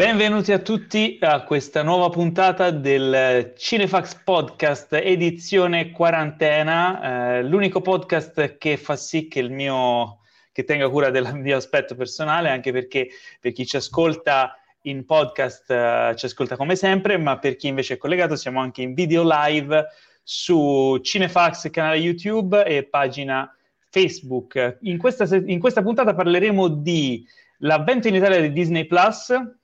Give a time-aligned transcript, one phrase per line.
[0.00, 8.56] Benvenuti a tutti a questa nuova puntata del Cinefax Podcast edizione quarantena, eh, l'unico podcast
[8.56, 10.20] che fa sì che il mio
[10.52, 13.10] che tenga cura del mio aspetto personale, anche perché
[13.40, 17.94] per chi ci ascolta in podcast uh, ci ascolta come sempre, ma per chi invece
[17.94, 19.84] è collegato siamo anche in video live
[20.22, 23.54] su Cinefax, canale YouTube e pagina
[23.90, 24.78] Facebook.
[24.80, 27.22] In questa, in questa puntata parleremo di
[27.58, 29.58] l'avvento in Italia di Disney Plus,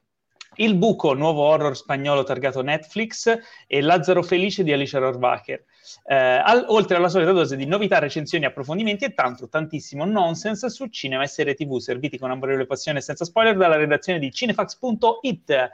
[0.56, 5.64] il buco, nuovo horror spagnolo targato Netflix e Lazzaro Felice di Alicia Rohrwacher.
[6.06, 10.86] Eh, al, oltre alla solita dose di novità, recensioni, approfondimenti e tanto, tantissimo nonsense su
[10.86, 15.70] cinema e serie tv serviti con amorevole passione senza spoiler dalla redazione di cinefax.it.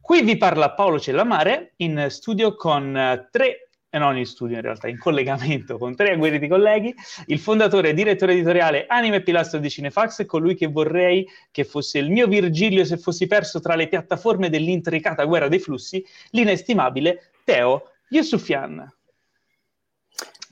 [0.00, 3.63] Qui vi parla Paolo Cellamare in studio con uh, tre
[3.94, 6.92] e non in studio in realtà, in collegamento con tre agguerriti colleghi,
[7.26, 11.62] il fondatore e direttore editoriale Anime e Pilastro di Cinefax e colui che vorrei che
[11.62, 17.30] fosse il mio Virgilio se fossi perso tra le piattaforme dell'intricata guerra dei flussi, l'inestimabile
[17.44, 18.92] Teo Yusufian.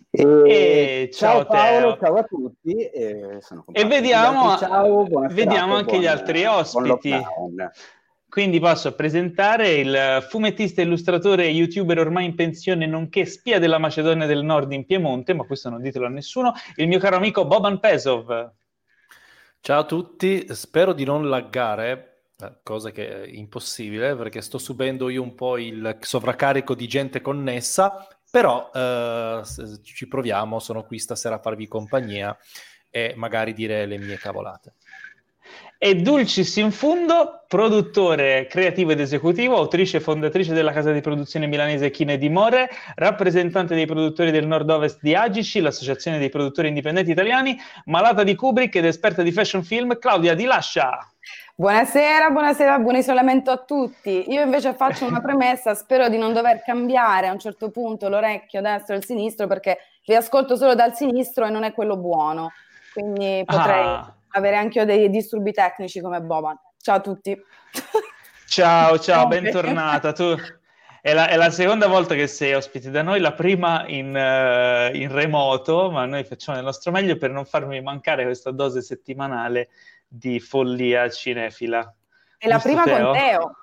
[0.09, 2.77] E, e ciao, ciao Paolo, ciao a tutti.
[2.77, 3.41] E,
[3.73, 7.11] e vediamo, ciao, vediamo anche gli altri ospiti.
[8.33, 13.77] Quindi passo a presentare il fumettista, illustratore e youtuber ormai in pensione, nonché spia della
[13.77, 17.45] Macedonia del Nord in Piemonte, ma questo non ditelo a nessuno, il mio caro amico
[17.45, 18.53] Boban Pesov.
[19.61, 25.11] Ciao a tutti, spero di non laggare, eh, cosa che è impossibile perché sto subendo
[25.11, 29.43] io un po' il sovraccarico di gente connessa, però eh,
[29.83, 32.35] ci proviamo, sono qui stasera a farvi compagnia
[32.89, 34.77] e magari dire le mie cavolate
[35.85, 41.49] e Dulcis in Fundo, produttore creativo ed esecutivo, autrice e fondatrice della casa di produzione
[41.49, 47.11] milanese Chine di More, rappresentante dei produttori del nord-ovest di Agici, l'associazione dei produttori indipendenti
[47.11, 51.05] italiani, malata di Kubrick ed esperta di fashion film, Claudia Di Lascia.
[51.57, 54.31] Buonasera, buonasera, buon isolamento a tutti.
[54.31, 58.61] Io invece faccio una premessa, spero di non dover cambiare a un certo punto l'orecchio
[58.61, 62.53] destro e il sinistro perché vi ascolto solo dal sinistro e non è quello buono.
[62.93, 63.85] Quindi potrei...
[63.85, 66.59] Ah avere anche io dei disturbi tecnici come Boban.
[66.81, 67.41] Ciao a tutti.
[68.47, 70.13] Ciao, ciao, bentornata.
[70.13, 70.37] Tu
[71.01, 74.95] è la, è la, seconda volta che sei ospite da noi, la prima in, uh,
[74.95, 79.71] in, remoto, ma noi facciamo il nostro meglio per non farmi mancare questa dose settimanale
[80.07, 81.95] di follia cinefila.
[82.39, 83.05] E la prima Teo?
[83.05, 83.57] con Teo.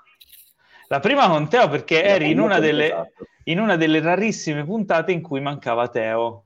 [0.87, 3.27] La prima con Teo perché eri in una, delle, esatto.
[3.43, 6.45] in una delle rarissime puntate in cui mancava Teo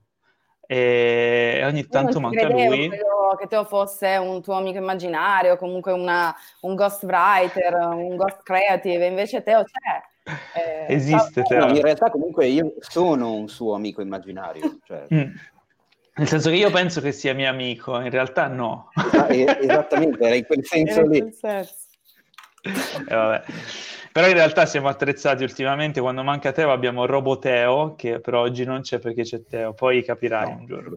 [0.66, 2.88] e ogni tanto manca lui.
[2.88, 9.06] Credevo che Teo fosse un tuo amico immaginario, comunque una, un ghostwriter, un ghost creative,
[9.06, 10.32] invece Teo c'è.
[10.56, 11.66] Eh, Esiste Teo.
[11.66, 14.78] No, in realtà comunque io sono un suo amico immaginario.
[14.84, 15.06] Cioè...
[15.12, 15.34] Mm.
[16.16, 18.90] Nel senso che io penso che sia mio amico, in realtà no.
[19.28, 21.18] esattamente, era in quel senso lì.
[21.18, 23.42] Eh, vabbè.
[24.12, 28.82] Però in realtà siamo attrezzati ultimamente, quando manca Teo abbiamo Roboteo, che per oggi non
[28.82, 30.96] c'è perché c'è Teo, poi capirai no, un giorno.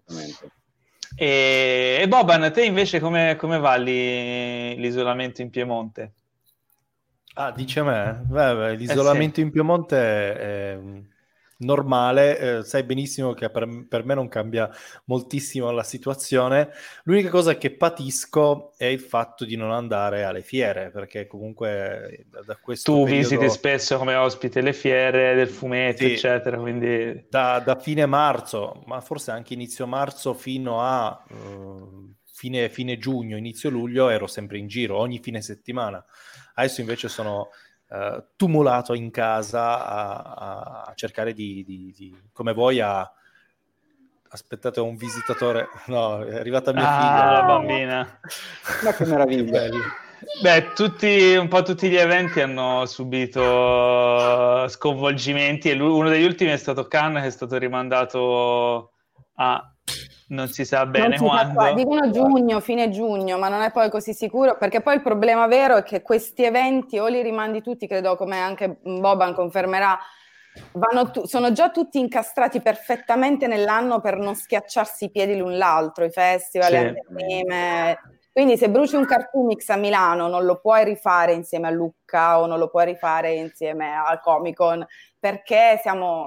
[1.20, 6.14] E, e Boban, te invece come, come va lì, l'isolamento in Piemonte?
[7.34, 8.24] Ah, dice me?
[8.28, 9.42] Beh, beh, l'isolamento eh sì.
[9.42, 10.80] in Piemonte è
[11.60, 14.70] normale, eh, sai benissimo che per, per, me non cambia
[15.06, 16.70] moltissimo la situazione.
[17.04, 22.58] L'unica cosa che patisco è il fatto di non andare alle fiere, perché comunque da
[22.58, 23.22] questo Tu periodo...
[23.22, 27.26] visiti spesso come ospite le fiere del fumetto, sì, eccetera, quindi...
[27.30, 31.24] Da, da, fine marzo, ma forse anche inizio marzo fino a...
[31.30, 36.04] Uh, fine, fine giugno, inizio luglio ero sempre in giro, ogni fine settimana.
[36.54, 37.50] Adesso invece sono
[37.90, 43.12] uh, tumulato in casa a, a cercare di, di, di, come voi, a...
[44.30, 45.70] Aspettate, un visitatore.
[45.88, 47.32] No, è arrivata mia ah, figlia.
[47.32, 48.20] la bambina.
[48.84, 49.70] Ma che meraviglia.
[50.42, 56.58] Beh, tutti, un po' tutti gli eventi hanno subito sconvolgimenti e uno degli ultimi è
[56.58, 58.94] stato Cannes che è stato rimandato
[59.36, 59.74] a
[60.30, 61.62] non si sa bene si quando.
[61.62, 65.48] Sa Dicono giugno, fine giugno, ma non è poi così sicuro, perché poi il problema
[65.48, 69.98] vero è che questi eventi o li rimandi tutti, credo come anche Boban confermerà,
[71.12, 76.12] tu- sono già tutti incastrati perfettamente nell'anno per non schiacciarsi i piedi l'un l'altro, i
[76.12, 76.74] festival, sì.
[76.74, 78.00] le anime.
[78.38, 82.46] Quindi se bruci un Cartoonix a Milano non lo puoi rifare insieme a Lucca o
[82.46, 84.86] non lo puoi rifare insieme al Comic Con,
[85.20, 86.24] perché siamo...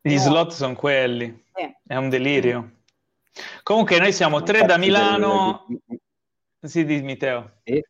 [0.00, 0.20] Gli no.
[0.20, 1.68] slot sono quelli, sì.
[1.84, 2.75] è un delirio.
[3.62, 5.66] Comunque noi siamo tre da Milano.
[6.60, 7.58] Sì, dimmi Teo.
[7.62, 7.88] E...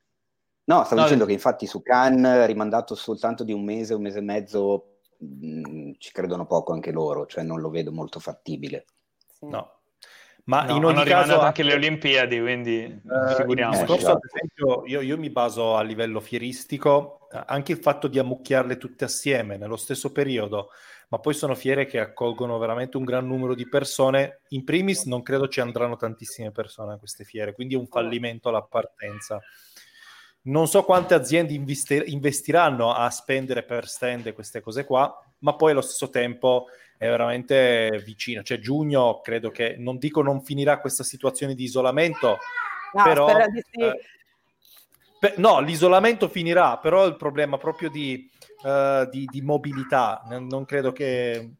[0.64, 4.18] No, stavo no, dicendo che infatti su Cannes, rimandato soltanto di un mese, un mese
[4.18, 8.84] e mezzo, mh, mm, ci credono poco anche loro, cioè non lo vedo molto fattibile.
[9.28, 9.46] Sì.
[9.46, 9.72] No.
[10.44, 13.80] Ma no, in ogni caso anche le Olimpiadi, quindi uh, figuriamoci.
[13.80, 18.78] Discorso, ad esempio, io, io, mi baso a livello fieristico anche il fatto di ammucchiarle
[18.78, 20.70] tutte assieme nello stesso periodo,
[21.08, 24.40] ma poi sono fiere che accolgono veramente un gran numero di persone.
[24.48, 28.48] In primis non credo ci andranno tantissime persone a queste fiere, quindi è un fallimento
[28.48, 29.40] alla partenza.
[30.42, 35.72] Non so quante aziende investir- investiranno a spendere per stand queste cose qua, ma poi
[35.72, 36.66] allo stesso tempo
[36.96, 38.42] è veramente vicino.
[38.42, 42.38] Cioè giugno credo che, non dico non finirà questa situazione di isolamento,
[42.92, 43.28] no, però...
[43.28, 43.80] Sì.
[43.80, 44.00] eh,
[45.18, 48.30] per, no, l'isolamento finirà, però il problema proprio di,
[48.62, 51.50] uh, di, di mobilità, non credo che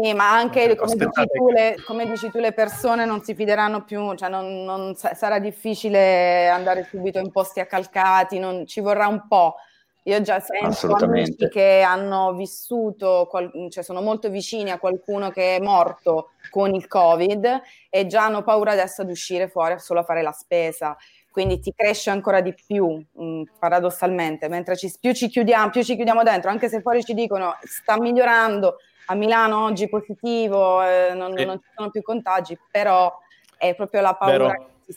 [0.00, 3.82] sì, ma anche come dici, tu, le, come dici, tu, le, persone non si fideranno
[3.82, 9.26] più, cioè non, non, sarà difficile andare subito in posti accalcati, non, ci vorrà un
[9.26, 9.56] po'.
[10.04, 13.28] Io già sento amici che hanno vissuto,
[13.68, 17.60] cioè sono molto vicini a qualcuno che è morto con il Covid
[17.90, 20.96] e già hanno paura adesso di uscire fuori solo a fare la spesa
[21.38, 25.84] quindi ti cresce ancora di più, mh, mm, paradossalmente, mentre ci, più ci chiudiamo, più
[25.84, 31.14] ci chiudiamo dentro, anche se fuori ci dicono sta migliorando, a Milano oggi positivo, eh,
[31.14, 31.44] non, eh.
[31.44, 33.16] non, ci sono più contagi, però
[33.56, 34.70] è proprio la paura Vero.
[34.84, 34.94] che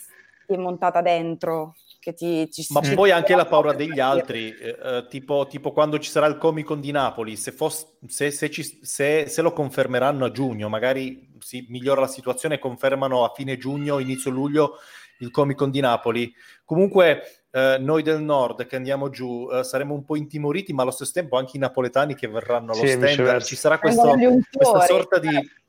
[0.47, 1.75] ti, è montata dentro.
[1.99, 5.71] Che ti, ti, Ma ci poi anche la paura degli altri, eh, eh, tipo, tipo,
[5.71, 9.53] quando ci sarà il Comic Con di Napoli, se, fosse, se, se, ci, se, lo
[9.53, 14.79] confermeranno a giugno, magari si migliora la situazione, confermano a fine giugno, inizio luglio
[15.21, 16.33] il Comic Con di Napoli.
[16.65, 20.91] Comunque eh, noi del nord che andiamo giù eh, saremo un po' intimoriti, ma allo
[20.91, 23.41] stesso tempo anche i napoletani che verranno allo sì, stand.
[23.43, 24.15] Ci sarà questo,
[24.51, 25.59] questa sorta di...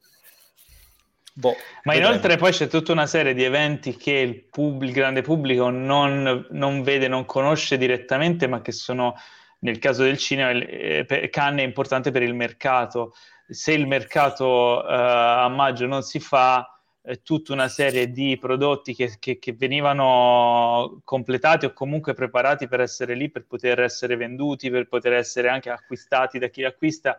[1.35, 2.11] Boh, ma vedremo.
[2.11, 6.47] inoltre poi c'è tutta una serie di eventi che il, pub- il grande pubblico non,
[6.51, 9.15] non, vede, non conosce direttamente, ma che sono,
[9.61, 13.15] nel caso del cinema, eh, Cannes è importante per il mercato.
[13.49, 16.72] Se il mercato eh, a maggio non si fa,
[17.05, 22.81] eh, tutta una serie di prodotti che, che, che, venivano completati o comunque preparati per
[22.81, 27.19] essere lì, per poter essere venduti, per poter essere anche acquistati da chi acquista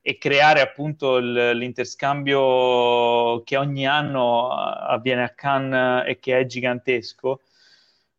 [0.00, 7.42] e creare appunto il, l'interscambio che ogni anno avviene a Cannes e che è gigantesco.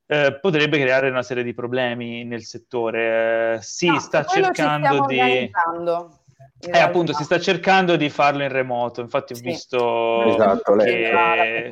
[0.05, 3.55] Eh, potrebbe creare una serie di problemi nel settore.
[3.55, 5.49] Eh, si no, sta cercando di.
[6.59, 9.01] Eh, appunto, si sta cercando di farlo in remoto.
[9.01, 9.43] Infatti, ho sì.
[9.43, 11.69] visto esatto, che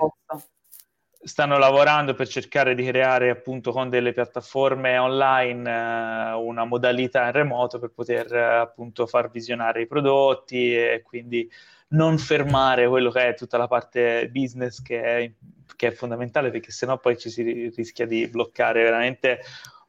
[1.27, 7.31] stanno lavorando per cercare di creare appunto con delle piattaforme online eh, una modalità in
[7.33, 11.49] remoto per poter eh, appunto far visionare i prodotti e quindi
[11.89, 15.31] non fermare quello che è tutta la parte business che è,
[15.75, 19.39] che è fondamentale perché sennò poi ci si rischia di bloccare veramente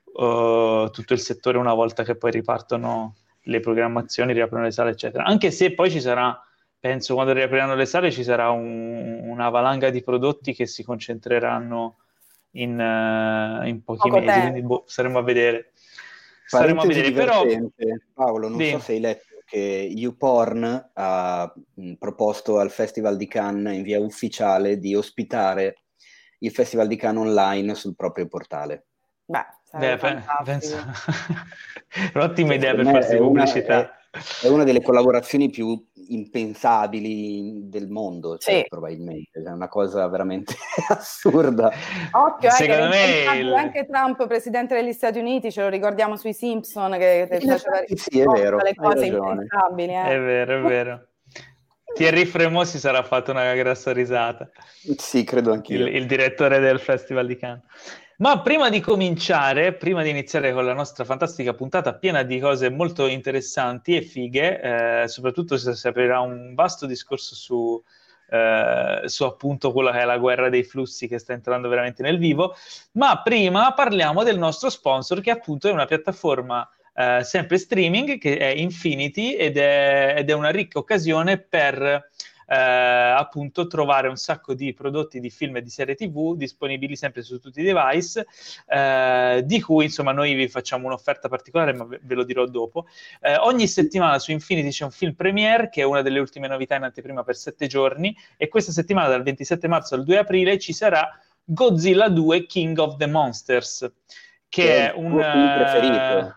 [0.04, 3.14] uh, tutto il settore una volta che poi ripartono
[3.48, 5.24] le programmazioni, riaprono le sale, eccetera.
[5.24, 6.38] Anche se poi ci sarà,
[6.78, 11.96] penso, quando riapriranno le sale, ci sarà un, una valanga di prodotti che si concentreranno
[12.52, 15.72] in, uh, in pochi Poco mesi, quindi boh, saremo a vedere.
[16.46, 17.42] Saremo a vedere, però...
[18.12, 18.70] Paolo, non sì.
[18.70, 23.98] so se hai letto che YouPorn ha mh, proposto al Festival di Cannes in via
[23.98, 25.84] ufficiale di ospitare
[26.40, 28.86] il Festival di Cannes online sul proprio portale.
[29.24, 29.98] Beh, Beh,
[30.44, 30.76] penso...
[32.14, 33.76] Un'ottima idea per farsi è pubblicità.
[33.76, 38.64] Una, è, è, una delle collaborazioni più impensabili del mondo, cioè, sì.
[38.68, 39.42] probabilmente.
[39.42, 40.54] È una cosa veramente
[40.88, 41.70] assurda.
[42.12, 43.52] Occhio, eh, Secondo me il...
[43.52, 48.24] anche Trump, presidente degli Stati Uniti, ce lo ricordiamo sui Simpson, che, faceva sì, è
[48.24, 49.92] vero, le cose impensabili.
[49.92, 50.02] Eh.
[50.02, 51.02] È vero, è vero.
[51.94, 54.48] Thierry Fremont si sarà fatto una grossa risata.
[54.96, 55.86] Sì, credo anch'io.
[55.86, 57.64] Il, il direttore del Festival di Cannes.
[58.20, 62.68] Ma prima di cominciare, prima di iniziare con la nostra fantastica puntata piena di cose
[62.68, 67.80] molto interessanti e fighe, eh, soprattutto se si aprirà un vasto discorso su,
[68.30, 72.18] eh, su appunto quella che è la guerra dei flussi che sta entrando veramente nel
[72.18, 72.56] vivo,
[72.94, 78.36] ma prima parliamo del nostro sponsor che appunto è una piattaforma eh, sempre streaming che
[78.36, 82.10] è Infinity ed è, ed è una ricca occasione per
[82.48, 87.22] eh, appunto trovare un sacco di prodotti di film e di serie tv disponibili sempre
[87.22, 88.26] su tutti i device,
[88.66, 92.86] eh, di cui insomma noi vi facciamo un'offerta particolare, ma ve, ve lo dirò dopo.
[93.20, 96.74] Eh, ogni settimana su Infinity c'è un film premiere, che è una delle ultime novità
[96.76, 100.72] in anteprima per sette giorni, e questa settimana dal 27 marzo al 2 aprile ci
[100.72, 101.08] sarà
[101.44, 103.90] Godzilla 2 King of the Monsters,
[104.48, 105.10] che, che è un...
[105.20, 106.36] film preferito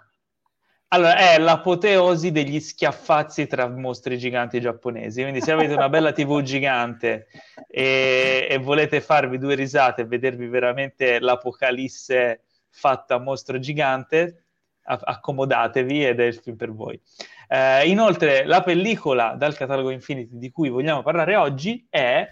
[0.93, 5.21] allora, è l'apoteosi degli schiaffazzi tra mostri giganti giapponesi.
[5.21, 7.27] Quindi, se avete una bella TV gigante
[7.67, 14.45] e, e volete farvi due risate e vedervi veramente l'apocalisse fatta a mostro gigante,
[14.83, 17.00] accomodatevi ed è il film per voi.
[17.48, 22.27] Eh, inoltre, la pellicola dal catalogo Infinity di cui vogliamo parlare oggi è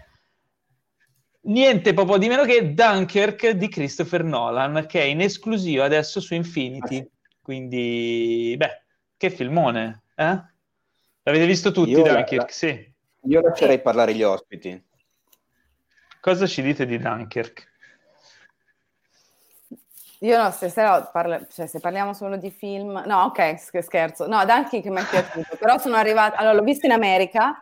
[1.42, 6.34] niente po' di meno che Dunkirk di Christopher Nolan, che è in esclusiva adesso su
[6.34, 7.08] Infinity.
[7.50, 8.82] Quindi, beh,
[9.16, 10.40] che filmone, eh?
[11.24, 12.42] L'avete visto tutti, io Dunkirk?
[12.42, 12.94] La, sì.
[13.22, 14.80] Io lascerei parlare gli ospiti.
[16.20, 17.68] Cosa ci dite di Dunkirk?
[20.20, 24.28] Io no, stasera parla, cioè, se parliamo solo di film, no, ok, scherzo.
[24.28, 27.58] No, Dunkirk mi è piaciuto, però sono arrivata, allora l'ho visto in America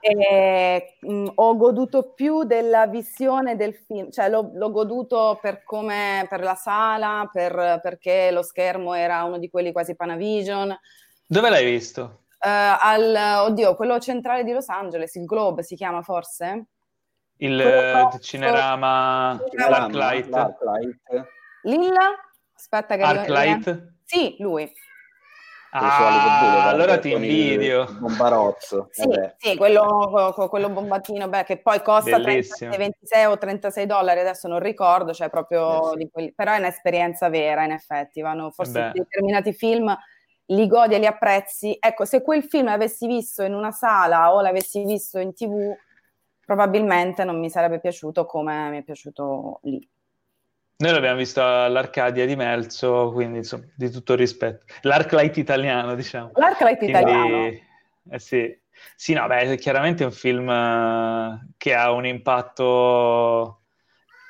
[0.00, 6.26] e mh, ho goduto più della visione del film, cioè l'ho, l'ho goduto per come,
[6.28, 10.76] per la sala, per, perché lo schermo era uno di quelli quasi Panavision.
[11.26, 12.22] Dove l'hai visto?
[12.38, 16.66] Uh, al, oddio, quello centrale di Los Angeles, il Globe si chiama forse?
[17.38, 20.56] Il uh, Cinerama Arclight.
[21.62, 22.16] Lilla?
[22.54, 23.02] Aspetta che...
[23.02, 23.94] Arclight?
[24.04, 24.72] Sì, lui.
[25.70, 27.86] Ah, allora ti invidio.
[27.98, 28.88] Bombarozzo.
[28.90, 29.06] Sì,
[29.36, 34.60] sì quello, quello, bombattino beh, che poi costa 36, 26 o 36 dollari, adesso non
[34.60, 36.08] ricordo, cioè proprio eh sì.
[36.10, 38.90] quelli, però è un'esperienza vera in effetti, vanno forse beh.
[38.92, 39.94] determinati film
[40.46, 41.76] li godi e li apprezzi.
[41.78, 45.76] Ecco, se quel film l'avessi visto in una sala o l'avessi visto in tv,
[46.46, 49.86] probabilmente non mi sarebbe piaciuto come mi è piaciuto lì.
[50.80, 54.64] Noi l'abbiamo visto all'Arcadia di Melzo, quindi insomma, di tutto rispetto.
[54.82, 56.30] L'Arclight italiano, diciamo.
[56.34, 57.46] L'Arclight quindi, italiano?
[58.10, 58.56] Eh sì.
[58.94, 63.62] Sì, no, beh, chiaramente è un film eh, che ha un impatto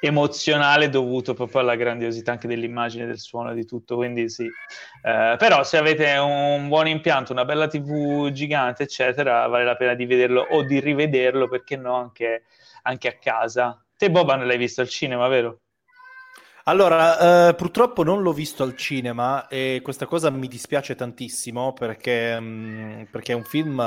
[0.01, 4.47] emozionale dovuto proprio alla grandiosità anche dell'immagine, del suono, di tutto, quindi sì.
[4.47, 9.93] Eh, però se avete un buon impianto, una bella TV gigante, eccetera, vale la pena
[9.93, 12.45] di vederlo o di rivederlo, perché no, anche,
[12.85, 13.85] anche a casa.
[13.95, 15.61] Te Boban l'hai visto al cinema, vero?
[16.69, 22.39] Allora, eh, purtroppo non l'ho visto al cinema e questa cosa mi dispiace tantissimo perché,
[22.39, 23.83] mh, mm, perché è un film,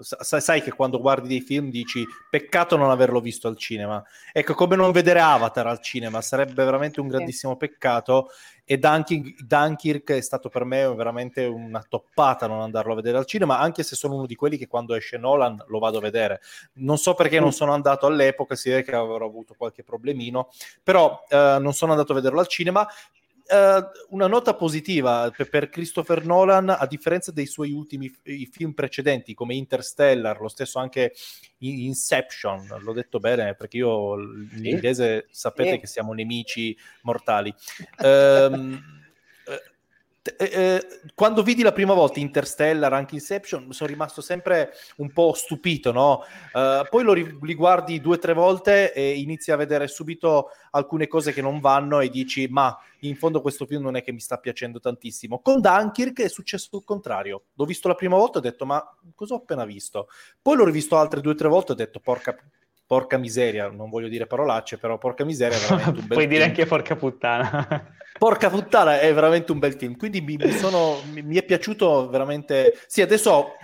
[0.00, 4.02] sai, sai, che quando guardi dei film dici peccato non averlo visto al cinema.
[4.32, 8.30] Ecco, come non vedere Avatar al cinema, sarebbe veramente un grandissimo peccato
[8.64, 13.26] e Dunkirk, Dunkirk, è stato per me veramente una toppata non andarlo a vedere al
[13.26, 16.40] cinema, anche se sono uno di quelli che quando esce Nolan lo vado a vedere.
[16.74, 17.52] Non so perché non mm.
[17.52, 20.48] sono andato all'epoca, si vede che avrò avuto qualche problemino,
[20.82, 22.86] però eh, non sono andato a vederlo al cinema.
[23.52, 28.10] Uh, una nota positiva per, Christopher Nolan, a differenza dei suoi ultimi
[28.50, 31.12] film precedenti come Interstellar, lo stesso anche
[31.58, 33.54] Inception, l'ho detto bene?
[33.54, 37.54] Perché io in inglese sapete che siamo nemici mortali.
[37.98, 39.01] Um,
[40.22, 45.32] eh, eh, quando vidi la prima volta Interstellar, anche Inception, sono rimasto sempre un po'
[45.34, 46.22] stupito, no?
[46.52, 51.32] Uh, poi lo riguardi due o tre volte e inizi a vedere subito alcune cose
[51.32, 54.38] che non vanno e dici, ma in fondo questo film non è che mi sta
[54.38, 55.40] piacendo tantissimo.
[55.40, 57.46] Con Dunkirk è successo il contrario.
[57.54, 58.80] L'ho visto la prima volta e ho detto, ma
[59.16, 60.06] cosa ho appena visto?
[60.40, 62.36] Poi l'ho rivisto altre due o tre volte e ho detto, porca
[62.92, 66.30] porca miseria, non voglio dire parolacce, però porca miseria è veramente un bel Puoi film.
[66.30, 67.94] dire anche porca puttana.
[68.18, 72.10] porca puttana è veramente un bel film, quindi mi, mi, sono, mi, mi è piaciuto
[72.10, 72.78] veramente...
[72.86, 73.54] Sì, adesso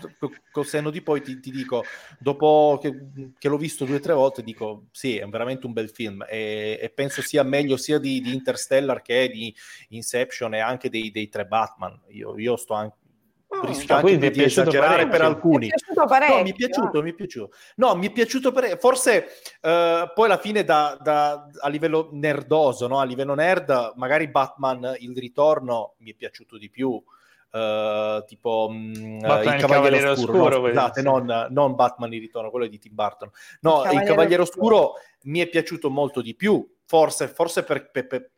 [0.50, 1.84] col senno di poi ti, ti dico,
[2.18, 2.90] dopo che,
[3.38, 6.78] che, l'ho visto due o tre volte, dico sì, è veramente un bel film e,
[6.80, 9.54] e penso sia meglio sia di, di, Interstellar che di
[9.88, 12.00] Inception e anche dei, dei tre Batman.
[12.12, 12.96] Io, io sto anche
[13.62, 15.10] rischio ah, anche di esagerare parecchio.
[15.10, 15.66] per alcuni.
[15.66, 16.36] Mi è piaciuto parecchio.
[16.36, 17.50] No, mi è piaciuto, mi è piaciuto.
[17.76, 18.76] No, mi è piaciuto parecchio.
[18.78, 19.26] Forse
[19.60, 22.98] uh, poi alla fine da, da, a livello nerdoso, no?
[23.00, 27.02] a livello nerd, magari Batman il ritorno mi è piaciuto di più.
[27.50, 32.50] Uh, tipo um, il Cavaliere, Cavaliere Oscuro, Oscuro no, scusate, non, non, Batman il ritorno,
[32.50, 33.30] quello di Tim Burton.
[33.60, 34.76] No, il Cavaliere, il Cavaliere Oscuro.
[34.76, 36.66] Oscuro mi è piaciuto molto di più.
[36.84, 38.30] Forse, forse per, per, per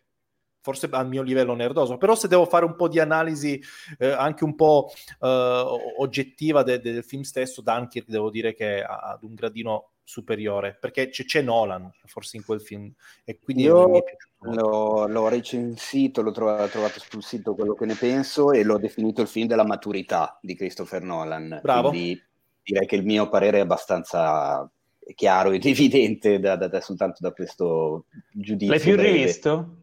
[0.60, 3.60] forse al mio livello nerdoso, però se devo fare un po' di analisi
[3.98, 4.90] eh, anche un po'
[5.20, 5.64] eh,
[5.98, 11.08] oggettiva de- del film stesso, Dunkirk devo dire che ha ad un gradino superiore, perché
[11.08, 12.92] c'è, c'è, Nolan forse in quel film
[13.24, 14.02] e quindi Io è
[14.40, 19.22] l'ho, l'ho, recensito, l'ho trovato, trovato, sul sito quello che ne penso e l'ho definito
[19.22, 21.60] il film della maturità di Christopher Nolan.
[21.62, 21.90] Bravo.
[21.90, 22.20] Quindi
[22.62, 24.68] direi che il mio parere è abbastanza
[25.14, 28.74] chiaro ed evidente da, da, da soltanto da questo giudizio.
[28.74, 29.12] L'hai più breve.
[29.12, 29.79] rivisto?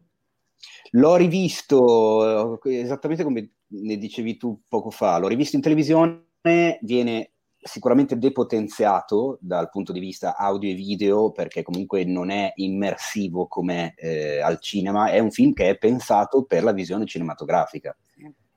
[0.92, 6.26] L'ho rivisto eh, esattamente come ne dicevi tu poco fa, l'ho rivisto in televisione,
[6.82, 13.46] viene sicuramente depotenziato dal punto di vista audio e video perché comunque non è immersivo
[13.46, 17.96] come eh, al cinema, è un film che è pensato per la visione cinematografica,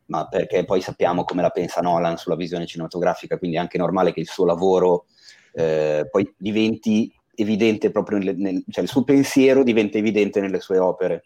[0.05, 4.13] ma perché poi sappiamo come la pensa Nolan sulla visione cinematografica, quindi è anche normale
[4.13, 5.05] che il suo lavoro
[5.53, 10.77] eh, poi diventi evidente proprio nel, nel, cioè il suo pensiero diventa evidente nelle sue
[10.77, 11.23] opere.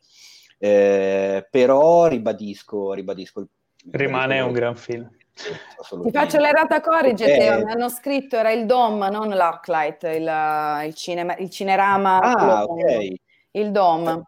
[0.57, 3.47] Eh, però ribadisco, ribadisco
[3.91, 5.09] rimane un gran film.
[5.35, 10.93] Ti faccio l'errata corrige, eh, mi hanno scritto era il DOM, non l'Arclight, il, il,
[10.93, 12.19] cinema, il cinerama.
[12.21, 13.07] Ah, ok.
[13.51, 14.23] Il DOM.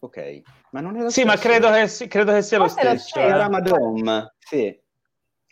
[0.00, 1.26] Ok, Ma non è lo sì, stesso.
[1.26, 3.18] ma credo che, credo che sia Forse lo stesso.
[3.18, 3.30] Eh.
[3.30, 4.80] Ramadom, sì.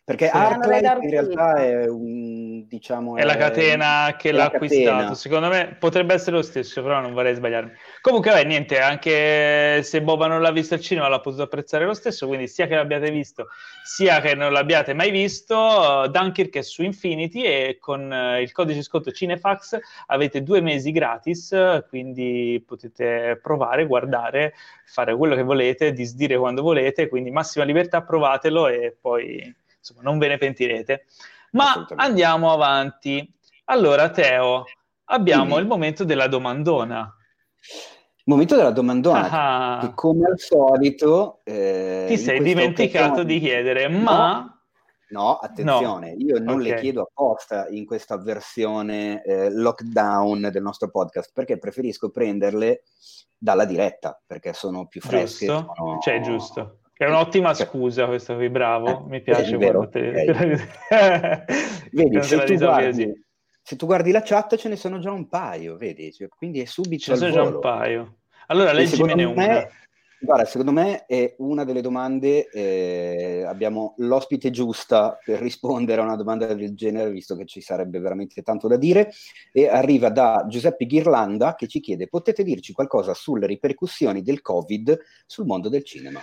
[0.04, 0.36] Perché sì.
[0.36, 3.16] Artlight in realtà è un, diciamo...
[3.16, 4.96] È, la catena che l'ha acquistato.
[4.96, 5.14] Catena.
[5.14, 7.72] Secondo me potrebbe essere lo stesso, però non vorrei sbagliarmi.
[8.00, 11.94] Comunque, beh, niente, anche se Boba non l'ha visto al cinema l'ha potuto apprezzare lo
[11.94, 13.48] stesso, quindi sia che l'abbiate visto,
[13.82, 18.82] sia che non l'abbiate mai visto, Dunkirk è su Infinity e con eh, il codice
[18.82, 24.54] sconto Cinefax avete due mesi gratis, quindi potete provare, guardare,
[24.84, 30.18] fare quello che volete, disdire quando volete, quindi massima libertà, provatelo e poi insomma, non
[30.18, 31.04] ve ne pentirete.
[31.54, 33.28] Ma andiamo avanti.
[33.66, 34.64] Allora, Teo,
[35.06, 35.58] abbiamo mm.
[35.58, 37.16] il momento della domandona.
[38.16, 39.80] Il momento della domandona, ah.
[39.80, 41.40] che come al solito...
[41.44, 44.48] Eh, Ti sei dimenticato di chiedere, ma...
[45.10, 46.16] No, attenzione, no.
[46.18, 46.70] io non okay.
[46.70, 52.82] le chiedo apposta in questa versione eh, lockdown del nostro podcast, perché preferisco prenderle
[53.38, 55.46] dalla diretta, perché sono più fresche.
[55.46, 55.98] Giusto, sono...
[56.00, 56.78] cioè giusto.
[57.04, 59.58] È un'ottima scusa questa qui, bravo, mi piace.
[59.58, 60.00] Vero, te...
[61.92, 63.24] vedi, se tu, guardi,
[63.60, 66.10] se tu, guardi, la chat ce ne sono già un paio, vedi?
[66.10, 68.20] Cioè, quindi è subito Ce ne sono già un paio.
[68.46, 69.46] Allora, leggimene una.
[69.46, 69.70] Me,
[70.18, 76.16] guarda, secondo me è una delle domande, eh, abbiamo l'ospite giusta per rispondere a una
[76.16, 79.12] domanda del genere, visto che ci sarebbe veramente tanto da dire,
[79.52, 84.98] e arriva da Giuseppe Ghirlanda che ci chiede, potete dirci qualcosa sulle ripercussioni del Covid
[85.26, 86.22] sul mondo del cinema?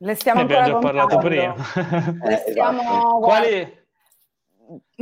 [0.00, 1.54] Le stiamo ne abbiamo già parlato prima.
[1.54, 2.80] Eh, stiamo...
[2.80, 3.18] Esatto.
[3.18, 3.86] Quali...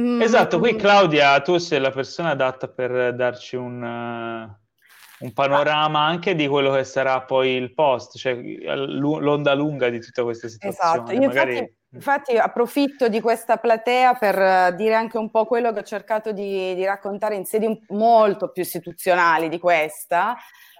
[0.01, 0.23] Mm.
[0.23, 6.07] Esatto, qui Claudia, tu sei la persona adatta per darci un, uh, un panorama ah.
[6.07, 10.95] anche di quello che sarà poi il post, cioè l'onda lunga di tutta questa situazione.
[10.95, 11.57] Esatto, io Magari...
[11.57, 16.31] infatti, infatti, approfitto di questa platea per dire anche un po' quello che ho cercato
[16.31, 20.37] di, di raccontare in sedi molto più istituzionali di questa,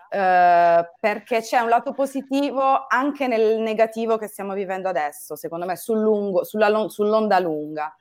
[0.09, 5.77] eh, perché c'è un lato positivo anche nel negativo che stiamo vivendo adesso, secondo me,
[5.77, 7.95] sul lungo, sulla, sull'onda lunga.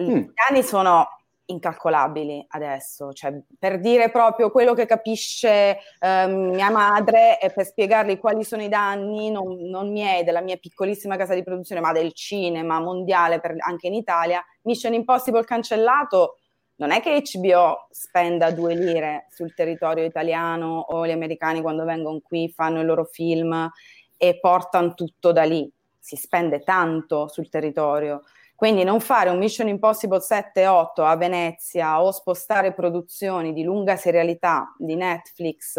[0.00, 0.10] Mm.
[0.10, 1.06] I piani sono
[1.50, 8.18] incalcolabili adesso, cioè per dire proprio quello che capisce eh, mia madre e per spiegargli
[8.18, 12.12] quali sono i danni non, non, miei della mia piccolissima casa di produzione, ma del
[12.12, 16.36] cinema mondiale per, anche in Italia, Mission Impossible cancellato
[16.78, 22.20] non è che HBO spenda due lire sul territorio italiano o gli americani quando vengono
[22.20, 23.70] qui fanno i loro film
[24.16, 25.70] e portano tutto da lì.
[25.98, 28.22] Si spende tanto sul territorio.
[28.54, 33.62] Quindi non fare un Mission Impossible 7 e 8 a Venezia o spostare produzioni di
[33.62, 35.76] lunga serialità di Netflix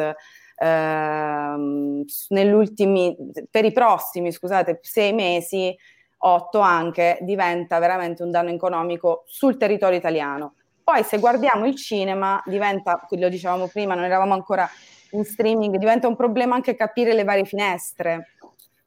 [0.56, 2.06] ehm,
[3.50, 5.76] per i prossimi, scusate, sei mesi,
[6.20, 10.54] otto anche, diventa veramente un danno economico sul territorio italiano.
[10.89, 14.67] Poi se guardiamo il cinema diventa, lo dicevamo prima, non eravamo ancora
[15.12, 18.34] in streaming, diventa un problema anche capire le varie finestre.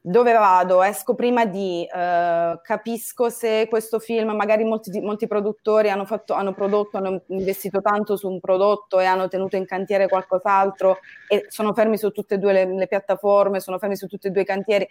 [0.00, 0.82] Dove vado?
[0.82, 6.52] Esco prima di, uh, capisco se questo film, magari molti, molti produttori hanno, fatto, hanno
[6.52, 11.72] prodotto, hanno investito tanto su un prodotto e hanno tenuto in cantiere qualcos'altro e sono
[11.72, 14.44] fermi su tutte e due le, le piattaforme, sono fermi su tutti e due i
[14.44, 14.88] cantieri.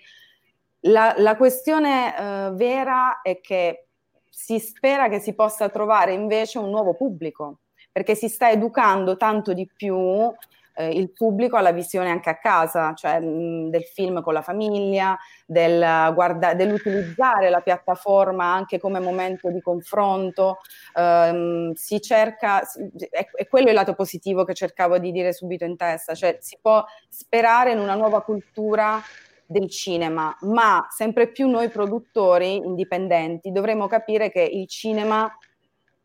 [0.85, 3.87] La, la questione uh, vera è che
[4.31, 7.59] si spera che si possa trovare invece un nuovo pubblico,
[7.91, 10.33] perché si sta educando tanto di più
[10.75, 15.17] eh, il pubblico alla visione anche a casa, cioè mh, del film con la famiglia,
[15.45, 20.59] del, guarda- dell'utilizzare la piattaforma anche come momento di confronto.
[20.95, 22.61] Um, si cerca,
[23.09, 26.57] è, è, quello il lato positivo che cercavo di dire subito in testa, cioè si
[26.61, 29.01] può sperare in una nuova cultura
[29.51, 35.29] del cinema, ma sempre più noi produttori indipendenti dovremo capire che il cinema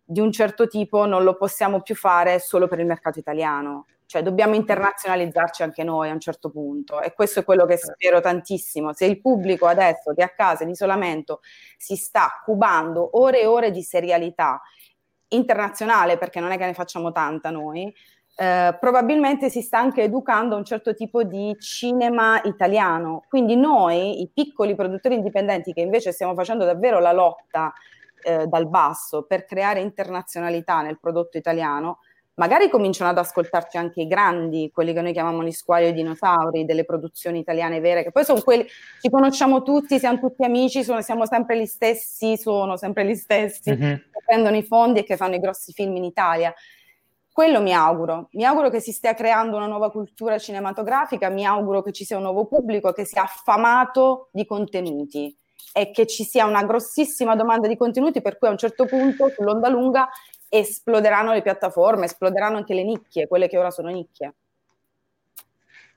[0.05, 4.23] di un certo tipo non lo possiamo più fare solo per il mercato italiano, cioè
[4.23, 7.95] dobbiamo internazionalizzarci anche noi a un certo punto e questo è quello che certo.
[7.95, 8.93] spero tantissimo.
[8.93, 11.41] Se il pubblico adesso che a casa in isolamento
[11.77, 14.61] si sta cubando ore e ore di serialità
[15.29, 17.93] internazionale, perché non è che ne facciamo tanta noi,
[18.38, 23.25] eh, probabilmente si sta anche educando a un certo tipo di cinema italiano.
[23.29, 27.72] Quindi noi, i piccoli produttori indipendenti, che invece stiamo facendo davvero la lotta
[28.22, 32.01] eh, dal basso per creare internazionalità nel prodotto italiano,
[32.35, 35.94] magari cominciano ad ascoltarci anche i grandi, quelli che noi chiamiamo gli squali o i
[35.94, 38.66] dinosauri, delle produzioni italiane vere, che poi sono quelli,
[39.01, 43.70] ci conosciamo tutti, siamo tutti amici, sono, siamo sempre gli stessi, sono sempre gli stessi,
[43.70, 43.94] mm-hmm.
[43.94, 46.53] che prendono i fondi e che fanno i grossi film in Italia.
[47.37, 48.31] Quello mi auguro.
[48.33, 52.16] Mi auguro che si stia creando una nuova cultura cinematografica, mi auguro che ci sia
[52.16, 55.37] un nuovo pubblico che sia affamato di contenuti
[55.75, 59.29] e che ci sia una grossissima domanda di contenuti per cui a un certo punto
[59.29, 60.09] sull'onda lunga
[60.49, 64.33] esploderanno le piattaforme, esploderanno anche le nicchie, quelle che ora sono nicchie.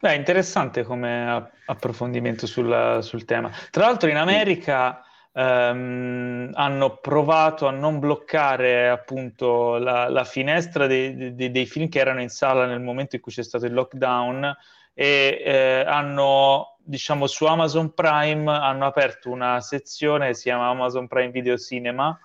[0.01, 3.49] Beh, interessante come approfondimento sul, sul tema.
[3.71, 11.35] Tra l'altro in America ehm, hanno provato a non bloccare appunto la, la finestra dei,
[11.35, 14.55] dei, dei, film che erano in sala nel momento in cui c'è stato il lockdown
[14.93, 21.07] e eh, hanno, diciamo, su Amazon Prime hanno aperto una sezione che si chiama Amazon
[21.07, 22.19] Prime Video Cinema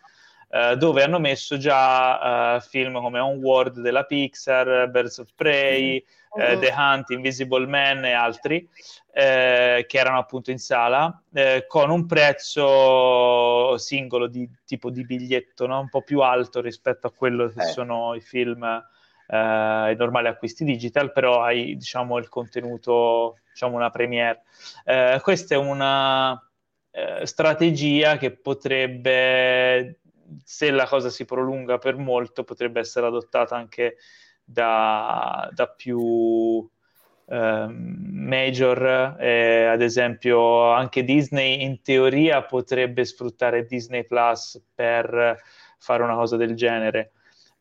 [0.55, 6.05] eh, dove hanno messo già uh, film come Onward della Pixar, Birds of Prey,
[6.39, 6.41] mm.
[6.41, 8.69] uh, The Hunt, Invisible Man e altri,
[9.13, 11.23] che erano appunto in sala,
[11.69, 15.79] con un prezzo singolo di tipo di biglietto no?
[15.79, 17.67] un po' più alto rispetto a quello che eh.
[17.67, 18.65] sono i film
[19.27, 24.43] eh, i normali acquisti digital, però hai diciamo il contenuto, diciamo una premiere.
[24.85, 26.41] Eh, questa è una
[26.91, 30.01] eh, strategia che potrebbe
[30.43, 33.97] se la cosa si prolunga per molto, potrebbe essere adottata anche
[34.43, 36.69] da, da più
[37.27, 45.41] eh, major, eh, ad esempio anche Disney in teoria potrebbe sfruttare Disney Plus per
[45.79, 47.13] fare una cosa del genere.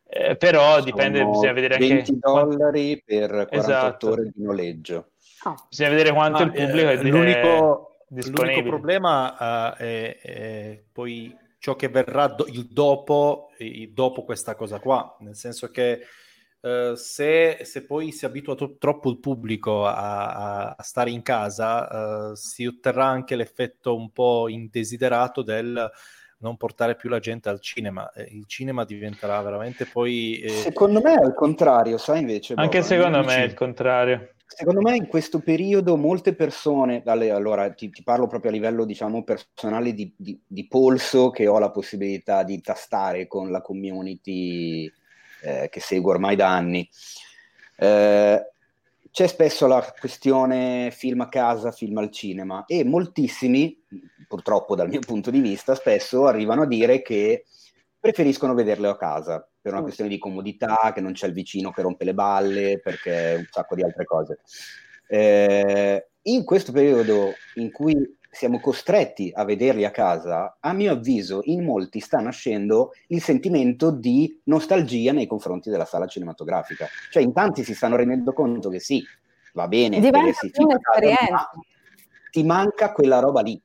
[0.06, 2.12] Eh, però Sono dipende, bisogna vedere 20 anche...
[2.12, 4.10] 20 dollari per 48 esatto.
[4.10, 5.12] ore di noleggio.
[5.46, 5.56] Oh.
[5.68, 11.36] Bisogna vedere quanto ah, il pubblico eh, è, l'unico, l'unico problema uh, è, è, poi
[11.64, 16.02] ciò che verrà do- il dopo, il dopo questa cosa qua, nel senso che
[16.60, 22.32] uh, se, se, poi si abitua to- troppo il pubblico a, a, stare in casa,
[22.32, 25.90] uh, si otterrà anche l'effetto un po' indesiderato del
[26.40, 28.12] non portare più la gente al cinema.
[28.28, 30.40] Il cinema diventerà veramente poi...
[30.40, 30.50] Eh...
[30.50, 32.56] Secondo me è al contrario, sai invece...
[32.58, 34.33] Anche Boba, secondo me è il contrario.
[34.46, 39.24] Secondo me in questo periodo molte persone, allora ti, ti parlo proprio a livello diciamo
[39.24, 44.92] personale di, di, di, polso che ho la possibilità di tastare con la community
[45.42, 46.88] eh, che seguo ormai da anni.
[47.78, 48.52] Eh,
[49.10, 53.84] c'è spesso la questione film a casa, film al cinema e moltissimi,
[54.28, 57.46] purtroppo dal mio punto di vista, spesso arrivano a dire che
[58.00, 61.82] preferiscono vederle a casa per una questione di comodità, che non c'è il vicino che
[61.82, 64.40] rompe le balle, perché un sacco di altre cose.
[65.08, 71.40] Eh, in questo periodo in cui siamo costretti a vederli a casa, a mio avviso
[71.46, 76.86] in molti sta nascendo il sentimento di nostalgia nei confronti della sala cinematografica.
[77.10, 79.02] Cioè in tanti si stanno rendendo conto che sì,
[79.54, 81.52] va bene, più un'esperienza.
[82.32, 83.62] Ti manca quella roba lì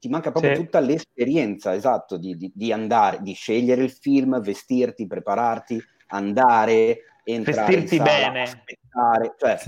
[0.00, 0.60] ti manca proprio sì.
[0.60, 7.76] tutta l'esperienza, esatto, di, di, di, andare, di scegliere il film, vestirti, prepararti, andare, entrare
[7.76, 8.42] Vestirti in sala, bene.
[8.42, 9.58] aspettare, cioè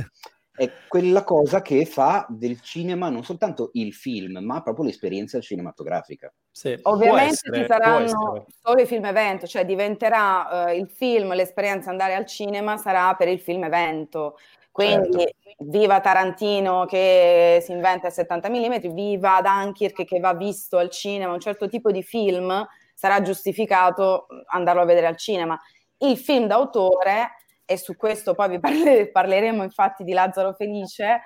[0.55, 6.33] è quella cosa che fa del cinema non soltanto il film, ma proprio l'esperienza cinematografica.
[6.51, 6.79] Sì.
[6.83, 12.15] Ovviamente essere, ci saranno solo i film evento, cioè diventerà uh, il film, l'esperienza andare
[12.15, 14.37] al cinema sarà per il film evento.
[14.73, 15.65] Quindi certo.
[15.67, 21.35] viva Tarantino che si inventa il 70 mm, viva Dunkirk che va visto al cinema,
[21.35, 25.59] un certo tipo di film sarà giustificato andarlo a vedere al cinema.
[25.99, 31.21] Il film d'autore, e su questo poi vi parle- parleremo infatti di Lazzaro Felice,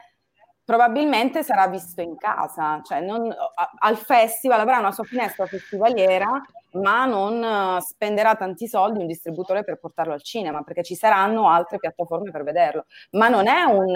[0.67, 3.33] probabilmente sarà visto in casa, cioè non,
[3.79, 6.29] al festival avrà una sua finestra festivaliera
[6.73, 11.49] ma non eh, spenderà tanti soldi un distributore per portarlo al cinema, perché ci saranno
[11.49, 12.85] altre piattaforme per vederlo.
[13.13, 13.95] Ma non è un,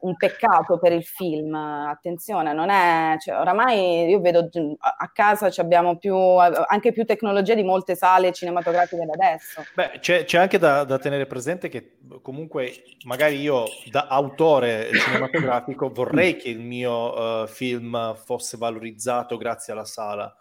[0.00, 5.96] un peccato per il film, attenzione, non è, cioè, oramai io vedo a casa abbiamo
[5.96, 9.64] più, anche più tecnologia di molte sale cinematografiche da adesso.
[9.74, 15.90] Beh, c'è, c'è anche da, da, tenere presente che comunque magari io da autore cinematografico
[15.90, 20.34] vorrei che il mio uh, film fosse valorizzato grazie alla sala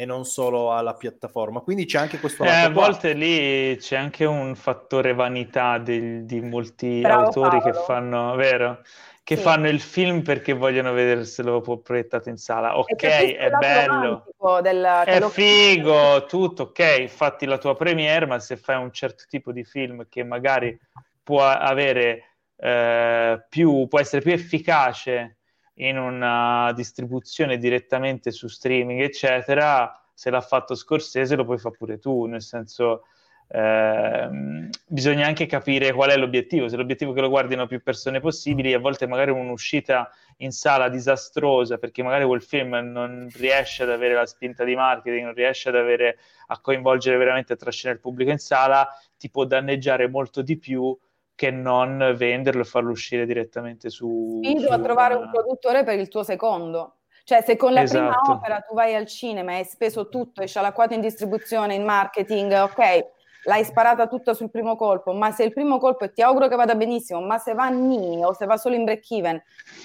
[0.00, 1.58] e non solo alla piattaforma.
[1.58, 6.40] Quindi c'è anche questo eh, A volte lì c'è anche un fattore vanità di, di
[6.40, 7.64] molti Bravo, autori Paolo.
[7.64, 8.82] che fanno, vero?
[9.24, 9.42] Che sì.
[9.42, 12.78] fanno il film perché vogliono vederselo proiettato in sala.
[12.78, 14.24] Ok, è bello,
[14.62, 14.84] del...
[15.04, 19.64] è figo, tutto ok, fatti la tua premiere, ma se fai un certo tipo di
[19.64, 20.78] film che magari
[21.24, 25.37] può avere eh, più, può essere più efficace
[25.78, 31.98] in una distribuzione direttamente su streaming, eccetera, se l'ha fatto Scorsese lo puoi fare pure
[31.98, 33.04] tu, nel senso
[33.48, 38.18] ehm, bisogna anche capire qual è l'obiettivo, se l'obiettivo è che lo guardino più persone
[38.18, 43.90] possibili, a volte magari un'uscita in sala disastrosa perché magari quel film non riesce ad
[43.90, 48.02] avere la spinta di marketing, non riesce ad avere, a coinvolgere veramente a trascinare il
[48.02, 50.96] pubblico in sala, ti può danneggiare molto di più
[51.38, 54.40] che non venderlo e farlo uscire direttamente su...
[54.42, 55.26] Sfido su a trovare una...
[55.26, 56.96] un produttore per il tuo secondo.
[57.22, 58.10] Cioè, se con la esatto.
[58.10, 61.84] prima opera tu vai al cinema e hai speso tutto, hai scialacquato in distribuzione, in
[61.84, 63.06] marketing, ok,
[63.44, 66.56] l'hai sparata tutta sul primo colpo, ma se il primo colpo e ti auguro che
[66.56, 69.40] vada benissimo, ma se va ni o se va solo in break even,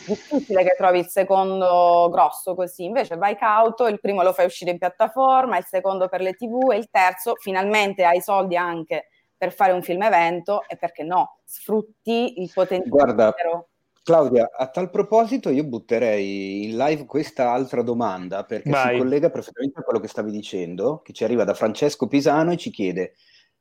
[0.07, 4.71] difficile che trovi il secondo grosso così, invece vai cauto, il primo lo fai uscire
[4.71, 9.09] in piattaforma, il secondo per le tv e il terzo finalmente hai soldi anche
[9.43, 12.89] per fare un film evento e perché no, sfrutti il potenziale.
[12.89, 13.35] Guarda,
[14.01, 18.95] Claudia, a tal proposito io butterei in live questa altra domanda perché Vai.
[18.95, 22.57] si collega perfettamente a quello che stavi dicendo, che ci arriva da Francesco Pisano e
[22.57, 23.15] ci chiede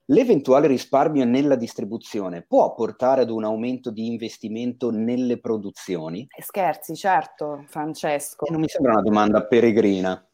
[0.07, 6.27] L'eventuale risparmio nella distribuzione può portare ad un aumento di investimento nelle produzioni?
[6.40, 8.47] Scherzi, certo, Francesco.
[8.47, 10.27] E non mi sembra una domanda peregrina.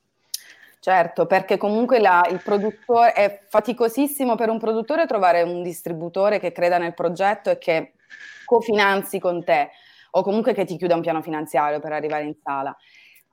[0.88, 6.50] Certo, perché comunque la, il produttore è faticosissimo per un produttore trovare un distributore che
[6.50, 7.92] creda nel progetto e che
[8.46, 9.68] cofinanzi con te
[10.12, 12.74] o comunque che ti chiuda un piano finanziario per arrivare in sala.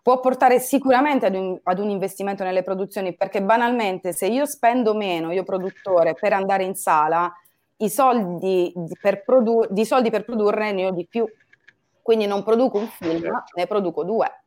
[0.01, 4.93] Può portare sicuramente ad un, ad un, investimento nelle produzioni perché banalmente se io spendo
[4.93, 7.33] meno, io produttore, per andare in sala,
[7.77, 11.25] i soldi per, produ- di soldi per produrre ne ho di più.
[12.01, 13.53] Quindi non produco un film, certo.
[13.55, 14.43] ne produco due.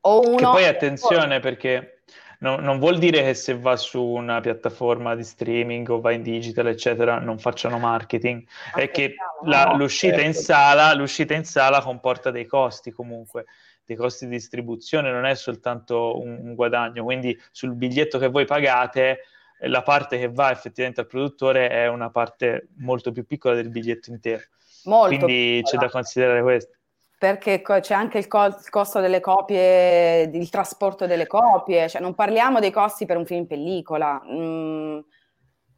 [0.00, 0.36] O uno.
[0.36, 1.92] Che poi attenzione perché
[2.38, 6.22] no, non vuol dire che se va su una piattaforma di streaming o va in
[6.22, 8.44] digital, eccetera, non facciano marketing.
[8.74, 10.28] È che la, no, l'uscita, certo.
[10.28, 13.46] in sala, l'uscita in sala comporta dei costi comunque
[13.88, 17.04] dei costi di distribuzione, non è soltanto un, un, guadagno.
[17.04, 19.20] Quindi sul biglietto che voi pagate,
[19.60, 24.10] la parte che va effettivamente al produttore è una parte molto più piccola del biglietto
[24.10, 24.42] intero.
[24.84, 25.70] Molto Quindi piccola.
[25.70, 26.77] c'è da considerare questo
[27.18, 32.14] perché c'è anche il, co- il, costo delle copie, il trasporto delle copie, cioè non
[32.14, 34.22] parliamo dei costi per un film in pellicola.
[34.24, 34.98] Mm,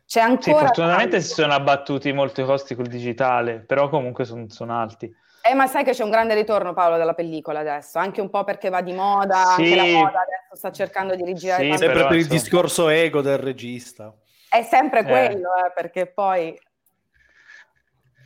[0.07, 0.59] c'è ancora...
[0.59, 1.27] Sì, fortunatamente tanto.
[1.27, 5.11] si sono abbattuti molto i costi col digitale, però comunque sono son alti.
[5.43, 8.45] Eh, ma sai che c'è un grande ritorno, Paolo, dalla pellicola adesso, anche un po'
[8.45, 9.63] perché va di moda, sì.
[9.63, 11.65] anche la moda adesso sta cercando di rigirare.
[11.65, 14.15] Sì, sempre per il discorso ego del regista.
[14.51, 15.05] È sempre eh.
[15.05, 16.55] quello, eh, perché poi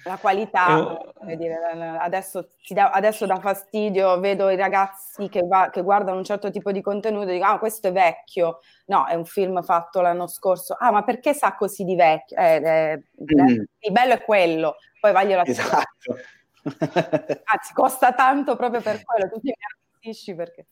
[0.04, 1.58] la qualità, eh, dire,
[1.98, 6.72] adesso, da, adesso dà fastidio, vedo i ragazzi che, va, che, guardano un certo tipo
[6.72, 10.76] di contenuto e dicono, ah, questo è vecchio, no, è un film fatto l'anno scorso,
[10.78, 12.36] ah, ma perché sa così di vecchio?
[12.36, 13.62] Eh, eh, mm.
[13.80, 16.16] Il bello è quello, poi vaglio la Esatto.
[16.64, 20.66] Anzi, costa tanto proprio per quello, tu ti capisci perché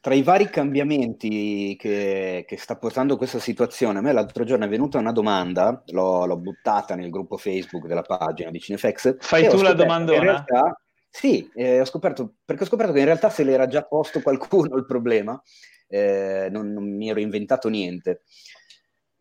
[0.00, 4.68] tra i vari cambiamenti che, che, sta portando questa situazione, a me l'altro giorno è
[4.68, 9.16] venuta una domanda, l'ho, l'ho buttata nel gruppo Facebook della pagina di Cinefex.
[9.18, 10.18] Fai tu la domandona?
[10.18, 13.82] In realtà, sì, eh, ho scoperto, perché ho scoperto che in realtà se l'era già
[13.82, 15.40] posto qualcuno il problema,
[15.88, 18.22] eh, non, non, mi ero inventato niente.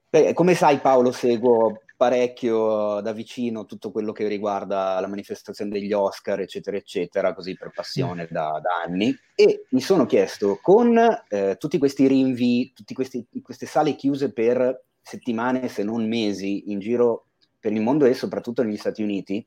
[0.09, 5.91] Beh, come sai Paolo, seguo parecchio da vicino tutto quello che riguarda la manifestazione degli
[5.91, 8.27] Oscar, eccetera, eccetera, così per passione mm.
[8.33, 9.13] da, da anni.
[9.35, 15.67] E mi sono chiesto, con eh, tutti questi rinvii, tutte queste sale chiuse per settimane,
[15.67, 17.25] se non mesi, in giro
[17.59, 19.45] per il mondo e soprattutto negli Stati Uniti,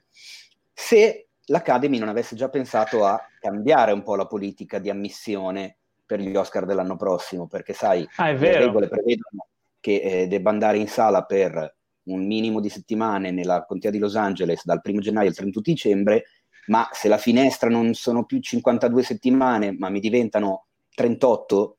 [0.73, 6.19] se l'Academy non avesse già pensato a cambiare un po' la politica di ammissione per
[6.19, 9.47] gli Oscar dell'anno prossimo, perché sai, ah, le regole prevedono
[9.79, 14.17] che eh, debba andare in sala per un minimo di settimane nella contea di Los
[14.17, 16.25] Angeles dal 1 gennaio al 31 dicembre,
[16.67, 21.77] ma se la finestra non sono più 52 settimane, ma mi diventano 38,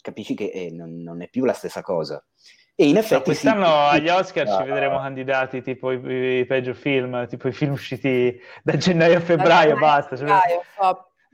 [0.00, 2.22] capisci che eh, non, non, è più la stessa cosa.
[2.74, 3.14] E in effetti...
[3.14, 7.52] No, quest'anno sì, agli Oscar ci vedremo candidati tipo i, i, peggio film, tipo i
[7.52, 10.16] film usciti da gennaio a febbraio, basta.
[10.16, 10.28] Cioè,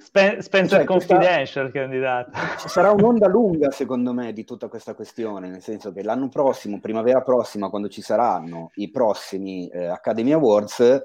[0.05, 1.81] Spen- Spencer cioè, Confidential questa...
[1.81, 2.31] candidato.
[2.61, 6.79] Ci sarà un'onda lunga, secondo me, di tutta questa questione, nel senso che l'anno prossimo,
[6.79, 11.03] primavera prossima, quando ci saranno i prossimi eh, Academy Awards,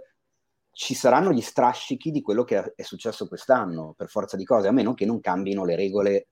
[0.71, 4.71] ci saranno gli strascichi di quello che è successo quest'anno, per forza di cose, a
[4.71, 6.27] meno che non cambino le regole,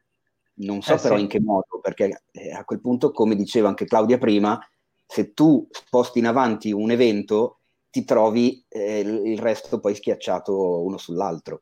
[0.56, 1.22] non so eh, però sì.
[1.22, 4.60] in che modo, perché eh, a quel punto, come diceva anche Claudia prima,
[5.06, 10.98] se tu sposti in avanti un evento, ti trovi eh, il resto poi schiacciato uno
[10.98, 11.62] sull'altro.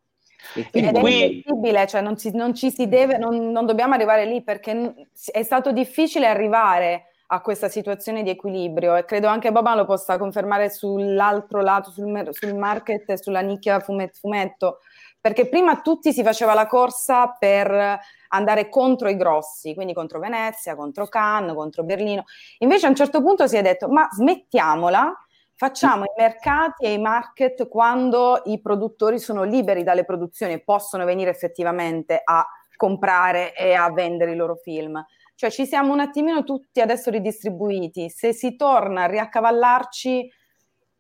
[0.72, 1.42] Ed è qui...
[1.44, 4.94] possibile, cioè non, ci, non ci si deve, non, non, dobbiamo arrivare lì perché
[5.32, 10.18] è stato difficile arrivare a questa situazione di equilibrio e credo anche Boban lo possa
[10.18, 14.80] confermare sull'altro lato, sul, sul market e sulla nicchia fumet, fumetto,
[15.20, 20.76] perché prima tutti si faceva la corsa per andare contro i grossi, quindi contro Venezia,
[20.76, 22.26] contro Cannes, contro Berlino.
[22.60, 25.25] Invece a un certo punto si è detto ma smettiamola
[25.58, 31.06] Facciamo i mercati e i market quando i produttori sono liberi dalle produzioni e possono
[31.06, 35.02] venire effettivamente a comprare e a vendere i loro film.
[35.34, 38.10] Cioè ci siamo un attimino tutti adesso ridistribuiti.
[38.10, 40.30] Se si torna a riaccavallarci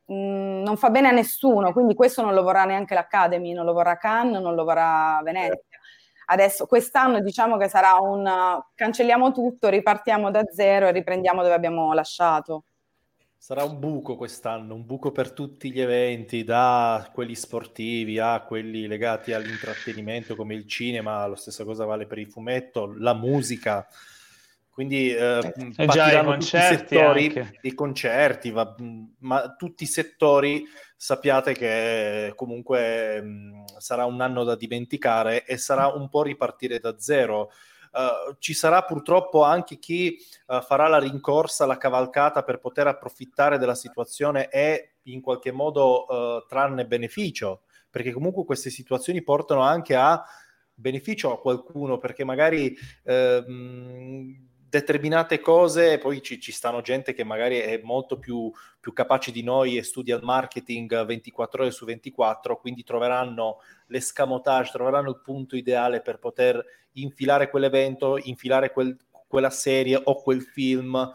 [0.05, 3.65] mh, mm, non fa bene a nessuno, quindi questo non lo vorrà neanche l'Academy, non
[3.65, 5.79] lo vorrà Cannes, non lo vorrà Venezia.
[6.27, 8.25] Adesso quest'anno diciamo che sarà un
[8.73, 12.63] cancelliamo tutto, ripartiamo da zero e riprendiamo dove abbiamo lasciato.
[13.37, 18.87] Sarà un buco quest'anno, un buco per tutti gli eventi, da quelli sportivi a quelli
[18.87, 23.87] legati all'intrattenimento come il cinema, la stessa cosa vale per il fumetto, la musica.
[24.75, 28.75] Quindi eh, eh già i concerti, i, settori, i concerti, va,
[29.19, 30.65] ma tutti i settori
[30.97, 36.99] sappiate che comunque mh, sarà un anno da dimenticare e sarà un po' ripartire da
[36.99, 37.51] zero.
[37.95, 43.57] Uh, ci sarà purtroppo anche chi uh, farà la rincorsa, la cavalcata per poter approfittare
[43.57, 49.95] della situazione e in qualche modo uh, trarne beneficio, perché comunque queste situazioni portano anche
[49.95, 50.21] a
[50.73, 57.59] beneficio a qualcuno, perché magari ehm, determinate cose, poi ci, ci, stanno gente che magari
[57.59, 62.57] è molto più, più, capace di noi e studia il marketing 24 ore su 24,
[62.57, 66.61] quindi troveranno l'escamotage, troveranno il punto ideale per poter
[66.93, 71.11] infilare quell'evento, infilare quel, quella serie o quel film.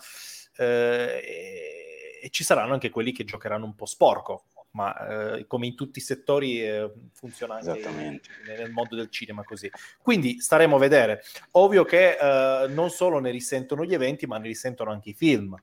[0.57, 1.81] Eh, e,
[2.23, 5.99] e ci saranno anche quelli che giocheranno un po' sporco, ma eh, come in tutti
[5.99, 9.71] i settori eh, funziona anche in, nel mondo del cinema così.
[10.01, 11.23] Quindi staremo a vedere.
[11.53, 15.55] Ovvio che eh, non solo ne risentono gli eventi, ma ne risentono anche i film,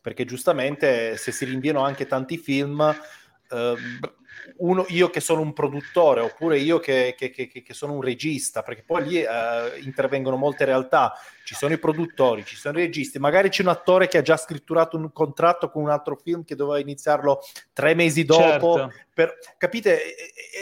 [0.00, 2.80] perché giustamente se si rinviano anche tanti film,
[3.50, 3.98] ehm,
[4.58, 8.62] uno, io che sono un produttore oppure io che, che, che, che sono un regista,
[8.62, 11.12] perché poi lì eh, intervengono molte realtà,
[11.44, 14.36] ci sono i produttori, ci sono i registi, magari c'è un attore che ha già
[14.36, 17.40] scritturato un contratto con un altro film che doveva iniziarlo
[17.72, 18.92] tre mesi dopo, certo.
[19.12, 20.00] per, capite?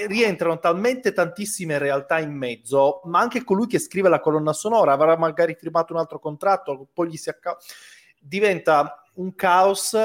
[0.06, 5.16] rientrano talmente tantissime realtà in mezzo, ma anche colui che scrive la colonna sonora avrà
[5.16, 7.58] magari firmato un altro contratto, poi gli si accade,
[8.18, 9.96] diventa un caos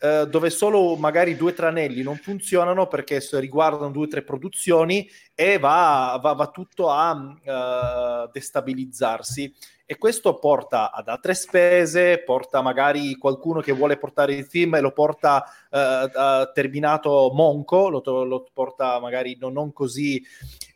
[0.00, 5.58] eh, dove solo magari due tranelli non funzionano perché riguardano due o tre produzioni e
[5.58, 9.52] va, va, va tutto a uh, destabilizzarsi.
[9.84, 14.80] E questo porta ad altre spese, porta magari qualcuno che vuole portare il film e
[14.80, 20.22] lo porta uh, terminato monco, lo, lo, porta magari non, non così,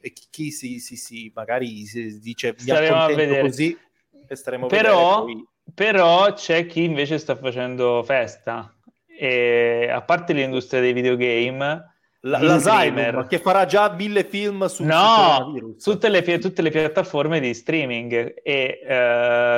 [0.01, 3.79] chi, chi si, si, si, magari si dice mi accontento così
[4.27, 5.27] e staremo però,
[5.75, 8.75] però c'è chi invece sta facendo festa
[9.23, 11.91] e a parte l'industria dei videogame,
[12.23, 17.55] la, l'Alzheimer che farà già mille film su no, tutte le, tutte le piattaforme di
[17.55, 18.41] streaming.
[18.43, 18.81] E,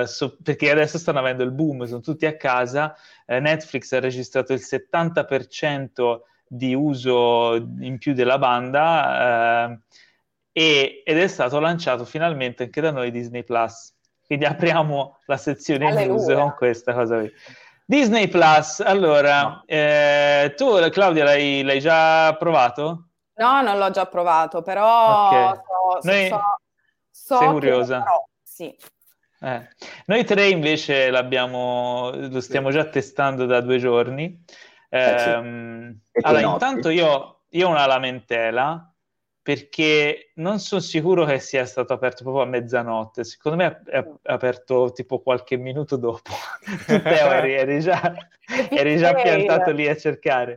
[0.02, 2.94] uh, so, perché adesso stanno avendo il boom, sono tutti a casa.
[3.26, 9.78] Uh, Netflix ha registrato il 70% di uso in più della banda uh,
[10.52, 13.94] e, ed è stato lanciato finalmente anche da noi Disney Plus.
[14.26, 16.06] Quindi apriamo la sezione Alleluia.
[16.06, 17.32] news con questa cosa qui
[17.86, 19.62] Disney Plus, allora, no.
[19.66, 23.08] eh, tu Claudia l'hai, l'hai, già provato?
[23.34, 25.54] No, non l'ho già provato, però okay.
[26.00, 26.28] so, Noi...
[26.28, 26.40] so,
[27.10, 27.98] so sei curiosa?
[28.02, 28.76] Però, sì.
[29.40, 29.68] Eh.
[30.06, 34.42] Noi tre invece l'abbiamo, lo stiamo già testando da due giorni.
[34.88, 35.28] Eh, sì.
[35.28, 38.93] Ehm, allora, intanto io, io ho una lamentela
[39.44, 43.24] perché non sono sicuro che sia stato aperto proprio a mezzanotte.
[43.24, 46.30] Secondo me è, aperto tipo qualche minuto dopo.
[46.88, 48.14] Teo eri, eri, già,
[48.70, 50.56] eri già piantato lì a cercare.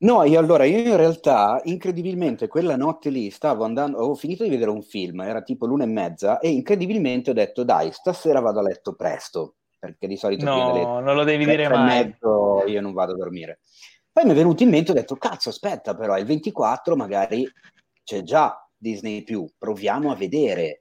[0.00, 4.50] No, io allora, io in realtà, incredibilmente, quella notte lì stavo andando, avevo finito di
[4.50, 8.58] vedere un film, era tipo l'una e mezza, e incredibilmente ho detto, dai, stasera vado
[8.58, 10.44] a letto presto, perché di solito...
[10.44, 12.04] No, non lo devi dire mai.
[12.04, 13.60] Mezzo, io non vado a dormire.
[14.12, 17.50] Poi mi è venuto in mente, ho detto, cazzo, aspetta però, il 24 magari
[18.10, 20.80] c'è già Disney Plus, proviamo a vedere.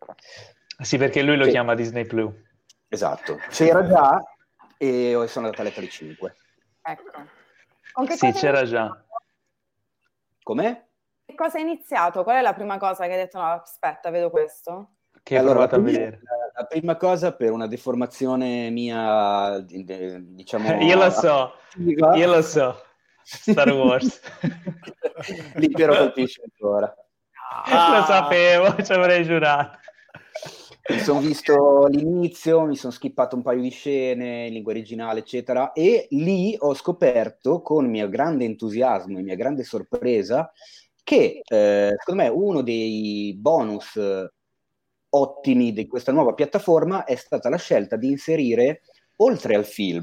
[0.82, 1.52] Sì, perché lui lo c'è...
[1.52, 2.34] chiama Disney Plus.
[2.88, 4.24] Esatto, c'era già
[4.76, 6.36] e sono andato a letto alle 5.
[6.82, 8.16] Ecco.
[8.16, 9.06] sì, c'era già.
[10.42, 10.88] Com'è?
[11.24, 12.24] Che cosa hai iniziato?
[12.24, 13.38] Qual è la prima cosa che hai detto?
[13.38, 14.94] No, aspetta, vedo questo.
[15.22, 16.18] Che allora, la prima, la,
[16.56, 20.74] la prima, cosa per una deformazione mia, diciamo...
[20.82, 22.84] io lo so, io lo so.
[23.22, 24.20] Star Wars.
[25.54, 26.92] L'impero colpisce ancora.
[27.52, 29.78] Ah, lo sapevo, ci avrei giurato.
[30.90, 35.72] Mi sono visto l'inizio, mi sono skippato un paio di scene in lingua originale, eccetera,
[35.72, 40.52] e lì ho scoperto con mio grande entusiasmo e mia grande sorpresa
[41.04, 44.00] che eh, secondo me uno dei bonus
[45.10, 48.82] ottimi di questa nuova piattaforma è stata la scelta di inserire,
[49.18, 50.02] oltre al film,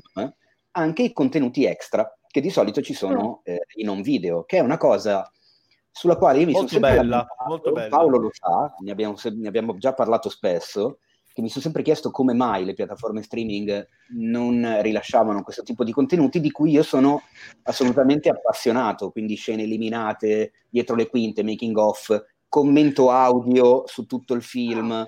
[0.73, 4.61] anche i contenuti extra che di solito ci sono eh, in un video, che è
[4.61, 5.29] una cosa
[5.97, 7.89] sulla quale io mi molto sono sempre bella, molto bella.
[7.89, 10.99] Paolo lo sa, ne abbiamo, ne abbiamo già parlato spesso,
[11.33, 15.93] che mi sono sempre chiesto come mai le piattaforme streaming non rilasciavano questo tipo di
[15.93, 17.23] contenuti di cui io sono
[17.63, 22.15] assolutamente appassionato, quindi scene eliminate, dietro le quinte, making off,
[22.47, 25.03] commento audio su tutto il film.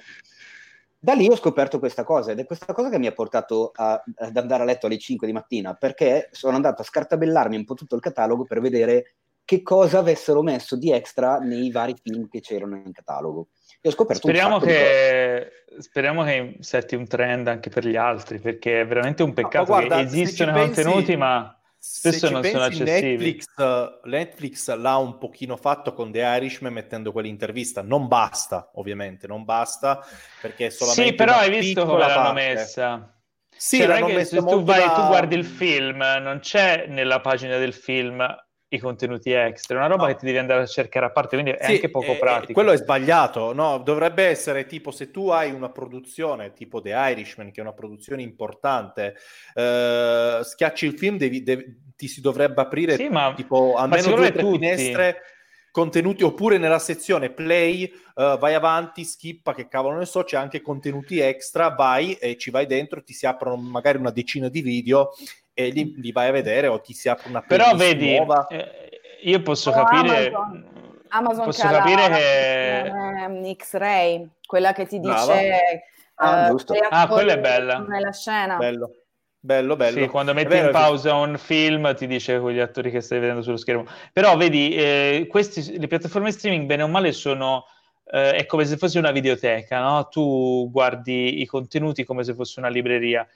[0.98, 4.02] da lì ho scoperto questa cosa ed è questa cosa che mi ha portato a,
[4.16, 7.74] ad andare a letto alle 5 di mattina perché sono andato a scartabellarmi un po'
[7.74, 9.16] tutto il catalogo per vedere
[9.48, 13.48] che cosa avessero messo di extra nei vari film che c'erano in catalogo.
[13.80, 18.82] E ho scoperto speriamo che, speriamo che setti un trend anche per gli altri perché
[18.82, 21.16] è veramente un peccato no, guarda, che esistono contenuti pensi...
[21.16, 23.06] ma spesso non sono accessibili.
[23.06, 27.80] Netflix, Netflix, l'ha un pochino fatto con The Irishman mettendo quell'intervista.
[27.80, 30.04] Non basta, ovviamente, non basta
[30.42, 31.08] perché è solamente.
[31.08, 32.34] Sì, però hai visto come l'hanno parte.
[32.34, 33.18] messa.
[33.56, 34.90] Sì, cioè, l'hanno messa se tu, vai, da...
[34.90, 39.88] tu guardi il film, non c'è nella pagina del film i contenuti extra, è una
[39.88, 40.08] roba no.
[40.08, 42.52] che ti devi andare a cercare a parte, quindi è sì, anche poco eh, pratico.
[42.52, 43.78] Quello è sbagliato, no?
[43.78, 48.22] Dovrebbe essere tipo se tu hai una produzione tipo The Irishman, che è una produzione
[48.22, 49.16] importante,
[49.54, 51.64] eh, schiacci il film, devi, devi,
[51.96, 55.22] ti si dovrebbe aprire sì, ma, tipo almeno due o tre finestre
[55.70, 60.60] contenuti oppure nella sezione play uh, vai avanti, skippa che cavolo ne so, c'è anche
[60.60, 65.10] contenuti extra, vai e ci vai dentro, ti si aprono magari una decina di video
[65.54, 68.46] e li, li vai a vedere o ti si apre una Però vedi, nuova.
[68.46, 70.26] Eh, io posso oh, capire...
[70.28, 70.76] Amazon.
[71.08, 73.54] Amazon posso capire che...
[73.56, 75.84] X-Ray, quella che ti dice...
[76.20, 76.56] Ah, uh,
[76.90, 77.78] ah, quella è bella.
[77.78, 78.56] Nella scena.
[78.56, 78.92] Bello.
[79.40, 80.00] Bello, bello.
[80.00, 83.42] Sì, quando metti in pausa un film ti dice con gli attori che stai vedendo
[83.42, 83.86] sullo schermo.
[84.12, 87.64] Però vedi, eh, questi, le piattaforme streaming, bene o male, sono...
[88.10, 90.08] Eh, è come se fosse una videoteca, no?
[90.08, 93.26] Tu guardi i contenuti come se fosse una libreria.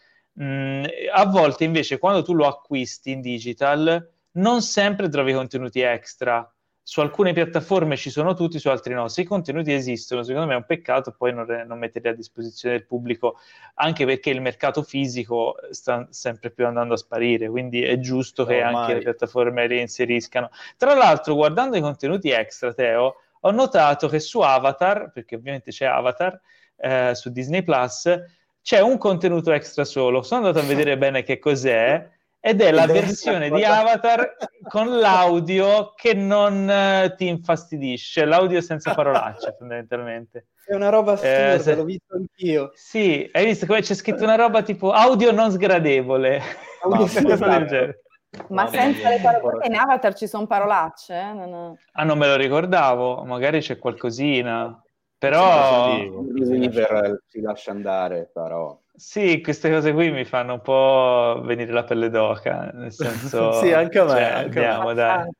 [0.42, 6.50] Mm, a volte invece quando tu lo acquisti in digital non sempre trovi contenuti extra.
[6.92, 9.08] Su alcune piattaforme ci sono tutti, su altre no.
[9.08, 12.76] Se i contenuti esistono, secondo me è un peccato poi non, non metterli a disposizione
[12.76, 13.38] del pubblico,
[13.76, 18.62] anche perché il mercato fisico sta sempre più andando a sparire, quindi è giusto che
[18.62, 18.74] Ormai.
[18.74, 20.50] anche le piattaforme li inseriscano.
[20.76, 25.86] Tra l'altro, guardando i contenuti extra, Teo, ho notato che su Avatar, perché ovviamente c'è
[25.86, 26.38] Avatar,
[26.76, 28.22] eh, su Disney Plus,
[28.60, 30.20] c'è un contenuto extra solo.
[30.20, 32.06] Sono andato a vedere bene che cos'è
[32.44, 34.36] ed è la versione di Avatar
[34.68, 40.48] con l'audio che non uh, ti infastidisce, l'audio senza parolacce fondamentalmente.
[40.66, 41.76] È una roba assurda, eh, se...
[41.76, 42.72] l'ho visto anch'io.
[42.74, 46.40] Sì, hai visto come c'è scritto una roba tipo audio non sgradevole.
[46.82, 47.06] Audio
[48.48, 51.14] Ma senza le parolacce in Avatar ci sono parolacce?
[51.14, 51.32] Eh?
[51.34, 51.76] Non...
[51.92, 54.82] Ah, non me lo ricordavo, magari c'è qualcosina.
[55.16, 58.81] Però River si lascia andare, però.
[58.94, 63.52] Sì, queste cose qui mi fanno un po' venire la pelle d'oca, nel senso...
[63.60, 64.10] sì, anche a me.
[64.10, 64.94] Cioè, andiamo, me.
[64.94, 65.30] dai.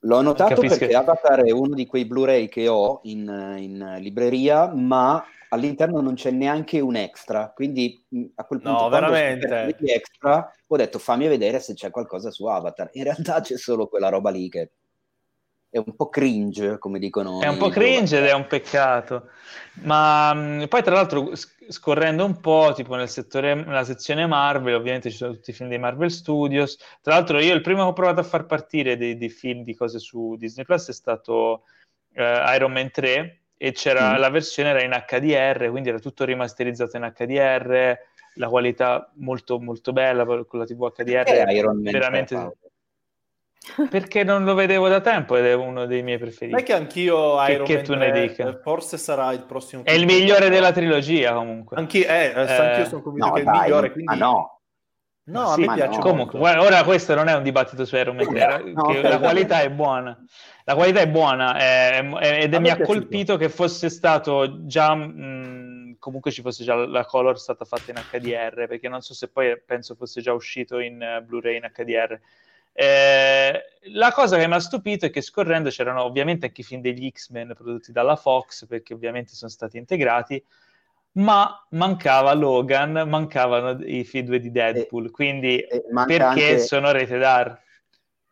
[0.00, 0.94] L'ho notato Capisco perché.
[0.94, 6.30] Avatar è uno di quei Blu-ray che ho in, in, libreria, ma all'interno non c'è
[6.30, 9.76] neanche un extra, quindi a quel punto no, veramente.
[9.94, 12.90] extra ho detto fammi vedere se c'è qualcosa su Avatar.
[12.92, 14.72] In realtà c'è solo quella roba lì che
[15.74, 17.40] è un po' cringe, come dicono.
[17.40, 19.30] È un po' cringe ed è un peccato.
[19.82, 25.16] Ma poi, tra l'altro, scorrendo un po', tipo nel settore, nella sezione Marvel, ovviamente ci
[25.16, 26.78] sono tutti i film dei Marvel Studios.
[27.00, 29.74] Tra l'altro, io il primo che ho provato a far partire dei, dei film di
[29.74, 31.64] cose su Disney Plus è stato
[32.12, 34.18] eh, Iron Man 3 e c'era mm.
[34.18, 37.98] la versione era in HDR, quindi era tutto rimasterizzato in HDR,
[38.34, 41.24] la qualità molto molto bella con la TV HDR.
[41.80, 42.56] Veramente 3,
[43.88, 46.50] perché non lo vedevo da tempo ed è uno dei miei preferiti.
[46.50, 48.60] Non è che anch'io Iron che, che tu ne dica.
[48.62, 49.84] forse sarà il prossimo.
[49.84, 51.76] È il migliore della trilogia comunque.
[51.76, 54.12] Anch'io, eh, eh, anch'io sono convinto no, che è il migliore, quindi...
[54.12, 54.58] Ah, no.
[55.26, 56.02] No, a me piace no.
[56.02, 59.70] Comunque, ora questo non è un dibattito su Iron Man 3, no, la qualità è
[59.70, 60.22] buona.
[60.64, 64.94] La qualità è buona è, è, ed è, mi ha colpito che fosse stato già
[64.94, 69.28] mh, comunque ci fosse già la color stata fatta in HDR, perché non so se
[69.28, 72.20] poi penso fosse già uscito in uh, Blu-ray in HDR
[72.76, 76.80] eh, la cosa che mi ha stupito è che scorrendo c'erano ovviamente anche i film
[76.80, 80.44] degli X-Men prodotti dalla Fox, perché ovviamente sono stati integrati,
[81.12, 86.58] ma mancava Logan, mancavano i film di Deadpool, quindi e perché anche...
[86.58, 87.58] sono rated R?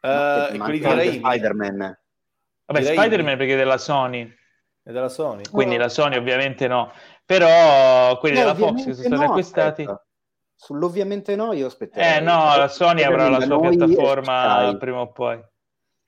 [0.01, 1.99] Uh, quelli di Spider-Man.
[2.66, 4.36] Vabbè, direi Spider-Man perché è della Sony.
[4.82, 5.45] È della Sony.
[5.49, 5.78] Quindi oh.
[5.78, 6.93] la Sony ovviamente no.
[7.24, 9.82] Però quelli no, della Fox che sono stati no, acquistati...
[9.82, 10.07] Aspetta.
[10.62, 12.18] Sull'ovviamente no, io aspetterei.
[12.18, 15.42] Eh no, la Sony avrà la sua piattaforma prima o poi.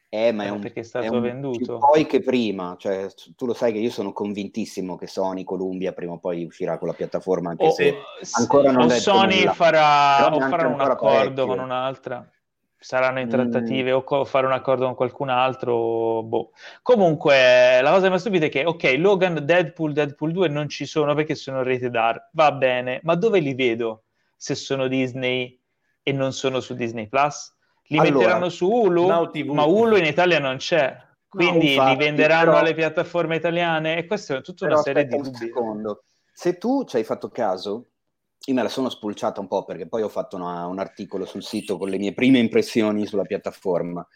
[0.08, 1.78] Eh, ma è un, perché è stato è venduto.
[1.78, 6.12] poi che prima, cioè, tu lo sai che io sono convintissimo che Sony, Columbia prima
[6.12, 7.96] o poi uscirà con la piattaforma, anche o, se
[8.38, 9.52] ancora non o Sony nulla.
[9.54, 11.46] farà, o farà un accordo parecchio.
[11.46, 12.30] con un'altra,
[12.78, 13.96] saranno in trattative mm.
[13.96, 16.22] o co- fare un accordo con qualcun altro.
[16.22, 16.52] Boh.
[16.80, 20.68] Comunque, la cosa che mi ha stupito è che, ok, Logan, Deadpool, Deadpool 2 non
[20.68, 24.03] ci sono perché sono rated R, va bene, ma dove li vedo?
[24.44, 25.58] Se sono Disney
[26.02, 27.50] e non sono su Disney Plus?
[27.84, 29.06] Li allora, metteranno su Hulu,
[29.54, 30.94] ma Hulu in Italia non c'è.
[31.26, 32.58] Quindi no, infatti, li venderanno però...
[32.58, 35.34] alle piattaforme italiane e questa è tutta però una serie di dubbi.
[35.34, 36.04] secondo.
[36.30, 37.88] se tu ci hai fatto caso,
[38.44, 41.42] io me la sono spulciata un po' perché poi ho fatto una, un articolo sul
[41.42, 44.06] sito con le mie prime impressioni sulla piattaforma.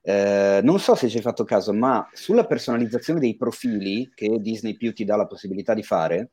[0.00, 4.78] Eh, non so se ci hai fatto caso, ma sulla personalizzazione dei profili che Disney
[4.78, 6.30] più ti dà la possibilità di fare,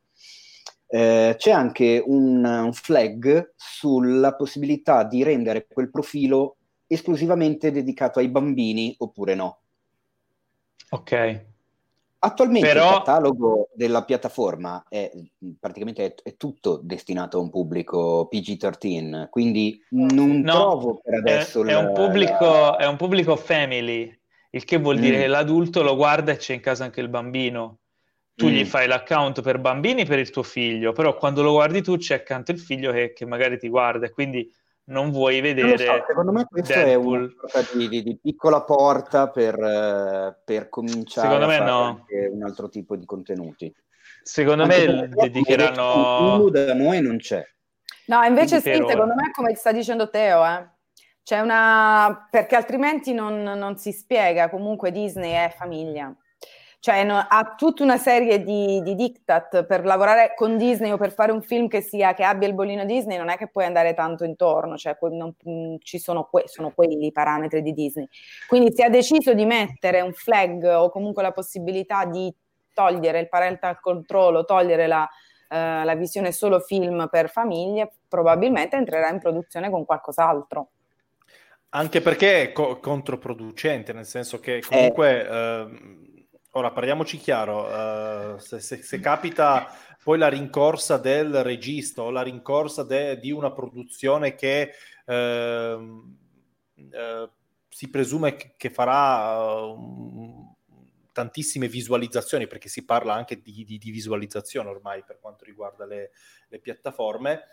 [0.94, 8.28] eh, c'è anche un, un, flag sulla possibilità di rendere quel profilo esclusivamente dedicato ai
[8.28, 9.60] bambini oppure no.
[10.89, 11.46] Ok.
[12.24, 12.89] Attualmente Però...
[12.89, 15.10] il catalogo della piattaforma è
[15.58, 21.62] praticamente è, è, tutto destinato a un pubblico PG-13, quindi non no, trovo per adesso...
[21.62, 22.76] È, la, è, un pubblico, la...
[22.76, 24.14] è, un pubblico, family,
[24.52, 25.02] il che vuol mm.
[25.02, 27.80] dire che l'adulto lo guarda e c'è in casa anche il bambino.
[28.42, 28.54] Tu mm.
[28.54, 32.16] gli fai l'account per bambini per il tuo figlio, però quando lo guardi tu c'è
[32.16, 34.52] accanto il figlio che, che magari ti guarda e quindi
[34.86, 35.78] non vuoi vedere.
[35.78, 37.20] So, secondo me questo Deadpool.
[37.20, 41.70] è una sorta di, di, di, piccola porta per, uh, per cominciare secondo a fare
[41.70, 42.06] no.
[42.32, 43.74] un altro tipo di contenuti.
[44.24, 46.50] Secondo anche me dedicheranno.
[46.50, 47.46] da noi non c'è.
[48.08, 50.70] No, invece sì, secondo me, come sta dicendo Teo, eh.
[51.24, 52.28] C'è una...
[52.32, 54.50] perché altrimenti non, non si spiega.
[54.50, 56.14] Comunque Disney è famiglia
[56.82, 61.14] cioè no, ha tutta una serie di, di, diktat per lavorare con Disney o per
[61.14, 63.94] fare un film che, sia, che abbia il bollino Disney, non è che puoi andare
[63.94, 68.10] tanto intorno, cioè non, mm, ci sono, que- sono quelli i parametri di Disney.
[68.48, 72.34] Quindi si è deciso di mettere un flag o comunque la possibilità di
[72.74, 75.08] togliere il parental control, togliere la,
[75.50, 80.70] uh, la visione solo film per famiglie, probabilmente entrerà in produzione con qualcos'altro.
[81.70, 85.28] Anche perché è co- controproducente, nel senso che comunque...
[85.28, 85.62] Eh.
[85.62, 86.10] Uh,
[86.54, 89.74] Ora parliamoci chiaro, uh, se, se, se, capita
[90.04, 94.72] poi la rincorsa del regista o la rincorsa de, di una produzione che
[95.06, 96.12] uh, uh,
[97.70, 100.54] si presume che, farà um,
[101.14, 106.12] tantissime visualizzazioni, perché si parla anche di, di, di visualizzazione ormai per quanto riguarda le,
[106.49, 107.43] le piattaforme,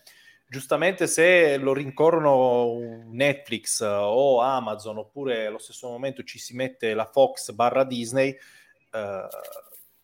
[0.48, 7.06] giustamente se lo rincorrono Netflix o Amazon oppure allo stesso momento ci si mette la
[7.06, 8.36] Fox barra Disney,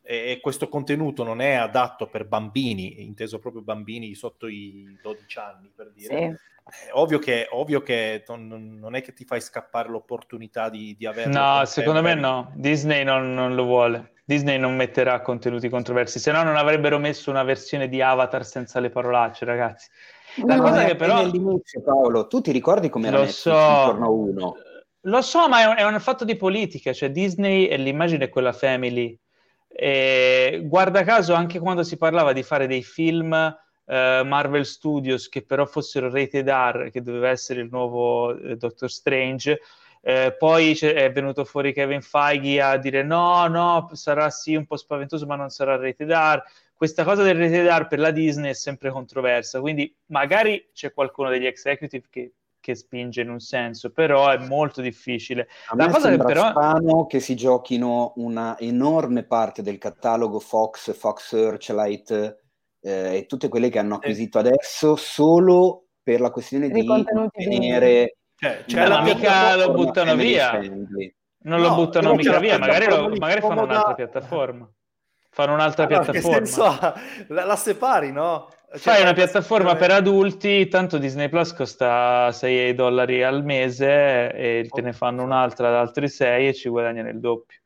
[0.07, 5.73] e questo contenuto non è adatto per bambini, inteso proprio bambini sotto i 12 anni,
[5.75, 6.17] per dire.
[6.19, 6.53] Sì.
[6.87, 11.07] È ovvio che, ovvio che non, non, è che ti fai scappare l'opportunità di, di
[11.07, 11.39] averlo.
[11.39, 12.53] No, secondo me no.
[12.55, 14.13] Disney non, non, lo vuole.
[14.25, 18.81] Disney non metterà contenuti controversi, se no non avrebbero messo una versione di Avatar senza
[18.81, 19.89] le parolacce, ragazzi.
[20.47, 21.17] La no, cosa che però...
[21.17, 23.51] All'inizio, Paolo, tu ti ricordi come era so...
[23.51, 24.55] il giorno 1?
[25.07, 28.29] Lo so, ma è un, è un, fatto di politica, cioè Disney e l'immagine è
[28.31, 29.19] quella family.
[29.69, 35.45] E, guarda caso, anche quando si parlava di fare dei film eh, Marvel Studios che
[35.45, 39.61] però fossero rated R, che doveva essere il nuovo eh, Doctor Strange,
[40.01, 44.77] eh, poi è venuto fuori Kevin Feige a dire no, no, sarà sì un po'
[44.77, 46.43] spaventoso, ma non sarà rated R.
[46.75, 51.29] Questa cosa del rated R per la Disney è sempre controversa, quindi magari c'è qualcuno
[51.29, 52.33] degli executive che
[52.65, 55.49] che spinge in un senso, però è molto difficile.
[55.69, 60.97] A La cosa che però strano che si giochino una enorme parte del catalogo Fox,
[60.97, 62.11] Fox Searchlight
[62.81, 66.87] eh, e tutte quelle che hanno acquisito adesso solo per la questione di
[67.33, 70.49] tenere cioè, cioè la mica lo buttano via.
[70.49, 71.15] Friendly.
[71.41, 74.67] Non no, lo buttano mica via, magari, lo, magari fanno un'altra piattaforma.
[75.29, 76.39] Fanno un'altra allora, piattaforma.
[76.39, 76.95] Che senso ha?
[77.29, 78.49] La, la separi, no?
[78.75, 84.69] Cioè, Fai una piattaforma per adulti, tanto Disney Plus costa 6 dollari al mese e
[84.69, 87.61] te ne fanno un'altra ad altri 6 e ci guadagnano il doppio.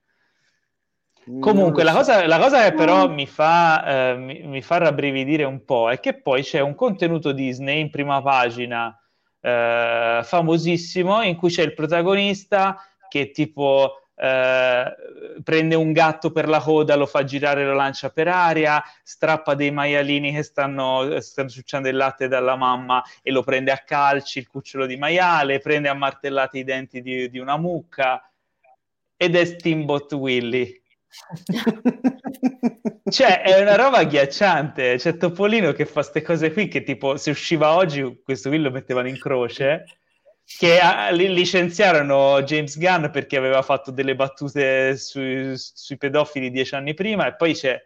[1.41, 5.65] Comunque, la cosa, la cosa, che però mi fa, eh, mi, mi fa, rabbrividire un
[5.65, 8.95] po' è che poi c'è un contenuto Disney in prima pagina
[9.41, 12.77] eh, famosissimo in cui c'è il protagonista
[13.09, 14.97] che tipo eh,
[15.45, 19.71] prende un gatto per la coda, lo fa girare, lo lancia per aria, strappa dei
[19.71, 24.49] maialini che stanno, stanno succiando il latte dalla mamma e lo prende a calci, il
[24.49, 28.29] cucciolo di maiale, prende a martellate i denti di, di una mucca
[29.17, 30.83] ed è Steamboat Willy.
[33.11, 37.31] cioè è una roba agghiacciante c'è Topolino che fa queste cose qui che tipo se
[37.31, 39.87] usciva oggi questo qui lo mettevano in croce
[40.57, 46.95] che a, licenziarono James Gunn perché aveva fatto delle battute sui, sui pedofili dieci anni
[46.95, 47.79] prima e poi c'è,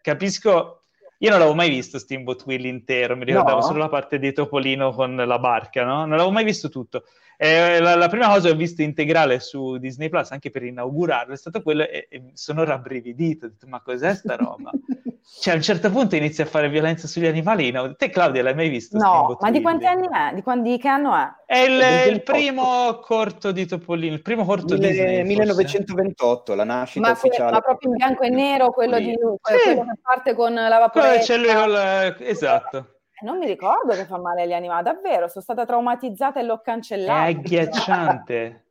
[0.00, 0.84] capisco,
[1.18, 3.66] io non l'avevo mai visto Steamboat Will intero, mi ricordavo no.
[3.66, 6.00] solo la parte di Topolino con la barca, no?
[6.00, 7.04] Non l'avevo mai visto tutto.
[7.36, 11.34] Eh, la, la, prima cosa che ho visto integrale su Disney Plus, anche per inaugurarlo,
[11.34, 14.70] è stato quello e, e sono rabbrividito, ho detto, ma cos'è sta roba?
[15.38, 17.70] Cioè, a un certo punto inizia a fare violenza sugli animali.
[17.70, 17.94] No?
[17.96, 18.96] Te, Claudia, l'hai mai visto?
[18.96, 20.32] No, ma di quanti anni è?
[20.34, 21.28] Di, quando, di che anno è?
[21.44, 25.24] È il, il primo corto di Topolino, il primo corto Mille, Disney.
[25.24, 27.50] 1928, la nascita ma ufficiale.
[27.50, 31.18] Ma proprio in bianco e nero, quello, di, quello che parte con la vaporetta.
[31.18, 32.26] C'è lui.
[32.26, 32.95] Esatto.
[33.22, 37.24] Non mi ricordo che fa male agli animali, davvero, sono stata traumatizzata e l'ho cancellato.
[37.24, 38.65] È agghiacciante.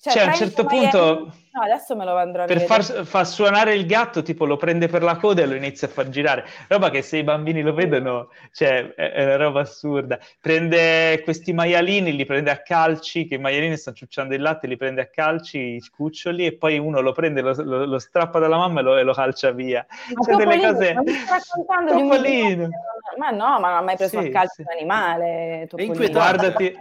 [0.00, 1.32] Cioè, cioè a un certo punto...
[1.50, 4.86] No, adesso me lo andrò a Per far, far, suonare il gatto, tipo lo prende
[4.86, 6.44] per la coda e lo inizia a far girare.
[6.68, 10.20] Roba che se i bambini lo vedono, cioè, è, è una roba assurda.
[10.40, 14.76] Prende questi maialini, li prende a calci, che i maialini stanno ciucciando il latte, li
[14.76, 18.56] prende a calci, i cuccioli, e poi uno lo prende, lo, lo, lo strappa dalla
[18.56, 19.84] mamma e lo, e lo calcia via.
[20.14, 20.94] Ma cioè, delle cose...
[23.16, 24.60] Ma no, ma non ha mai preso sì, a calcio sì.
[24.60, 25.66] un animale.
[25.68, 26.08] Topolino.
[26.12, 26.78] Guardati...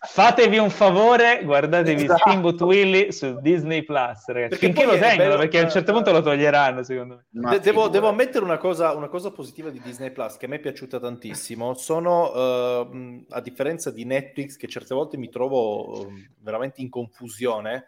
[0.00, 2.20] Fatevi un favore, guardatevi esatto.
[2.20, 4.50] Steamboat Willy su Disney Plus, ragazzi.
[4.50, 7.50] Perché Finché lo tengono, bello, perché a un certo punto lo toglieranno, secondo me.
[7.50, 10.56] De- devo, devo, ammettere una cosa, una cosa, positiva di Disney Plus che a me
[10.56, 11.74] è piaciuta tantissimo.
[11.74, 17.86] Sono, uh, a differenza di Netflix, che certe volte mi trovo uh, veramente in confusione.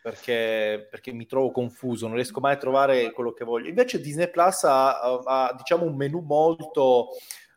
[0.00, 3.68] Perché, perché, mi trovo confuso, non riesco mai a trovare quello che voglio.
[3.68, 7.08] Invece Disney Plus ha, ha, ha diciamo un menu molto...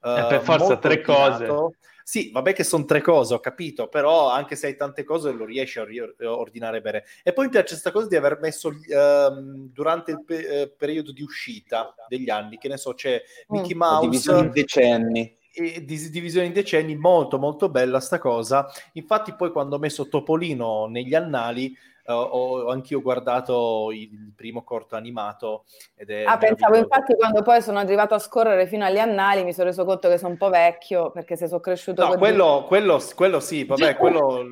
[0.02, 1.46] Uh, eh, per forza tre ordinato.
[1.46, 5.32] cose sì, vabbè che sono tre cose, ho capito, però anche se hai tante cose
[5.32, 5.86] lo riesci a
[6.20, 7.04] ordinare bene.
[7.24, 11.12] E poi mi piace questa cosa di aver messo uh, durante il pe- uh, periodo
[11.12, 13.56] di uscita degli anni, che ne so, c'è mm.
[13.56, 14.08] Mickey Mouse...
[14.08, 15.38] Divisione in decenni.
[15.54, 18.68] E, divisione in decenni, molto molto bella sta cosa.
[18.94, 24.96] Infatti poi quando ho messo Topolino negli annali Uh, ho anch'io guardato il primo corto
[24.96, 29.44] animato ed è ah pensavo infatti quando poi sono arrivato a scorrere fino agli annali
[29.44, 32.66] mi sono reso conto che sono un po' vecchio perché se sono cresciuto no quello,
[32.68, 34.44] quello, quello, sì vabbè quello,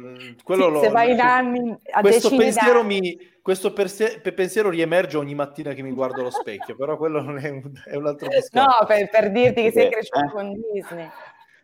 [0.43, 5.17] quello sì, lo, se vai in anni a questo pensiero mi questo perse- pensiero riemerge
[5.17, 8.27] ogni mattina che mi guardo allo specchio però quello non è un, è un altro
[8.27, 8.77] discorso.
[8.79, 10.29] no per, per dirti che sei cresciuto eh.
[10.29, 11.09] con Disney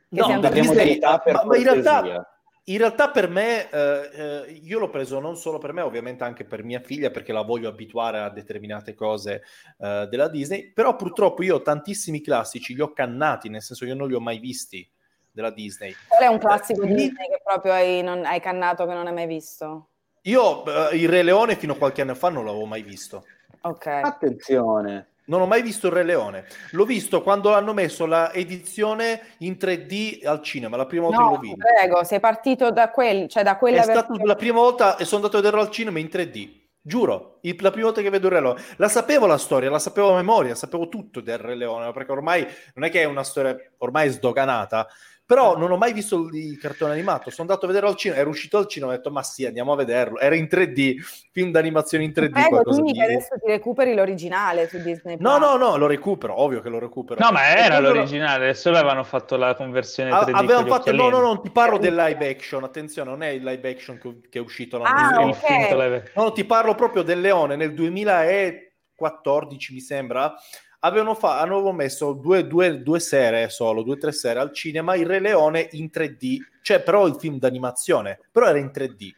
[0.10, 2.35] che no, Disney, ma, ma in realtà
[2.68, 6.46] in realtà per me, eh, eh, io l'ho preso non solo per me, ovviamente anche
[6.46, 9.44] per mia figlia, perché la voglio abituare a determinate cose
[9.78, 13.92] eh, della Disney, però purtroppo io ho tantissimi classici, li ho cannati, nel senso che
[13.92, 14.90] io non li ho mai visti
[15.32, 15.94] della Disney.
[16.08, 19.14] Qual è un classico eh, Disney che proprio hai, non, hai, cannato, che non hai
[19.14, 19.90] mai visto?
[20.22, 23.26] Io eh, il Re Leone fino a qualche anno fa non l'avevo mai visto.
[23.62, 23.86] Ok.
[23.86, 25.10] Attenzione.
[25.28, 26.46] Non ho mai visto il Re Leone.
[26.72, 31.28] L'ho visto quando hanno messo la edizione in 3D al cinema, la prima volta no,
[31.28, 31.58] che l'ho visto.
[31.58, 35.26] prego, sei partito da, quel, cioè da quella È stata la prima volta e sono
[35.26, 36.64] andato a vederlo al cinema in 3D.
[36.88, 38.62] Giuro, il, la prima volta che vedo il Re Leone.
[38.76, 42.46] La sapevo la storia, la sapevo a memoria, sapevo tutto del Re Leone, perché ormai
[42.76, 44.88] non è che è una storia ormai sdoganata,
[45.26, 47.32] però non ho mai visto il cartone animato.
[47.32, 49.46] Sono andato a vederlo al cinema, ero uscito al cinema e ho detto: Ma sì,
[49.46, 50.20] andiamo a vederlo.
[50.20, 50.98] Era in 3D,
[51.32, 52.30] film d'animazione in 3D.
[52.30, 53.02] Prego, quindi di...
[53.02, 55.18] adesso ti recuperi l'originale su Disney.
[55.20, 57.24] No, no, no, lo recupero, ovvio che lo recupero.
[57.24, 58.54] No, ma era l'originale, lo...
[58.54, 60.34] solo avevano fatto la conversione 3D.
[60.34, 62.64] A- avevano fatto, no, no, no, ti parlo del live action.
[62.64, 66.04] Attenzione, non è il live action che, che è uscito l'anno ah, okay.
[66.14, 70.36] No, ti parlo proprio del Leone nel 2014, mi sembra
[70.80, 74.96] avevano, fa- avevano messo due, due, due serie solo, due o tre serie al cinema,
[74.96, 79.12] Il Re Leone in 3D, cioè però il film d'animazione, però era in 3D.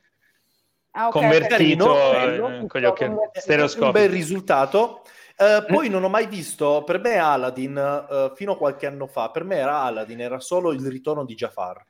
[0.91, 2.67] Ah, okay, convertito okay.
[2.67, 3.85] con gli occhi stereoscopici.
[3.85, 5.03] Un bel risultato.
[5.37, 9.29] Uh, poi non ho mai visto, per me Aladdin, uh, fino a qualche anno fa,
[9.29, 11.85] per me era Aladdin, era solo il ritorno di Jafar.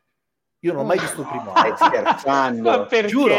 [0.61, 2.69] Io non ho mai visto il primo Stai scherzando?
[2.69, 3.07] Ma perché?
[3.07, 3.35] Giuro.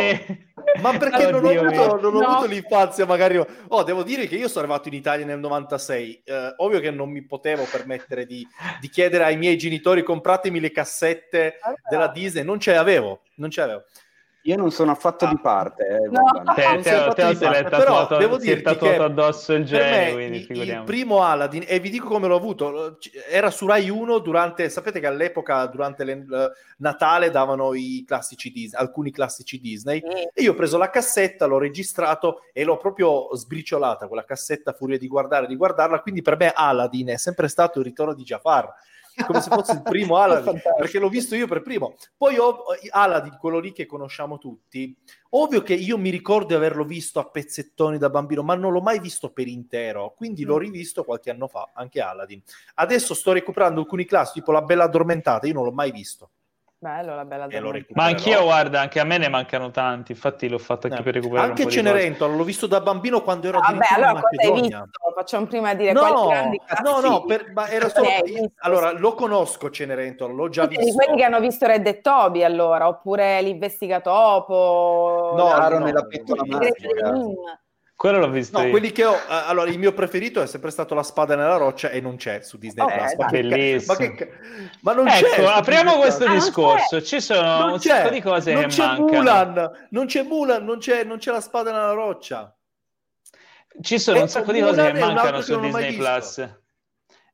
[0.81, 2.27] Ma perché oh, non, ho avuto, non ho no.
[2.27, 3.43] avuto, l'infanzia magari...
[3.69, 6.23] Oh, devo dire che io sono arrivato in Italia nel 96.
[6.25, 8.47] Eh, ovvio che non mi potevo permettere di,
[8.81, 11.81] di, chiedere ai miei genitori compratemi le cassette allora.
[11.89, 12.45] della Disney.
[12.45, 13.85] Non ce le avevo, non ce le avevo.
[14.49, 15.29] Io non sono affatto ah.
[15.29, 16.55] di parte, eh, no.
[16.55, 21.23] te, te, te, te l'hai tatuato, devo è tatuato addosso il genio, quindi il primo
[21.23, 22.97] Aladdin, e vi dico come l'ho avuto,
[23.29, 28.51] era su Rai 1 durante, sapete che all'epoca durante le, uh, Natale davano i classici
[28.51, 30.17] Disney, alcuni classici Disney, mm.
[30.33, 34.97] e io ho preso la cassetta, l'ho registrato e l'ho proprio sbriciolata, quella cassetta furia
[34.97, 38.73] di guardare, di guardarla, quindi per me Aladdin è sempre stato il ritorno di Jafar,
[39.27, 41.95] come se fosse il primo Aladdin, perché l'ho visto io per primo.
[42.17, 42.37] Poi
[42.91, 44.97] Aladdin, quello lì che conosciamo tutti.
[45.31, 48.81] Ovvio che io mi ricordo di averlo visto a pezzettoni da bambino, ma non l'ho
[48.81, 50.61] mai visto per intero, quindi l'ho mm.
[50.61, 52.41] rivisto qualche anno fa, anche Aladdin.
[52.75, 56.31] Adesso sto recuperando alcuni classici, tipo La Bella Addormentata, io non l'ho mai visto.
[56.81, 57.49] Bello, la bella
[57.95, 60.13] Ma anch'io, guarda, anche a me ne mancano tanti.
[60.13, 61.03] Infatti, l'ho fatto anche eh.
[61.03, 61.49] per recuperare.
[61.49, 64.89] Anche Cenerentola, l'ho visto da bambino quando ero ah, Vabbè, allora cosa hai visto?
[65.13, 66.31] Facciamo prima dire no,
[66.85, 68.07] no, no, per, ma era solo...
[68.59, 70.95] allora lo conosco Cenerentola, l'ho già visto.
[70.95, 75.35] quelli che hanno visto Red e Toby, allora, oppure l'investigatopo.
[75.37, 76.45] No, no, nella piccola
[77.99, 78.57] Quello l'ho visto.
[78.57, 78.71] No, io.
[78.71, 79.19] quelli che ho.
[79.27, 82.57] Allora, il mio preferito è sempre stato La spada nella roccia e non c'è su
[82.57, 83.15] Disney oh, Plus.
[83.17, 83.97] Ma, bellissimo.
[83.99, 84.33] Ma, che,
[84.83, 85.45] ma non ecco, c'è.
[85.45, 87.03] apriamo questo ah, discorso.
[87.03, 87.89] Ci sono non un c'è.
[87.89, 89.09] sacco di cose non che c'è mancano.
[89.11, 92.57] Mulan, non c'è Mulan, non c'è, non c'è La spada nella roccia.
[93.81, 96.39] Ci sono e un sacco di cose che mancano su Disney Plus.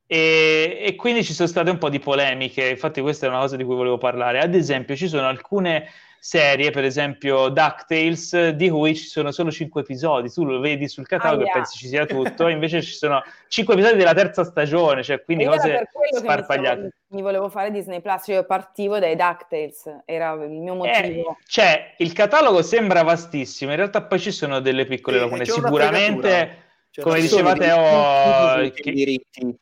[0.07, 2.67] E, e, quindi ci sono state un po' di polemiche.
[2.71, 4.41] Infatti, questa è una cosa di cui volevo parlare.
[4.41, 5.91] Ad esempio, ci sono alcune
[6.25, 10.33] serie, per esempio DuckTales, di cui ci sono solo 5 episodi.
[10.33, 11.53] Tu lo vedi sul catalogo ah, yeah.
[11.53, 15.45] e pensi ci sia tutto, invece ci sono 5 episodi della terza stagione, cioè quindi
[15.45, 16.81] cose sparpagliate.
[16.81, 21.31] Mi, mi, volevo fare Disney Plus, io partivo dai DuckTales, era il mio eh, motivo.
[21.31, 25.45] Eh, cioè, il catalogo sembra vastissimo, in realtà poi ci sono delle piccole lacune.
[25.45, 26.57] Sicuramente,
[27.03, 28.71] come dicevate, ho...
[28.71, 28.93] Che...
[28.93, 29.59] diritti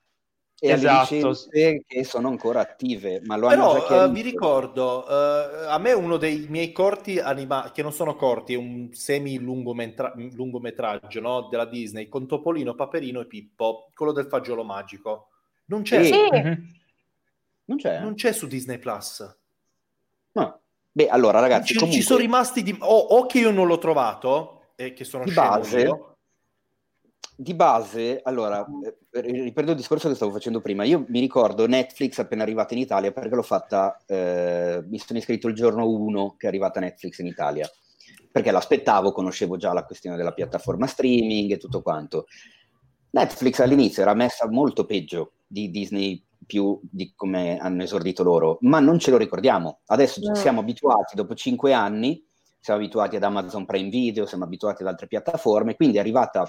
[0.64, 1.14] e esatto.
[1.14, 3.20] licenze che sono ancora attive.
[3.24, 7.72] Ma lo Però hanno uh, vi ricordo, uh, a me uno dei miei corti animati,
[7.72, 11.48] che non sono corti, è un semi-lungometraggio no?
[11.50, 15.30] della Disney, con Topolino, Paperino e Pippo, quello del fagiolo magico.
[15.64, 16.04] Non c'è.
[16.04, 16.12] Sì.
[16.12, 16.62] Mm-hmm.
[17.64, 17.98] Non c'è.
[17.98, 19.36] Non c'è su Disney Plus.
[20.30, 20.60] No.
[20.92, 22.00] Beh, allora ragazzi, ci, comunque...
[22.00, 22.76] ci sono rimasti di...
[22.78, 25.80] o, o, che io non l'ho trovato e che sono di base.
[25.80, 26.11] Io
[27.42, 28.64] di base, allora,
[29.10, 30.84] eh, riprendo il discorso che stavo facendo prima.
[30.84, 35.48] Io mi ricordo Netflix appena arrivata in Italia, perché l'ho fatta, eh, mi sono iscritto
[35.48, 37.68] il giorno 1 che è arrivata Netflix in Italia,
[38.30, 42.26] perché l'aspettavo, conoscevo già la questione della piattaforma streaming e tutto quanto.
[43.10, 48.78] Netflix all'inizio era messa molto peggio di Disney più di come hanno esordito loro, ma
[48.78, 49.80] non ce lo ricordiamo.
[49.86, 50.34] Adesso no.
[50.36, 52.24] siamo abituati, dopo cinque anni,
[52.62, 56.48] siamo abituati ad Amazon Prime Video, siamo abituati ad altre piattaforme, quindi è arrivata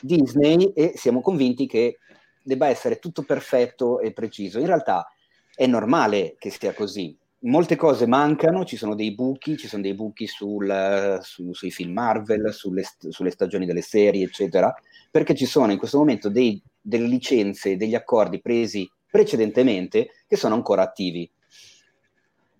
[0.00, 1.98] Disney e siamo convinti che
[2.42, 4.58] debba essere tutto perfetto e preciso.
[4.58, 5.06] In realtà
[5.54, 7.16] è normale che sia così.
[7.44, 11.92] Molte cose mancano, ci sono dei buchi, ci sono dei buchi sul, su, sui film
[11.92, 14.72] Marvel, sulle, sulle, stagioni delle serie, eccetera,
[15.12, 20.54] perché ci sono in questo momento dei, delle licenze, degli accordi presi precedentemente che sono
[20.54, 21.30] ancora attivi.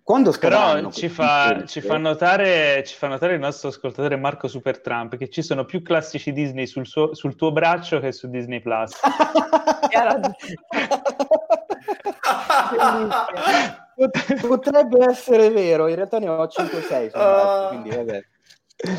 [0.03, 4.81] Quando Però ci fa, ci, fa notare, ci fa, notare, il nostro ascoltatore Marco Super
[4.81, 8.59] Trump che ci sono più classici Disney sul, suo, sul tuo braccio che su Disney
[8.59, 8.91] Plus.
[14.45, 17.69] Potrebbe essere vero, in realtà ne ho 5-6, uh...
[17.69, 18.21] quindi vabbè.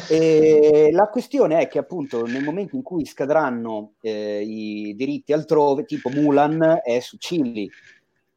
[0.09, 5.84] E la questione è che appunto nel momento in cui scadranno eh, i diritti altrove,
[5.84, 7.70] tipo Mulan è su Chili,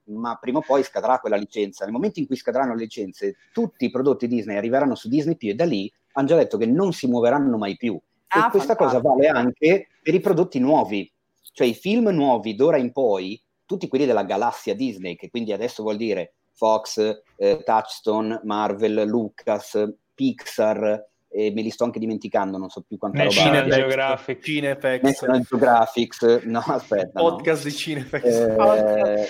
[0.07, 1.83] ma prima o poi scadrà quella licenza.
[1.83, 5.49] Nel momento in cui scadranno le licenze, tutti i prodotti Disney arriveranno su Disney più
[5.49, 7.99] e da lì hanno già detto che non si muoveranno mai più.
[8.29, 8.85] Ah, e questa fantastico.
[8.85, 11.11] cosa vale anche per i prodotti nuovi,
[11.53, 15.83] cioè i film nuovi d'ora in poi, tutti quelli della galassia Disney, che quindi adesso
[15.83, 19.81] vuol dire Fox, eh, Touchstone, Marvel, Lucas,
[20.13, 23.75] Pixar, e me li sto anche dimenticando, non so più quanta National roba.
[23.75, 27.69] Geographic, Cinefx, National Geographic, no aspetta, podcast no.
[27.69, 28.23] di Cinefx.
[28.23, 29.27] Eh,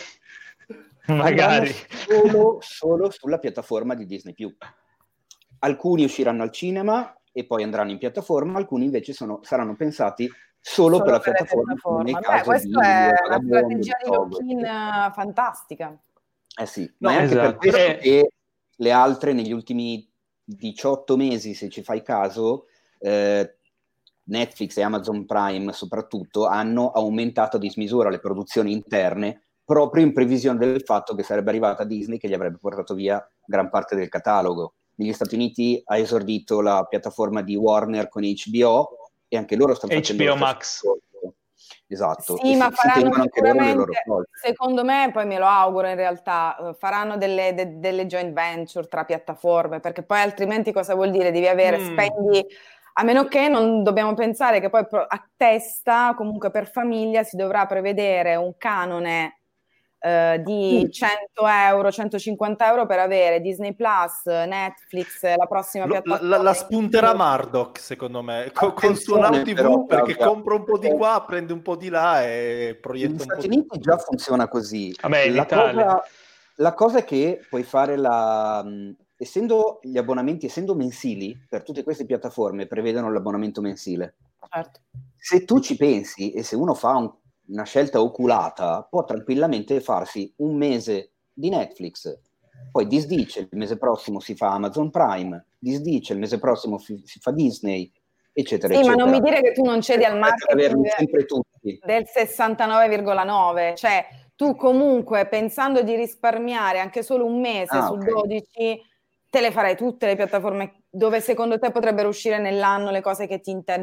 [1.08, 1.74] Magari.
[1.90, 4.34] Solo, solo, sulla piattaforma di Disney+.
[5.60, 10.30] Alcuni usciranno al cinema e poi andranno in piattaforma, alcuni invece sono, saranno pensati
[10.60, 12.04] solo, solo per la per piattaforma.
[12.04, 12.20] piattaforma.
[12.20, 16.00] Beh, questa è una strategia di lock-in fantastica.
[16.60, 17.58] Eh sì, no, ma è anche esatto.
[17.58, 18.32] per questo che
[18.76, 20.10] le altre negli ultimi
[20.44, 22.66] 18 mesi, se ci fai caso,
[23.00, 23.58] eh,
[24.24, 30.58] Netflix e Amazon Prime soprattutto hanno aumentato a dismisura le produzioni interne proprio in previsione
[30.60, 34.76] del fatto che sarebbe arrivata Disney che gli avrebbe portato via gran parte del catalogo.
[34.96, 39.92] Negli Stati Uniti ha esordito la piattaforma di Warner con HBO e anche loro stanno
[39.92, 40.84] facendo HBO Max.
[41.86, 42.38] Esatto.
[42.38, 44.02] Sì, e ma si, faranno sicuramente,
[44.42, 48.88] secondo me, poi me lo auguro in realtà, eh, faranno delle, de, delle, joint venture
[48.88, 51.32] tra piattaforme, perché poi altrimenti cosa vuol dire?
[51.32, 51.86] Devi avere mm.
[51.86, 52.46] spendi
[52.94, 57.66] a meno che non dobbiamo pensare che poi a testa, comunque per famiglia, si dovrà
[57.66, 59.37] prevedere un canone
[60.08, 66.28] eh, di 100 euro, 150 euro per avere Disney Plus, Netflix, la prossima piattaforma.
[66.28, 70.56] La, la, spunterà Murdoch, secondo me, con, con suo Now TV, però, perché però, compra
[70.56, 73.80] un po' di qua, prende un po' di là e proietta un Stati po' Uniti
[73.80, 74.96] già funziona così.
[75.02, 76.04] Vabbè, la, cosa,
[76.56, 78.66] la cosa è che puoi fare la...
[79.20, 84.16] Essendo gli abbonamenti, essendo mensili, per tutte queste piattaforme prevedono l'abbonamento mensile.
[84.50, 84.80] Certo.
[85.18, 87.12] Se tu ci pensi e se uno fa un
[87.48, 92.20] una scelta oculata, può tranquillamente farsi un mese di Netflix,
[92.72, 97.20] poi disdice, il mese prossimo si fa Amazon Prime, disdice, il mese prossimo fi- si
[97.20, 97.92] fa Disney,
[98.34, 98.74] eccetera.
[98.74, 99.06] Sì, eccetera.
[99.06, 100.88] ma non mi dire che tu non cedi al marketing
[101.84, 108.14] del 69,9, cioè tu comunque pensando di risparmiare anche solo un mese ah, su okay.
[108.14, 108.82] 12
[109.30, 113.40] te le farei tutte le piattaforme dove secondo te potrebbero uscire nell'anno le cose che
[113.40, 113.82] ti inter...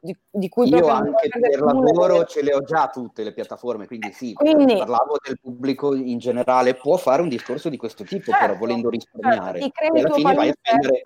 [0.00, 4.12] di, di cui io anche per lavoro ce le ho già tutte le piattaforme quindi
[4.12, 8.46] sì quindi, parlavo del pubblico in generale può fare un discorso di questo tipo certo,
[8.46, 9.60] però volendo risparmiare.
[9.60, 11.02] certo, e alla fine vai a spendere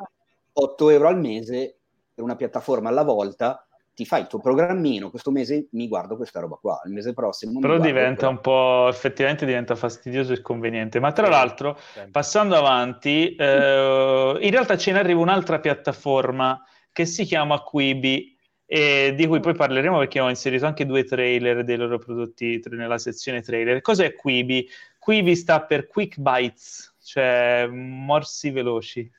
[0.52, 1.78] 8 euro al mese
[2.12, 3.64] per una piattaforma alla volta
[4.00, 7.60] ti fai il tuo programmino, questo mese mi guardo questa roba qua, il mese prossimo...
[7.60, 11.00] Però diventa un po', effettivamente diventa fastidioso e sconveniente.
[11.00, 11.78] Ma tra l'altro,
[12.10, 18.34] passando avanti, eh, in realtà ce ne arriva un'altra piattaforma che si chiama Quibi,
[18.64, 22.96] e di cui poi parleremo perché ho inserito anche due trailer dei loro prodotti nella
[22.96, 23.82] sezione trailer.
[23.82, 24.66] Cos'è Quibi?
[24.98, 29.10] Quibi sta per Quick Bites, cioè morsi veloci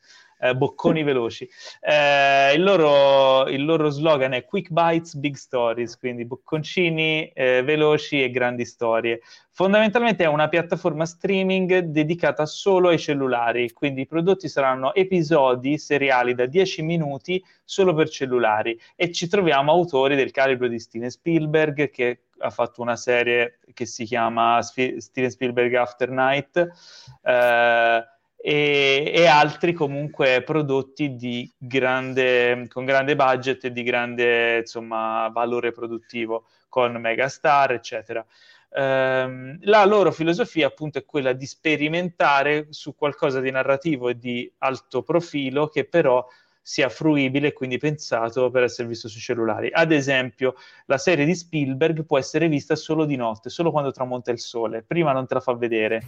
[0.42, 1.48] eh, bocconi veloci.
[1.80, 8.24] Eh, il, loro, il, loro, slogan è Quick Bites, Big Stories, quindi bocconcini eh, veloci
[8.24, 9.22] e grandi storie.
[9.54, 16.34] Fondamentalmente è una piattaforma streaming dedicata solo ai cellulari, quindi i prodotti saranno episodi seriali
[16.34, 21.90] da 10 minuti solo per cellulari e ci troviamo autori del calibro di Steven Spielberg
[21.90, 26.58] che ha fatto una serie che si chiama Steven Spielberg After Night.
[27.22, 28.04] Eh,
[28.44, 36.48] e, e, altri comunque prodotti grande, con grande budget e di grande insomma, valore produttivo
[36.68, 38.26] con Megastar, eccetera.
[38.74, 44.50] Um, la loro filosofia appunto è quella di sperimentare su qualcosa di narrativo e di
[44.60, 46.26] alto profilo che però
[46.62, 49.70] sia fruibile e quindi pensato per essere visto sui cellulari.
[49.72, 54.32] Ad esempio, la serie di Spielberg può essere vista solo di notte, solo quando tramonta
[54.32, 56.06] il sole, prima non te la fa vedere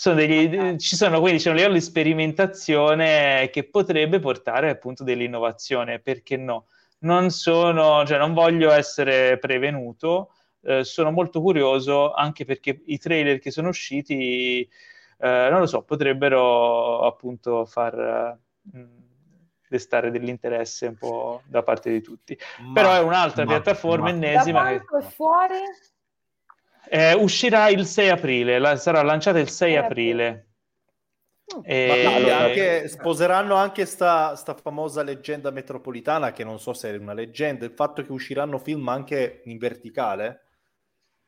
[0.00, 5.98] sono degli, ci sono quindi c'è un livello di sperimentazione che potrebbe portare appunto dell'innovazione,
[5.98, 6.68] perché no?
[7.00, 10.32] Non sono, cioè non voglio essere prevenuto,
[10.62, 14.60] eh, sono molto curioso anche perché i trailer che sono usciti,
[15.18, 18.38] eh, non lo so, potrebbero appunto far
[18.72, 18.84] mh,
[19.68, 22.38] destare dell'interesse un po' da parte di tutti.
[22.60, 24.10] Ma, Però è un'altra ma, piattaforma ma.
[24.12, 24.62] ennesima.
[24.62, 24.96] Da che...
[24.96, 25.60] è fuori?
[26.92, 30.48] Eh, uscirà il 6 aprile, la, sarà lanciata il 6 aprile.
[31.62, 32.02] E...
[32.26, 37.12] Ma anche, sposeranno anche sta, sta, famosa leggenda metropolitana, che non so se è una
[37.12, 40.46] leggenda, il fatto che usciranno film anche in verticale.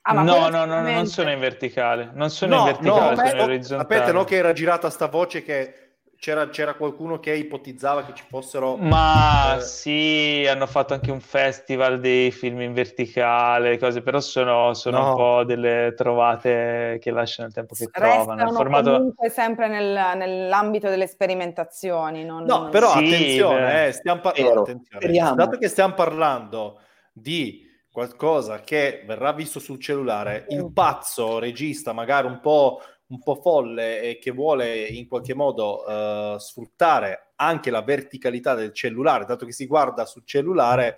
[0.03, 3.31] Ah, no, no, no, non sono in verticale, non sono no, in verticale, no, sono
[3.31, 3.83] in orizzontale.
[3.83, 5.92] Aspetta, no che era girata sta voce che
[6.23, 8.77] c'era, c'era, qualcuno che ipotizzava che ci fossero...
[8.77, 9.61] Ma eh...
[9.61, 15.09] sì, hanno fatto anche un festival dei film in verticale, cose, però sono, sono no.
[15.09, 18.49] un po' delle trovate che lasciano il tempo che Restano trovano.
[18.49, 18.93] Il formato...
[18.93, 22.25] comunque sempre nel, nell'ambito delle sperimentazioni.
[22.25, 22.71] Non, no, non...
[22.71, 25.35] però sì, attenzione, eh, stiamo par- no, attenzione.
[25.35, 32.29] dato che stiamo parlando di qualcosa che verrà visto sul cellulare, il pazzo regista magari
[32.29, 32.81] un po'
[33.13, 38.73] un po' folle e che vuole in qualche modo uh, sfruttare anche la verticalità del
[38.73, 40.97] cellulare, dato che si guarda sul cellulare,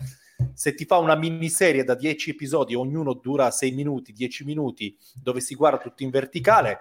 [0.53, 5.41] se ti fa una miniserie da 10 episodi, ognuno dura 6 minuti, 10 minuti, dove
[5.41, 6.79] si guarda tutto in verticale,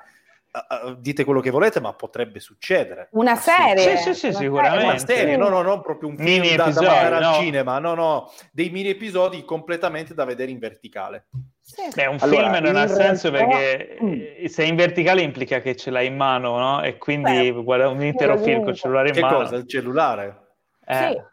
[0.54, 3.08] Uh, dite quello che volete, ma potrebbe succedere.
[3.14, 3.98] Una serie?
[3.98, 4.86] Sì, sì, sì, sicuramente.
[4.86, 7.30] Una serie, no, no, non proprio un film mini da, episodi, da no.
[7.30, 11.26] al cinema, no, no, dei mini episodi completamente da vedere in verticale.
[11.66, 11.82] Sì.
[11.96, 14.46] Beh, un allora, film non ha senso perché mm.
[14.46, 16.84] se è in verticale implica che ce l'hai in mano, no?
[16.84, 19.38] E quindi Beh, guarda un intero film con il cellulare in che mano.
[19.38, 19.56] Che cosa?
[19.56, 20.56] Il cellulare?
[20.86, 21.24] Eh.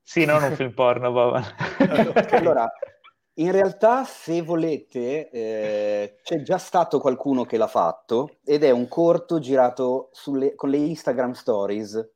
[0.00, 0.20] Sì.
[0.20, 1.42] sì, non un film porno, Boba.
[2.32, 2.66] allora,
[3.34, 8.88] in realtà, se volete, eh, c'è già stato qualcuno che l'ha fatto ed è un
[8.88, 12.10] corto girato sulle, con le Instagram Stories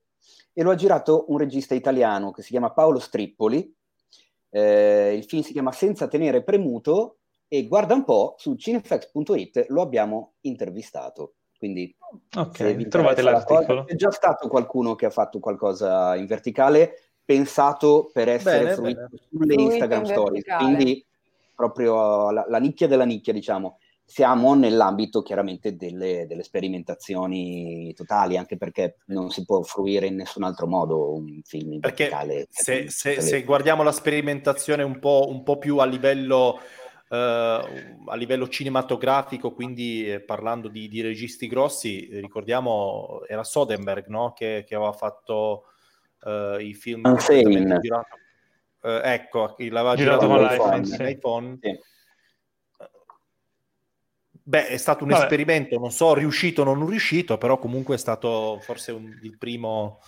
[0.54, 3.74] e lo ha girato un regista italiano che si chiama Paolo Strippoli.
[4.48, 7.18] Eh, il film si chiama Senza tenere premuto
[7.48, 11.34] e guarda un po' su cinefax.it lo abbiamo intervistato.
[11.58, 11.94] Quindi
[12.36, 13.64] ok, trovate l'articolo.
[13.64, 18.74] Cosa, c'è già stato qualcuno che ha fatto qualcosa in verticale pensato per essere bene,
[18.74, 19.22] fruito bene.
[19.30, 20.44] sulle Fruito Instagram in Stories.
[20.58, 21.06] Quindi
[21.54, 23.78] proprio la, la, nicchia della nicchia, diciamo.
[24.08, 30.44] Siamo nell'ambito chiaramente delle, delle, sperimentazioni totali, anche perché non si può fruire in nessun
[30.44, 32.46] altro modo un film in perché verticale.
[32.48, 36.60] Se, se, se, guardiamo la sperimentazione un po', un po più a livello
[37.08, 44.32] a livello cinematografico, quindi eh, parlando di, di, registi grossi, ricordiamo era Soderbergh no?
[44.32, 45.66] che, che, aveva fatto
[46.22, 48.16] uh, i film girato,
[48.82, 51.10] uh, ecco, l'aveva girato, girato con l'iPhone, l'iPhone.
[51.10, 51.58] iPhone.
[51.60, 51.78] Sì.
[54.48, 55.22] Beh, è stato un Vabbè.
[55.22, 59.98] esperimento, non so riuscito o non riuscito, però comunque è stato forse un, il primo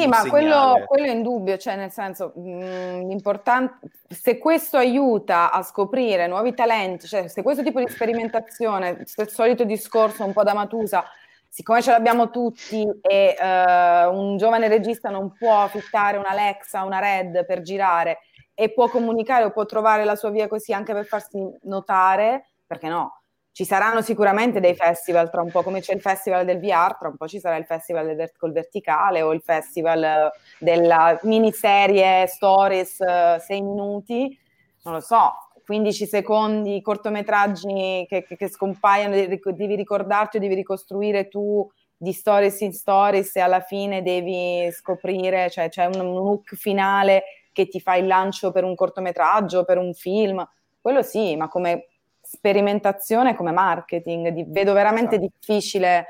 [0.00, 3.66] sì, ma quello, quello, è indubbio, cioè nel senso, mh, mm,
[4.08, 9.64] se questo aiuta a scoprire nuovi talenti, cioè se questo tipo di sperimentazione, il solito
[9.64, 11.04] discorso un po' da Matusa,
[11.46, 16.98] siccome ce l'abbiamo tutti e uh, un giovane regista non può fittare una Alexa, una
[16.98, 18.20] Red per girare
[18.54, 22.88] e può comunicare o può trovare la sua via così anche per farsi notare, perché
[22.88, 23.21] no?
[23.54, 27.08] Ci saranno sicuramente dei festival tra un po', come c'è il festival del VR, tra
[27.08, 32.96] un po' ci sarà il festival del col verticale o il festival della miniserie Stories
[32.96, 34.38] 6 uh, minuti,
[34.84, 35.32] non lo so,
[35.66, 42.60] 15 secondi, cortometraggi che, che, che scompaiono, devi ricordarti o devi ricostruire tu di stories
[42.62, 47.22] in stories e alla fine devi scoprire, cioè c'è un, hook finale
[47.52, 50.44] che ti fa il lancio per un cortometraggio, per un film,
[50.80, 51.86] quello sì, ma come
[52.32, 55.30] sperimentazione, come marketing, di, vedo veramente esatto.
[55.38, 56.06] difficile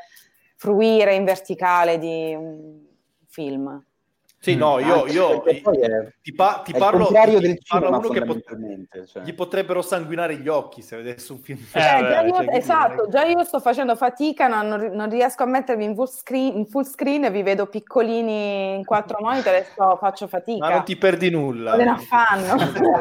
[0.57, 2.79] fruire in verticale di un
[3.27, 3.85] film.
[4.43, 5.63] Sì, no, io, io è,
[6.21, 9.23] ti, pa- ti parlo, ti, del ti parlo uno che pot- cioè.
[9.23, 11.61] gli potrebbero sanguinare gli occhi se vedesse un film.
[11.71, 15.47] Eh, eh, già io, cioè, esatto, già io sto facendo fatica, non, non, riesco a
[15.47, 19.67] mettervi in full, screen, in full screen e vi vedo piccolini in quattro monitor e
[19.71, 20.67] sto, faccio fatica.
[20.67, 21.77] Ma non ti perdi nulla.
[21.77, 22.57] Non affanno.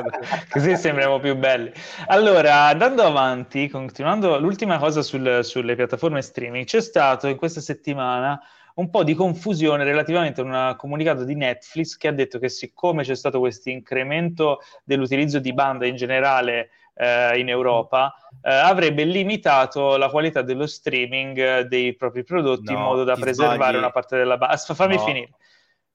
[0.48, 1.72] Così sembriamo più belli.
[2.06, 8.40] Allora, andando avanti, continuando, l'ultima cosa sul, sulle piattaforme streaming, c'è stato in questa settimana
[8.76, 13.04] un po' di confusione relativamente a un comunicato di Netflix che ha detto che siccome
[13.04, 19.98] c'è stato questo incremento dell'utilizzo di banda in generale eh, in Europa, eh, avrebbe limitato
[19.98, 23.76] la qualità dello streaming dei propri prodotti no, in modo da preservare sbagli.
[23.76, 24.58] una parte della banda.
[24.58, 25.02] Fammi no.
[25.02, 25.30] finire.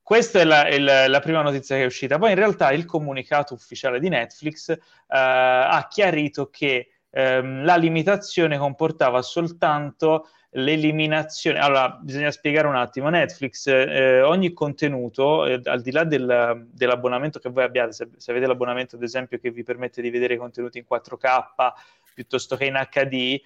[0.02, 2.16] Questa è la, è la, prima notizia che è uscita.
[2.16, 8.56] Poi in realtà il comunicato ufficiale di Netflix eh, ha chiarito che ehm, la limitazione
[8.56, 11.58] comportava soltanto l'eliminazione.
[11.58, 13.08] Allora, bisogna spiegare un attimo.
[13.08, 18.30] Netflix, eh, ogni contenuto, eh, al di là del, dell'abbonamento che voi abbiate, se, se,
[18.30, 21.72] avete l'abbonamento, ad esempio, che vi permette di vedere i contenuti in 4K
[22.16, 23.38] piuttosto che in HD,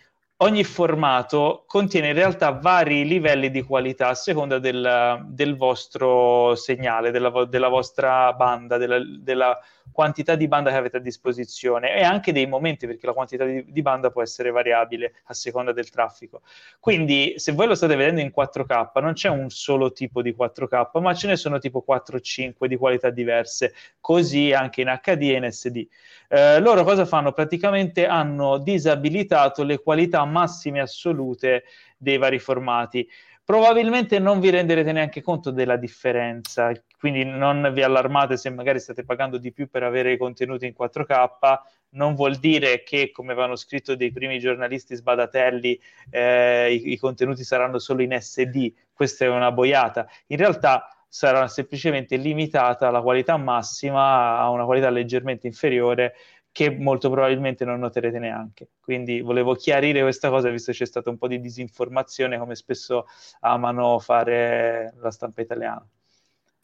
[0.43, 7.11] ogni formato contiene in realtà vari livelli di qualità a seconda del, del vostro segnale,
[7.11, 9.59] della, della vostra banda, della, della,
[9.93, 13.65] quantità di banda che avete a disposizione e anche dei momenti, perché la quantità di,
[13.69, 16.43] di, banda può essere variabile a seconda del traffico.
[16.79, 21.01] Quindi, se voi lo state vedendo in 4K, non c'è un solo tipo di 4K,
[21.01, 25.51] ma ce ne sono tipo 4-5 di qualità diverse, così anche in HD e in
[25.51, 25.87] SD.
[26.29, 27.33] Eh, loro cosa fanno?
[27.33, 31.65] Praticamente hanno disabilitato le qualità massime assolute
[31.99, 33.07] dei vari formati.
[33.45, 39.05] Probabilmente non vi renderete neanche conto della differenza, quindi non vi allarmate se magari state
[39.05, 41.59] pagando di più per avere i contenuti in 4K,
[41.91, 47.43] non vuol dire che, come avevano scritto dei primi giornalisti sbadatelli, eh, i, i contenuti
[47.43, 50.07] saranno solo in SD, questa è una boiata.
[50.29, 56.15] In realtà sarà semplicemente limitata la qualità massima a una qualità leggermente inferiore
[56.53, 58.69] che molto probabilmente non noterete neanche.
[58.81, 63.07] Quindi volevo chiarire questa cosa, visto che c'è stata un po' di disinformazione, come spesso
[63.41, 65.87] amano fare la stampa italiana.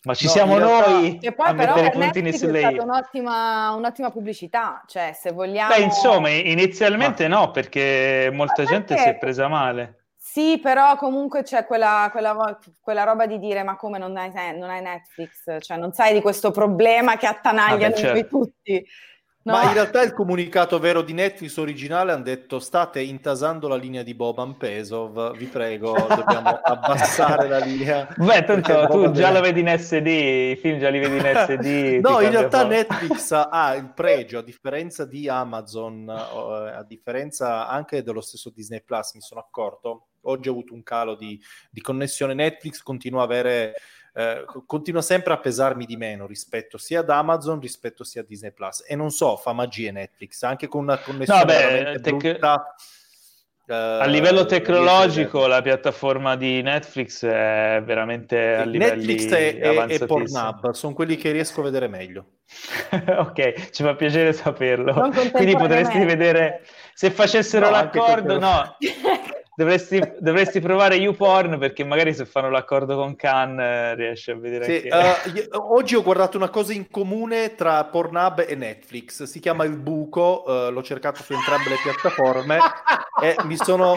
[0.03, 4.85] Ma ci no, siamo noi e poi però per Netflix è stata un'ottima, un'ottima, pubblicità,
[4.87, 5.75] cioè se vogliamo...
[5.75, 7.29] Beh, insomma, inizialmente ah.
[7.29, 9.03] no, perché molta Ma gente perché...
[9.03, 10.05] si è presa male.
[10.17, 14.71] Sì, però comunque c'è quella, quella, quella, roba di dire ma come non hai, non
[14.71, 15.61] hai, Netflix?
[15.61, 18.27] Cioè non sai di questo problema che attanagliano ah, certo.
[18.29, 18.87] tutti.
[19.47, 19.53] No.
[19.53, 24.03] Ma in realtà il comunicato vero di Netflix originale hanno detto state intasando la linea
[24.03, 28.13] di Boban Pesov, vi prego, dobbiamo abbassare la linea.
[28.17, 32.01] Beh, tanto tu già lo vedi in SD, i film già li vedi in SD.
[32.03, 32.67] no, in realtà po'.
[32.67, 39.15] Netflix ha il pregio, a differenza di Amazon, a differenza anche dello stesso Disney Plus,
[39.15, 41.41] mi sono accorto, oggi ho avuto un calo di,
[41.71, 43.75] di connessione, Netflix continua a avere
[44.17, 48.51] eh, continua sempre a pesarmi di meno rispetto sia ad Amazon rispetto sia a Disney
[48.51, 48.83] Plus.
[48.89, 52.75] E non so, fa magie Netflix anche con una connessione no, beh, tec- brutta,
[53.67, 60.07] uh, a livello tecnologico la piattaforma di Netflix è veramente a livelli Netflix e, e
[60.07, 62.27] Pornhub sono quelli che riesco a vedere meglio.
[63.19, 65.11] Ok, ci fa piacere saperlo.
[65.33, 66.63] Quindi potresti vedere
[66.95, 68.77] se facessero no, l'accordo no
[69.59, 74.65] Dovresti, dovresti, provare YouPorn perché magari se fanno l'accordo con Khan eh, riesci a vedere
[74.67, 75.49] sì, anche...
[75.51, 79.23] uh, oggi ho guardato una cosa in comune tra Pornhub e Netflix.
[79.23, 82.59] Si chiama Il Buco uh, l'ho cercato su entrambe le piattaforme
[83.23, 83.97] e mi sono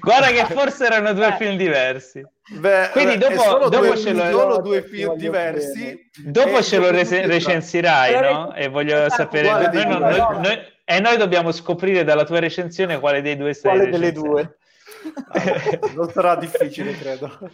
[0.00, 2.26] guarda che forse erano due film diversi.
[2.50, 7.26] Beh, quindi dopo, dopo due, ce lo sono due film diversi dopo ce lo re-
[7.26, 8.52] recensirai no?
[8.52, 13.36] e voglio sapere noi, noi, noi, e noi dobbiamo scoprire dalla tua recensione quale dei
[13.36, 14.56] due sei quale delle due
[15.94, 17.50] non sarà difficile, credo.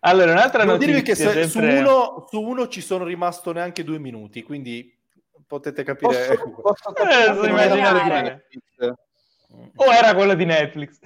[0.00, 1.02] Allora, un'altra Devo notizia.
[1.02, 1.48] che se, sempre...
[1.48, 4.96] su, uno, su, uno, ci sono rimasto neanche due minuti, quindi
[5.46, 6.36] potete capire.
[6.36, 8.46] Posso, posso capire eh, immaginare
[9.76, 10.98] o era quello di Netflix.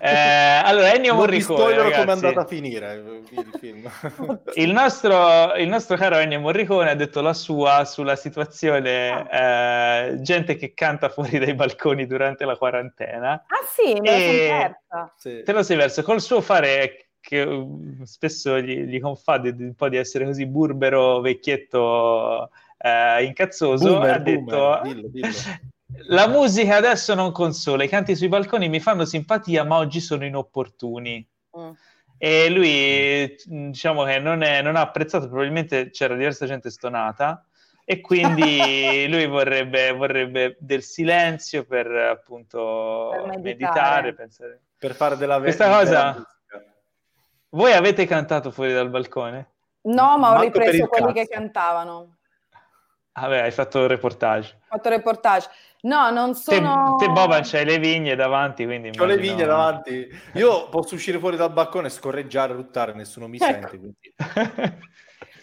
[0.00, 1.74] Eh, allora, Ennio Morricone.
[1.74, 3.90] Non come è andata a finire il film.
[4.54, 10.56] il, nostro, il nostro caro Ennio Morricone ha detto la sua sulla situazione eh, gente
[10.56, 13.32] che canta fuori dai balconi durante la quarantena.
[13.46, 14.76] Ah sì, me e...
[14.88, 15.42] lo sì.
[15.42, 16.02] Te lo sei verso.
[16.02, 21.20] Col suo fare che uh, spesso gli, gli confà un po' di essere così burbero,
[21.20, 24.80] vecchietto, eh, incazzoso, boomer, ha detto...
[24.82, 25.28] dillo, dillo.
[26.06, 30.24] La musica adesso non consola, i canti sui balconi mi fanno simpatia, ma oggi sono
[30.24, 31.26] inopportuni.
[31.58, 31.70] Mm.
[32.18, 37.44] E lui, diciamo che non, è, non, ha apprezzato, probabilmente c'era diversa gente stonata,
[37.84, 45.40] e quindi lui vorrebbe, vorrebbe, del silenzio per appunto per meditare, meditare per fare della
[45.40, 46.26] Questa cosa...
[47.50, 49.50] Voi avete cantato fuori dal balcone?
[49.82, 51.26] No, ma ho Manco ripreso quelli cazzo.
[51.26, 52.16] che cantavano.
[53.12, 54.54] Vabbè, hai fatto il reportage.
[54.54, 55.50] Ho fatto il reportage.
[55.82, 56.96] No, non sono...
[56.96, 58.90] Te, te Boban, c'hai le vigne davanti, quindi...
[58.98, 60.08] Ho le vigne davanti.
[60.34, 63.44] Io posso uscire fuori dal balcone, scorreggiare, ruttare, nessuno mi ecco.
[63.44, 63.78] sente.
[63.78, 64.14] Quindi...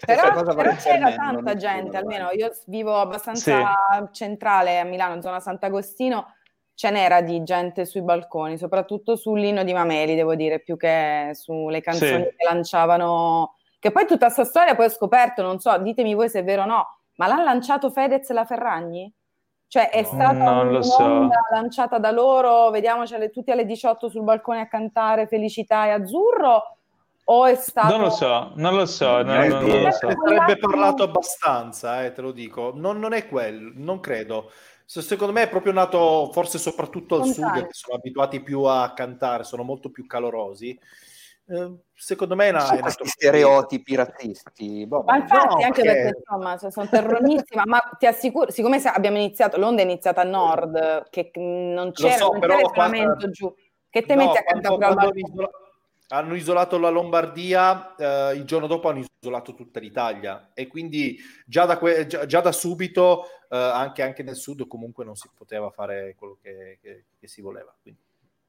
[0.05, 4.07] però, però c'era tanta gente, almeno io vivo abbastanza sì.
[4.11, 6.35] centrale a Milano, zona Sant'Agostino,
[6.73, 11.81] ce n'era di gente sui balconi, soprattutto sull'inno di Mameli, devo dire, più che sulle
[11.81, 12.35] canzoni sì.
[12.37, 13.55] che lanciavano...
[13.77, 16.61] Che poi tutta questa storia poi ho scoperto, non so, ditemi voi se è vero
[16.61, 19.13] o no, ma l'ha lanciato Fedez e la Ferragni?
[19.69, 21.29] Cioè è stata non so.
[21.51, 26.77] lanciata da loro, vediamocele tutti alle 18 sul balcone a cantare Felicità e Azzurro,
[27.25, 27.95] o è stato...
[27.95, 30.07] Non lo so, non lo so, non, non, non lo so.
[30.07, 32.71] Ne sarebbe parlato abbastanza, eh, te lo dico.
[32.73, 34.49] Non, non è quello, non credo.
[34.85, 39.43] Secondo me è proprio nato forse soprattutto al sud, che sono abituati più a cantare,
[39.43, 40.75] sono molto più calorosi.
[41.49, 44.85] Ehm, secondo me è una, è questi stereotipi razzisti.
[44.85, 48.77] Boh, ma infatti, no, anche perché, perché insomma, cioè, sono terronissima, ma ti assicuro, siccome
[48.83, 53.53] abbiamo iniziato, l'onda è iniziata a nord, che non c'era, so, non c'era quando, giù,
[53.89, 55.49] che te no, metti a cantare quando, isola-
[56.09, 61.65] hanno isolato la Lombardia, eh, il giorno dopo hanno isolato tutta l'Italia e quindi già
[61.65, 65.71] da, que- già, già da subito, eh, anche, anche, nel sud, comunque non si poteva
[65.71, 67.75] fare quello che, che, che si voleva.
[67.81, 68.01] Quindi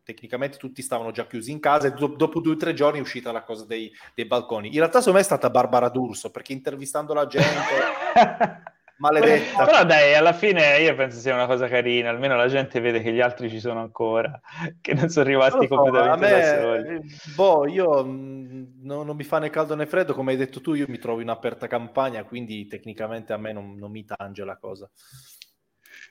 [0.02, 3.02] tecnicamente tutti stavano già chiusi in casa e do- dopo due o tre giorni è
[3.02, 4.68] uscita la cosa dei, dei, balconi.
[4.68, 7.48] In realtà secondo me è stata Barbara D'Urso perché intervistando la gente...
[9.00, 9.64] maledetta.
[9.64, 13.12] Però dai, alla fine io penso sia una cosa carina, almeno la gente vede che
[13.12, 14.40] gli altri ci sono ancora,
[14.80, 17.00] che non sono rimasti so, completamente me, da soli.
[17.34, 20.74] Boh, io mm, no, non mi fa né caldo né freddo, come hai detto tu,
[20.74, 24.56] io mi trovo in aperta campagna, quindi tecnicamente a me non, non mi tange la
[24.56, 24.88] cosa.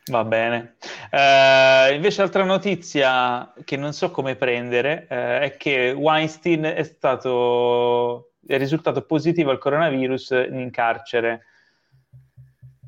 [0.10, 0.76] Va bene.
[1.12, 8.32] Uh, invece altra notizia che non so come prendere uh, è che Weinstein è stato
[8.48, 11.46] è risultato positivo al coronavirus in carcere.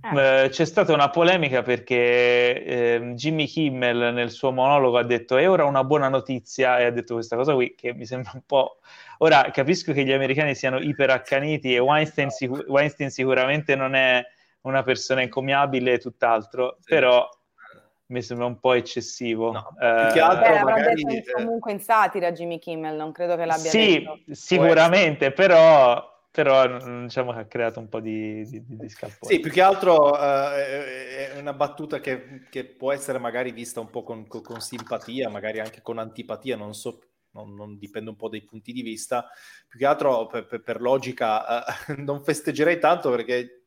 [0.01, 5.47] Uh, c'è stata una polemica perché ehm, Jimmy Kimmel nel suo monologo ha detto è
[5.47, 8.80] ora una buona notizia e ha detto questa cosa qui che mi sembra un po'...
[9.19, 14.26] Ora capisco che gli americani siano iperaccaniti e Weinstein, sic- Weinstein sicuramente non è
[14.62, 16.93] una persona incommiabile e tutt'altro, sì.
[16.93, 17.28] però
[18.12, 19.51] mi sembra un po' eccessivo.
[19.51, 21.03] No, eh, più che altro magari...
[21.03, 24.20] detto comunque in satira Jimmy Kimmel, non credo che l'abbia sì, detto.
[24.28, 26.68] Sì, sicuramente, però, però
[27.03, 29.34] diciamo che ha creato un po' di, di, di scalpore.
[29.34, 33.89] Sì, più che altro eh, è una battuta che, che, può essere magari vista un
[33.89, 36.99] po' con, con, con simpatia, magari anche con antipatia, non so
[37.34, 39.30] non, non, dipende un po' dai punti di vista.
[39.68, 43.61] Più che altro per, per, per logica eh, non festeggerei tanto perché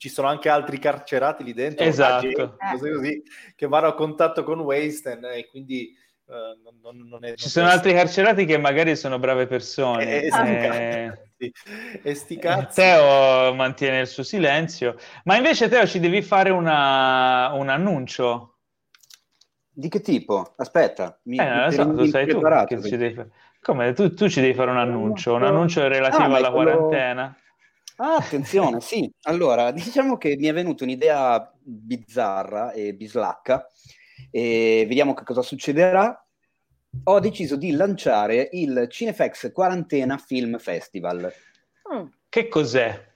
[0.00, 2.56] ci sono anche altri carcerati lì dentro, esatto.
[2.58, 3.22] Agenti, così,
[3.54, 5.94] che vanno a contatto con Weinstein e quindi
[6.24, 6.32] uh,
[6.64, 7.28] non, non, non, è...
[7.28, 10.22] Non ci sono altri carcerati che magari sono brave persone.
[10.22, 10.48] Eh, esatto.
[10.48, 11.22] eh.
[12.02, 12.80] E sti cazzi.
[12.80, 18.56] Teo mantiene il suo silenzio, ma invece Teo ci devi fare una, un annuncio.
[19.68, 20.54] Di che tipo?
[20.56, 23.30] Aspetta, mi, eh, mi so, tu sai tu che ci devi fare.
[23.60, 23.92] Come?
[23.92, 26.70] Tu, tu, ci devi fare un annuncio, un annuncio relativo ah, alla quello...
[26.70, 27.36] quarantena.
[28.02, 29.12] Ah, attenzione, sì.
[29.24, 33.66] Allora, diciamo che mi è venuta un'idea bizzarra e bislacca
[34.30, 36.26] e vediamo che cosa succederà.
[37.04, 41.30] Ho deciso di lanciare il Cinefex Quarantena Film Festival.
[41.92, 42.06] Mm.
[42.26, 43.08] Che cos'è?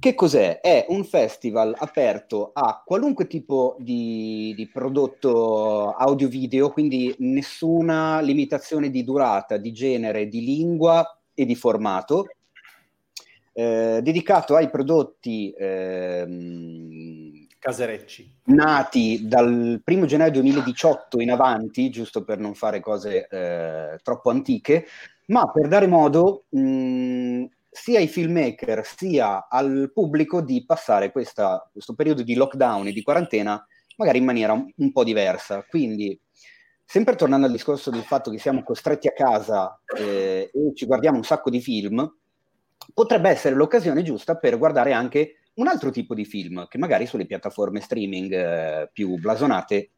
[0.00, 0.60] Che cos'è?
[0.60, 9.04] È un festival aperto a qualunque tipo di, di prodotto audio-video, quindi nessuna limitazione di
[9.04, 12.26] durata, di genere, di lingua e di formato
[13.52, 22.38] eh, dedicato ai prodotti ehm, caserecci nati dal 1 gennaio 2018 in avanti, giusto per
[22.38, 24.86] non fare cose eh, troppo antiche,
[25.26, 31.94] ma per dare modo mh, sia ai filmmaker sia al pubblico di passare questa, questo
[31.94, 33.64] periodo di lockdown e di quarantena
[33.96, 35.64] magari in maniera un, un po' diversa.
[35.68, 36.18] Quindi
[36.84, 41.16] sempre tornando al discorso del fatto che siamo costretti a casa eh, e ci guardiamo
[41.18, 42.12] un sacco di film,
[42.94, 47.26] potrebbe essere l'occasione giusta per guardare anche un altro tipo di film che magari sulle
[47.26, 49.90] piattaforme streaming eh, più blasonate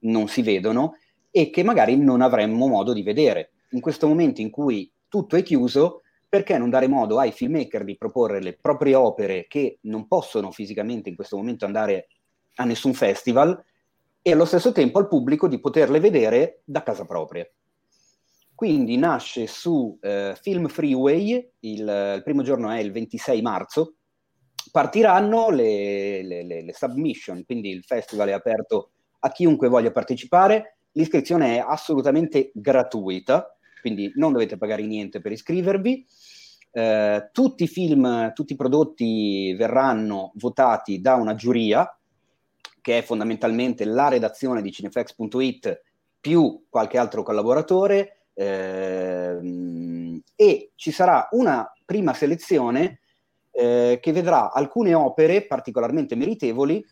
[0.00, 0.96] non si vedono
[1.30, 3.52] e che magari non avremmo modo di vedere.
[3.70, 7.96] In questo momento in cui tutto è chiuso, perché non dare modo ai filmmaker di
[7.96, 12.08] proporre le proprie opere che non possono fisicamente in questo momento andare
[12.56, 13.62] a nessun festival
[14.22, 17.48] e allo stesso tempo al pubblico di poterle vedere da casa propria.
[18.56, 21.80] Quindi nasce su eh, Film Freeway, il,
[22.16, 23.96] il, primo giorno è il 26 marzo,
[24.72, 30.78] partiranno le, le, le, le submission, quindi il festival è aperto a chiunque voglia partecipare,
[30.92, 36.06] l'iscrizione è assolutamente gratuita, quindi non dovete pagare niente per iscrivervi.
[36.70, 41.94] Eh, tutti i film, tutti i prodotti verranno votati da una giuria,
[42.80, 45.82] che è fondamentalmente la redazione di cineflex.it
[46.18, 53.00] più qualche altro collaboratore, eh, e ci sarà una prima selezione
[53.50, 56.84] eh, che vedrà alcune opere particolarmente meritevoli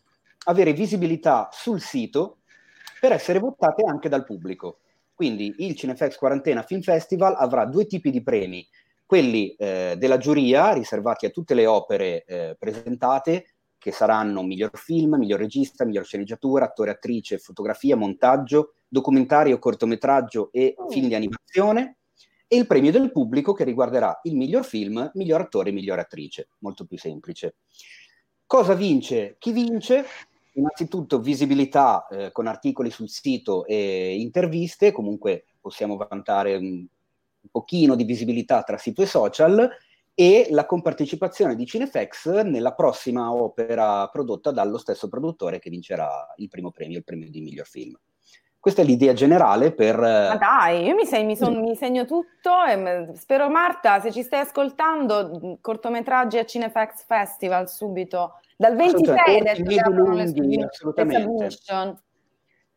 [0.45, 2.39] avere visibilità sul sito
[2.99, 4.79] per essere votate anche dal pubblico.
[5.13, 8.67] Quindi il Cinefex Quarantena Film Festival avrà due tipi di premi,
[9.05, 13.45] quelli eh, della giuria riservati a tutte le opere eh, presentate,
[13.77, 20.75] che saranno miglior film, miglior regista, miglior sceneggiatura, attore, attrice, fotografia, montaggio, documentario, cortometraggio e
[20.79, 20.87] mm.
[20.87, 21.97] film di animazione,
[22.47, 26.49] e il premio del pubblico che riguarderà il miglior film, miglior attore e miglior attrice,
[26.59, 27.55] molto più semplice.
[28.45, 29.35] Cosa vince?
[29.39, 30.05] Chi vince?
[30.55, 37.95] innanzitutto visibilità eh, con articoli sul sito e interviste, comunque possiamo vantare un, un pochino
[37.95, 39.69] di visibilità tra sito e social
[40.13, 46.47] e la compartecipazione di Cinefex nella prossima opera prodotta dallo stesso produttore che vincerà il
[46.47, 47.93] primo premio, il premio di miglior film.
[48.65, 49.95] Questa è l'idea generale per...
[49.99, 54.23] Ma dai, io mi, sei, mi, son, mi segno tutto e spero Marta, se ci
[54.23, 61.47] stai ascoltando, cortometraggi a Cinefex Festival subito dal 26 del lunghi, assolutamente.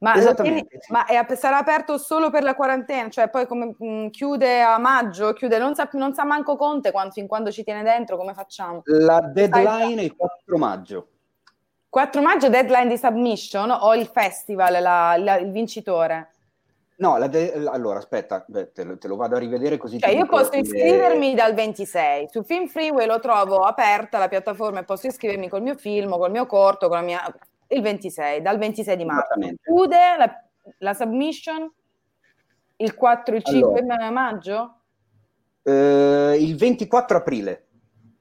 [0.00, 4.08] Ma, tieni, ma è, sarà aperto solo per la quarantena, cioè poi come mh, mm,
[4.08, 7.82] chiude a maggio, chiude, non sa, non sa manco Conte quando, fin quando ci tiene
[7.82, 8.82] dentro, come facciamo?
[8.84, 11.08] La deadline è il 4 maggio.
[11.88, 16.32] 4 maggio deadline di submission o il festival, la, la, il vincitore?
[16.98, 20.00] No, de- allora aspetta, te, te, lo vado a rivedere così.
[20.00, 22.28] Cioè, io posso iscrivermi dal 26.
[22.28, 26.32] Su Film Freeway lo trovo aperta la piattaforma e posso iscrivermi col mio film, col
[26.32, 27.22] mio corto, con la mia...
[27.68, 29.34] il 26, dal 26 di marzo.
[29.62, 30.44] Chiude la,
[30.78, 31.72] la, submission
[32.78, 34.74] il 4, il 5 allora, maggio?
[35.62, 37.67] Eh, il 24 aprile.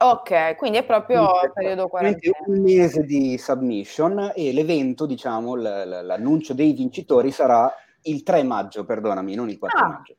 [0.00, 2.30] Ok, quindi è proprio il periodo 40.
[2.46, 7.72] Un mese di submission e l'evento, diciamo, l- l- l'annuncio dei vincitori sarà
[8.02, 9.88] il 3 maggio, perdonami, non il 4 ah.
[9.88, 10.14] maggio.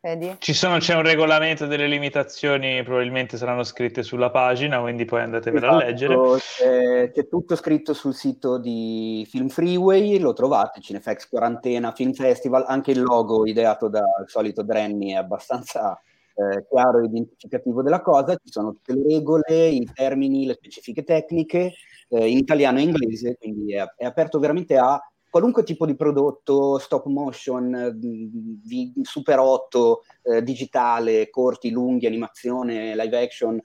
[0.00, 0.34] Vedi?
[0.38, 5.66] Ci sono, c'è un regolamento delle limitazioni, probabilmente saranno scritte sulla pagina, quindi poi andatevela
[5.66, 6.18] esatto, a leggere.
[6.38, 12.64] C'è, c'è, tutto scritto sul sito di Film Freeway, lo trovate, Cinefex Quarantena, Film Festival,
[12.66, 16.00] anche il logo ideato dal solito Drenny è abbastanza
[16.34, 21.04] eh, chiaro e identificativo della cosa, ci sono tutte le regole, i termini, le specifiche
[21.04, 21.74] tecniche,
[22.08, 25.00] eh, in italiano e inglese, quindi è, è aperto veramente a
[25.32, 33.22] qualunque tipo di prodotto, stop motion, di super 8, eh, digitale, corti, lunghi, animazione, live
[33.22, 33.58] action,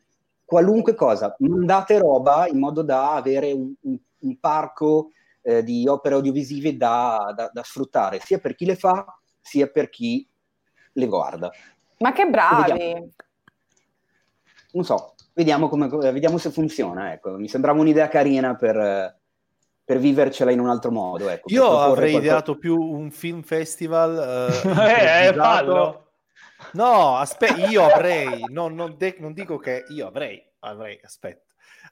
[0.45, 5.11] qualunque cosa, mandate roba in modo da avere un, un, un parco
[5.41, 9.05] eh, di opere audiovisive da, da, da, sfruttare, sia per chi le fa,
[9.41, 10.25] sia per chi
[10.93, 11.51] le guarda.
[11.99, 13.09] Ma che bravi!
[14.71, 17.13] Non so, vediamo, come, vediamo se funziona.
[17.13, 17.31] Ecco.
[17.31, 19.15] Mi sembrava un'idea carina per
[19.87, 21.29] per vivercela in un altro modo.
[21.29, 22.17] Ecco, Io avrei qualcosa...
[22.17, 24.51] ideato più un film festival.
[24.77, 26.11] Eh, eh, fallo.
[26.73, 31.46] No, aspetta, io avrei, no, non, de- non dico che io avrei, avrei, aspetta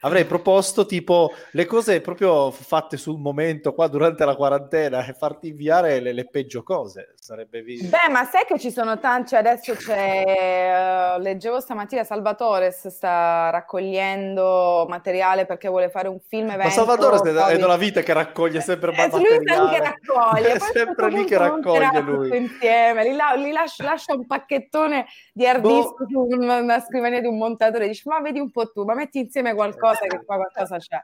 [0.05, 5.49] avrei proposto tipo le cose proprio fatte sul momento qua durante la quarantena e farti
[5.49, 7.87] inviare le, le peggio cose sarebbe visto.
[7.87, 13.49] Beh, ma sai che ci sono tanti, cioè adesso c'è, uh, leggevo stamattina Salvatore sta
[13.49, 16.65] raccogliendo materiale perché vuole fare un film evento.
[16.65, 19.37] Ma Salvatore è da una vita che raccoglie sempre eh, materiale.
[19.37, 20.53] Lui anche raccoglie.
[20.53, 22.37] è sempre lì che raccoglie lui.
[22.37, 25.69] Insieme, li, la, li lascia, lascia, un pacchettone di hard boh.
[25.69, 28.93] disk su una scrivania di un montatore e dice ma vedi un po' tu, ma
[28.93, 30.99] metti insieme qualcosa qualcosa che qua qualcosa c'è.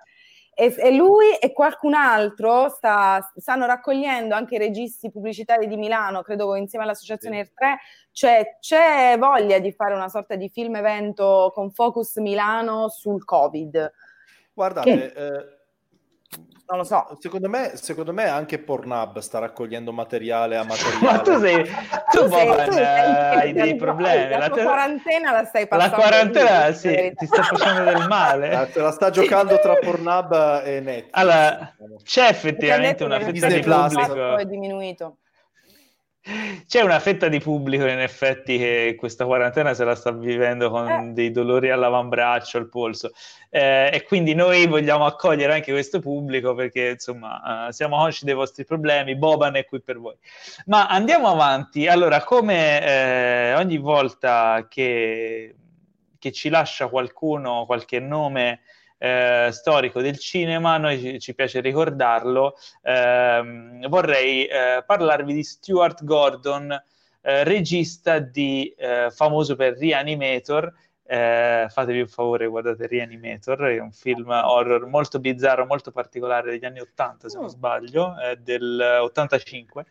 [0.53, 6.22] E, e, lui e qualcun altro sta, stanno raccogliendo anche i registi pubblicitari di Milano,
[6.22, 7.51] credo insieme all'associazione sì.
[7.51, 7.76] R3,
[8.11, 13.91] cioè c'è voglia di fare una sorta di film evento con focus Milano sul Covid.
[14.53, 15.05] Guardate, che...
[15.05, 15.60] eh,
[16.72, 17.18] non lo so.
[17.19, 21.06] Secondo me, secondo me anche Pornhub sta raccogliendo materiale a materiale.
[21.06, 21.72] Ma tu sei, tu,
[22.11, 24.30] tu sei, Boban, tu sei, hai dei problemi.
[24.30, 25.95] La, la tua quarantena la stai passando.
[25.95, 28.56] La quarantena, sì, ti sta facendo del male.
[28.56, 31.10] Ah, se la sta giocando tra Pornhub e Netflix.
[31.11, 34.38] Allora, c'è effettivamente una fetta di pubblico.
[34.38, 35.18] È diminuito.
[36.23, 40.88] C'è una fetta di pubblico in effetti che questa quarantena se la sta vivendo con
[40.88, 41.11] eh.
[41.14, 43.11] dei dolori all'avambraccio, al polso
[43.49, 48.35] eh, e quindi noi vogliamo accogliere anche questo pubblico perché insomma uh, siamo consci dei
[48.35, 50.15] vostri problemi, Boban è qui per voi.
[50.68, 55.56] Ma andiamo avanti, allora come eh, ogni volta che,
[56.19, 58.61] che ci lascia qualcuno qualche nome
[59.03, 62.56] eh, storico del cinema, noi ci, ci piace ricordarlo.
[62.84, 66.72] Eh, vorrei eh, parlarvi di Stuart Gordon,
[67.22, 70.72] eh, regista di, eh, famoso per Reanimator.
[71.03, 76.64] Eh, fatevi un favore, guardate Reanimator, è un film horror molto bizzarro, molto particolare degli
[76.64, 77.49] anni 80, se non mm.
[77.49, 79.86] sbaglio, è del 85.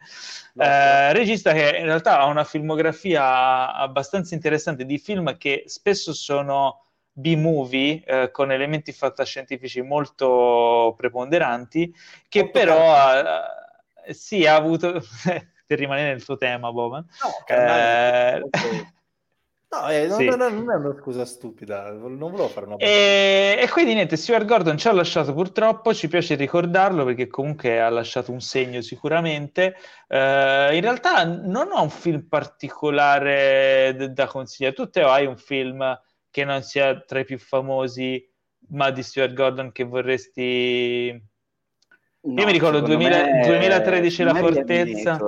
[0.55, 8.05] regista che in realtà ha una filmografia abbastanza interessante di film che spesso sono B-movie
[8.05, 11.95] eh, con elementi fantascientifici molto preponderanti,
[12.29, 13.45] che molto però ha,
[14.11, 15.01] sì, ha avuto...
[15.71, 17.07] per rimanere nel tuo tema, Boban.
[17.49, 18.43] No, eh...
[19.73, 20.25] No, eh, non, sì.
[20.25, 24.77] non, è una scusa stupida, non volevo fare una e, e quindi niente, Stuart Gordon
[24.77, 29.77] ci ha lasciato purtroppo, ci piace ricordarlo perché comunque ha lasciato un segno sicuramente.
[30.09, 35.37] Uh, in realtà non ho un film particolare d- da consigliare, tu Teo hai un
[35.37, 35.97] film
[36.31, 38.27] che non sia tra i più famosi,
[38.69, 41.29] ma di Stuart Gordon che vorresti...
[42.23, 43.47] No, Io mi ricordo 2000, me...
[43.47, 45.19] 2013 La Fortezza.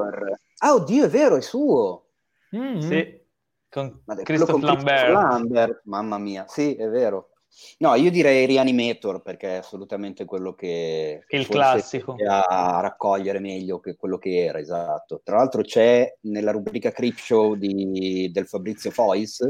[0.58, 2.06] Ah, oddio, è vero, è suo.
[2.54, 2.78] Mm-hmm.
[2.80, 3.20] Sì,
[3.68, 5.12] con Christopher Lambert.
[5.12, 5.80] Lambert.
[5.84, 7.30] Mamma mia, sì, è vero.
[7.78, 11.24] No, io direi Reanimator perché è assolutamente quello che...
[11.28, 12.14] Il classico.
[12.26, 15.20] A raccogliere meglio che quello che era, esatto.
[15.22, 19.46] Tra l'altro c'è nella rubrica Creep Show di, del Fabrizio Fois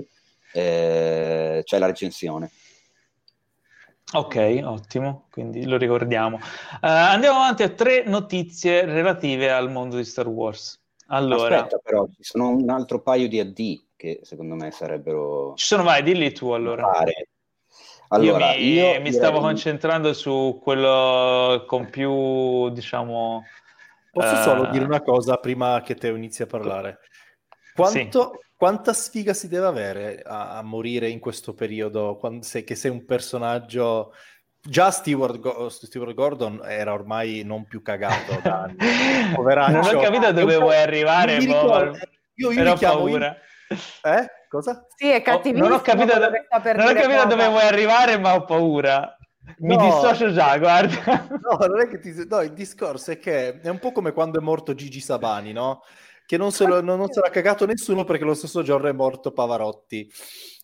[0.52, 2.50] eh, c'è la recensione.
[4.14, 6.36] Ok, ottimo, quindi lo ricordiamo.
[6.36, 10.78] Uh, andiamo avanti a tre notizie relative al mondo di Star Wars.
[11.06, 15.54] Allora, Aspetta, però, ci sono un altro paio di AD che secondo me sarebbero.
[15.56, 16.90] Ci sono, vai, dilli tu allora.
[18.08, 19.42] Allora, io mi, io mi stavo direi...
[19.44, 23.44] concentrando su quello con più, diciamo.
[24.10, 24.42] Posso uh...
[24.42, 26.98] solo dire una cosa prima che te inizi a parlare?
[27.74, 32.62] Quanto, sì quanta sfiga si deve avere a, a morire in questo periodo, quando sei,
[32.62, 34.14] che sei un personaggio...
[34.64, 38.76] Già Stewart, Go- Stewart, Gordon era ormai non più cagato da anni.
[39.34, 41.98] non ho capito dove vuoi arrivare, io, ricordo,
[42.34, 43.36] io, io mi chiamo paura.
[43.68, 44.26] Eh?
[44.48, 44.86] Cosa?
[44.94, 45.64] Sì, è cattivissimo.
[45.64, 49.16] Oh, non ho capito, dove, non ho capito dove vuoi arrivare, ma ho paura.
[49.58, 51.26] Mi no, dissocio già, guarda.
[51.30, 52.14] No, non è che ti...
[52.28, 55.82] No, il discorso è che è un po' come quando è morto Gigi Sabani, no?
[56.32, 58.92] Che non se, lo, non, non se l'ha cagato nessuno perché lo stesso giorno è
[58.92, 60.10] morto Pavarotti.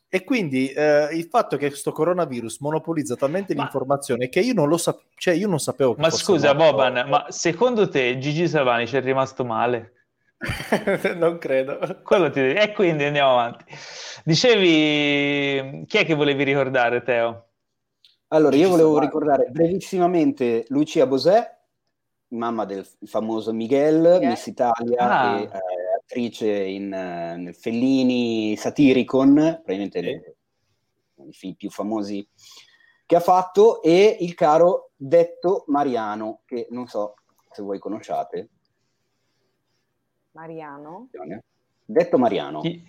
[0.08, 3.64] E quindi eh, il fatto che questo coronavirus monopolizza talmente ma...
[3.64, 6.70] l'informazione che io non lo sapevo, cioè io non sapevo Ma scusa, morto.
[6.70, 9.92] Boban, ma secondo te Gigi Savani ci è rimasto male?
[11.16, 12.00] non credo.
[12.02, 12.58] Quello ti devi...
[12.58, 13.64] E quindi andiamo avanti.
[14.24, 17.48] Dicevi, chi è che volevi ricordare, Teo?
[18.28, 21.57] Allora, io volevo ricordare brevissimamente Lucia Bosè,
[22.28, 24.30] mamma del famoso Miguel, yeah.
[24.30, 25.38] Miss Italia ah.
[25.38, 25.50] e eh,
[26.00, 31.26] attrice in, uh, nel Fellini Satiricon, probabilmente sì.
[31.28, 32.26] i film più famosi
[33.06, 37.14] che ha fatto, e il caro Detto Mariano, che non so
[37.50, 38.48] se voi conosciate.
[40.32, 41.08] Mariano?
[41.84, 42.60] Detto Mariano.
[42.60, 42.84] Chi?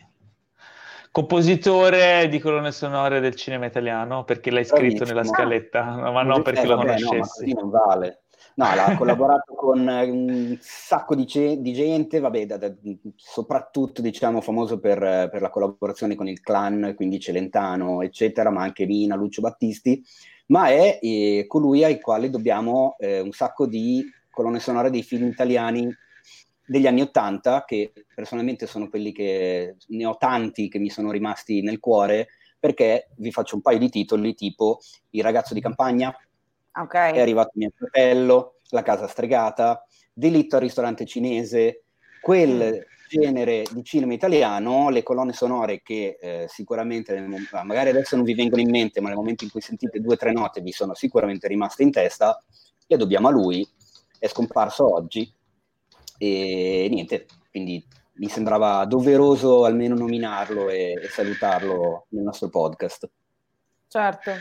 [1.12, 5.08] Compositore di colonne sonore del cinema italiano, perché l'hai scritto Bravissimo.
[5.08, 7.54] nella scaletta, ma non perché eh, lo vabbè, conoscessi.
[7.54, 8.24] No, non vale.
[8.60, 12.74] No, ha collaborato con un sacco di, ce- di gente, vabbè, da, da,
[13.16, 18.86] soprattutto diciamo famoso per, per, la collaborazione con il clan, quindi Celentano, eccetera, ma anche
[18.86, 20.04] Mina, Lucio Battisti,
[20.48, 25.28] ma è eh, colui al quale dobbiamo eh, un sacco di colonne sonore dei film
[25.28, 25.90] italiani
[26.66, 31.62] degli anni Ottanta, che personalmente sono quelli che ne ho tanti che mi sono rimasti
[31.62, 32.28] nel cuore,
[32.60, 34.80] perché vi faccio un paio di titoli tipo
[35.12, 36.14] Il ragazzo di campagna,
[36.84, 37.14] Okay.
[37.14, 39.84] È arrivato mio fratello, La casa stregata,
[40.14, 41.84] Delitto al ristorante cinese,
[42.22, 43.08] quel mm.
[43.08, 47.20] genere di cinema italiano, le colonne sonore che eh, sicuramente,
[47.64, 50.18] magari adesso non vi vengono in mente, ma nel momento in cui sentite due o
[50.18, 52.38] tre note vi sono sicuramente rimaste in testa,
[52.86, 53.68] le dobbiamo a lui,
[54.18, 55.32] è scomparso oggi
[56.18, 57.86] e niente, quindi
[58.16, 63.10] mi sembrava doveroso almeno nominarlo e, e salutarlo nel nostro podcast.
[63.88, 64.32] Certo.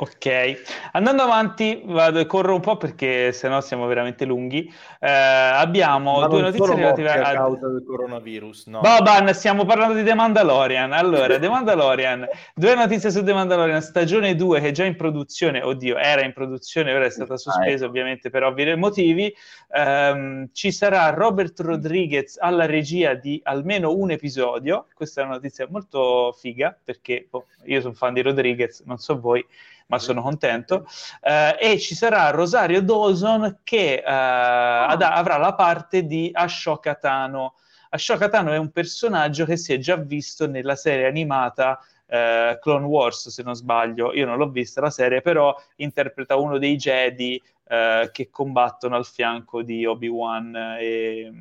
[0.00, 0.62] Ok,
[0.92, 4.72] andando avanti, vado, corro un po' perché sennò siamo veramente lunghi.
[5.00, 8.66] Eh, abbiamo due notizie relative a causa del coronavirus.
[8.66, 8.80] No.
[8.80, 10.92] Boban, stiamo parlando di The Mandalorian.
[10.92, 15.62] Allora, The Mandalorian, due notizie su The Mandalorian, stagione 2 che è già in produzione,
[15.62, 19.34] oddio, era in produzione, ora è stata sospesa ovviamente per ovvi motivi.
[19.70, 24.86] Um, ci sarà Robert Rodriguez alla regia di almeno un episodio.
[24.94, 29.18] Questa è una notizia molto figa perché boh, io sono fan di Rodriguez, non so
[29.18, 29.44] voi
[29.88, 30.86] ma sono contento.
[31.20, 37.54] Eh, e ci sarà Rosario Dawson che eh, ad- avrà la parte di Ashoka Tano.
[37.90, 42.86] Ashoka Tano è un personaggio che si è già visto nella serie animata eh, Clone
[42.86, 44.12] Wars, se non sbaglio.
[44.14, 49.06] Io non l'ho vista la serie, però interpreta uno dei Jedi eh, che combattono al
[49.06, 51.32] fianco di Obi-Wan e,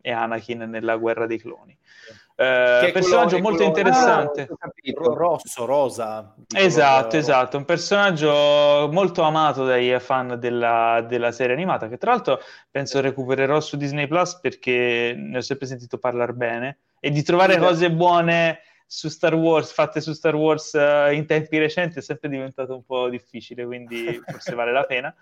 [0.00, 1.76] e Anakin nella guerra dei cloni.
[2.34, 4.48] Eh, personaggio molto interessante.
[4.58, 4.70] Ah,
[5.14, 6.34] rosso, rosa.
[6.54, 7.56] Esatto, esatto.
[7.56, 12.40] Un personaggio molto amato dai fan della, della, serie animata, che tra l'altro
[12.70, 16.78] penso recupererò su Disney Plus perché ne ho sempre sentito parlare bene.
[17.00, 21.58] E di trovare cose buone su Star Wars, fatte su Star Wars uh, in tempi
[21.58, 25.14] recenti, è sempre diventato un po' difficile, quindi forse vale la pena.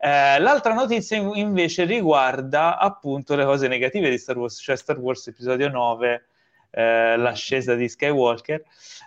[0.00, 5.26] Eh, l'altra notizia invece riguarda appunto le cose negative di Star Wars, cioè Star Wars
[5.26, 6.26] episodio 9
[6.70, 8.62] eh, l'ascesa di Skywalker.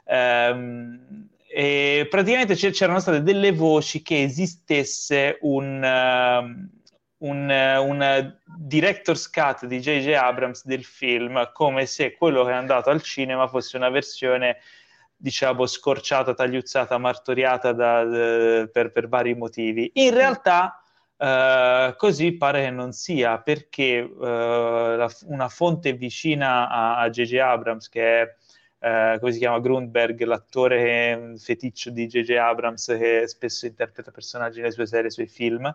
[0.06, 9.30] Ehm, e praticamente c'erano state delle voci che esistesse un, uh, un, uh, un director's
[9.30, 10.14] cut di J.J.
[10.14, 14.60] Abrams del film, come se quello che è andato al cinema fosse una versione
[15.22, 19.92] diciamo scorciata, tagliuzzata, martoriata da, da, per, per, vari motivi.
[19.96, 20.81] In realtà
[21.22, 26.68] Uh, così pare che non sia perché uh, la, una fonte vicina
[26.98, 27.38] a J.J.
[27.38, 28.22] Abrams, che
[28.80, 32.32] è uh, come si chiama Grundberg, l'attore feticcio di J.J.
[32.32, 35.72] Abrams che spesso interpreta personaggi nelle sue serie, nei suoi film,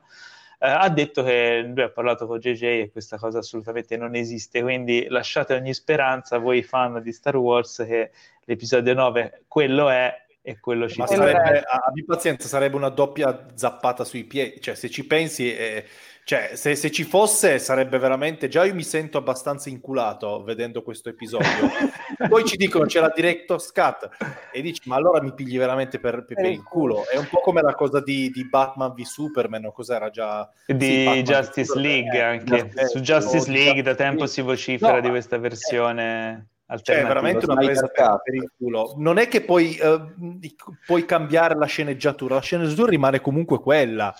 [0.59, 5.06] ha detto che lui ha parlato con JJ e questa cosa assolutamente non esiste, quindi
[5.09, 8.10] lasciate ogni speranza voi fan di Star Wars che
[8.47, 14.05] l'episodio 9 quello è e quello ci Ma sarebbe, abbi pazienza, sarebbe una doppia zappata
[14.05, 15.85] sui piedi, cioè se ci pensi, eh,
[16.23, 21.09] cioè, se, se, ci fosse sarebbe veramente, già io mi sento abbastanza inculato vedendo questo
[21.09, 21.48] episodio,
[22.31, 24.09] poi ci dicono c'è la director's cut
[24.52, 27.40] e dici ma allora mi pigli veramente per, per, per il culo, è un po'
[27.40, 30.48] come la cosa di, di Batman v Superman o cos'era già?
[30.64, 35.09] Di sì, Justice League anche, eh, su Justice League da tempo si vocifera no, di
[35.09, 36.51] questa versione
[36.83, 38.95] cioè, veramente una presa per, il culo.
[38.97, 40.39] Non è che puoi, uh,
[40.85, 44.15] puoi cambiare la sceneggiatura, la sceneggiatura rimane comunque quella.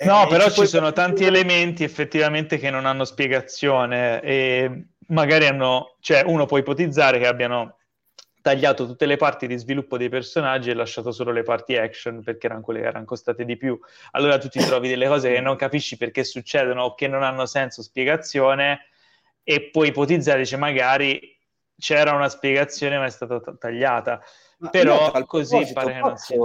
[0.00, 5.46] No, eh, però ci, ci sono tanti elementi effettivamente che non hanno spiegazione e magari
[5.46, 7.78] hanno, cioè uno può ipotizzare che abbiano
[8.40, 12.46] tagliato tutte le parti di sviluppo dei personaggi e lasciato solo le parti action perché
[12.46, 13.78] erano quelle che erano costate di più.
[14.12, 17.46] Allora tu ti trovi delle cose che non capisci perché succedono o che non hanno
[17.46, 18.86] senso spiegazione
[19.42, 21.37] e puoi ipotizzare, dice magari
[21.78, 24.20] c'era una spiegazione ma è stata t- tagliata.
[24.58, 26.38] Ma Però così pare che non sia.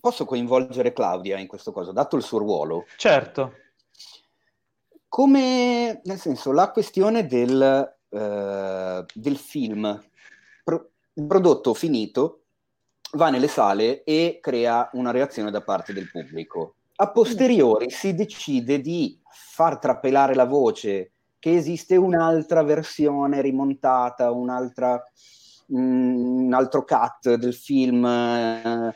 [0.00, 2.86] Posso coinvolgere Claudia in questo caso, dato il suo ruolo?
[2.96, 3.54] Certo.
[5.08, 10.02] Come, nel senso, la questione del, uh, del film,
[10.64, 10.90] pro-
[11.26, 12.44] prodotto finito,
[13.12, 16.74] va nelle sale e crea una reazione da parte del pubblico.
[16.96, 25.02] A posteriori si decide di far trapelare la voce che esiste un'altra versione rimontata, un'altra,
[25.72, 28.92] mm, un altro cut del film.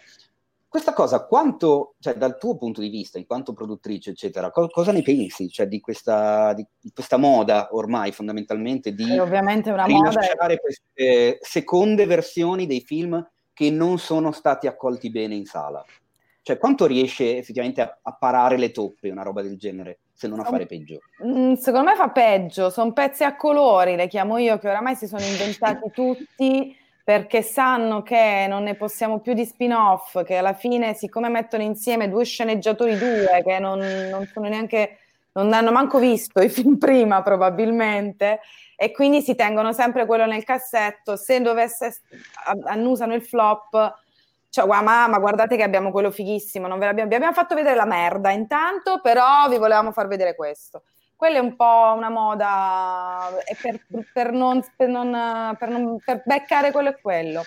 [0.73, 4.91] Questa cosa, quanto, cioè, dal tuo punto di vista, in quanto produttrice, eccetera, co- cosa
[4.91, 11.39] ne pensi cioè, di, questa, di, questa, moda ormai fondamentalmente di ovviamente una rilasciare queste
[11.43, 15.85] seconde versioni dei film che non sono stati accolti bene in sala?
[16.41, 19.99] Cioè, quanto riesce effettivamente a, a parare le toppe una roba del genere?
[20.23, 21.01] Se non a fare peggio?
[21.25, 25.07] Mm, secondo me fa peggio, sono pezzi a colori, le chiamo io, che oramai si
[25.09, 30.95] sono inventati tutti perché sanno che non ne possiamo più di spin-off, che alla fine,
[30.95, 34.99] siccome mettono insieme due sceneggiatori, due, che non, non sono neanche,
[35.33, 38.39] non hanno manco visto i film prima probabilmente,
[38.77, 42.03] e quindi si tengono sempre quello nel cassetto, se dovesse,
[42.67, 44.02] annusano il flop,
[44.53, 47.75] cioè, wow, mamma, guardate che abbiamo quello fighissimo, non ve l'abbiamo, vi abbiamo fatto vedere
[47.75, 50.83] la merda intanto, però vi volevamo far vedere questo.
[51.17, 53.31] Quella è un po' una moda
[53.63, 53.81] per,
[54.13, 55.97] per, non, per, non, per, non,
[56.27, 57.43] beccare quello e quello.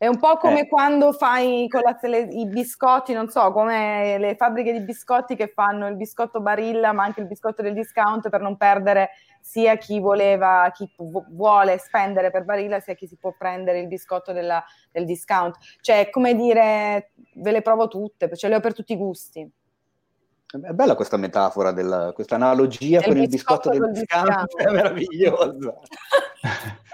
[0.00, 0.68] È un po' come eh.
[0.68, 1.68] quando fai
[2.02, 6.92] le, i biscotti, non so, come le fabbriche di biscotti che fanno il biscotto Barilla,
[6.92, 9.10] ma anche il biscotto del discount per non perdere
[9.40, 10.88] sia chi voleva, chi
[11.30, 14.62] vuole spendere per Barilla, sia chi si può prendere il biscotto della,
[14.92, 15.56] del discount.
[15.80, 19.40] Cioè, come dire, ve le provo tutte, ce le ho per tutti i gusti.
[19.40, 24.62] È bella questa metafora, della, questa analogia con il biscotto, del discount, discount.
[24.62, 25.74] è meravigliosa.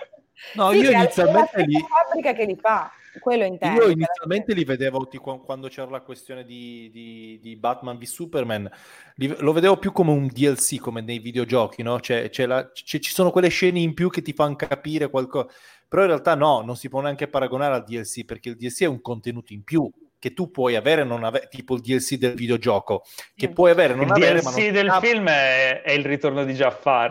[0.54, 1.78] No, sì, io inizialmente li...
[1.80, 2.90] fabbrica che li fa,
[3.20, 3.82] quello intendo.
[3.82, 5.08] Io inizialmente li vedevo
[5.44, 8.70] quando c'era la questione di, di, di Batman v Superman,
[9.16, 11.98] li, lo vedevo più come un DLC, come nei videogiochi, no?
[12.00, 15.48] Cioè, la, ci sono quelle scene in più che ti fanno capire qualcosa,
[15.88, 18.86] però in realtà no, non si può neanche paragonare al DLC, perché il DLC è
[18.86, 19.90] un contenuto in più,
[20.24, 23.94] che tu puoi avere e non avere, tipo il DLC del videogioco, che puoi avere
[23.94, 24.38] non il avere.
[24.38, 27.10] Il DLC del cap- film è, è, il ritorno di Jafar.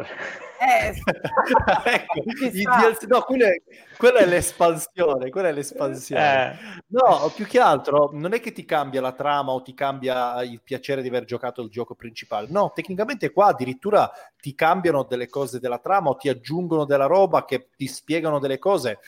[0.60, 0.96] Eh,
[1.86, 3.62] ecco, DLC, no, quella è,
[3.98, 6.54] quella è, l'espansione, quella è l'espansione.
[6.54, 6.84] Eh.
[6.88, 10.62] No, più che altro non è che ti cambia la trama o ti cambia il
[10.64, 12.48] piacere di aver giocato il gioco principale.
[12.50, 14.10] No, tecnicamente qua addirittura
[14.42, 18.58] ti cambiano delle cose della trama o ti aggiungono della roba che ti spiegano delle
[18.58, 19.00] cose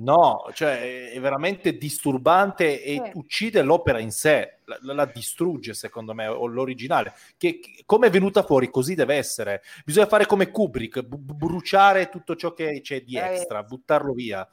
[0.00, 3.10] No, cioè è veramente disturbante e eh.
[3.14, 7.14] uccide l'opera in sé, la, la, distrugge secondo me, o l'originale.
[7.36, 9.62] Che, che, come è venuta fuori, così deve essere.
[9.84, 13.22] Bisogna fare come Kubrick, b- bruciare tutto ciò che c'è di eh.
[13.22, 14.48] extra, buttarlo via.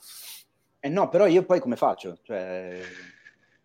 [0.80, 2.18] Eh no, però io poi come faccio?
[2.24, 2.82] Cioè,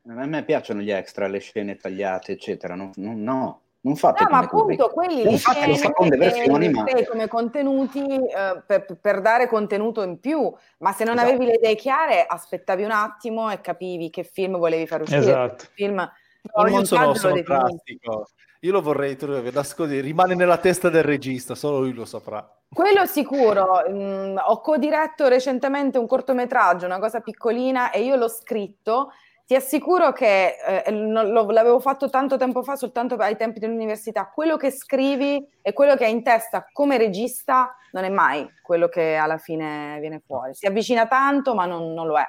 [0.07, 2.74] a me piacciono gli extra, le scene tagliate, eccetera.
[2.74, 3.62] No, no, no.
[3.82, 6.85] Non fate no, ma appunto quelli li fate seconde versioni, ma...
[7.09, 11.31] come contenuti eh, per, per, dare contenuto in più, ma se non esatto.
[11.31, 15.20] avevi le idee chiare aspettavi un attimo e capivi che film volevi far uscire.
[15.20, 15.65] Esatto.
[15.73, 18.28] Film, no, io sono, sono prastico,
[18.61, 19.16] io lo vorrei
[19.51, 22.47] nascondere, rimane nella testa del regista, solo lui lo saprà.
[22.70, 29.11] Quello sicuro, mm, ho codiretto recentemente un cortometraggio, una cosa piccolina e io l'ho scritto
[29.51, 34.31] ti assicuro che eh, lo, l'avevo fatto tanto tempo fa, soltanto ai tempi dell'università.
[34.32, 38.86] Quello che scrivi e quello che hai in testa come regista non è mai quello
[38.86, 40.55] che alla fine viene fuori.
[40.55, 42.27] Si avvicina tanto, ma non, non lo è.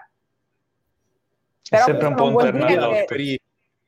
[1.69, 3.39] Però è sempre un po' un terno per i...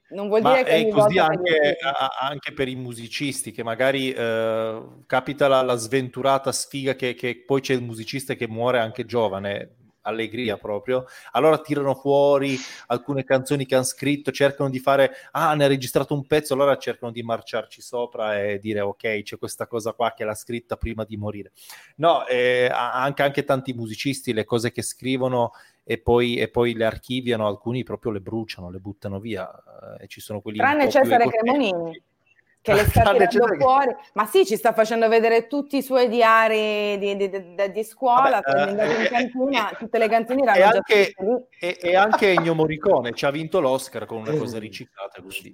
[0.10, 1.78] Non vuol dire che è così anche,
[2.20, 7.62] anche, per i musicisti, che magari eh, capita la, la, sventurata sfiga che, che poi
[7.62, 12.58] c'è il musicista che muore anche giovane allegria proprio, allora tirano fuori
[12.88, 16.78] alcune canzoni che hanno scritto, cercano di fare, ah, ne ha registrato un pezzo, allora
[16.78, 21.04] cercano di marciarci sopra e dire, ok, c'è questa cosa qua che l'ha scritta prima
[21.04, 21.52] di morire.
[21.98, 25.52] No, eh, anche, anche tanti musicisti, le cose che scrivono
[25.84, 29.52] e poi, e poi, le archiviano, alcuni proprio le bruciano, le buttano via.
[30.00, 32.12] Eh, ci sono quelli Tranne Cesare Cremonini
[32.64, 36.98] che le sta tirando fuori, ma sì, ci sta facendo vedere tutti i suoi diari
[36.98, 40.64] di, di, di, di scuola, Vabbè, uh, in cantina, eh, tutte le cantine erano e
[40.64, 41.14] anche,
[41.60, 45.54] e, e, anche Ennio Morricone ci ha vinto l'Oscar con una cosa riciclata, quindi.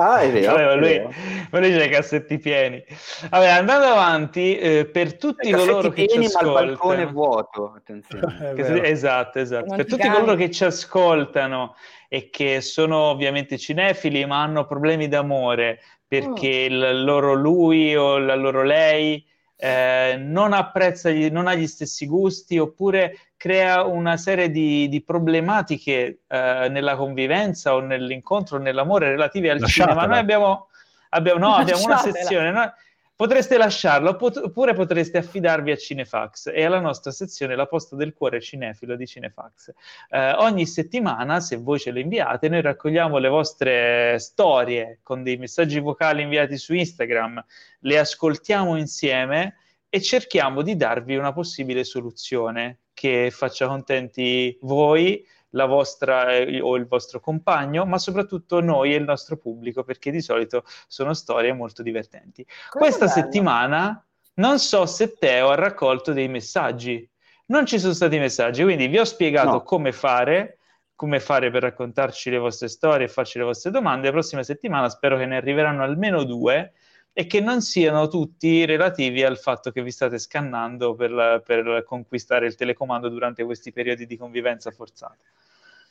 [0.00, 0.52] Ah, è vero.
[0.52, 1.16] Vabbè, lui,
[1.50, 2.84] ma lui c'ha i cassetti pieni.
[3.30, 6.52] Vabbè, andando avanti, eh, per tutti coloro che ci ascoltano...
[6.52, 8.54] ma il balcone vuoto, attenzione.
[8.88, 9.74] esatto, esatto.
[9.74, 11.74] per tutti coloro che ci ascoltano
[12.08, 16.74] e che sono ovviamente cinefili ma hanno problemi d'amore perché oh.
[16.74, 19.24] il loro lui o la loro lei
[19.60, 25.02] eh, non apprezza, gli, non ha gli stessi gusti oppure crea una serie di, di
[25.02, 29.94] problematiche eh, nella convivenza o nell'incontro o nell'amore relative al Lasciatela.
[29.94, 30.12] cinema.
[30.12, 30.68] Noi abbiamo,
[31.10, 32.50] abbiamo, no, abbiamo una sezione.
[32.50, 32.72] No?
[33.18, 38.40] Potreste lasciarlo oppure potreste affidarvi a Cinefax e alla nostra sezione La posta del cuore
[38.40, 39.72] cinefilo di Cinefax.
[40.08, 45.36] Eh, ogni settimana, se voi ce le inviate, noi raccogliamo le vostre storie con dei
[45.36, 47.44] messaggi vocali inviati su Instagram,
[47.80, 49.56] le ascoltiamo insieme
[49.88, 56.76] e cerchiamo di darvi una possibile soluzione che faccia contenti voi la vostra eh, o
[56.76, 61.52] il vostro compagno, ma soprattutto noi e il nostro pubblico, perché di solito sono storie
[61.52, 62.44] molto divertenti.
[62.70, 63.20] Come Questa bello.
[63.20, 64.02] settimana
[64.34, 67.08] non so se Teo ha raccolto dei messaggi.
[67.46, 69.62] Non ci sono stati messaggi, quindi vi ho spiegato no.
[69.62, 70.58] come fare,
[70.94, 74.06] come fare per raccontarci le vostre storie e farci le vostre domande.
[74.06, 76.72] La prossima settimana spero che ne arriveranno almeno due
[77.18, 82.46] e che non siano tutti relativi al fatto che vi state scannando per, per conquistare
[82.46, 85.18] il telecomando durante questi periodi di convivenza forzata.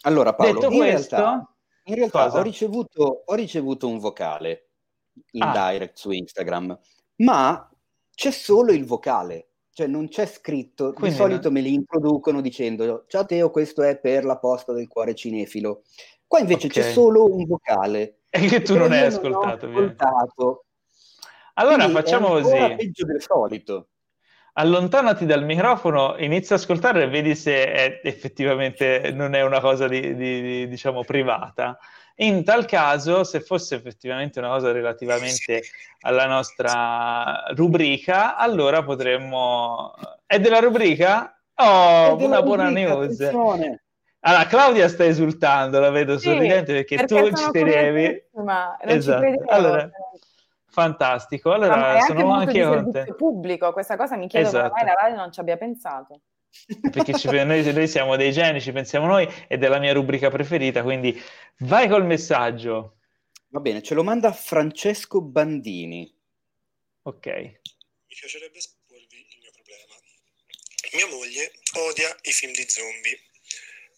[0.03, 4.67] Allora Paolo, Detto in questo, realtà, in realtà ho, ricevuto, ho, ricevuto, un vocale
[5.31, 5.71] in ah.
[5.71, 6.79] direct su Instagram,
[7.17, 7.69] ma
[8.15, 10.93] c'è solo il vocale, cioè non c'è scritto.
[10.93, 14.87] Quindi, di solito me li introducono dicendo ciao Teo, questo è per la posta del
[14.87, 15.81] cuore cinefilo.
[16.25, 16.83] Qua invece okay.
[16.83, 18.19] c'è solo un vocale.
[18.29, 19.65] E che tu non hai ascoltato.
[19.65, 20.61] ascoltato
[21.57, 22.75] allora Quindi facciamo così.
[22.77, 23.89] peggio del solito.
[24.59, 29.87] allontanati dal microfono, inizia a ascoltare e vedi se è, effettivamente non è una cosa
[29.87, 31.77] di, di, di, diciamo privata.
[32.19, 35.61] In tal caso, se fosse effettivamente una cosa relativamente
[36.01, 39.93] alla nostra rubrica, allora potremmo...
[40.25, 41.39] È della rubrica?
[41.55, 43.21] Oh, una buona news!
[43.21, 43.83] Attenzione.
[44.21, 48.23] Allora, Claudia sta esultando, la vedo sì, sorridente perché, perché tu ci tenevi.
[48.43, 49.25] Ma non esatto.
[49.25, 49.89] ci allora,
[50.69, 51.51] fantastico.
[51.51, 54.69] Allora, sono anche io pubblico, questa cosa mi chiedo esatto.
[54.69, 56.21] come mai la radio non ci abbia pensato.
[56.91, 60.29] Perché ci, noi, noi, siamo dei geni, ci pensiamo noi, ed è la mia rubrica
[60.29, 61.19] preferita, quindi
[61.59, 62.97] vai col messaggio.
[63.49, 66.13] Va bene, ce lo manda Francesco Bandini.
[67.03, 67.25] Ok.
[67.27, 69.93] Mi piacerebbe esporvi il mio problema.
[70.93, 71.51] Mia moglie
[71.89, 73.19] odia i film di zombie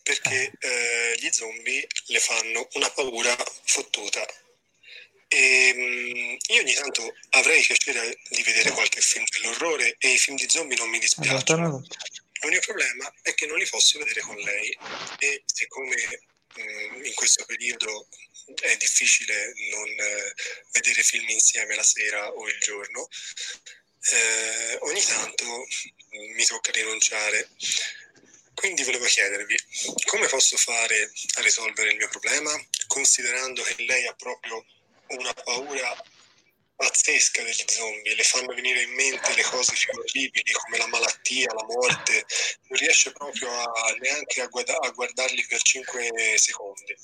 [0.03, 4.25] perché eh, gli zombie le fanno una paura fottuta.
[5.31, 10.35] E, um, io ogni tanto avrei piacere di vedere qualche film dell'orrore e i film
[10.35, 11.85] di zombie non mi dispiacciono.
[12.41, 14.76] L'unico problema è che non li posso vedere con lei
[15.19, 15.95] e siccome
[16.56, 18.07] um, in questo periodo
[18.61, 20.34] è difficile non uh,
[20.72, 23.07] vedere film insieme la sera o il giorno,
[24.11, 25.68] eh, ogni tanto
[26.35, 27.49] mi tocca rinunciare.
[28.53, 29.56] Quindi volevo chiedervi
[30.06, 32.51] come posso fare a risolvere il mio problema,
[32.88, 34.65] considerando che lei ha proprio
[35.18, 35.95] una paura
[36.76, 41.53] pazzesca degli zombie, le fanno venire in mente le cose più orribili come la malattia,
[41.53, 42.26] la morte,
[42.68, 46.95] non riesce proprio a, neanche a, guarda- a guardarli per 5 secondi.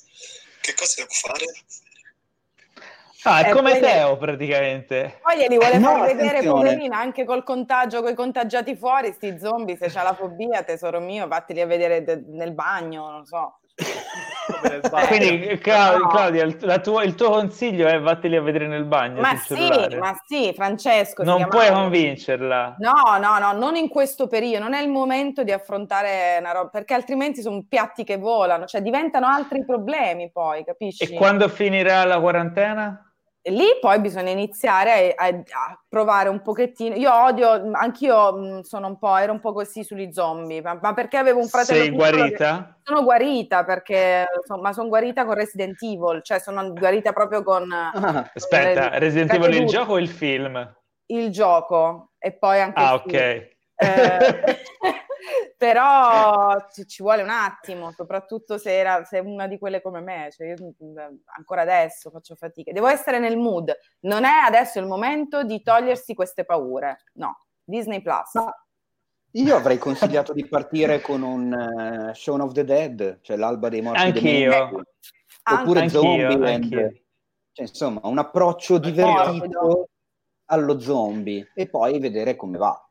[0.62, 1.44] Che cosa devo fare?
[3.24, 5.18] Ah, è eh, come Teo praticamente.
[5.20, 9.38] Poi glieli vuole no, far vedere poverina anche col contagio, con i contagiati fuori, sti
[9.38, 13.58] zombie, se c'ha la fobia, tesoro mio, vatteli a vedere de- nel bagno, non so.
[15.08, 19.20] Quindi Claudia, il, tuo, il, tuo, consiglio è vatteli a vedere nel bagno.
[19.20, 21.22] Ma sì, ma sì, Francesco.
[21.22, 22.76] Non puoi convincerla.
[22.78, 26.68] No, no, no, non in questo periodo, non è il momento di affrontare una roba,
[26.68, 31.04] perché altrimenti sono piatti che volano, cioè diventano altri problemi poi, capisci?
[31.04, 33.05] E quando finirà la quarantena?
[33.50, 36.94] Lì poi bisogna iniziare a, a, provare un pochettino.
[36.96, 41.16] Io odio, anch'io sono un po', ero un po' così sugli zombie, ma, ma perché
[41.16, 41.82] avevo un fratello.
[41.82, 42.78] Sei guarita?
[42.82, 47.70] Sono guarita perché, insomma, sono guarita con Resident Evil, cioè sono guarita proprio con.
[47.72, 50.74] Ah, aspetta, eh, Resident Evil il gioco o il film?
[51.06, 52.80] Il gioco e poi anche.
[52.80, 53.12] Ah, ok.
[53.12, 53.54] Eh,
[55.56, 60.00] però ci, ci, vuole un attimo, soprattutto se, era, se è una di quelle come
[60.00, 60.74] me, cioè io
[61.36, 66.14] ancora adesso faccio fatica, devo essere nel mood, non è adesso il momento di togliersi
[66.14, 68.34] queste paure, no, Disney Plus.
[68.34, 68.54] No.
[69.32, 73.82] Io avrei consigliato di partire con un uh, Shaun of the Dead, cioè l'alba dei
[73.82, 74.00] morti.
[74.00, 74.82] Anch'io.
[75.48, 76.52] Oppure anch'io, Zombie.
[76.54, 76.92] Anch'io.
[77.52, 79.88] Cioè, insomma, un approccio divertito
[80.46, 82.85] allo zombie e poi vedere come va.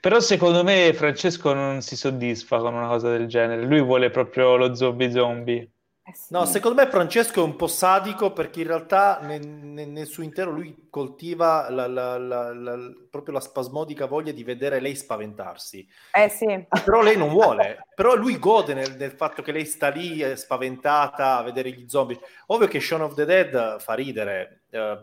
[0.00, 4.56] Però secondo me Francesco non si soddisfa con una cosa del genere, lui vuole proprio
[4.56, 5.70] lo zombie zombie.
[6.10, 6.32] Eh sì.
[6.32, 10.50] No, secondo me Francesco è un po' sadico perché in realtà nel, nel suo intero
[10.50, 12.78] lui coltiva la, la, la,
[13.08, 15.86] proprio la spasmodica voglia di vedere lei spaventarsi.
[16.12, 16.66] Eh sì.
[16.84, 21.36] Però lei non vuole, però lui gode nel, nel fatto che lei sta lì spaventata
[21.36, 22.18] a vedere gli zombie.
[22.46, 24.98] Ovvio che Shaun of the Dead fa ridere, eh,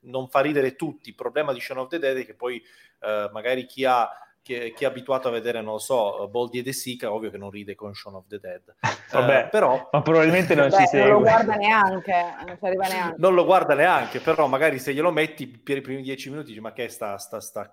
[0.00, 2.60] non fa ridere tutti, il problema di Shaun of the Dead è che poi
[3.00, 4.10] eh, magari chi ha
[4.48, 7.36] chi, chi, è abituato a vedere, non lo so, Boldi e De Sica, ovvio che
[7.36, 8.62] non ride con Shaun of the Dead.
[9.12, 9.88] Vabbè, eh, però...
[9.92, 11.10] Ma probabilmente non Beh, ci segue.
[11.10, 13.14] Non lo guarda neanche, non ci arriva neanche.
[13.18, 16.60] Non lo guarda neanche, però magari se glielo metti per i primi dieci minuti dici,
[16.60, 17.70] ma che è sta, sta, sta...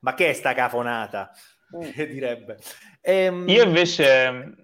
[0.00, 1.30] Ma che è sta cafonata?
[1.76, 1.90] Mm.
[2.08, 2.56] direbbe.
[3.02, 3.46] Ehm...
[3.48, 4.54] Io invece...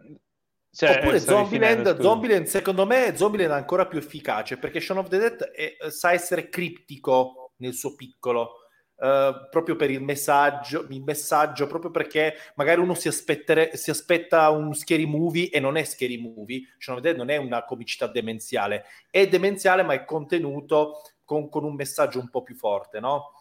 [0.75, 5.19] Cioè, Oppure Zombieland, Zombieland, secondo me Zombieland è ancora più efficace perché Shaun of the
[5.19, 8.62] Dead è, sa essere criptico nel suo piccolo
[9.03, 14.73] Uh, proprio per il messaggio, il messaggio, proprio perché magari uno si, si aspetta un
[14.75, 19.83] scary movie e non è scary movie, cioè non è una comicità demenziale, è demenziale
[19.83, 23.33] ma è contenuto con, con un messaggio un po' più forte, no?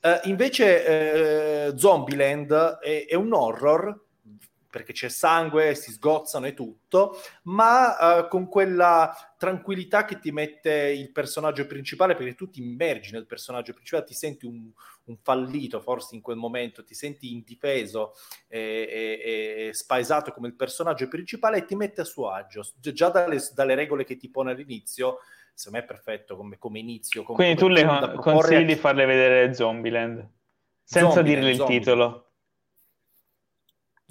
[0.00, 3.94] Uh, invece uh, Zombieland è, è un horror
[4.72, 10.72] perché c'è sangue, si sgozzano e tutto, ma uh, con quella tranquillità che ti mette
[10.72, 14.70] il personaggio principale, perché tu ti immergi nel personaggio principale, ti senti un,
[15.04, 18.14] un fallito forse in quel momento, ti senti indifeso
[18.48, 22.66] e, e, e, spaesato come il personaggio principale e ti mette a suo agio.
[22.80, 25.18] Già dalle, dalle regole che ti pone all'inizio,
[25.52, 27.24] secondo me è perfetto come, come inizio.
[27.24, 30.26] Come, Quindi tu le con- consigli di farle vedere Zombieland,
[30.82, 31.84] senza Zombieland, dirle il Zombieland.
[31.84, 32.31] titolo.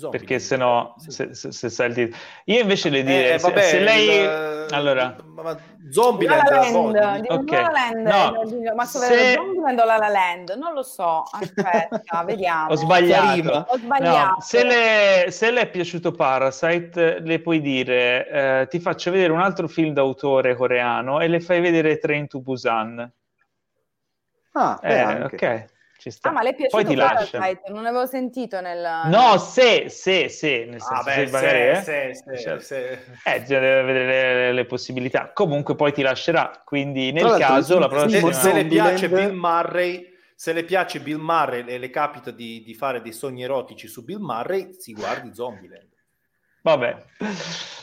[0.01, 2.21] Zombie perché se no, se, se, se sai il titolo.
[2.45, 4.19] Io invece le dire, eh, vabbè, se, lei...
[4.19, 5.15] Il, allora...
[5.35, 5.57] Ma,
[5.91, 7.61] Zombie La Land, okay.
[7.61, 8.75] La Land, no.
[8.75, 9.33] ma se...
[9.33, 10.55] Zombieland o La La Land?
[10.57, 12.71] Non lo so, aspetta, vediamo.
[12.71, 13.65] Ho sbagliato.
[13.69, 14.29] Ho sbagliato.
[14.29, 19.31] No, se, le, se, le, è piaciuto Parasite, le puoi dire, eh, ti faccio vedere
[19.31, 23.11] un altro film d'autore coreano e le fai vedere Train to Busan.
[24.53, 25.65] Ah, eh, ok.
[26.01, 26.29] Ci sta.
[26.29, 27.61] Ah, ma lei è piaciuto Poi ti Parasite?
[27.67, 29.01] Non avevo sentito nel...
[29.05, 33.03] No, se, se, se, nel senso, ah, beh, se, magari, eh, se, se, cioè, se.
[33.23, 35.31] Eh, deve vedere le, le, possibilità.
[35.31, 38.33] Comunque poi ti lascerà, quindi nel caso la prossima...
[38.33, 40.09] Se, se le piace Bill Murray...
[40.33, 44.03] Se le piace Bill Murray e le capita di, di fare dei sogni erotici su
[44.03, 45.89] Bill Murray, si guardi Zombieland.
[46.63, 46.97] Vabbè,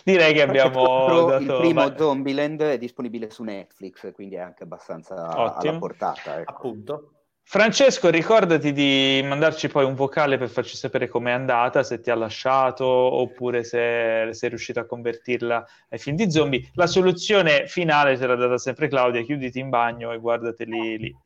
[0.03, 1.37] direi che abbiamo dato...
[1.37, 1.97] Il primo Vai.
[1.97, 5.71] Zombieland è disponibile su Netflix, quindi è anche abbastanza Ottimo.
[5.71, 6.41] alla portata.
[6.41, 6.51] Ecco.
[6.51, 7.13] Appunto.
[7.51, 12.15] Francesco, ricordati di mandarci poi un vocale per farci sapere com'è andata, se ti ha
[12.15, 16.69] lasciato oppure se sei riuscito a convertirla ai film di zombie.
[16.75, 21.17] La soluzione finale te l'ha data sempre Claudia, chiuditi in bagno e guardateli lì.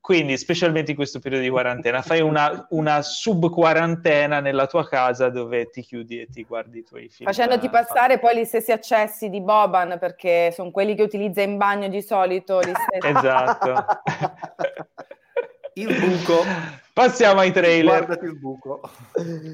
[0.00, 5.68] Quindi, specialmente in questo periodo di quarantena, fai una, una sub-quarantena nella tua casa dove
[5.68, 7.28] ti chiudi e ti guardi i tuoi film.
[7.28, 11.88] Facendoti passare poi gli stessi accessi di Boban, perché sono quelli che utilizza in bagno
[11.88, 12.60] di solito.
[12.60, 13.84] esatto.
[15.74, 16.44] Il buco.
[16.92, 18.04] Passiamo ai trailer.
[18.04, 18.80] Guardati il buco.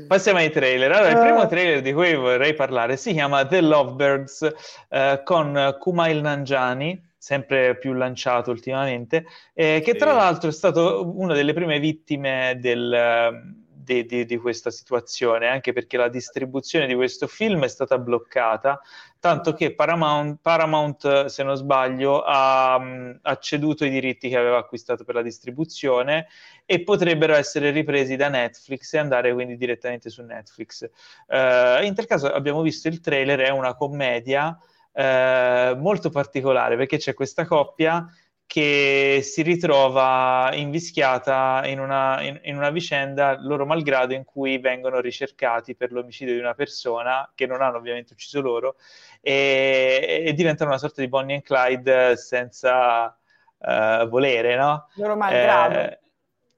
[0.09, 0.91] Passiamo ai trailer.
[0.91, 4.53] Allora, il primo trailer di cui vorrei parlare si chiama The Lovebirds
[4.89, 11.35] eh, con Kumail Nanjani, sempre più lanciato ultimamente, eh, che tra l'altro è stato una
[11.35, 17.27] delle prime vittime del di, di, di, questa situazione, anche perché la distribuzione di questo
[17.27, 18.79] film è stata bloccata,
[19.19, 25.05] tanto che Paramount, Paramount se non sbaglio, ha, ha, ceduto i diritti che aveva acquistato
[25.05, 26.27] per la distribuzione
[26.67, 30.83] e potrebbero essere ripresi da Netflix e andare quindi direttamente su Netflix.
[31.27, 34.49] Uh, in tal caso abbiamo visto il trailer, è una commedia
[34.93, 38.07] uh, molto particolare perché c'è questa coppia
[38.49, 45.01] che si ritrova invischiata in una, in, in una, vicenda, loro malgrado, in cui vengono
[45.01, 48.77] ricercati per l'omicidio di una persona che non hanno ovviamente ucciso loro
[49.21, 53.15] e, e diventano una sorta di Bonnie and Clyde senza
[53.59, 54.89] uh, volere, no?
[54.95, 55.79] Loro malgrado.
[55.79, 55.99] Eh,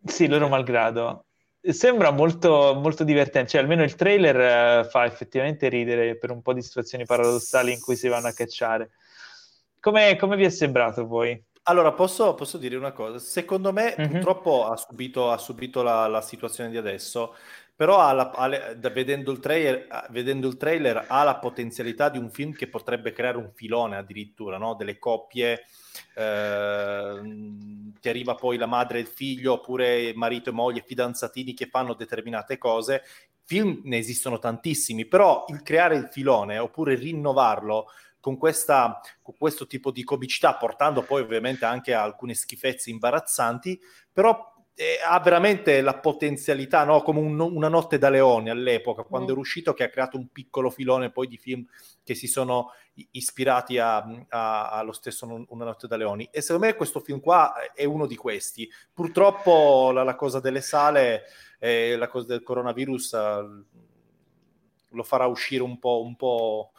[0.07, 1.25] sì, loro malgrado.
[1.61, 6.53] Sembra molto, molto divertente, cioè almeno il trailer uh, fa effettivamente ridere per un po'
[6.53, 8.91] di situazioni paradossali in cui si vanno a cacciare.
[9.81, 11.49] Come, come vi è sembrato voi?
[11.65, 13.19] Allora, posso, posso, dire una cosa?
[13.19, 14.11] Secondo me, mm-hmm.
[14.11, 17.35] purtroppo ha subito, ha subito la, la, situazione di adesso,
[17.77, 22.09] però ha la, ha le, da, vedendo, il trailer, vedendo, il trailer, ha la potenzialità
[22.09, 24.75] di un film che potrebbe creare un filone addirittura, no?
[24.75, 25.65] delle coppie,
[26.15, 27.21] eh,
[28.01, 31.95] ti arriva poi la madre e il figlio, oppure marito e moglie, fidanzatini che fanno
[31.95, 33.03] determinate cose.
[33.45, 37.87] Film ne esistono tantissimi, però il creare il filone oppure rinnovarlo
[38.21, 43.81] con, questa, con questo tipo di comicità, portando poi ovviamente anche a alcune schifezze imbarazzanti,
[44.13, 47.03] però eh, ha veramente la potenzialità, no?
[47.03, 49.37] come un, una notte da leone all'epoca, quando mm.
[49.37, 51.67] è uscito, che ha creato un piccolo filone poi di film
[52.03, 52.73] che si sono
[53.13, 56.29] ispirati allo stesso Una notte da leoni.
[56.31, 58.69] E secondo me questo film qua è uno di questi.
[58.93, 61.25] Purtroppo la, la cosa delle sale,
[61.59, 63.65] eh, la cosa del coronavirus eh,
[64.89, 66.73] lo farà uscire un po', un po'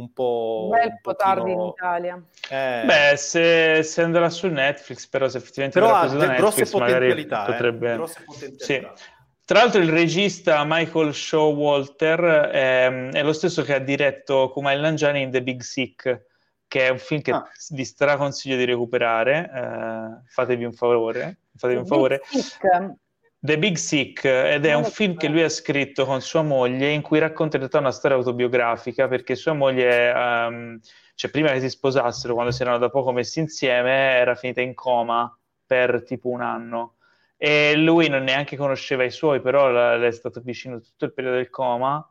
[0.00, 0.68] un po'...
[0.70, 2.22] Un bel po' tardi in Italia.
[2.50, 2.82] Eh...
[2.84, 7.50] Beh, se, se, andrà su Netflix, però se effettivamente però ha de- grosse potenzialità, eh,
[7.52, 7.92] potrebbe...
[7.92, 8.92] eh, grosse potenzialità.
[8.96, 9.04] Sì.
[9.44, 14.80] Tra l'altro il regista Michael Showalter è, ehm, è lo stesso che ha diretto Kumail
[14.80, 16.26] Nanjiani in The Big Sick,
[16.66, 17.48] che è un film che ah.
[17.70, 19.50] vi straconsiglio di recuperare.
[19.52, 21.38] Eh, fatevi un favore.
[21.56, 22.20] Fatevi un favore.
[22.24, 22.96] Sick.
[23.40, 27.02] The Big Sick ed è un film che lui ha scritto con sua moglie in
[27.02, 30.80] cui racconta in realtà una storia autobiografica perché sua moglie, um,
[31.14, 34.74] cioè prima che si sposassero, quando si erano da poco messi insieme, era finita in
[34.74, 35.32] coma
[35.64, 36.96] per tipo un anno.
[37.36, 41.36] E lui non neanche conosceva i suoi, però le è stato vicino tutto il periodo
[41.36, 42.04] del coma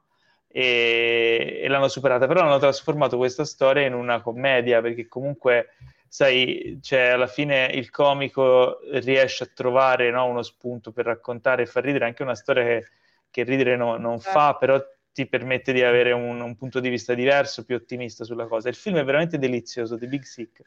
[0.48, 5.72] e, e l'hanno superata, però hanno trasformato questa storia in una commedia perché comunque
[6.08, 11.66] sai, cioè, alla fine il comico riesce a trovare no, uno spunto per raccontare e
[11.66, 12.88] far ridere anche una storia che,
[13.30, 14.58] che ridere no, non fa, certo.
[14.58, 18.70] però ti permette di avere un, un, punto di vista diverso, più ottimista sulla cosa.
[18.70, 20.62] Il film è veramente delizioso, The Big Sick.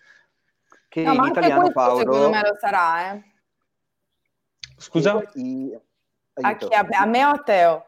[0.89, 1.99] Che no, in italiano, questo, Paolo...
[1.99, 3.23] secondo me lo sarà, eh.
[4.77, 5.23] Scusa?
[5.35, 5.79] I...
[6.43, 7.87] A, chi, a, me o a Teo?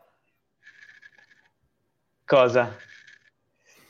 [2.25, 2.77] Cosa?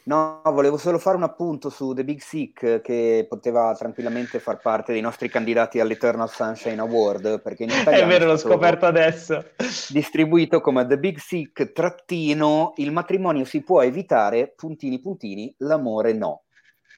[0.05, 4.93] No, volevo solo fare un appunto su The Big Sick che poteva tranquillamente far parte
[4.93, 9.51] dei nostri candidati all'Eternal Sunshine Award perché in italiano è vero, l'ho scoperto adesso.
[9.91, 16.43] Distribuito come The Big Sick trattino il matrimonio si può evitare puntini puntini l'amore no.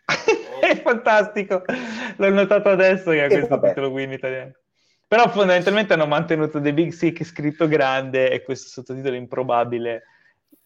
[0.60, 1.62] è fantastico,
[2.16, 3.68] l'ho notato adesso che ha questo vabbè.
[3.68, 4.52] titolo qui in italiano.
[5.06, 10.04] Però fondamentalmente hanno mantenuto The Big Sick scritto grande e questo sottotitolo improbabile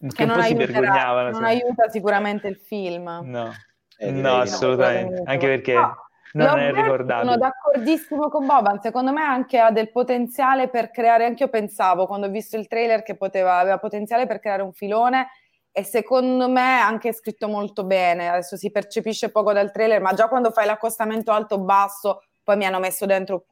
[0.07, 3.21] che non, aiuterà, non aiuta sicuramente il film.
[3.23, 3.51] No,
[3.97, 5.97] eh, no assolutamente, anche perché no,
[6.31, 7.25] non è ricordabile.
[7.25, 12.07] Sono d'accordissimo con Boban, secondo me anche ha del potenziale per creare, anche io pensavo
[12.07, 15.27] quando ho visto il trailer che poteva, aveva potenziale per creare un filone.
[15.71, 20.27] E secondo me anche scritto molto bene, adesso si percepisce poco dal trailer, ma già
[20.27, 23.45] quando fai l'accostamento alto-basso, poi mi hanno messo dentro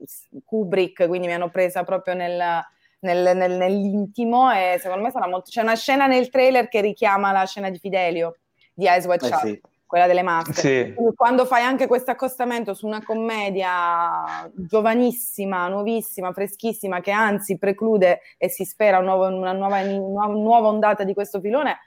[0.44, 2.66] Kubrick, quindi mi hanno presa proprio nel
[3.00, 5.50] nel, nel, nell'intimo e secondo me sarà molto...
[5.50, 8.38] C'è una scena nel trailer che richiama la scena di Fidelio
[8.74, 9.62] di Eyes Wide Shut, eh sì.
[9.86, 10.94] quella delle maschere.
[10.96, 11.14] Sì.
[11.16, 18.50] Quando fai anche questo accostamento su una commedia giovanissima, nuovissima, freschissima, che anzi preclude e
[18.50, 21.78] si spera un nuovo, una, nuova, una nuova ondata di questo filone,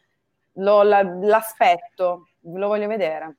[0.55, 3.37] lo, la, l'aspetto, lo voglio vedere.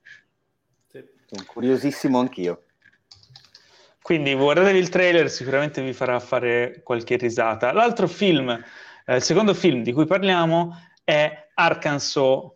[0.88, 1.04] Sì.
[1.26, 2.64] Sono curiosissimo anch'io.
[4.02, 7.72] Quindi guardatevi il trailer, sicuramente vi farà fare qualche risata.
[7.72, 8.50] L'altro film,
[9.06, 12.50] eh, il secondo film di cui parliamo è Arkansas,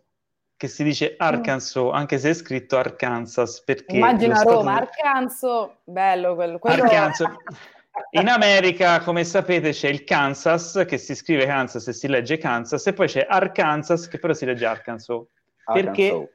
[0.56, 3.62] che si dice Arkansas, anche se è scritto Arkansas.
[3.62, 6.58] Perché Immagina Roma, Arkansas, bello quello.
[6.58, 6.82] quello...
[6.82, 7.30] Arkansas.
[8.10, 12.86] In America, come sapete, c'è il Kansas, che si scrive Kansas e si legge Kansas,
[12.86, 15.16] e poi c'è Arkansas, che però si legge Arkansas.
[15.64, 15.94] Arkansas.
[15.94, 16.32] Perché?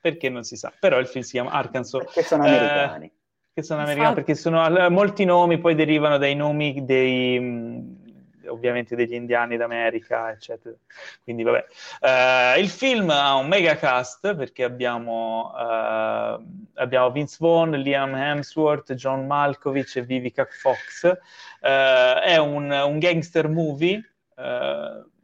[0.00, 2.04] Perché non si sa, però il film si chiama Arkansas.
[2.04, 3.06] Perché sono americani.
[3.06, 3.12] Eh,
[3.52, 7.38] che sono americani, perché sono, molti nomi poi derivano dai nomi dei,
[8.50, 10.74] ovviamente degli indiani d'America, eccetera.
[11.22, 11.64] Quindi vabbè.
[12.00, 16.42] Uh, il film ha un mega cast perché abbiamo, uh,
[16.74, 21.04] abbiamo Vince Vaughn, Liam Hemsworth, John Malkovich e Vivica Fox.
[21.60, 24.04] Uh, è un, un, gangster movie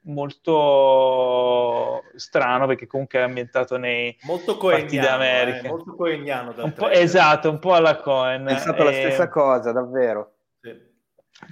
[0.07, 7.51] molto strano perché comunque è ambientato nei molto coeniano, eh, molto coeniano un po', esatto,
[7.51, 8.85] un po' alla Cohen è stata e...
[8.85, 10.75] la stessa cosa, davvero sì.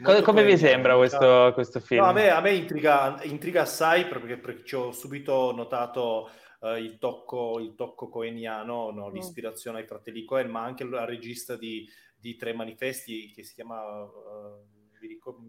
[0.02, 2.02] come, come vi sembra questo, questo film?
[2.02, 6.76] No, a me, a me intriga, intriga, assai perché, perché ci ho subito notato uh,
[6.76, 9.08] il, tocco, il tocco coeniano no?
[9.08, 9.12] Mm.
[9.12, 14.02] l'ispirazione ai fratelli Cohen ma anche la regista di, di Tre Manifesti che si chiama
[14.02, 14.64] uh,
[15.00, 15.42] vi ricordo,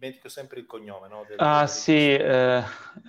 [0.00, 1.08] dimentico sempre il cognome.
[1.08, 1.24] No?
[1.28, 1.68] Del, ah del...
[1.68, 2.64] sì, eh,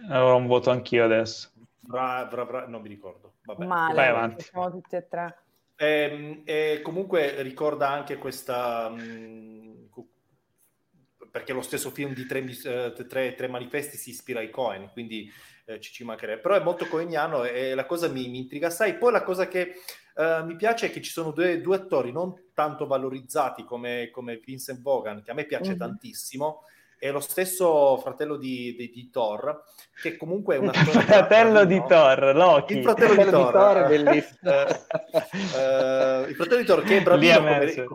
[0.09, 1.49] avrò un voto anch'io adesso.
[1.80, 3.35] Bra, bra, bra, non mi ricordo.
[3.43, 3.65] Vabbè.
[3.65, 4.43] Male, Vai avanti.
[4.43, 5.38] Siamo tutti e tre.
[5.76, 8.89] E, ehm, e comunque ricorda anche questa...
[8.89, 9.39] Mh,
[11.31, 15.31] perché lo stesso film di tre, eh, tre, tre, manifesti si ispira ai Cohen, quindi
[15.65, 16.41] eh, ci, ci mancherebbe.
[16.41, 18.97] Però è molto coeniano e la cosa mi, mi intriga assai.
[18.97, 19.76] Poi la cosa che
[20.15, 24.41] uh, mi piace è che ci sono due, due attori non tanto valorizzati come, come
[24.43, 25.80] Vincent Vaughan, che a me piace mm-hmm.
[25.80, 26.63] tantissimo,
[27.01, 29.63] è lo stesso fratello di, di, di, Thor,
[30.03, 30.99] che comunque è un attore...
[30.99, 32.77] Il fratello di Thor, Loki.
[32.77, 34.51] Il fratello, di Thor, Thor è bellissimo.
[34.51, 34.59] Uh,
[36.25, 37.87] uh, il fratello di Thor che è bravino come...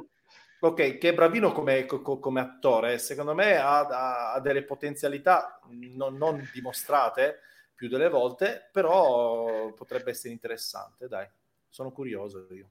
[0.59, 5.61] Ok, che è bravino come, come attore, secondo me ha, ha delle potenzialità
[5.95, 7.43] non, non dimostrate
[7.77, 11.29] più delle volte, però potrebbe essere interessante, dai,
[11.69, 12.71] sono curioso io.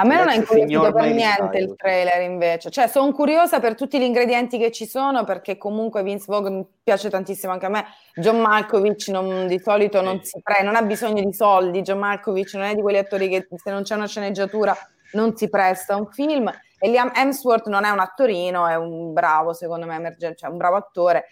[0.00, 3.98] A me non ha incuriosito per niente il trailer invece, cioè sono curiosa per tutti
[3.98, 7.84] gli ingredienti che ci sono perché comunque Vince Vogue piace tantissimo anche a me,
[8.14, 12.54] John Malkovich non, di solito non, si pre- non ha bisogno di soldi, John Malkovich
[12.54, 14.76] non è di quegli attori che se non c'è una sceneggiatura
[15.12, 16.48] non si presta a un film.
[16.78, 20.58] E Liam Hemsworth non è un attorino, è un bravo secondo me, emergente, cioè un
[20.58, 21.26] bravo attore.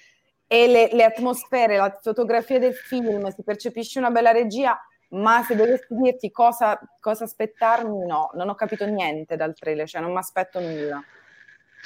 [0.46, 4.76] E le, le atmosfere, la fotografia del film, si percepisce una bella regia
[5.10, 10.00] ma se dovessi dirti cosa, cosa aspettarmi, no, non ho capito niente dal trailer, cioè
[10.00, 11.02] non mi aspetto nulla.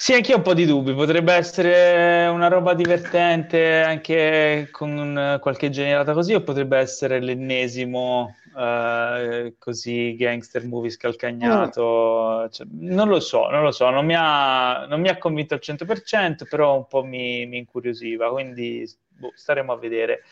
[0.00, 5.38] Sì, anche io ho un po' di dubbi, potrebbe essere una roba divertente anche con
[5.42, 12.50] qualche generata così o potrebbe essere l'ennesimo uh, così gangster movie scalcagnato, mm.
[12.50, 15.60] cioè, non lo so, non lo so, non mi ha, non mi ha convinto al
[15.62, 20.22] 100%, però un po' mi, mi incuriosiva, quindi boh, staremo a vedere.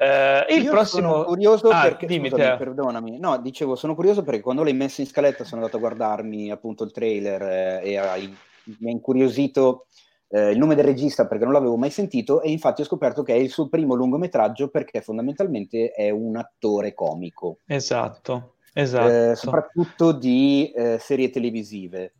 [0.00, 1.10] Uh, il Io prossimo...
[1.10, 2.06] sono curioso ah, perché...
[2.06, 3.18] Dimmi scusami, perdonami.
[3.18, 6.84] No, dicevo, sono curioso perché quando l'hai messo in scaletta sono andato a guardarmi appunto
[6.84, 8.34] il trailer eh, e hai,
[8.78, 9.84] mi ha incuriosito
[10.28, 13.34] eh, il nome del regista perché non l'avevo mai sentito e infatti ho scoperto che
[13.34, 17.58] è il suo primo lungometraggio perché fondamentalmente è un attore comico.
[17.66, 19.32] Esatto, esatto.
[19.32, 22.14] Eh, soprattutto di eh, serie televisive.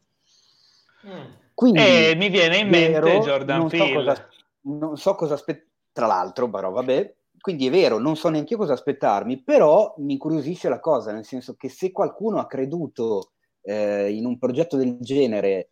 [1.06, 1.32] Mm.
[1.54, 3.86] Quindi, e mi viene in mente vero, Jordan non Peele.
[3.86, 4.28] So cosa,
[4.60, 8.58] non so cosa aspettare, tra l'altro, però vabbè, quindi è vero, non so neanche io
[8.58, 14.10] cosa aspettarmi, però mi incuriosisce la cosa, nel senso che se qualcuno ha creduto eh,
[14.10, 15.70] in un progetto del genere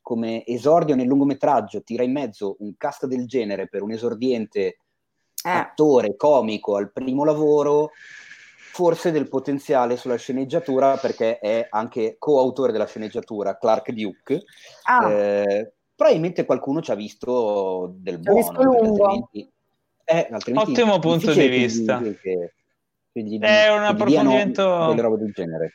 [0.00, 4.76] come esordio nel lungometraggio, tira in mezzo un cast del genere per un esordiente eh.
[5.50, 7.90] attore comico al primo lavoro,
[8.72, 14.42] forse del potenziale sulla sceneggiatura, perché è anche coautore della sceneggiatura, Clark Duke.
[14.84, 15.10] Ah.
[15.10, 19.28] Eh, probabilmente qualcuno ci ha visto del buono.
[20.10, 22.00] Eh, Ottimo punto di vista.
[22.00, 22.52] Che, che
[23.12, 25.74] gli, è un approfondimento delle robe del genere.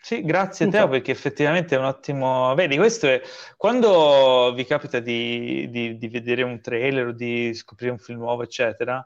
[0.00, 2.54] Sì, grazie Teo, perché effettivamente è un ottimo...
[2.54, 3.20] Vedi, questo è...
[3.56, 8.42] Quando vi capita di, di, di vedere un trailer o di scoprire un film nuovo,
[8.42, 9.04] eccetera,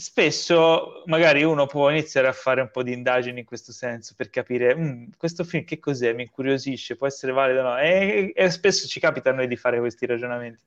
[0.00, 4.30] spesso magari uno può iniziare a fare un po' di indagini in questo senso per
[4.30, 7.78] capire mm, questo film che cos'è, mi incuriosisce, può essere valido o no?
[7.78, 10.62] E, e, spesso ci capita a noi di fare questi ragionamenti.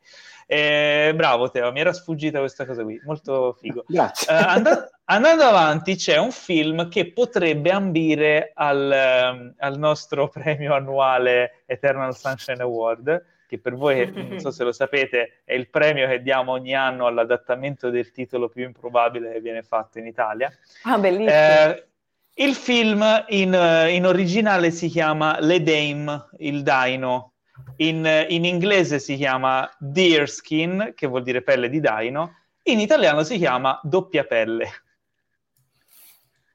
[0.45, 3.85] E, bravo Teo, mi era sfuggita questa cosa qui, molto figo.
[3.89, 4.31] Grazie.
[4.31, 11.63] Uh, and- andando avanti c'è un film che potrebbe ambire al, al nostro premio annuale
[11.65, 16.21] Eternal Sunshine Award che per voi, non so se lo sapete, è il premio che
[16.21, 20.51] diamo ogni anno all'adattamento del titolo più improbabile che viene fatto in Italia.
[20.83, 21.29] Ah, bellissimo.
[21.29, 21.87] Eh,
[22.35, 23.53] il film in,
[23.89, 27.33] in, originale si chiama Le Dame, il Dino.
[27.77, 32.37] In, in, inglese si chiama Deerskin, che vuol dire pelle di Dino.
[32.63, 34.69] In italiano si chiama Doppia Pelle.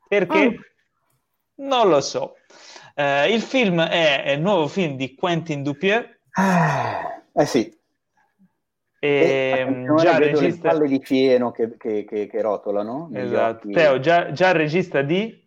[0.09, 0.47] Perché?
[0.47, 0.55] Oh.
[1.67, 2.37] Non lo so.
[2.95, 6.18] Eh, il film è, è il nuovo film di Quentin Dupieux,
[7.33, 7.77] eh sì.
[9.01, 10.73] E, ehm, già il regista...
[10.73, 13.11] le palle di fieno che, che, che, che rotolano.
[13.13, 13.69] Esatto.
[13.69, 15.47] Teo, già, già regista di?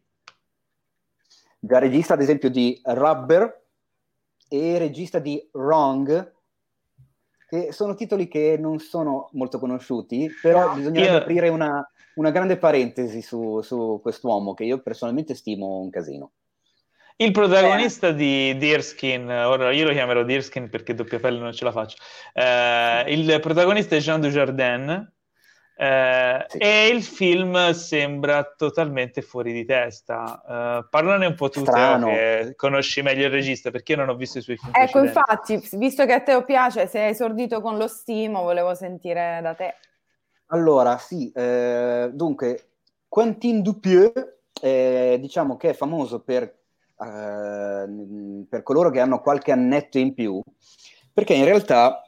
[1.59, 3.61] Già regista ad esempio di Rubber
[4.47, 6.34] e regista di Wrong,
[7.47, 11.22] che sono titoli che non sono molto conosciuti, però bisognerebbe io...
[11.22, 16.31] aprire una, una, grande parentesi su, su quest'uomo che io personalmente stimo un casino.
[17.22, 18.15] Il protagonista eh.
[18.15, 21.98] di Deerskin, ora io lo chiamerò Deerskin perché doppia pelle non ce la faccio.
[22.34, 25.14] Eh, il protagonista è Jean Dujardin
[25.77, 26.57] eh, sì.
[26.57, 30.41] e il film sembra totalmente fuori di testa.
[30.43, 34.15] Uh, parlane un po' tu, Teo, che conosci meglio il regista, perché io non ho
[34.15, 34.72] visto i suoi film.
[34.73, 35.53] Ecco, precedenti.
[35.53, 39.53] infatti, visto che a Teo piace, se hai esordito con lo stimo, volevo sentire da
[39.53, 39.76] te.
[40.48, 42.69] Allora, sì, eh, dunque,
[43.07, 44.11] Quentin Dupieux,
[44.60, 46.60] eh, diciamo che è famoso per
[47.02, 50.41] eh, per coloro che hanno qualche annetto in più,
[51.11, 52.02] perché in realtà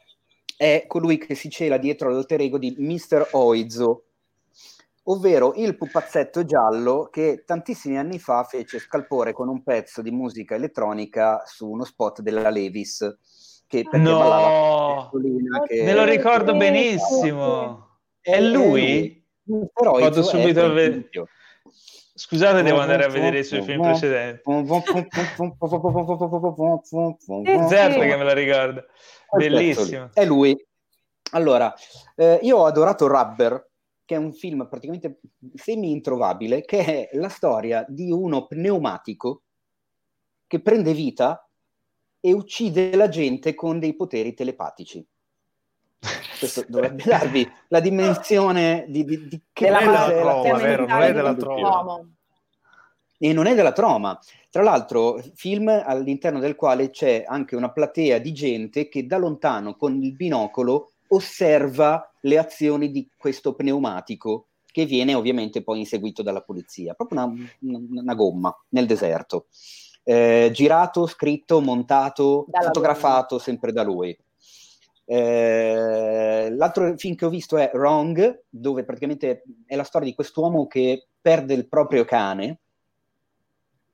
[0.56, 3.30] è colui che si cela dietro l'alter ego di Mr.
[3.32, 4.04] Oizo,
[5.04, 10.54] ovvero il pupazzetto giallo che tantissimi anni fa fece scalpore con un pezzo di musica
[10.54, 13.18] elettronica su uno spot della Levis.
[13.66, 15.10] Che perché no,
[15.66, 15.82] che...
[15.82, 17.98] me lo ricordo benissimo.
[18.20, 19.22] È, lui.
[19.42, 21.08] Vado subito a vedere.
[22.16, 24.42] Scusate, devo andare a vedere i suoi film precedenti.
[27.68, 28.84] Certo che me la ricordo.
[29.36, 30.10] Bellissimo.
[30.12, 30.56] È lui.
[31.32, 31.74] Allora,
[32.14, 33.70] eh, io ho adorato Rubber,
[34.04, 35.18] che è un film praticamente
[35.54, 39.42] semi-introvabile, che è la storia di uno pneumatico
[40.46, 41.48] che prende vita
[42.20, 45.04] e uccide la gente con dei poteri telepatici.
[46.38, 50.86] Questo dovrebbe darvi la dimensione di, di, di che non è della troma, vero?
[50.86, 52.08] Non è della troma.
[53.18, 54.18] E non è della troma.
[54.50, 59.76] Tra l'altro, film all'interno del quale c'è anche una platea di gente che da lontano
[59.76, 66.42] con il binocolo osserva le azioni di questo pneumatico che viene ovviamente poi inseguito dalla
[66.42, 66.94] polizia.
[66.94, 69.46] Proprio una, una, una gomma nel deserto.
[70.02, 73.42] Eh, girato, scritto, montato, Dalla fotografato lui.
[73.42, 74.18] sempre da lui.
[75.06, 80.66] Eh, l'altro film che ho visto è Wrong, dove praticamente è la storia di quest'uomo
[80.66, 82.60] che perde il proprio cane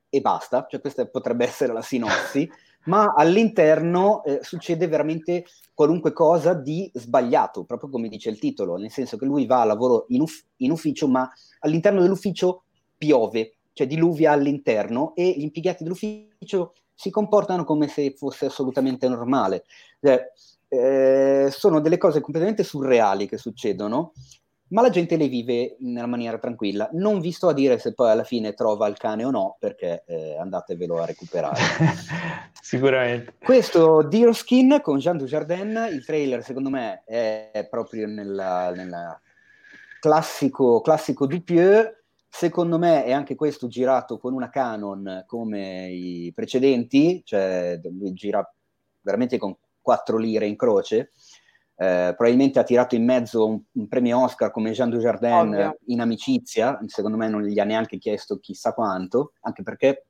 [0.08, 2.50] e basta, cioè questa potrebbe essere la sinossi,
[2.84, 8.90] ma all'interno eh, succede veramente qualunque cosa di sbagliato, proprio come dice il titolo, nel
[8.90, 11.30] senso che lui va a lavoro in, uff- in ufficio, ma
[11.60, 12.64] all'interno dell'ufficio
[12.96, 19.64] piove, cioè diluvia all'interno e gli impiegati dell'ufficio si comportano come se fosse assolutamente normale.
[20.00, 20.30] Cioè,
[20.70, 24.12] eh, sono delle cose completamente surreali che succedono,
[24.68, 26.88] ma la gente le vive nella maniera tranquilla.
[26.92, 30.04] Non vi sto a dire se poi alla fine trova il cane o no, perché
[30.06, 31.60] eh, andatevelo a recuperare.
[32.62, 33.34] Sicuramente.
[33.42, 39.18] Questo Deer Skin con Jean Dujardin, il trailer secondo me è proprio nel
[39.98, 41.98] classico, classico Dupieux,
[42.32, 48.48] Secondo me è anche questo girato con una Canon come i precedenti, cioè lui gira
[49.00, 51.12] veramente con 4 lire in croce.
[51.80, 55.78] eh, probabilmente ha tirato in mezzo un, un premio Oscar come Jean Dujardin Ovvio.
[55.86, 60.06] in amicizia, secondo me non gli ha neanche chiesto chissà quanto, anche perché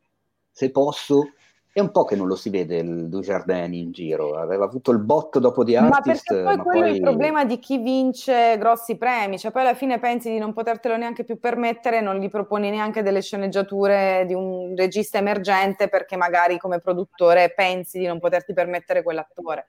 [0.51, 1.31] se posso
[1.73, 4.99] è un po' che non lo si vede il Dujardin in giro, aveva avuto il
[4.99, 5.95] botto dopo di Artist.
[5.95, 6.91] Ma perché poi ma quello poi...
[6.91, 10.53] è il problema di chi vince grossi premi, cioè poi alla fine pensi di non
[10.53, 16.17] potertelo neanche più permettere, non gli proponi neanche delle sceneggiature di un regista emergente perché
[16.17, 19.67] magari come produttore pensi di non poterti permettere quell'attore.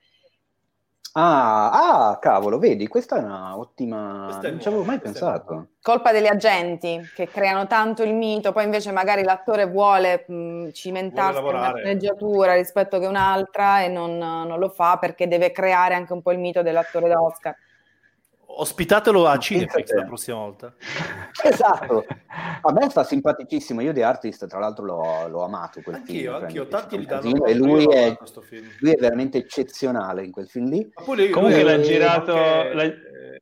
[1.13, 4.27] Ah, ah, cavolo, vedi, questa è una ottima...
[4.29, 5.67] Questa non ci avevo mai pensato.
[5.81, 11.41] Colpa degli agenti che creano tanto il mito, poi invece magari l'attore vuole mh, cimentarsi
[11.41, 16.13] vuole una sceneggiatura rispetto che un'altra e non, non, lo fa perché deve creare anche
[16.13, 17.57] un po' il mito dell'attore da Oscar.
[18.57, 20.73] Ospitatelo a Cinefix la prossima volta.
[21.43, 22.05] Esatto,
[22.61, 23.81] a me sta simpaticissimo.
[23.81, 26.43] Io di Artist, tra l'altro, l'ho, l'ho amato quel anch'io, film.
[26.43, 28.17] Anch'io, tanti gli danno E lui è,
[28.79, 30.89] lui è, veramente eccezionale in quel film lì.
[31.05, 32.33] Lui, Comunque l'ha girato...
[32.33, 32.83] La...
[32.83, 33.41] Eh,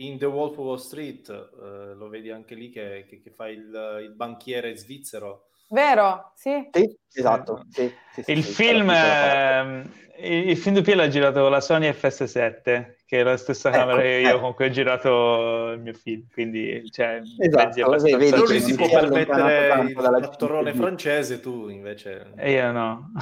[0.00, 3.48] in The Wolf of Wall Street, eh, lo vedi anche lì che, che, che fa
[3.48, 5.48] il, il banchiere svizzero.
[5.70, 6.32] Vero?
[6.34, 6.68] Sì.
[6.70, 7.64] Sì, esatto.
[7.68, 9.84] Sì, sì, il, film, eh,
[10.20, 13.78] il, il film di Piero l'ha girato la Sony FS7 che è la stessa ecco,
[13.78, 14.40] camera che io ecco.
[14.40, 18.86] con cui ho girato il mio film, quindi cioè, esatto, vedi, vedi, lui si può
[18.86, 22.32] permettere il torrone francese, tu invece...
[22.36, 23.12] E io no.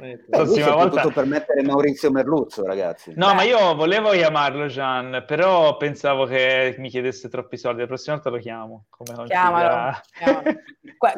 [0.00, 1.02] Eh, prossima volta...
[1.02, 3.12] potuto permettere Maurizio Merluzzo, ragazzi.
[3.16, 3.34] No, Beh.
[3.34, 8.30] ma io volevo chiamarlo Gian, però pensavo che mi chiedesse troppi soldi, la prossima volta
[8.30, 8.86] lo chiamo.
[8.88, 10.52] Come chiamalo, chiamalo.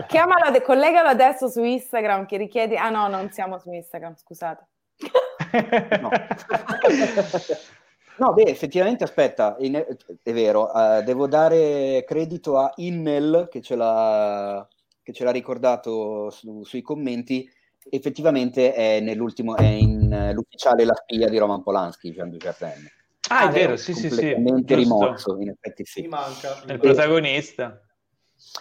[0.09, 2.77] chiamalo, collegalo adesso su Instagram che richiedi...
[2.77, 4.67] Ah no, non siamo su Instagram, scusate.
[6.01, 6.11] no.
[8.19, 13.77] No, beh, effettivamente, aspetta, in, è vero, uh, devo dare credito a Immel che ce
[13.77, 14.67] l'ha,
[15.03, 17.49] che ce l'ha ricordato su, sui commenti,
[17.91, 22.91] effettivamente è, nell'ultimo, è in uh, l'ufficiale La spia di Roman Polanski, Jean Dujardin.
[23.29, 24.35] Ah, è vero, sì, sì, sì.
[24.35, 26.03] rimosso, in effetti sì.
[26.03, 26.63] Mi manca.
[26.65, 27.81] È il protagonista.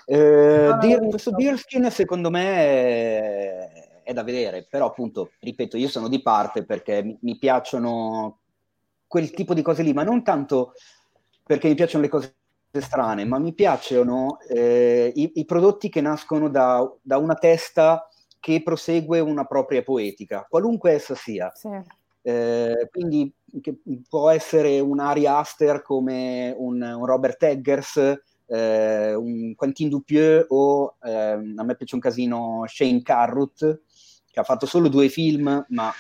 [0.06, 5.88] Eh, ah, Dir- questo Deerskin secondo me è, è, da vedere, però appunto, ripeto, io
[5.88, 8.40] sono di parte perché mi, mi piacciono
[9.08, 10.74] quel tipo di cose lì, ma non tanto
[11.46, 12.36] perché mi piacciono le cose
[12.82, 18.10] strane, ma mi piacciono eh, i, i, prodotti che nascono da, da, una testa
[18.40, 21.52] che prosegue una propria poetica, qualunque essa sia.
[21.54, 21.70] Sì.
[22.22, 23.32] Eh, quindi
[24.10, 30.96] può essere un Ari Aster come un, un Robert Eggers, eh, un Quentin Dupieux o
[31.04, 33.82] eh, a me piace un casino Shane Carruth,
[34.36, 35.94] che ha fatto solo due film, ma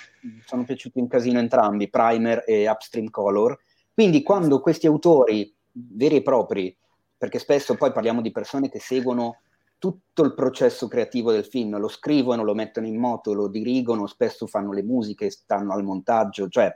[0.44, 3.58] sono piaciuti un casino entrambi, Primer e Upstream Color.
[3.94, 6.78] Quindi quando questi autori veri e propri,
[7.18, 9.38] perché spesso poi parliamo di persone che seguono
[9.78, 14.48] tutto il processo creativo del film, lo scrivono, lo mettono in moto, lo dirigono, spesso
[14.48, 16.70] fanno le musiche, stanno al montaggio, cioè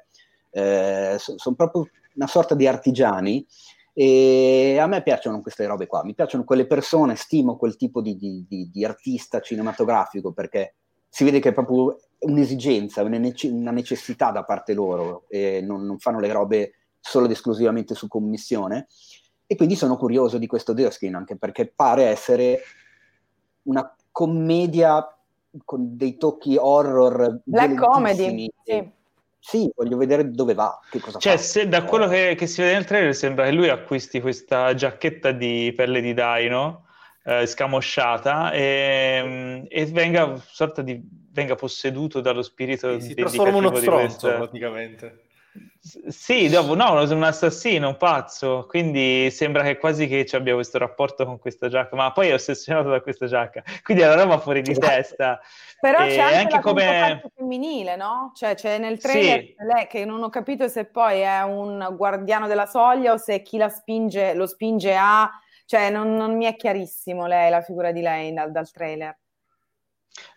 [0.51, 3.45] eh, sono proprio una sorta di artigiani
[3.91, 8.15] e a me piacciono queste robe qua, mi piacciono quelle persone, stimo quel tipo di,
[8.15, 10.75] di, di, di artista cinematografico perché
[11.09, 16.19] si vede che è proprio un'esigenza, una necessità da parte loro e non, non fanno
[16.19, 18.87] le robe solo ed esclusivamente su commissione.
[19.47, 22.61] E quindi sono curioso di questo Deoskin, anche perché pare essere
[23.63, 25.17] una commedia
[25.65, 27.41] con dei tocchi horror.
[27.43, 28.97] Black comedy, sì.
[29.41, 31.41] Sì, voglio vedere dove va, che cosa cioè, fa.
[31.41, 35.31] Se, da quello che, che, si vede nel trailer sembra che lui acquisti questa giacchetta
[35.31, 36.88] di pelle di daino
[37.23, 41.01] eh, scamosciata e, mm, e, venga sorta di
[41.31, 44.37] venga posseduto dallo spirito si trasforma uno stronzo questa...
[44.37, 45.27] praticamente
[45.81, 50.77] sì, dopo no, un assassino, un pazzo, quindi sembra che quasi che ci abbia questo
[50.77, 54.37] rapporto con questa giacca, ma poi è ossessionato da questa giacca, quindi è una roba
[54.39, 55.39] fuori di testa.
[55.79, 58.31] Però e c'è anche, anche come femminile, no?
[58.35, 59.55] Cioè c'è nel trailer sì.
[59.57, 63.57] lei che non ho capito se poi è un guardiano della soglia o se chi
[63.57, 65.31] la spinge, lo spinge a
[65.69, 69.15] cioè, non, non mi è chiarissimo lei, la figura di lei dal, dal trailer.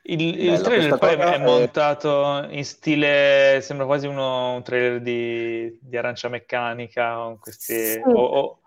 [0.02, 5.78] Il, il Bello, trailer poi è montato in stile, sembra quasi uno, un trailer di,
[5.80, 8.02] di Arancia Meccanica, o, questi, sì.
[8.04, 8.60] o, o,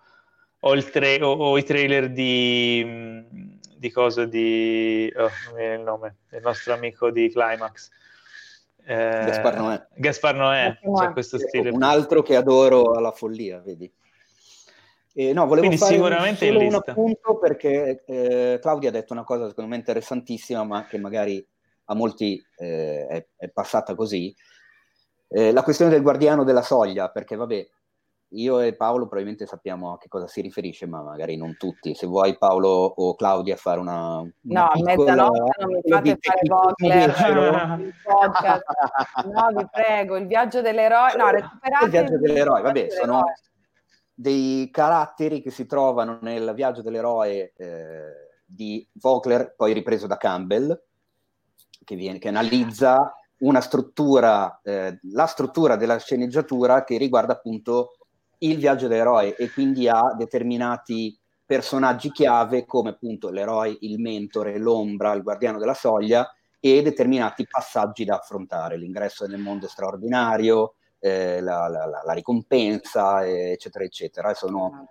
[0.60, 3.48] o, tra- o, i trailer di,
[3.78, 5.14] di cosa di...
[5.16, 7.92] Oh, non mi il nome, del nostro amico di Climax.
[8.88, 9.88] Eh, Gaspar Noè.
[9.94, 11.70] Gaspar Noè, cioè questo stile.
[11.70, 13.94] Un altro che adoro alla follia, vedi?
[15.18, 19.24] Eh, no, volevo Quindi fare sicuramente solo un appunto perché eh, Claudia ha detto una
[19.24, 21.46] cosa secondo me interessantissima, ma che magari
[21.86, 24.36] a molti eh, è, è, passata così.
[25.30, 27.66] Eh, la questione del guardiano della soglia, perché vabbè,
[28.32, 31.96] io e Paolo probabilmente sappiamo a che cosa si riferisce, ma magari non tutti.
[31.96, 36.42] Se vuoi Paolo o Claudia fare una, una No, a mezzanotte non mi fate fare
[36.46, 38.64] Vocler, podcast.
[39.32, 41.16] No, vi prego, il viaggio dell'eroe.
[41.16, 43.24] No, recuperate il viaggio dell'eroe, vabbè, sono
[44.16, 50.82] dei caratteri che si trovano nel viaggio dell'eroe eh, di Vogler, poi ripreso da Campbell,
[51.84, 53.14] che, viene, che analizza
[53.60, 57.98] struttura, eh, la struttura della sceneggiatura che riguarda appunto
[58.40, 65.14] il viaggio dell'eroe e quindi ha determinati personaggi chiave come appunto l'eroe, il mentore, l'ombra,
[65.14, 66.28] il guardiano della soglia
[66.60, 70.76] e determinati passaggi da affrontare, l'ingresso nel mondo straordinario,
[71.06, 74.34] eh, la, la, la, ricompensa, eccetera, eccetera.
[74.34, 74.88] Sono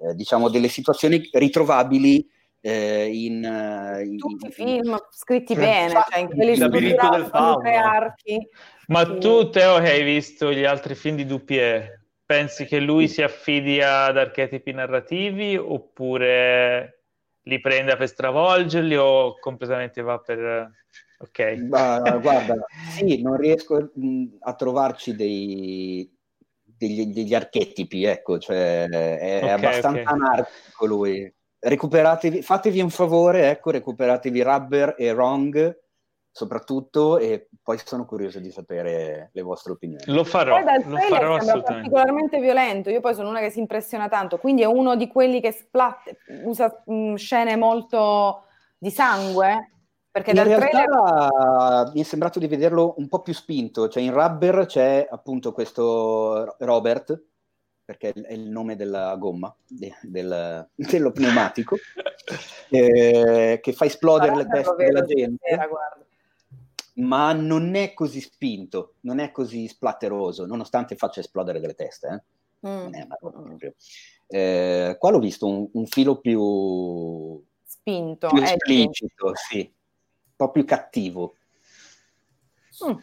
[0.00, 2.24] eh, diciamo delle situazioni ritrovabili
[2.60, 8.48] eh, in, eh, in, tutti i film scritti bene, cioè in quelli del archi.
[8.86, 9.18] Ma sì.
[9.18, 13.82] tu, Teo, che hai visto gli altri film di Dupier, pensi che lui si affidi
[13.82, 17.00] ad archetipi narrativi oppure
[17.42, 20.70] li prenda per stravolgerli o completamente va per...
[21.22, 21.66] Ok.
[21.68, 22.54] Ma, guarda,
[22.96, 23.90] sì, non riesco
[24.40, 26.10] a trovarci dei,
[26.62, 30.04] degli, degli, archetipi, ecco, cioè è okay, abbastanza okay.
[30.04, 35.78] anarchico lui recuperatevi, fatevi un favore, ecco, recuperatevi Rubber e Wrong
[36.32, 40.04] soprattutto e poi sono curioso di sapere le vostre opinioni.
[40.06, 41.90] Lo farò, poi dal lo farò assolutamente.
[41.90, 45.40] particolarmente violento, io poi sono una che si impressiona tanto, quindi è uno di quelli
[45.40, 48.44] che splat- usa mh, scene molto
[48.78, 49.79] di sangue,
[50.10, 51.92] perché in dal realtà trailer...
[51.94, 56.56] mi è sembrato di vederlo un po' più spinto, cioè in Rubber c'è appunto questo
[56.58, 57.22] Robert
[57.84, 61.76] perché è il nome della gomma, de, del, dello pneumatico,
[62.70, 65.44] eh, che fa esplodere le teste della gente.
[65.48, 65.68] Sera,
[66.94, 72.22] ma non è così spinto, non è così splatteroso, nonostante faccia esplodere delle teste.
[72.62, 72.68] Eh?
[72.68, 72.92] Mm.
[72.92, 73.06] È,
[74.28, 79.72] eh, qua l'ho visto un, un filo più spinto, più esplicito, sì,
[80.40, 81.34] un po' più cattivo.
[82.86, 82.96] Mm.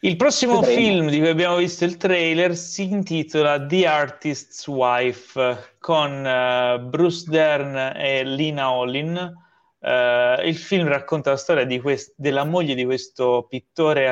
[0.00, 0.80] Il prossimo Vedremo.
[0.80, 7.24] film di cui abbiamo visto il trailer si intitola The Artist's Wife con uh, Bruce
[7.28, 9.40] Dern e Lina Olin.
[9.78, 14.08] Uh, il film racconta la storia quest- della moglie di questo pittore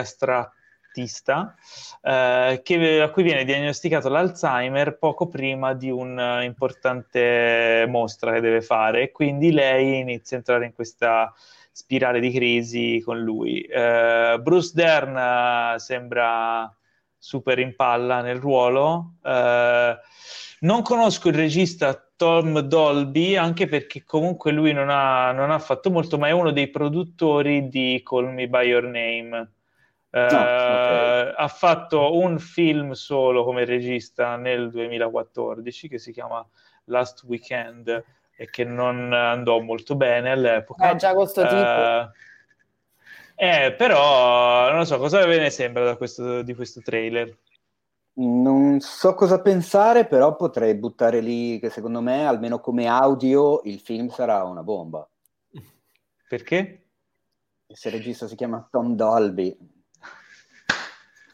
[0.90, 1.54] astrattista
[2.02, 9.12] uh, che, a cui viene diagnosticato l'Alzheimer poco prima di un'importante mostra che deve fare.
[9.12, 11.32] Quindi lei inizia a entrare in questa
[11.70, 13.64] spirale di crisi con lui.
[13.68, 15.14] Uh, Bruce Dern
[15.74, 16.74] uh, sembra
[17.16, 19.14] super in palla nel ruolo.
[19.22, 19.96] Uh,
[20.62, 25.90] non conosco il regista Tom Dolby, anche perché comunque lui non ha, non ha, fatto
[25.90, 29.59] molto, ma è uno dei produttori di Call Me By Your Name.
[30.12, 31.32] No, okay.
[31.36, 36.44] Ha fatto un film solo come regista nel 2014 che si chiama
[36.84, 38.04] Last Weekend
[38.36, 40.90] e che non andò molto bene all'epoca.
[40.90, 41.54] Eh, già questo tipo.
[41.54, 42.10] Uh,
[43.36, 47.38] eh, però non so cosa ve ne sembra questo, di questo trailer.
[48.14, 53.78] Non so cosa pensare, però potrei buttare lì che secondo me, almeno come audio, il
[53.78, 55.08] film sarà una bomba.
[56.28, 56.86] Perché?
[57.66, 59.79] Se il regista si chiama Tom Dolby.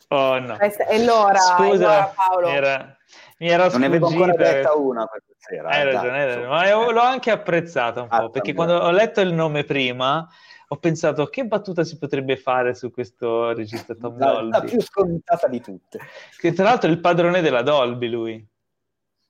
[0.09, 0.59] Oh no.
[0.59, 2.49] E l'ora, Scusa, Paolo.
[2.49, 2.97] Era,
[3.39, 5.69] mi era non ne avevo ancora detta una questa sera.
[5.69, 6.47] Hai ragione, hai ragione.
[6.47, 10.27] ma io l'ho anche apprezzata un po', ah, perché quando ho letto il nome prima
[10.69, 14.51] ho pensato che battuta si potrebbe fare su questo regista Tom la, Dolby.
[14.51, 16.01] La più scontata di tutte.
[16.37, 18.49] Che tra l'altro è il padrone della Dolby lui.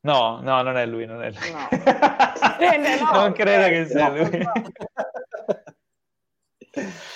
[0.00, 1.52] No, no, non è lui, non è lui.
[1.52, 1.68] No.
[2.60, 4.46] eh, no, non credo eh, che sia no, lui.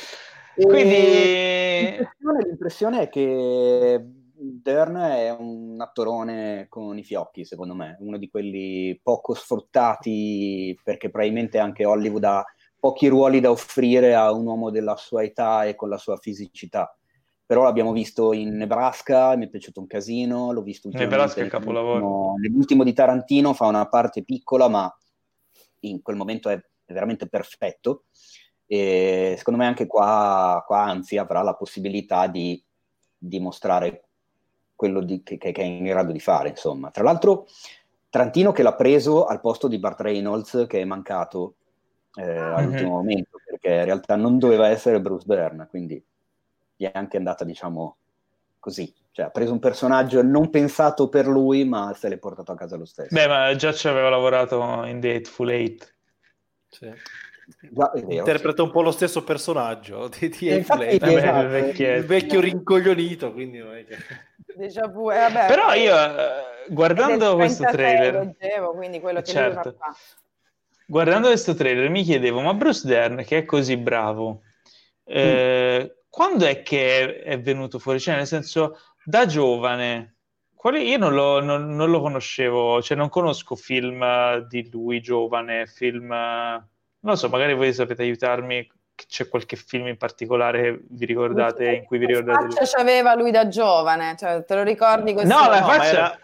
[0.55, 4.05] Quindi l'impressione, l'impressione è che
[4.43, 11.11] Dern è un attorone con i fiocchi, secondo me, uno di quelli poco sfruttati perché
[11.11, 12.45] probabilmente anche Hollywood ha
[12.79, 16.97] pochi ruoli da offrire a un uomo della sua età e con la sua fisicità.
[17.45, 21.51] Però l'abbiamo visto in Nebraska, mi è piaciuto un casino, l'ho visto Nebraska è il
[21.51, 22.35] capolavoro.
[22.37, 24.91] Nell'ultimo di Tarantino fa una parte piccola, ma
[25.81, 28.05] in quel momento è veramente perfetto.
[28.73, 32.63] E secondo me anche qua, qua anzi avrà la possibilità di
[33.19, 34.05] dimostrare
[34.77, 36.93] quello di, che, che, è in grado di fare, insomma.
[36.93, 37.49] Tra l'altro,
[38.09, 41.57] Trantino che l'ha preso al posto di Bart Reynolds, che è mancato
[42.15, 42.55] eh, mm-hmm.
[42.55, 46.01] all'ultimo momento, perché in realtà non doveva essere Bruce Dern, quindi
[46.77, 47.97] gli è anche andata, diciamo,
[48.61, 48.95] così.
[49.11, 52.77] Cioè, ha preso un personaggio non pensato per lui, ma se l'è portato a casa
[52.77, 53.13] lo stesso.
[53.13, 55.93] Beh, ma già ci aveva lavorato in The Hateful Eight.
[56.69, 56.89] Sì.
[57.71, 63.59] Già, Interpreta un po' lo stesso personaggio di, di infatti, esatto, il, vecchio rincoglionito, quindi
[63.59, 63.97] non è che...
[64.93, 65.11] vu.
[65.11, 68.15] Eh, vabbè, Però io, eh, guardando questo trailer...
[68.15, 69.77] Leggevo, quindi quello che certo.
[70.87, 74.43] Guardando questo trailer mi chiedevo, ma Bruce Dern, che è così bravo,
[75.05, 75.89] eh, mm.
[76.09, 78.01] quando è che è venuto fuori?
[78.01, 80.17] Cioè, nel senso, da giovane,
[80.53, 80.89] quali...
[80.89, 86.13] io non lo, non, non lo, conoscevo, cioè non conosco film di lui giovane, film...
[87.03, 88.69] Non lo so, magari voi sapete aiutarmi
[89.09, 93.15] c'è qualche film in particolare che vi ricordate in cui vi ricordate che faccia aveva
[93.15, 96.19] lui da giovane cioè, te lo ricordi così no la faccia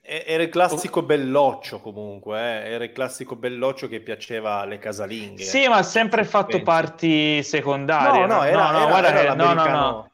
[0.00, 2.72] era, era, il classico belloccio comunque eh?
[2.72, 6.64] era il classico belloccio che piaceva alle casalinghe sì ma ha sempre fatto penso.
[6.64, 10.11] parti secondarie no no, era, no, no, era, guarda era no, no, no.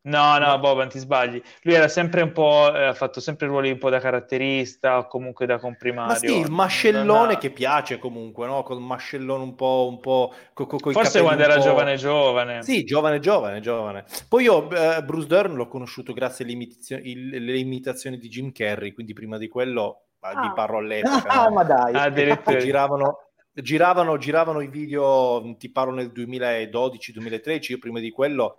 [0.00, 1.42] No, no, Boban, ti sbagli.
[1.62, 5.06] Lui era sempre un po', eh, ha fatto sempre ruoli un po' da caratterista o
[5.06, 6.12] comunque da comprimario.
[6.12, 7.38] Ma sì, il mascellone ha...
[7.38, 8.62] che piace comunque, no?
[8.62, 9.86] Col mascellone un po'...
[9.90, 12.62] Un po' co- co- Forse quando era giovane giovane.
[12.62, 14.04] Sì, giovane giovane giovane.
[14.28, 18.92] Poi io eh, Bruce Dern l'ho conosciuto grazie alle, imitazio- alle imitazioni di Jim Carrey,
[18.92, 20.40] quindi prima di quello ah.
[20.40, 21.28] vi parlo all'epoca.
[21.28, 21.54] Ah, no?
[21.54, 21.94] ma dai!
[21.94, 22.58] Addirittura.
[22.68, 28.56] Giravano, giravano, giravano i video, ti parlo nel 2012-2013, io prima di quello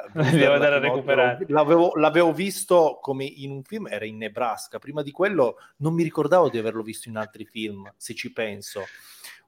[0.12, 1.44] devo andare a recuperare.
[1.48, 4.78] L'avevo, l'avevo, visto come in un film, era in Nebraska.
[4.78, 8.84] Prima di quello non mi ricordavo di averlo visto in altri film, se ci penso.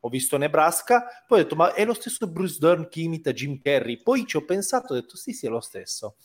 [0.01, 3.59] Ho visto Nebraska, poi ho detto, ma è lo stesso Bruce Dern che imita Jim
[3.59, 4.03] Carrey?
[4.03, 6.17] Poi ci ho pensato, ho detto, sì, sì, è lo stesso.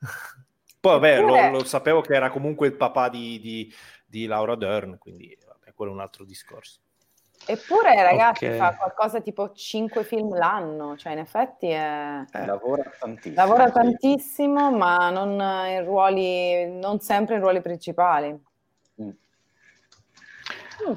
[0.80, 3.74] poi vabbè, lo, lo, sapevo che era comunque il papà di, di,
[4.06, 6.80] di Laura Dern, quindi vabbè, quello è un altro discorso.
[7.46, 8.58] Eppure, ragazzi, okay.
[8.58, 12.24] fa qualcosa tipo 5 film l'anno, cioè in effetti è...
[12.30, 13.34] eh, lavora tantissimo.
[13.34, 15.30] Lavora tantissimo, ma non
[15.68, 18.38] in ruoli, non sempre in ruoli principali.
[19.00, 19.08] Mm.
[19.08, 20.94] Mm.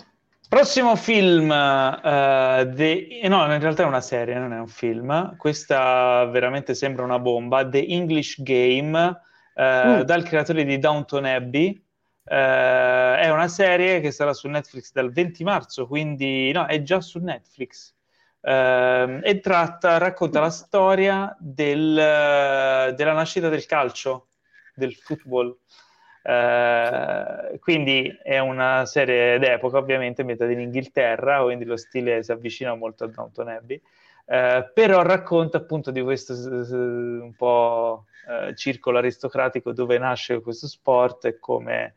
[0.50, 3.22] Prossimo film, uh, de...
[3.30, 5.38] no, in realtà è una serie, non è un film.
[5.38, 7.66] Questa veramente sembra una bomba.
[7.66, 9.22] The English Game,
[9.56, 10.02] uh, mm.
[10.02, 11.82] dal creatore di Downton Abbey.
[12.23, 17.02] Uh, è una serie che sarà su Netflix dal 20 marzo, quindi no, è già
[17.02, 17.93] su Netflix.
[18.41, 24.27] Uh, e tratta, racconta la storia del, della nascita del calcio,
[24.76, 25.57] del football.
[27.60, 33.06] quindi è una serie d'epoca, ovviamente, ambientata in Inghilterra, quindi lo stile si avvicina molto
[33.06, 33.81] a Downton Abbey.
[34.26, 38.06] però racconta appunto di questo un po'
[38.56, 41.95] circolo aristocratico dove nasce questo sport e come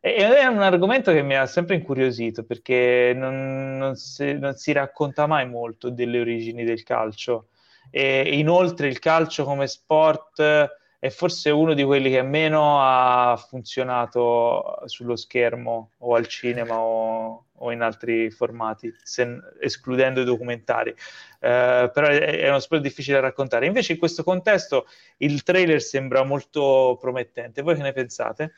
[0.00, 5.26] è un argomento che mi ha sempre incuriosito perché non, non, si, non, si, racconta
[5.26, 7.48] mai molto delle origini del calcio.
[7.90, 14.80] E inoltre il calcio come sport è forse uno di quelli che meno ha funzionato
[14.84, 20.90] sullo schermo o al cinema o, o in altri formati, se, escludendo i documentari.
[20.90, 23.66] Uh, però è, è, uno sport difficile da raccontare.
[23.66, 24.86] Invece in questo contesto
[25.18, 27.62] il trailer sembra molto promettente.
[27.62, 28.52] Voi che ne pensate?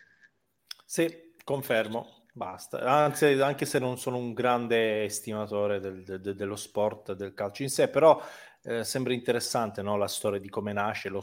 [0.84, 2.78] Sì, Confermo, basta.
[2.78, 7.70] Anzi, anche se non sono un grande estimatore del, de, dello sport, del calcio in
[7.70, 8.20] sé, però
[8.64, 9.96] eh, sembra interessante no?
[9.96, 11.20] la storia di come nasce lo,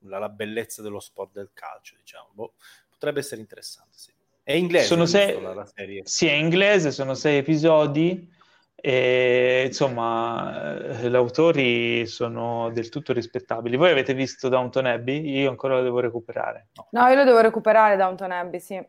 [0.00, 2.28] la, la, bellezza dello sport del calcio, diciamo.
[2.32, 2.54] Boh,
[2.88, 4.12] potrebbe essere interessante, sì.
[4.42, 5.40] È inglese sono sei...
[5.40, 6.02] la, la serie.
[6.04, 8.38] Sì, è inglese, sono sei episodi
[8.82, 13.76] e insomma gli autori sono del tutto rispettabili.
[13.76, 15.40] Voi avete visto Downton Abbey?
[15.40, 16.68] Io ancora lo devo recuperare.
[16.74, 18.82] No, no io lo devo recuperare Downton Abbey, sì.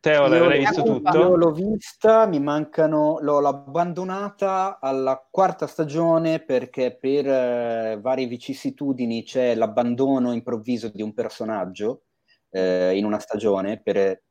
[0.00, 1.18] Teo, l'hai visto tutto?
[1.18, 9.22] Io l'ho vista, mi mancano, l'ho abbandonata alla quarta stagione perché per eh, varie vicissitudini
[9.24, 12.04] c'è l'abbandono improvviso di un personaggio
[12.48, 14.22] eh, in una stagione per,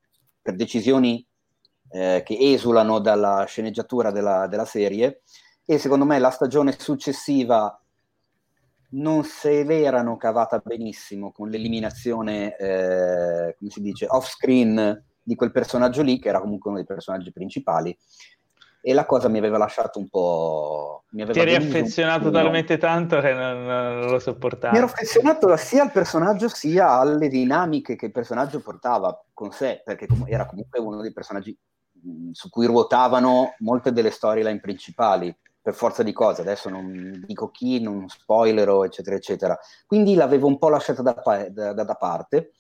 [0.41, 1.23] per decisioni
[1.91, 5.21] eh, che esulano dalla sceneggiatura della, della, serie
[5.65, 7.79] e secondo me la stagione successiva
[8.93, 15.51] non se l'erano cavata benissimo con l'eliminazione, eh, come si dice, off screen di quel
[15.51, 17.95] personaggio lì, che era comunque uno dei personaggi principali.
[18.81, 21.03] E la cosa mi aveva lasciato un po'.
[21.11, 24.71] Mi Ti eri affezionato talmente tanto che non, non, lo sopportavi.
[24.71, 29.81] Mi ero affezionato sia al personaggio sia alle dinamiche che il personaggio portava con sé,
[29.83, 31.55] perché era comunque uno dei personaggi
[32.31, 37.81] su cui ruotavano molte delle storyline principali per forza di cose, adesso non dico chi,
[37.81, 39.59] non spoilerò, eccetera, eccetera.
[39.85, 42.51] Quindi l'avevo un po' lasciata da, da, da parte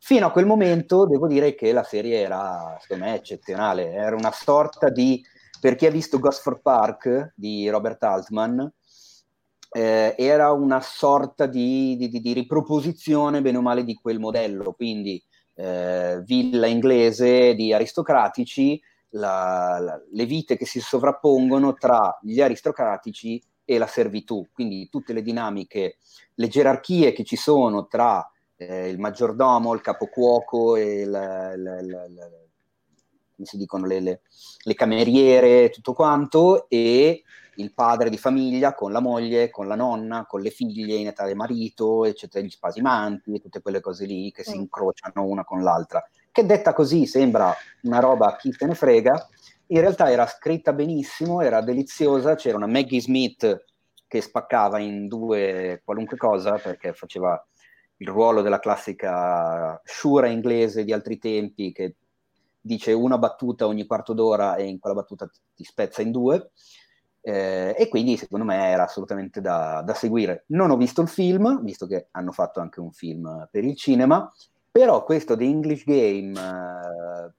[0.00, 3.92] Fino a quel momento devo dire che la serie era, secondo me, eccezionale.
[3.92, 5.22] Era una sorta di,
[5.60, 8.72] per chi ha visto Gosford Park di Robert Altman,
[9.70, 14.72] eh, era una sorta di, di, di, riproposizione, bene o male, di quel modello.
[14.72, 15.22] Quindi
[15.54, 18.80] eh, villa inglese di aristocratici,
[19.10, 24.46] la, la, le vite che si sovrappongono tra gli aristocratici e la servitù.
[24.52, 25.98] Quindi tutte le dinamiche,
[26.34, 28.26] le gerarchie che ci sono tra
[28.58, 32.06] eh, il maggiordomo, il capocuoco e la, la, la,
[33.34, 34.20] come si dicono le, le,
[34.64, 37.22] le cameriere, tutto quanto, e
[37.54, 41.26] il padre di famiglia con la moglie, con la nonna, con le figlie in età
[41.26, 44.50] di marito, eccetera, gli spasimanti, tutte quelle cose lì che mm.
[44.50, 46.06] si incrociano una con l'altra.
[46.30, 49.28] Che detta così sembra una roba chi te ne frega,
[49.68, 53.64] in realtà era scritta benissimo, era deliziosa, c'era una Maggie Smith
[54.06, 57.44] che spaccava in due qualunque cosa perché faceva
[57.98, 61.96] il ruolo della classica sciura inglese di altri tempi che
[62.60, 66.50] dice una battuta ogni quarto d'ora e in quella battuta ti spezza in due.
[67.20, 70.44] Eh, e quindi secondo me era assolutamente da, da, seguire.
[70.48, 74.32] Non ho visto il film, visto che hanno fatto anche un film per il cinema,
[74.70, 77.32] però questo The English Game, eh,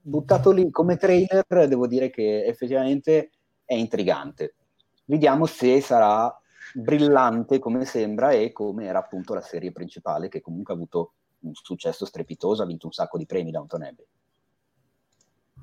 [0.00, 3.30] buttato lì come trailer, devo dire che effettivamente
[3.64, 4.54] è intrigante.
[5.06, 6.32] Vediamo se sarà
[6.74, 11.54] brillante come sembra e come era appunto la serie principale, che comunque ha avuto un
[11.54, 14.06] successo strepitoso, ha vinto un sacco di premi da Downton Abbey.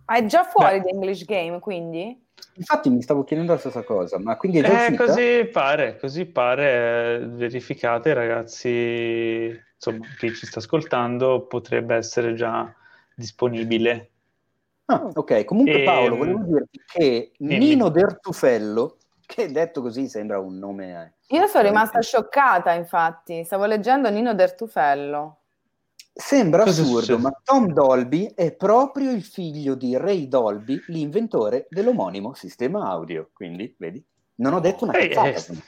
[0.05, 0.83] È già fuori Beh.
[0.85, 2.25] The English Game, quindi?
[2.55, 6.25] Infatti mi stavo chiedendo la stessa cosa, ma quindi è già eh, così pare, così
[6.25, 12.73] pare, eh, verificate ragazzi, insomma, chi ci sta ascoltando potrebbe essere già
[13.15, 14.09] disponibile.
[14.85, 15.83] Ah, ok, comunque e...
[15.83, 17.31] Paolo, volevo dirti che.
[17.37, 18.97] Nino Dertufello,
[19.31, 21.15] che detto così sembra un nome...
[21.27, 25.37] Eh, Io sono rimasta scioccata, infatti, stavo leggendo Nino Dertufello.
[26.13, 32.33] Sembra Cosa assurdo, ma Tom Dolby è proprio il figlio di Ray Dolby, l'inventore dell'omonimo
[32.33, 33.29] sistema audio.
[33.31, 34.05] Quindi, vedi,
[34.35, 35.59] non ho detto una Ehi, cazzata.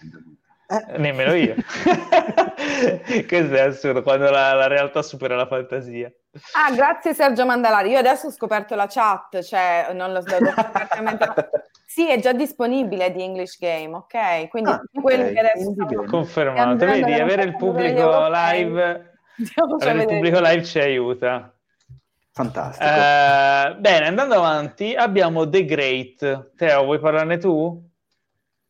[0.68, 0.98] Eh.
[0.98, 1.56] Nemmeno io.
[3.28, 6.12] Questo è assurdo, quando la, la, realtà supera la fantasia.
[6.54, 7.90] Ah, grazie Sergio Mandalari.
[7.92, 10.36] Io adesso ho scoperto la chat, cioè non lo so.
[11.86, 14.48] sì, è già disponibile di English Game, ok?
[14.50, 15.34] Quindi ah, quello okay.
[15.34, 15.74] che adesso...
[16.08, 19.12] Confermato, vedi, avere il pubblico live
[19.80, 21.52] Avere il pubblico live ci aiuta.
[22.32, 22.90] Fantastico.
[22.90, 26.56] Eh, bene, andando avanti, abbiamo The Great.
[26.56, 27.82] Teo, vuoi parlarne tu?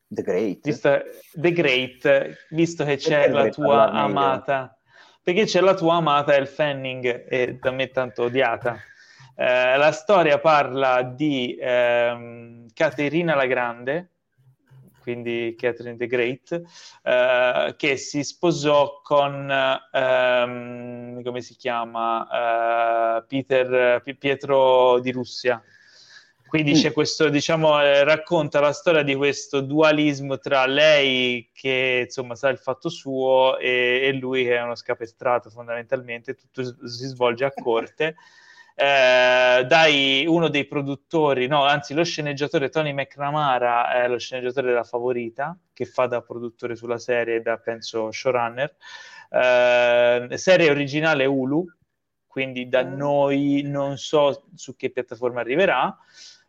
[0.06, 0.60] The Great.
[0.62, 4.76] Visto, The Great, visto che c'è la tua amata.
[5.24, 8.76] Perché c'è la tua amata El Fanning, e da me tanto odiata.
[9.34, 14.10] Eh, la storia parla di ehm, Caterina la Grande,
[15.00, 16.62] quindi Catherine the Great,
[17.02, 19.50] eh, che si sposò con,
[19.92, 25.58] ehm, come si chiama, eh, Peter, Pietro di Russia.
[26.54, 26.82] Quindi mm.
[26.82, 32.48] c'è questo, diciamo, eh, racconta la storia di questo dualismo tra lei che insomma sa
[32.48, 37.52] il fatto suo e, e lui che è uno scapestrato fondamentalmente, tutto si svolge a
[37.52, 38.14] corte.
[38.76, 44.84] eh, dai uno dei produttori, no, anzi lo sceneggiatore Tony McNamara è lo sceneggiatore della
[44.84, 48.76] Favorita, che fa da produttore sulla serie, da penso showrunner.
[49.28, 51.66] Eh, serie originale Hulu,
[52.28, 52.96] quindi da mm.
[52.96, 55.98] noi non so su che piattaforma arriverà,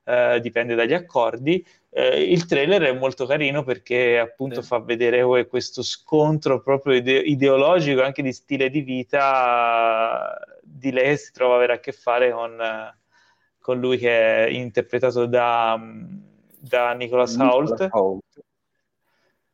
[0.05, 1.65] eh, dipende dagli accordi.
[1.89, 4.67] Eh, il trailer è molto carino perché appunto sì.
[4.67, 11.31] fa vedere questo scontro proprio ide- ideologico, anche di stile di vita di lei si
[11.31, 12.57] trova a avere a che fare con,
[13.59, 15.79] con lui che è interpretato da,
[16.59, 17.89] da Nicholas Hoult.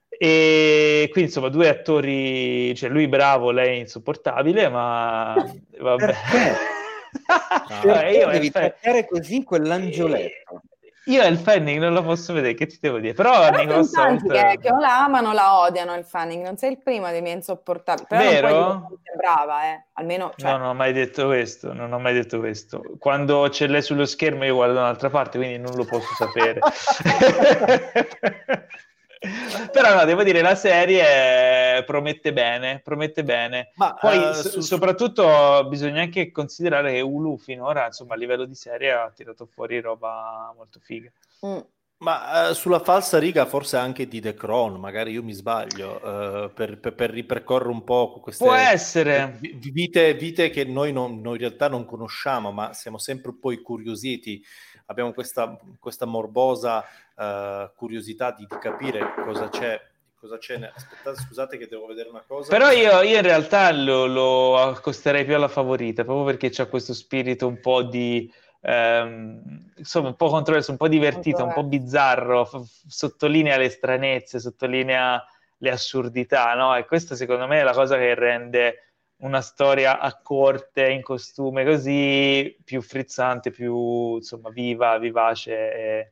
[0.09, 5.33] E quindi insomma due attori, cioè lui bravo, lei insopportabile, ma
[5.79, 6.13] vabbè.
[7.25, 7.87] Perché?
[7.87, 10.61] Perché io devi trattare così quell'angioletto?
[11.05, 13.13] Io il Fanning non lo posso vedere, che ti devo dire?
[13.13, 14.31] Però, Però Nicholas Hoult...
[14.31, 17.23] che, che o la amano o la odiano il Fanning, non sei il primo dei
[17.23, 18.05] miei insopportabili.
[18.07, 18.49] Però Vero?
[18.49, 19.85] non puoi dire brava, eh.
[19.93, 20.51] Almeno, cioè...
[20.51, 22.83] Non ho mai detto questo, non ho mai detto questo.
[22.99, 26.59] Quando c'è lei sullo schermo io guardo da un'altra parte, quindi non lo posso sapere.
[29.71, 33.71] Però no, devo dire, la serie promette bene, promette bene.
[33.75, 38.55] Ma, Poi uh, su, soprattutto bisogna anche considerare che Hulu finora, insomma, a livello di
[38.55, 41.11] serie ha tirato fuori roba molto figa.
[41.45, 41.59] Mm.
[42.01, 46.51] Ma uh, sulla falsa riga forse anche di The Crown, magari io mi sbaglio, uh,
[46.51, 49.37] per, per, per, ripercorrere un po' queste Può essere.
[49.39, 54.43] Vite, vite che noi, non, noi in realtà non conosciamo, ma siamo sempre poi curiositi
[54.91, 56.83] abbiamo questa, questa morbosa
[57.21, 59.79] uh, curiosità di, di, capire cosa c'è.
[60.19, 60.71] Cosa c'è.
[60.73, 62.49] Aspettate, scusate che devo vedere una cosa.
[62.49, 66.93] Però io, io in realtà lo, lo, accosterei più alla favorita, proprio perché c'è questo
[66.93, 68.31] spirito un po' di...
[68.63, 74.39] Um, insomma, un po' controverso, un po' divertito, un po' bizzarro, f- sottolinea le stranezze,
[74.39, 75.25] sottolinea
[75.57, 76.75] le assurdità, no?
[76.75, 78.91] E questa secondo me è la cosa che rende
[79.21, 86.11] una storia a corte, in costume così, più frizzante, più insomma viva, vivace e,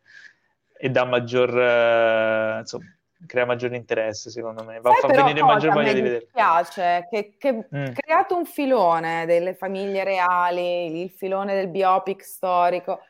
[0.81, 2.85] e dà maggior, eh, insomma,
[3.27, 4.79] crea maggiore interesse, secondo me.
[4.79, 6.23] Va a far venire maggior voglia di vedere.
[6.27, 7.85] Mi piace che, che mm.
[7.93, 13.01] creato un filone delle famiglie reali, il filone del biopic storico.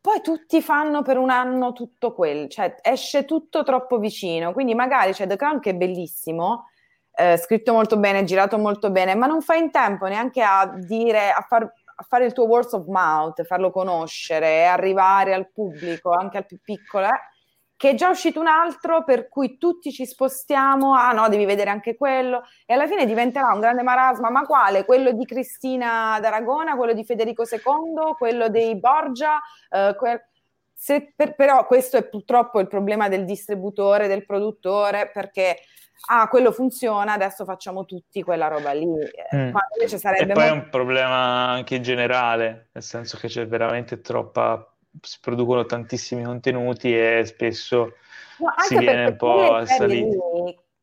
[0.00, 4.52] Poi tutti fanno per un anno tutto quello, cioè esce tutto troppo vicino.
[4.52, 6.68] Quindi magari c'è The Crown che è bellissimo,
[7.12, 11.32] eh, scritto molto bene, girato molto bene, ma non fai in tempo neanche a dire,
[11.32, 11.70] a far
[12.08, 17.06] fare il tuo words of mouth, farlo conoscere, arrivare al pubblico, anche al più piccolo,
[17.06, 17.20] eh,
[17.76, 21.70] che è già uscito un altro per cui tutti ci spostiamo, ah no, devi vedere
[21.70, 24.84] anche quello, e alla fine diventerà un grande marasma, ma quale?
[24.84, 29.40] Quello di Cristina d'Aragona, quello di Federico II, quello dei Borgia,
[29.70, 30.28] eh, que-
[30.74, 35.58] se, per, però questo è purtroppo il problema del distributore, del produttore, perché
[36.08, 38.86] ah, quello funziona, adesso facciamo tutti quella roba lì.
[38.86, 39.54] Mm.
[39.76, 40.58] invece sarebbe e poi molto...
[40.58, 46.96] è un problema anche generale, nel senso che c'è veramente troppa, si producono tantissimi contenuti
[46.96, 47.94] e spesso
[48.38, 50.18] no, si viene un po' assaliti.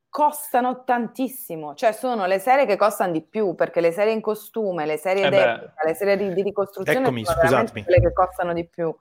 [0.10, 4.86] Costano tantissimo, cioè sono le serie che costano di più perché le serie in costume,
[4.88, 7.84] le serie, eh le serie di, di ricostruzione Eccomi, sono scusatemi.
[7.84, 8.96] quelle che costano di più.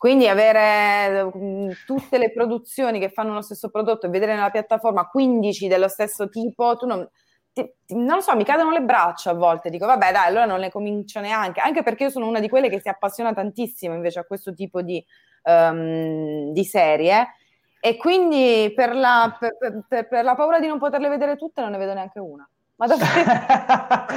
[0.00, 5.06] Quindi avere mm, tutte le produzioni che fanno lo stesso prodotto e vedere nella piattaforma
[5.06, 7.06] 15 dello stesso tipo, tu non,
[7.52, 10.46] ti, ti, non lo so, mi cadono le braccia a volte, dico vabbè dai, allora
[10.46, 13.92] non ne comincio neanche, anche perché io sono una di quelle che si appassiona tantissimo
[13.92, 15.04] invece a questo tipo di,
[15.42, 17.34] um, di serie
[17.78, 21.72] e quindi per la, per, per, per la paura di non poterle vedere tutte non
[21.72, 22.48] ne vedo neanche una.
[22.80, 22.86] Ma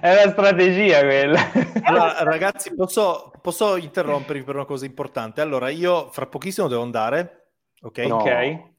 [0.00, 1.40] è una strategia quella.
[1.84, 5.40] Allora, ragazzi, posso, posso interrompervi per una cosa importante?
[5.40, 7.52] Allora, io fra pochissimo devo andare,
[7.82, 7.98] ok?
[7.98, 8.16] No.
[8.16, 8.70] Ok.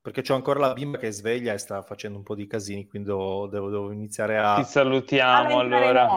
[0.00, 2.86] Perché c'ho ancora la bimba che è sveglia e sta facendo un po' di casini,
[2.86, 4.54] quindi devo, devo, devo iniziare a...
[4.54, 6.08] Ti salutiamo allora.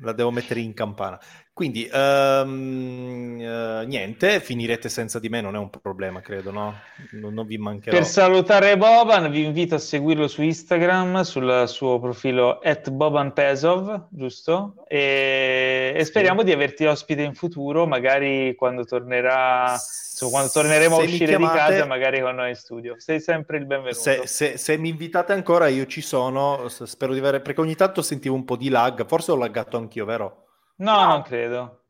[0.00, 1.18] La devo mettere in campana.
[1.58, 6.72] Quindi, um, uh, niente, finirete senza di me, non è un problema, credo, no?
[7.14, 7.96] Non, non, vi mancherò.
[7.96, 14.84] Per salutare Boban, vi invito a seguirlo su Instagram, sul suo profilo at bobanpesov, giusto?
[14.86, 16.44] E, e speriamo sì.
[16.46, 19.72] di averti ospite in futuro, magari quando tornerà...
[19.72, 22.94] Insomma, quando torneremo se a uscire chiamate, di casa, magari con noi in studio.
[22.98, 23.98] Sei sempre il benvenuto.
[23.98, 26.68] Se, se, se, mi invitate ancora, io ci sono.
[26.68, 27.40] Spero di avere.
[27.40, 29.06] Perché ogni tanto sentivo un po' di lag.
[29.06, 30.47] Forse ho laggato anch'io, vero?
[30.78, 31.82] No, no, non credo.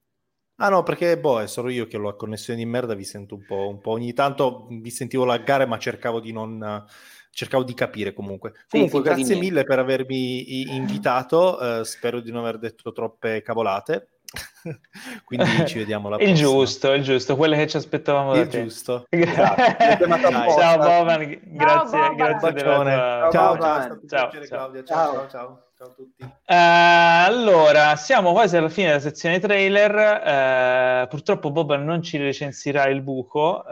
[0.60, 3.36] Ah no, perché boh, è solo io che ho la connessione di merda, vi sento
[3.36, 3.92] un po', un po'.
[3.92, 6.84] ogni tanto vi sentivo laggare, ma cercavo di non...
[7.30, 8.52] cercavo di capire comunque.
[8.68, 14.18] Comunque, sì, grazie mille per avermi invitato, uh, spero di non aver detto troppe cavolate.
[15.24, 16.36] Quindi ci vediamo la prossima.
[16.36, 18.62] Il giusto, il giusto, quelle che ci aspettavamo il da te.
[18.62, 19.06] giusto.
[19.14, 23.30] ciao Boban, grazie, ciao, grazie della tua...
[23.30, 25.67] Ciao, ciao, ciao, ciao, ciao, ciao, ciao.
[25.78, 26.24] Ciao a tutti.
[26.24, 31.04] Uh, allora, siamo quasi alla fine della sezione trailer.
[31.04, 33.70] Uh, purtroppo Boban non ci recensirà il buco, uh,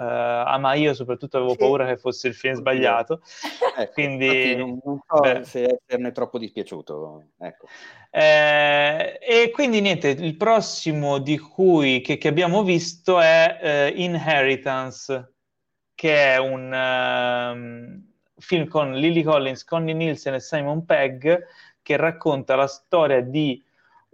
[0.60, 3.22] ma io soprattutto avevo paura che fosse il film sbagliato.
[3.78, 5.44] Ecco, quindi non, non so beh.
[5.44, 7.24] se esserne troppo dispiaciuto.
[7.38, 7.66] Ecco.
[8.10, 15.34] e quindi niente, il prossimo di cui che, che abbiamo visto è Inheritance,
[15.94, 18.06] che è un um,
[18.38, 21.26] film con Lily Collins, Connie Nielsen e Simon Pegg
[21.86, 23.62] che racconta la storia di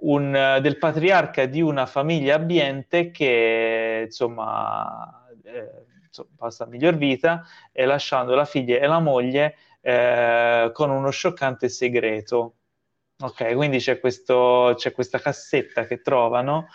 [0.01, 7.87] un, del patriarca di una famiglia abbiente che insomma, eh, insomma passa miglior vita e
[7.87, 12.57] lasciando la figlia e la moglie eh, con uno scioccante segreto.
[13.23, 16.67] Ok, quindi c'è, questo, c'è questa cassetta che trovano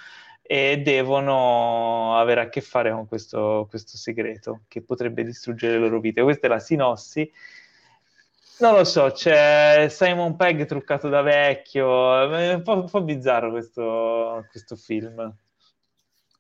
[0.42, 6.00] e devono avere a che fare con questo, questo segreto che potrebbe distruggere le loro
[6.00, 6.24] vite.
[6.24, 7.32] Questa è la sinossi
[8.60, 13.52] non lo so, c'è Simon Pegg truccato da vecchio, è un po', un po bizzarro
[13.52, 15.34] questo, questo, film.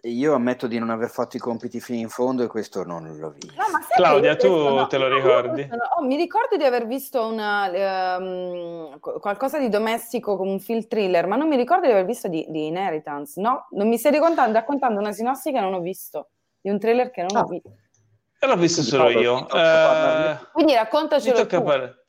[0.01, 3.31] Io ammetto di non aver fatto i compiti fino in fondo e questo non l'ho
[3.31, 3.53] visto.
[3.55, 3.65] No,
[3.95, 5.67] Claudia, tu no, te lo ricordi?
[5.97, 11.27] Oh, mi ricordo di aver visto una, um, qualcosa di domestico come un film thriller,
[11.27, 13.41] ma non mi ricordo di aver visto di, di Inheritance.
[13.41, 16.29] No, non mi stai raccontando, raccontando una sinossi che non ho visto,
[16.61, 17.41] di un thriller che non ah.
[17.41, 17.71] ho visto.
[18.39, 19.49] E l'ho visto solo io.
[19.49, 21.63] Eh, Quindi raccontacelo tu.
[21.63, 22.05] Par-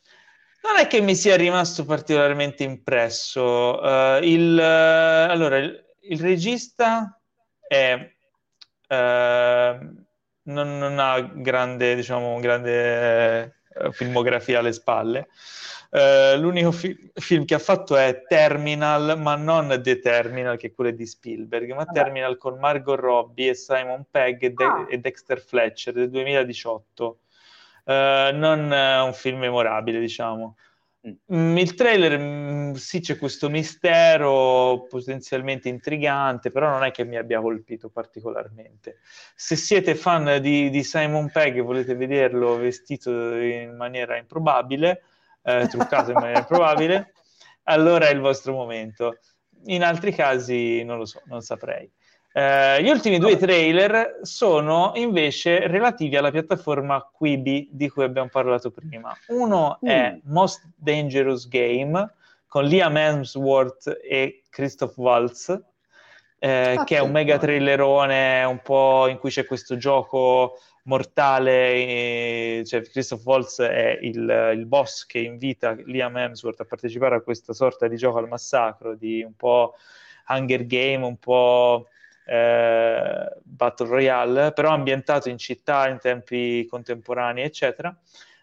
[0.69, 3.81] non è che mi sia rimasto particolarmente impresso.
[3.81, 7.19] Uh, il, uh, allora, il, il, regista
[7.67, 8.13] è,
[8.89, 13.63] uh, non, non, ha grande, diciamo, grande
[13.93, 15.29] filmografia alle spalle.
[15.91, 20.91] l'unico fi- film che ha fatto è Terminal, ma non The Terminal, che è quello
[20.91, 24.87] di Spielberg, ma Terminal con Margot Robbie e Simon Pegg e, De- ah.
[24.89, 27.21] e Dexter Fletcher del 2018.
[27.89, 30.57] Uh, non uh, un film memorabile, diciamo.
[31.33, 37.17] Mm, il trailer, mm, sì, c'è questo mistero potenzialmente intrigante, però non è che mi
[37.17, 38.99] abbia colpito particolarmente.
[39.35, 45.03] Se siete fan di, di Simon Pegg e volete vederlo vestito in maniera improbabile,
[45.43, 47.13] eh, truccato in maniera improbabile,
[47.63, 49.19] allora è il vostro momento.
[49.67, 51.91] In altri casi non lo so, non saprei.
[52.39, 58.71] Eh, gli ultimi due trailer sono invece relativi alla piattaforma Quibi di cui abbiamo parlato
[58.71, 59.13] prima.
[59.27, 59.89] Uno mm.
[59.89, 62.15] è Most Dangerous Game
[62.47, 65.49] con Liam Hemsworth e Christoph Waltz,
[66.39, 71.73] eh, ah, che è un mega trailerone un po' in cui c'è questo gioco mortale,
[71.73, 77.21] eh, cioè Christoph Waltz è il, il, boss che invita Liam Hemsworth a partecipare a
[77.21, 79.75] questa sorta di gioco al massacro, di un po'
[80.29, 81.89] Hunger Game, un po'
[82.29, 87.97] eh, Battle Royale, però ambientato in città, in tempi contemporanei, eccetera.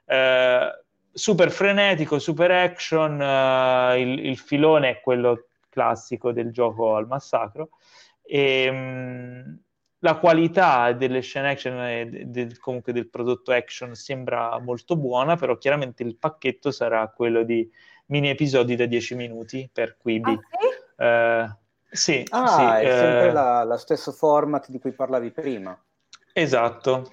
[0.06, 7.06] Eh, super frenetico, super action, eh, il, il, filone è quello classico del gioco al
[7.06, 7.70] massacro.
[8.24, 9.54] E, mh, mm,
[10.00, 15.58] la qualità delle scene action e del, comunque del prodotto action sembra molto buona, però
[15.58, 17.70] chiaramente il pacchetto sarà quello di
[18.08, 20.32] mini episodi da 10 minuti per Quibi.
[20.98, 21.64] Ah, sì?
[21.90, 22.98] Eh, sì, ah, sì, è eh...
[22.98, 25.78] sempre la, la stesso format di cui parlavi prima.
[26.34, 27.12] Esatto.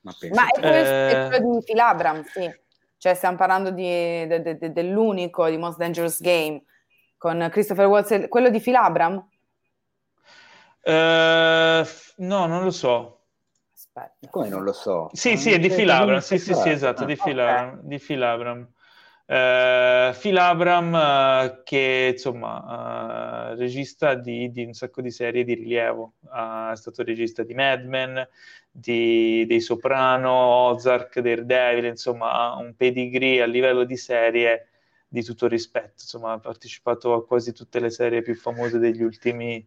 [0.00, 1.10] Ma, Ma è, quello, eh...
[1.10, 2.62] è quello di Filabram, sì.
[2.96, 6.62] Cioè stiamo parlando di, de, de, de, dell'unico di Most Dangerous Game
[7.18, 9.16] con Christopher Waltz, quello di Filabram?
[10.82, 11.86] Uh,
[12.16, 13.20] no, non lo so.
[13.74, 14.28] Aspetta.
[14.30, 15.10] Come non lo so?
[15.12, 17.80] Sì, non sì, è di Filabram, sì, sì, sì, esatto, ah, di, Filabram, okay.
[17.82, 18.68] di Filabram.
[19.26, 25.54] Uh, Phil Abram, uh, che insomma, uh, regista di, di, un sacco di serie di
[25.54, 28.28] rilievo, è stato regista di Mad Men,
[28.70, 34.68] di, dei Soprano, Ozark, Daredevil, insomma, ha un pedigree a livello di serie
[35.08, 36.02] di tutto rispetto.
[36.02, 39.64] Insomma, ha partecipato a quasi tutte le serie più famose degli ultimi,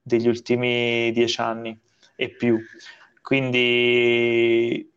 [0.00, 1.78] degli ultimi dieci anni
[2.16, 2.58] e più.
[3.20, 4.89] Quindi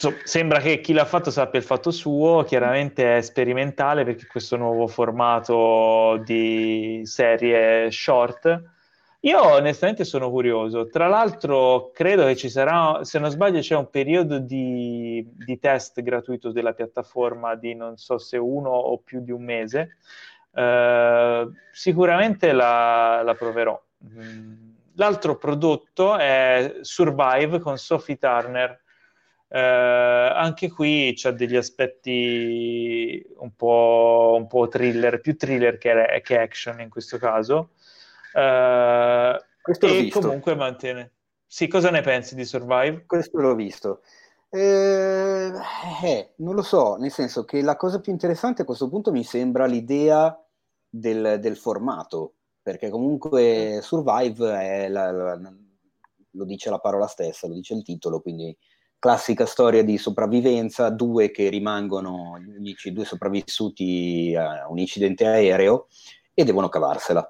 [0.00, 4.56] so, sembra che chi l'ha fatto sappia il fatto suo, chiaramente è sperimentale perché questo
[4.56, 8.62] nuovo formato di serie short.
[9.20, 10.88] Io onestamente sono curioso.
[10.88, 16.00] Tra l'altro, credo che ci sarà, se non sbaglio, c'è un periodo di, di test
[16.00, 19.98] gratuito della piattaforma di non so se uno o più di un mese.
[20.52, 23.78] Uh, sicuramente la, la proverò.
[24.02, 24.70] Mm.
[24.94, 28.80] L'altro prodotto è Survive con Sophie Turner
[29.52, 36.38] eh, anche qui c'è degli aspetti un po', un po', thriller, più thriller che, che
[36.38, 37.70] action in questo caso.
[38.32, 41.14] Eh, questo e comunque mantiene.
[41.44, 43.04] Sì, cosa ne pensi di Survive?
[43.06, 44.02] Questo l'ho visto.
[44.50, 45.50] Eh,
[46.04, 49.24] eh, non lo so, nel senso che la cosa più interessante a questo punto mi
[49.24, 50.36] sembra l'idea
[50.88, 55.52] del, del formato, perché comunque Survive è la, la,
[56.30, 58.56] lo dice la parola stessa, lo dice il titolo, quindi
[59.00, 65.88] classica storia di sopravvivenza, due che rimangono gli unici due sopravvissuti a un incidente aereo
[66.34, 67.28] e devono cavarsela.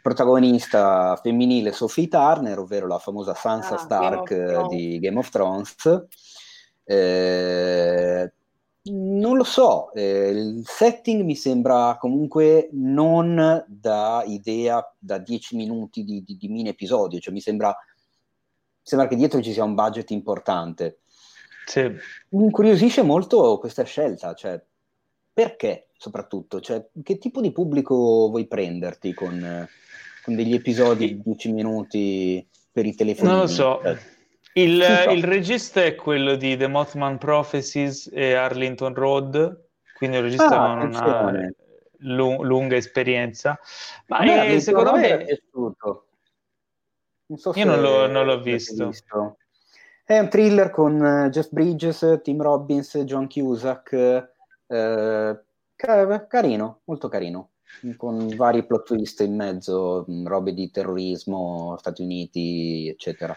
[0.00, 6.06] Protagonista femminile Sophie Turner, ovvero la famosa Sansa ah, Stark Game di Game of Thrones.
[6.84, 8.32] Eh,
[8.82, 16.02] non lo so, eh, il setting mi sembra comunque non da idea da 10 minuti
[16.02, 17.76] di, di, di mini episodio, cioè mi sembra
[18.82, 21.00] sembra che dietro ci sia un budget importante.
[21.66, 21.82] Sì.
[21.82, 24.60] Mi incuriosisce molto questa scelta, cioè
[25.32, 26.60] perché soprattutto?
[26.60, 29.68] Cioè, che tipo di pubblico vuoi prenderti con,
[30.24, 33.30] con degli episodi di 10 minuti per i telefoni?
[33.30, 33.82] Non lo so.
[33.82, 33.98] Eh,
[34.54, 35.10] il, so.
[35.10, 40.74] il, regista è quello di The Mothman Prophecies e Arlington Road, quindi un regista ah,
[40.74, 41.32] non ha
[41.98, 43.60] lunga esperienza.
[44.06, 45.18] Ma è, secondo me...
[45.18, 46.06] È piaciuto.
[47.30, 48.88] Non so Io non, l'ho, non l'ho visto.
[48.88, 49.36] visto.
[50.04, 53.92] È un thriller con uh, Jeff Bridges, Tim Robbins, John Cusack.
[54.66, 55.40] Eh,
[55.76, 57.50] carino, molto carino,
[57.96, 63.34] con vari plot twist in mezzo, mm, robe di terrorismo, Stati Uniti, eccetera.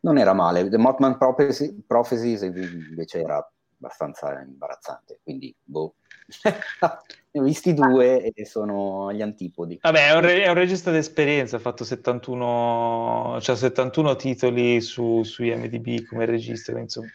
[0.00, 0.66] Non era male.
[0.70, 5.96] The Mothman Prophecies invece era abbastanza imbarazzante, quindi boh.
[7.34, 9.78] ne ho visti due e sono agli antipodi.
[9.82, 15.22] Vabbè, è un, re- è un regista d'esperienza, ha fatto 71, cioè 71 titoli su,
[15.24, 17.08] su IMDb come regista, insomma.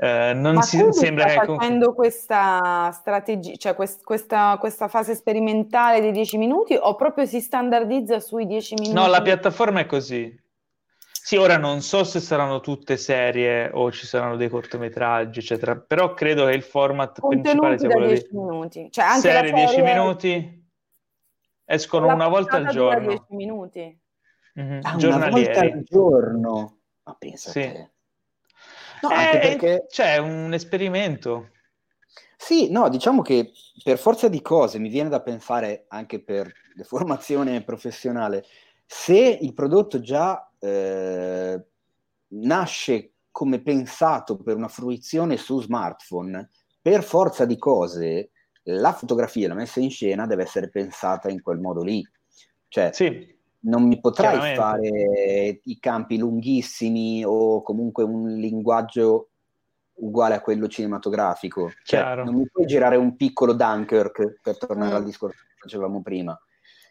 [0.00, 6.00] Eh, non Ma si sembra che facendo questa strategia, cioè quest- questa, questa, fase sperimentale
[6.00, 8.94] dei 10 minuti o proprio si standardizza sui 10 minuti?
[8.94, 10.46] No, la piattaforma è così.
[11.28, 16.14] Sì, ora non so se saranno tutte serie o ci saranno dei cortometraggi, eccetera, però
[16.14, 18.88] credo che il format Contenuti principale sia quello 10 di minuti.
[18.90, 20.68] Cioè, anche serie, serie 10 minuti,
[21.66, 23.08] escono una volta al giorno.
[23.08, 24.00] 10 minuti.
[24.58, 24.80] Mm-hmm.
[24.80, 26.78] Ah, una volta al giorno?
[27.02, 27.60] Ma pensa sì.
[27.60, 27.90] Te.
[29.02, 29.84] No, eh, perché...
[29.86, 31.50] C'è un esperimento.
[32.38, 33.52] Sì, no, diciamo che
[33.84, 36.50] per forza di cose mi viene da pensare anche per
[36.84, 38.46] formazione professionale,
[38.90, 41.62] se il prodotto già eh,
[42.28, 46.48] nasce come pensato per una fruizione su smartphone,
[46.80, 48.30] per forza di cose
[48.62, 52.02] la fotografia, la messa in scena deve essere pensata in quel modo lì.
[52.68, 59.28] Cioè, sì, non mi potrai fare i campi lunghissimi o comunque un linguaggio
[59.96, 61.72] uguale a quello cinematografico.
[61.84, 64.96] Cioè, non mi puoi girare un piccolo Dunkirk per tornare mm.
[64.96, 66.38] al discorso che facevamo prima.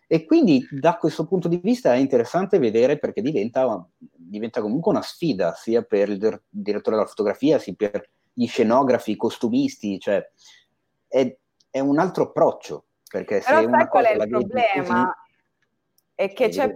[0.10, 5.02] E quindi da questo punto di vista è interessante vedere perché diventa, diventa comunque una
[5.02, 10.26] sfida sia per il direttore della fotografia, sia per gli scenografi, i costumisti, cioè
[11.08, 11.38] è,
[11.70, 12.86] è un altro approccio.
[13.10, 15.14] Perché Però se una qual è il problema?
[16.20, 16.72] E che c'è,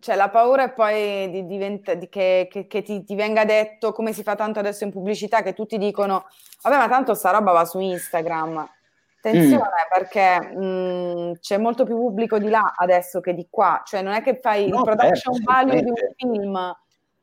[0.00, 4.12] c'è, la paura poi di, diventa, di che, che, che ti, ti, venga detto, come
[4.12, 6.26] si fa tanto adesso in pubblicità, che tutti dicono,
[6.62, 8.68] vabbè ma tanto sta roba va su Instagram.
[9.24, 9.88] Attenzione mm.
[9.88, 14.14] perché mh, mm, c'è molto più pubblico di là adesso che di qua, cioè non
[14.14, 16.76] è che fai no, il production certo, value di un film,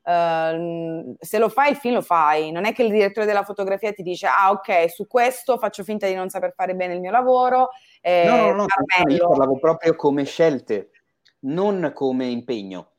[0.03, 3.91] uh, se lo fai il film lo fai, non è che il direttore della fotografia
[3.91, 7.11] ti dice ah ok su questo faccio finta di non saper fare bene il mio
[7.11, 7.71] lavoro.
[7.99, 8.65] Eh, no, no, no,
[9.05, 10.91] no io parlavo proprio come scelte,
[11.39, 12.91] non come impegno,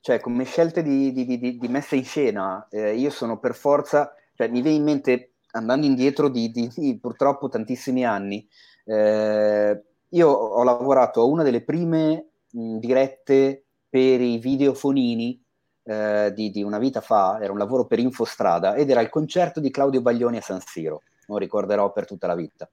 [0.00, 2.66] cioè come scelte di, di, di, di messa in scena.
[2.72, 6.98] Eh, io sono per forza, cioè mi viene in mente andando indietro di, di, di
[6.98, 8.46] purtroppo tantissimi anni,
[8.84, 15.42] eh, io ho lavorato a una delle prime mh, dirette per i videofonini
[15.84, 19.60] eh, di, di, una vita fa, era un lavoro per Infostrada ed era il concerto
[19.60, 22.68] di Claudio Baglioni a San Siro, lo ricorderò per tutta la vita.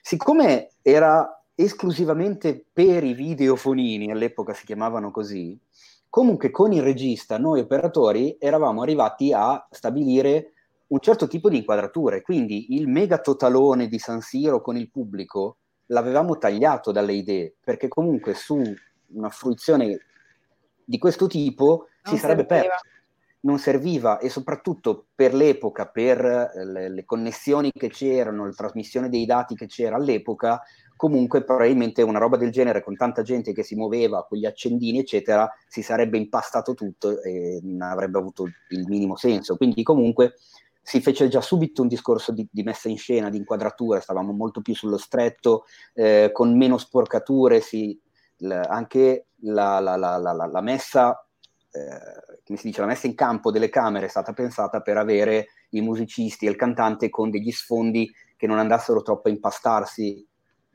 [0.00, 5.58] Siccome era esclusivamente per i videofonini, all'epoca si chiamavano così,
[6.08, 10.53] comunque con il regista noi operatori eravamo arrivati a stabilire
[10.94, 15.56] un certo tipo di inquadrature, quindi il mega totalone di San Siro con il pubblico
[15.86, 18.62] l'avevamo tagliato dalle idee, perché comunque su
[19.08, 19.98] una fruizione
[20.84, 22.68] di questo tipo non si sarebbe serviva.
[22.68, 22.88] perso.
[23.44, 29.26] Non serviva e soprattutto per l'epoca, per le, le connessioni che c'erano, la trasmissione dei
[29.26, 30.62] dati che c'era all'epoca,
[30.96, 35.00] comunque probabilmente una roba del genere con tanta gente che si muoveva con gli accendini
[35.00, 40.36] eccetera si sarebbe impastato tutto e non avrebbe avuto il minimo senso quindi comunque
[40.84, 44.60] si fece già subito un discorso di, di, messa in scena, di inquadratura, stavamo molto
[44.60, 45.64] più sullo stretto,
[45.94, 47.98] eh, con meno sporcature, si,
[48.38, 51.26] l- anche la, la, la, la messa,
[51.70, 55.48] eh, come si dice, la messa in campo delle camere è stata pensata per avere
[55.70, 60.26] i musicisti e il cantante con degli sfondi che non andassero troppo a impastarsi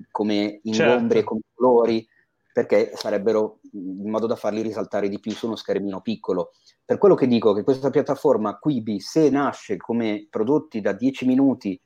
[0.10, 1.18] come ingombri certo.
[1.18, 2.08] e come colori,
[2.52, 6.52] perché sarebbero in modo da farli risaltare di più su uno schermino piccolo.
[6.84, 11.80] Per quello che dico che questa piattaforma Quibi, se nasce come prodotti da 10 minuti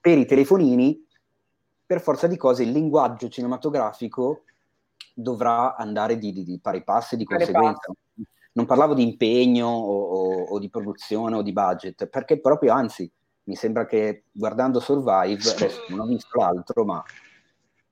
[0.00, 1.04] per i telefonini,
[1.84, 4.42] per forza di cose il linguaggio cinematografico
[5.14, 7.92] dovrà andare di, di, di pari passi di conseguenza.
[8.52, 13.10] Non parlavo di impegno o, o, o, di produzione o di budget, perché proprio anzi,
[13.44, 17.02] mi sembra che guardando Survive, adesso non ho visto l'altro, ma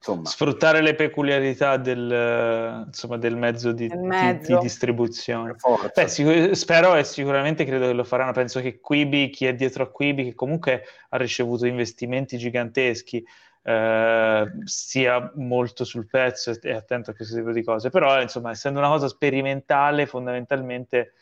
[0.06, 0.28] Insomma.
[0.28, 4.48] Sfruttare le peculiarità del, insomma, del mezzo, di, mezzo.
[4.48, 5.56] Di, di, distribuzione.
[5.94, 8.32] Beh, sicur- spero e sicuramente credo che lo faranno.
[8.32, 13.24] Penso che Quibi, chi è dietro a Quibi, che comunque ha ricevuto investimenti giganteschi,
[13.62, 17.88] eh, sia molto sul pezzo e attento a questo tipo di cose.
[17.88, 21.14] Però, insomma, essendo una cosa sperimentale, fondamentalmente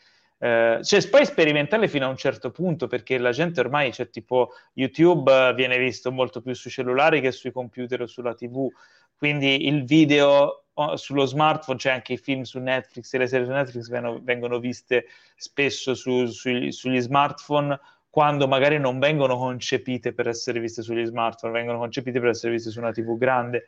[0.43, 4.51] eh, cioè, poi sperimentale fino a un certo punto, perché la gente ormai, cioè, tipo
[4.73, 8.67] YouTube uh, viene visto molto più sui cellulari che sui computer o sulla TV,
[9.15, 13.27] quindi il video oh, sullo smartphone, c'è cioè anche i film su Netflix e le
[13.27, 15.05] serie su Netflix vengono, vengono viste
[15.37, 21.53] spesso su, su, sugli smartphone quando magari non vengono concepite per essere viste sugli smartphone,
[21.53, 23.67] vengono concepite per essere viste su una TV grande.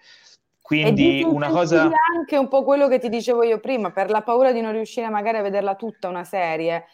[0.66, 1.92] Quindi una cosa...
[2.16, 5.08] anche un po' quello che ti dicevo io prima, per la paura di non riuscire
[5.10, 6.86] magari a vederla tutta una serie.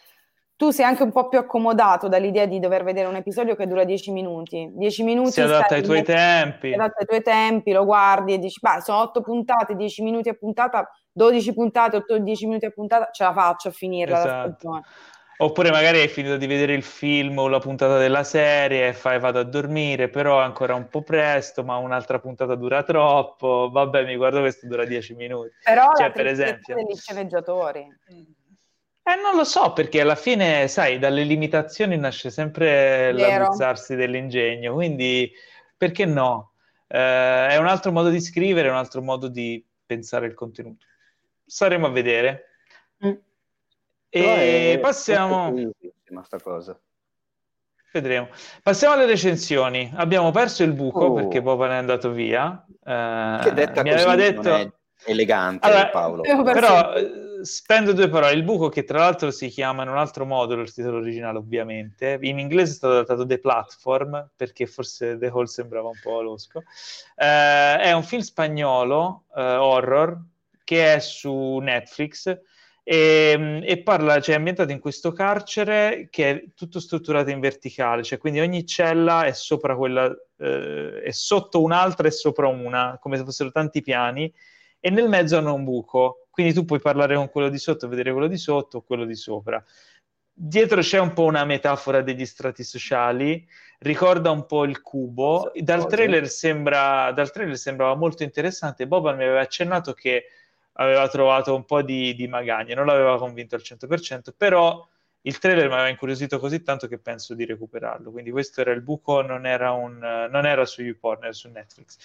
[0.56, 3.84] Tu sei anche un po' più accomodato dall'idea di dover vedere un episodio che dura
[3.84, 4.70] 10 minuti.
[4.74, 6.68] 10 minuti si adatta ai tuoi tempi.
[6.68, 10.28] Si adatta ai tuoi tempi, lo guardi e dici, beh, sono 8 puntate, 10 minuti
[10.28, 14.28] a puntata, 12 puntate, 8, 10 minuti a puntata, ce la faccio a finirla esatto.
[14.28, 14.82] la stagione.
[15.42, 19.18] Oppure magari hai finito di vedere il film o la puntata della serie e fai
[19.18, 23.68] vado a dormire, però è ancora un po' presto, ma un'altra puntata dura troppo.
[23.72, 25.50] Vabbè, mi guardo questo dura 10 minuti.
[25.64, 27.80] Però cioè, per esempio degli sceneggiatori.
[29.04, 33.42] Eh, non lo so, perché alla fine, sai, dalle limitazioni nasce sempre Vero.
[33.42, 35.28] l'aguzzarsi dell'ingegno, quindi
[35.76, 36.52] perché no?
[36.86, 40.86] Eh, è un altro modo di scrivere, è un altro modo di pensare il contenuto.
[41.44, 42.44] Staremo a vedere.
[43.04, 43.14] Mm.
[44.14, 45.54] E passiamo...
[46.22, 46.78] Sta cosa.
[47.92, 48.28] Vedremo.
[48.62, 49.90] Passiamo alle recensioni.
[49.96, 51.12] Abbiamo perso il buco oh.
[51.14, 52.62] perché Boban è andato via.
[52.84, 54.76] Eh, che detta mi così aveva detto...
[55.06, 56.22] elegante allora, Paolo.
[56.42, 56.92] Però
[57.40, 58.34] spendo due parole.
[58.34, 62.18] Il buco, che tra l'altro si chiama in un altro modo, il titolo originale, ovviamente.
[62.20, 66.62] In inglese è stato adattato The Platform, perché forse The Hall sembrava un po' losco.
[67.16, 70.20] Eh, è un film spagnolo, eh, horror,
[70.64, 72.38] che è su Netflix.
[72.84, 78.02] E, e, parla, cioè è ambientato in questo carcere che è tutto strutturato in verticale,
[78.02, 83.16] cioè quindi ogni cella è sopra quella, eh, è sotto un'altra e sopra una, come
[83.16, 84.32] se fossero tanti piani,
[84.80, 86.26] e nel mezzo hanno un buco.
[86.28, 89.14] Quindi tu puoi parlare con quello di sotto, vedere quello di sotto o quello di
[89.14, 89.62] sopra.
[90.34, 93.46] Dietro c'è un po' una metafora degli strati sociali,
[93.80, 95.52] ricorda un po' il cubo.
[95.54, 98.88] Dal trailer, sembra, dal trailer sembrava molto interessante.
[98.88, 100.24] Boban mi aveva accennato che
[100.74, 104.86] aveva trovato un po' di, di magagne, non l'aveva convinto al 100%, però
[105.22, 108.10] il trailer mi aveva incuriosito così tanto che penso di recuperarlo.
[108.10, 111.96] Quindi questo era il buco, non era, un, non era su YouPorn, era su Netflix.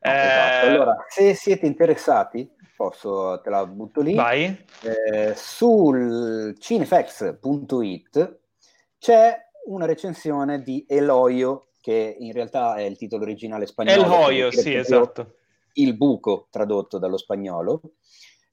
[0.00, 0.10] Eh...
[0.10, 0.66] Esatto.
[0.66, 4.14] Allora, se siete interessati, posso, te la butto lì.
[4.14, 4.64] Vai.
[4.82, 8.38] Eh, sul cinefx.it
[8.98, 14.02] c'è una recensione di Eloio, che in realtà è il titolo originale spagnolo.
[14.02, 15.36] Eloio, sì, esatto.
[15.78, 17.80] Il buco tradotto dallo spagnolo.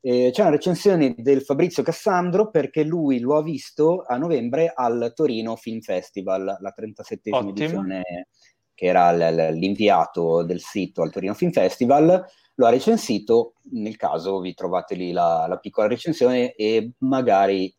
[0.02, 5.12] Eh, c'è una recensione del Fabrizio Cassandro perché lui lo ha visto a novembre al
[5.16, 8.28] Torino Film Festival, la 37esima edizione
[8.76, 12.24] che era l- l'inviato del sito al Torino Film Festival,
[12.56, 17.74] lo ha recensito, nel caso vi trovate lì la, la piccola recensione e magari,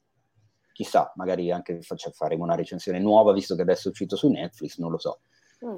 [0.73, 4.78] chissà, magari anche faccia, faremo una recensione nuova, visto che adesso è uscito su Netflix,
[4.78, 5.20] non lo so.
[5.65, 5.76] Mm.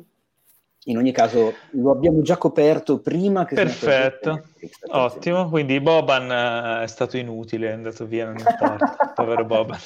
[0.89, 3.55] In ogni caso lo abbiamo già coperto prima che...
[3.55, 9.45] Perfetto, Netflix, ottimo, quindi Boban eh, è stato inutile, è andato via, non importa, povero
[9.45, 9.79] Boban.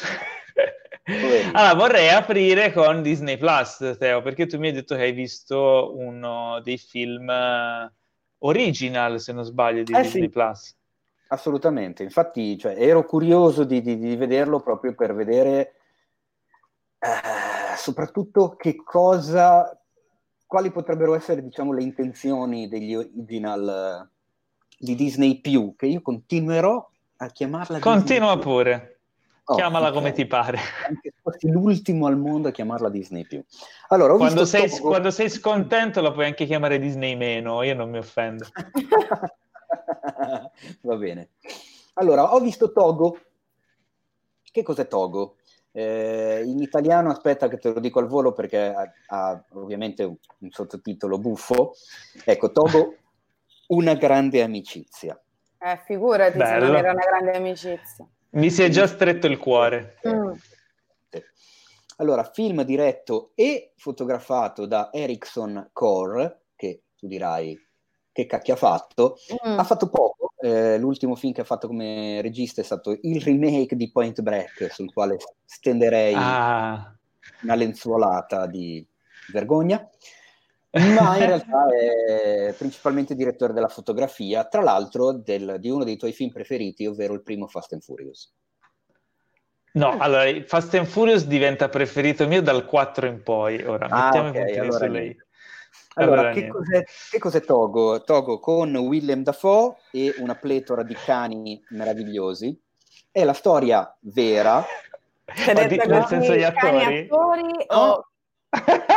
[1.52, 5.92] allora, vorrei aprire con Disney Plus, Teo, perché tu mi hai detto che hai visto
[5.96, 7.90] uno dei film uh,
[8.46, 10.28] original, se non sbaglio, di eh, Disney sì.
[10.28, 10.76] Plus.
[11.28, 15.74] Assolutamente, infatti cioè, ero curioso di, di, di, vederlo proprio per vedere
[16.98, 19.81] eh, soprattutto che cosa,
[20.52, 24.06] quali potrebbero essere diciamo, le intenzioni degli original
[24.78, 28.98] di Disney più, che io continuerò a chiamarla Continua Disney pure.
[29.44, 29.98] Oh, Chiamala okay.
[29.98, 30.58] come ti pare.
[30.86, 33.42] Anche fossi l'ultimo al mondo a chiamarla Disney più.
[33.88, 34.88] Allora, quando, sei, Togo...
[34.88, 38.46] quando sei scontento la puoi anche chiamare Disney meno, io non mi offendo.
[40.82, 41.30] Va bene.
[41.94, 43.18] Allora, ho visto Togo.
[44.42, 45.36] Che cos'è Togo?
[45.74, 50.16] Eh, in italiano, aspetta che te lo dico al volo perché ha, ha ovviamente un,
[50.38, 51.74] un sottotitolo buffo.
[52.24, 52.96] Ecco, Togo,
[53.68, 55.20] una grande amicizia.
[55.58, 56.66] Eh, figurati Bello.
[56.66, 58.06] se non era una grande amicizia.
[58.30, 59.98] Mi si è già stretto il cuore.
[60.06, 60.32] Mm.
[61.96, 67.56] Allora, film diretto e fotografato da Erickson Core, che tu dirai
[68.10, 69.58] che cacchio ha fatto, mm.
[69.58, 70.21] ha fatto poco.
[70.42, 74.72] Eh, l'ultimo film che ha fatto come regista è stato il remake di Point Break,
[74.72, 76.92] sul quale stenderei ah.
[77.42, 78.84] una lenzuolata di
[79.32, 79.88] vergogna
[80.98, 86.12] ma in realtà è principalmente direttore della fotografia, tra l'altro del, di uno dei tuoi
[86.12, 88.32] film preferiti, ovvero il primo Fast and Furious.
[89.74, 93.62] No, allora Fast and Furious diventa preferito mio dal 4 in poi.
[93.62, 95.16] Ora ah, mettiamo okay, allora su lei.
[95.94, 98.02] Allora, allora che, cos'è, che, cos'è, Togo?
[98.02, 102.58] Togo con Willem Dafoe e una pletora di cani meravigliosi.
[103.10, 104.64] È la storia vera.
[105.24, 107.08] Di, nel senso gli attori?
[107.08, 108.06] attori o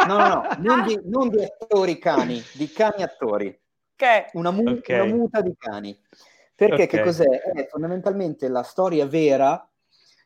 [0.08, 3.58] No, no, no, non di, non di attori cani, di cani attori.
[3.94, 4.26] Okay.
[4.34, 5.00] Una, mu- okay.
[5.00, 5.98] una muta di cani.
[6.54, 6.88] Perché okay.
[6.88, 7.26] che cos'è?
[7.26, 9.66] È fondamentalmente la storia vera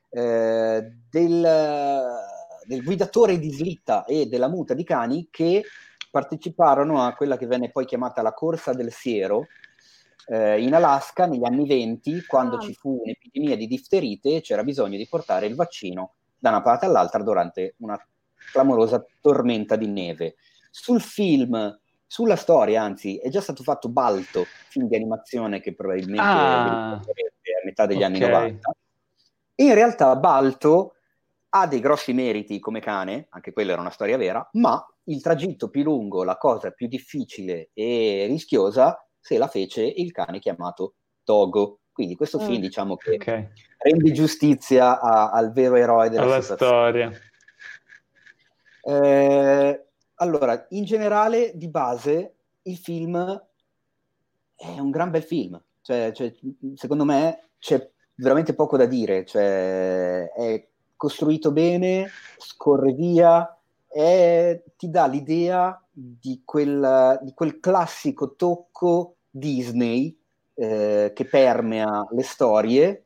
[0.09, 2.11] eh, del,
[2.63, 5.63] del, guidatore di slitta e della muta di cani che
[6.09, 9.47] parteciparono a quella che venne poi chiamata la corsa del siero
[10.27, 12.59] eh, in Alaska negli anni 20, quando ah.
[12.59, 16.85] ci fu un'epidemia di difterite e c'era bisogno di portare il vaccino da una parte
[16.85, 17.99] all'altra durante una
[18.51, 20.35] clamorosa tormenta di neve.
[20.69, 26.21] Sul film, sulla storia, anzi, è già stato fatto Balto, film di animazione che probabilmente
[26.21, 27.01] ah, a
[27.65, 28.07] metà degli okay.
[28.07, 28.75] anni 90.
[29.55, 30.93] In realtà Balto
[31.49, 35.69] ha dei grossi meriti come cane, anche quella era una storia vera, ma il tragitto
[35.69, 41.81] più lungo, la cosa più difficile e rischiosa, se la fece il cane chiamato Togo.
[41.91, 42.45] Quindi questo mm.
[42.45, 43.49] film diciamo che okay.
[43.77, 47.11] rende giustizia a, al vero eroe della Alla storia.
[48.81, 53.17] Eh, allora, in generale, di base, il film
[54.55, 55.61] è un gran bel film.
[55.81, 56.33] Cioè, cioè,
[56.75, 59.25] secondo me c'è veramente poco da dire.
[59.25, 63.58] Cioè, è costruito bene, scorre via,
[63.91, 70.15] e ti dà l'idea di quel, di quel classico tocco Disney
[70.53, 73.05] eh, che permea le storie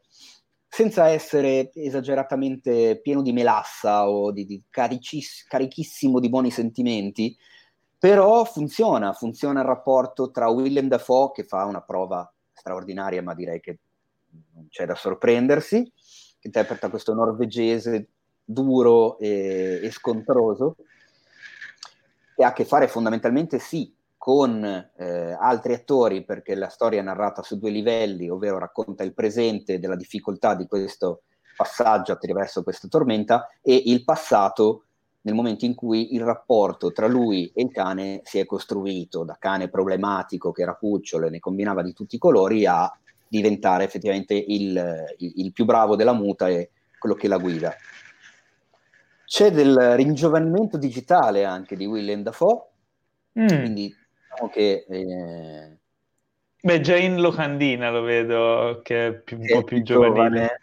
[0.68, 7.38] senza essere esageratamente pieno di melassa o di, di caricis, carichissimo di buoni sentimenti,
[7.96, 13.60] però funziona, funziona il rapporto tra Willem Dafoe, che fa una prova straordinaria, ma direi
[13.60, 13.80] che
[14.56, 18.10] non c'è da sorprendersi, che interpreta questo norvegese
[18.44, 20.76] duro e, e scontroso,
[22.36, 27.04] che ha a che fare fondamentalmente sì con eh, altri attori, perché la storia è
[27.04, 31.24] narrata su due livelli, ovvero racconta il presente della difficoltà di questo
[31.56, 34.86] passaggio attraverso questa tormenta e il passato
[35.24, 39.38] nel momento in cui il rapporto tra lui e il cane si è costruito da
[39.40, 42.92] cane problematico che era cucciolo e ne combinava di tutti i colori a
[43.28, 47.74] diventare effettivamente il, il, il più bravo della muta e quello che la guida.
[49.34, 52.68] C'è del ringiovanimento digitale anche di Willem Dafoe,
[53.40, 53.48] mm.
[53.48, 53.92] quindi
[54.30, 54.86] diciamo che...
[54.88, 55.78] Eh...
[56.62, 60.30] Beh, già in locandina lo vedo che è più, un po' più giovanile.
[60.30, 60.60] Giovane.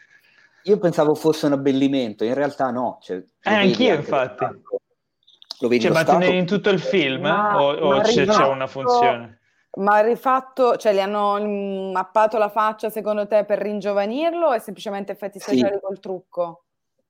[0.63, 3.01] Io pensavo fosse un abbellimento, in realtà no.
[3.03, 4.45] Cioè, eh, anch'io infatti.
[4.45, 6.25] Lo vedi cioè, ma stato...
[6.27, 9.41] in tutto il film ma, o, o c'è, rifatto, c'è, una funzione?
[9.79, 15.11] Ma rifatto, cioè gli hanno mappato la faccia secondo te per ringiovanirlo o è semplicemente
[15.11, 15.81] effetti speciali sì.
[15.83, 16.67] col trucco?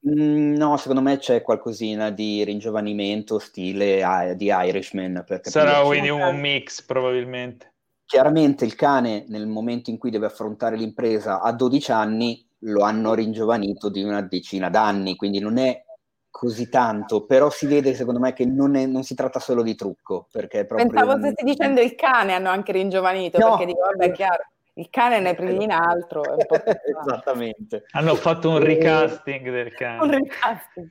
[0.09, 5.25] Mm, no, secondo me c'è qualcosina di ringiovanimento stile di Irishman.
[5.43, 7.73] Sarà quindi un mix probabilmente.
[8.07, 13.15] Chiaramente il cane nel momento in cui deve affrontare l'impresa a 12 anni lo hanno
[13.15, 15.85] ringiovanito di una decina d'anni, quindi non è
[16.31, 19.75] così tanto, però si vede secondo me che non, è, non si tratta solo di
[19.75, 20.27] trucco.
[20.31, 23.51] Perché proprio Pensavo stessi dicendo il cane hanno anche ringiovanito, no.
[23.51, 24.45] perché dico vabbè è chiaro
[24.81, 26.23] il cane ne prendi in altro.
[27.05, 27.85] Esattamente.
[27.91, 30.03] Hanno fatto un recasting del cane.
[30.03, 30.91] Un recasting.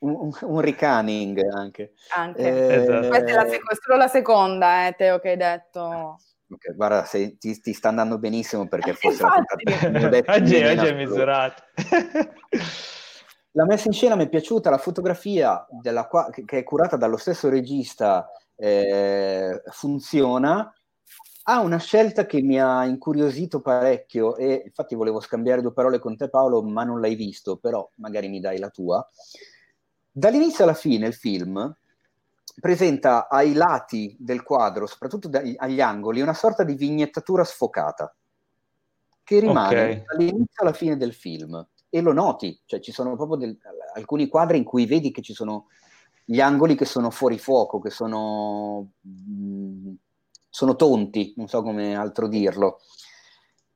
[0.00, 1.94] Un, un ricanning anche.
[2.14, 2.40] anche.
[2.40, 3.08] Eh, esatto.
[3.08, 6.18] Questa è la, sec- solo la seconda, eh, Teo, che hai detto.
[6.52, 11.62] Okay, guarda, se ti, ti, sta andando benissimo perché forse oggi, è misurato.
[13.52, 16.08] la messa in scena mi è piaciuta, la fotografia della,
[16.44, 20.70] che è curata dallo stesso regista eh, funziona
[21.44, 26.16] ha una scelta che mi ha incuriosito parecchio e infatti volevo scambiare due parole con
[26.16, 29.06] te Paolo, ma non l'hai visto, però magari mi dai la tua.
[30.10, 31.74] Dall'inizio alla fine il film
[32.60, 38.14] presenta ai lati del quadro, soprattutto dagli, agli angoli, una sorta di vignettatura sfocata
[39.22, 40.04] che rimane okay.
[40.04, 43.58] dall'inizio alla fine del film e lo noti, cioè ci sono proprio del,
[43.94, 45.66] alcuni quadri in cui vedi che ci sono
[46.24, 49.94] gli angoli che sono fuori fuoco, che sono mh, mm,
[50.50, 52.80] sono tonti, non so come altro dirlo.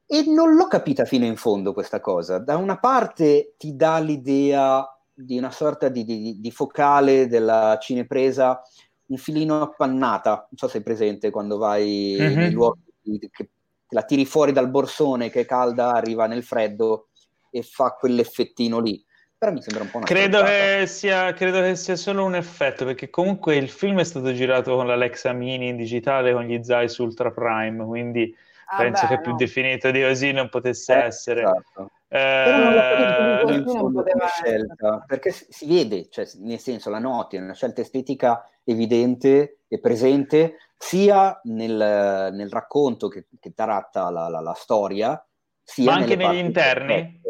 [0.06, 2.38] E non l'ho capita fino in fondo questa cosa.
[2.38, 8.60] Da una parte ti dà l'idea di una sorta di, di, di focale della cinepresa
[9.06, 12.36] un filino appannata, non so se è presente quando vai mm-hmm.
[12.36, 13.50] nei luoghi che
[13.88, 17.08] la tiri fuori dal borsone che è calda, arriva nel freddo
[17.50, 19.04] e fa quell'effettino lì
[19.44, 22.86] però mi sembra un po' una credo che, sia, credo che sia solo un effetto,
[22.86, 26.96] perché comunque il film è stato girato con l'Alexa Mini in digitale con gli Zeiss
[26.96, 28.34] Ultra Prime, quindi
[28.66, 29.20] ah penso beh, che no.
[29.20, 31.42] più definito di così non potesse eh, essere.
[31.42, 31.90] Esatto.
[32.08, 37.82] Eh, non poteva scelta, perché si vede, cioè, nel senso la noti, è una scelta
[37.82, 45.22] estetica evidente e presente sia nel, nel racconto che, che tratta la, la, la storia,
[45.62, 47.20] sia ma anche negli interni.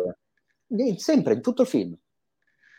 [0.97, 1.97] Sempre in tutto il film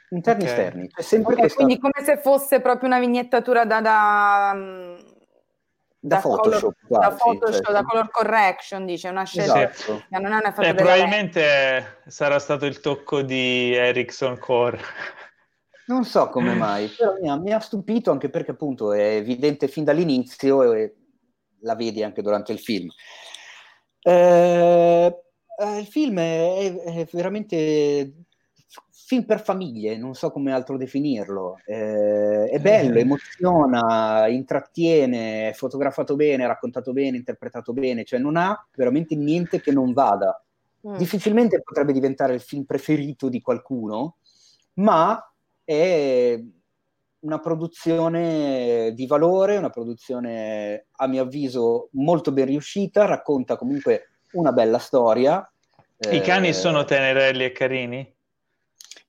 [0.10, 0.56] interni okay.
[0.56, 0.88] esterni.
[0.90, 1.64] C'è sempre okay, questa...
[1.64, 4.96] Quindi come se fosse proprio una vignettatura da, da, mm,
[6.00, 10.04] da, da Photoshop, color, da, Photoshop cioè, da color correction, dice, una scelta esatto.
[10.10, 14.80] che non è una eh, Probabilmente sarà stato il tocco di Ericsson Core.
[15.88, 19.68] Non so come mai, però mi ha, mi ha, stupito anche perché appunto è evidente
[19.68, 20.96] fin dall'inizio e
[21.60, 22.90] la vedi anche durante il film.
[24.02, 25.22] Eh,
[25.60, 28.26] eh il film è, è veramente
[29.06, 31.60] film per famiglie, non so come altro definirlo.
[31.64, 38.68] Eh, è bello, emoziona, intrattiene, è fotografato bene, raccontato bene, interpretato bene, cioè non ha
[38.76, 40.44] veramente niente che non vada.
[40.88, 40.96] Mm.
[40.96, 44.16] Difficilmente potrebbe diventare il film preferito di qualcuno,
[44.76, 45.32] ma
[45.64, 46.44] è
[47.20, 54.52] una produzione di valore, una produzione a mio avviso molto ben riuscita, racconta comunque una
[54.52, 55.48] bella storia.
[56.10, 58.15] I cani eh, sono tenerelli e carini?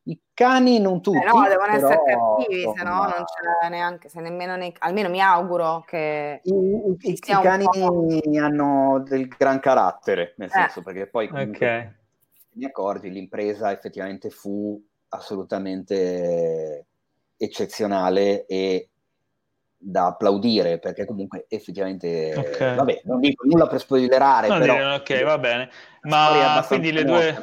[0.08, 1.18] I cani non tutti.
[1.18, 5.20] Eh no, devono essere cattivi, se no non c'è neanche, se nemmeno nei, almeno mi
[5.20, 6.40] auguro che...
[6.44, 7.66] I, i, i cani
[8.38, 10.52] hanno del gran carattere, nel eh.
[10.52, 11.92] senso, perché poi comunque okay.
[12.52, 16.86] mi accorgi, l'impresa effettivamente fu assolutamente
[17.36, 18.90] eccezionale e
[19.78, 22.74] da applaudire perché comunque effettivamente okay.
[22.74, 25.70] vabbè non dico nulla per spoilerare no, però, dire, ok va bene
[26.02, 27.36] ma quindi le due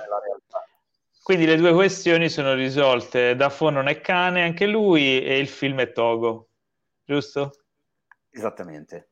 [1.24, 5.80] quindi le due questioni sono risolte Dafoe non è cane anche lui e il film
[5.80, 6.50] è Togo
[7.03, 7.52] giusto?
[8.30, 9.10] esattamente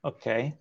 [0.00, 0.56] ok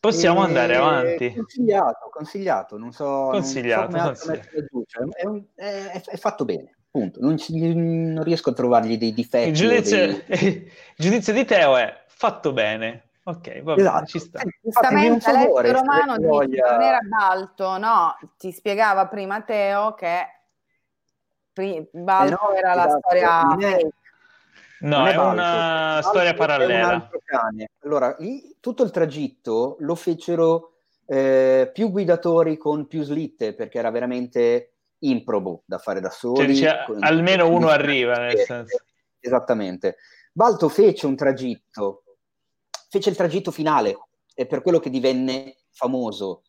[0.00, 0.46] possiamo e...
[0.46, 4.84] andare avanti consigliato consigliato non so, consigliato, non so consigliato.
[4.86, 7.20] Cioè, è, un, è, è fatto bene Punto.
[7.20, 9.50] Non, non, riesco a trovargli dei difetti.
[9.50, 10.24] Il giudizio, dei...
[10.26, 13.09] il giudizio di Teo è fatto bene.
[13.30, 14.06] Ok, va esatto.
[14.06, 14.40] ci sta.
[14.40, 16.72] Eh, giustamente Alessio Romano voglia...
[16.72, 20.26] non era Balto, no, ti spiegava prima Teo che
[21.52, 22.88] pri- Balto eh no, era esatto.
[22.88, 23.86] la storia è...
[24.80, 27.08] No, è, è una storia parallela.
[27.12, 33.78] Un allora, lì, tutto il tragitto lo fecero eh, più guidatori con più slitte perché
[33.78, 36.56] era veramente improbo da fare da soli.
[36.56, 38.78] Cioè, con, almeno uno arriva, nel senso.
[39.20, 39.96] Esattamente.
[40.32, 42.04] Balto fece un tragitto,
[42.90, 43.96] fece il tragitto finale,
[44.34, 46.42] è per quello che divenne famoso,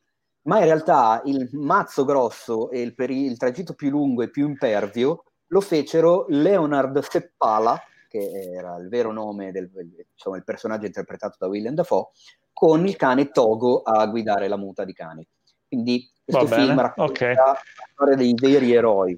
[0.43, 4.47] ma in realtà il mazzo grosso e il, peri- il tragitto più lungo e più
[4.47, 7.79] impervio lo fecero Leonard Seppala,
[8.09, 12.07] che era il vero nome del diciamo, il personaggio interpretato da William Dafoe,
[12.51, 15.25] con il cane Togo a guidare la muta di cani.
[15.67, 17.35] Quindi questo film racconta okay.
[17.35, 17.57] la
[17.93, 19.17] storia dei veri eroi.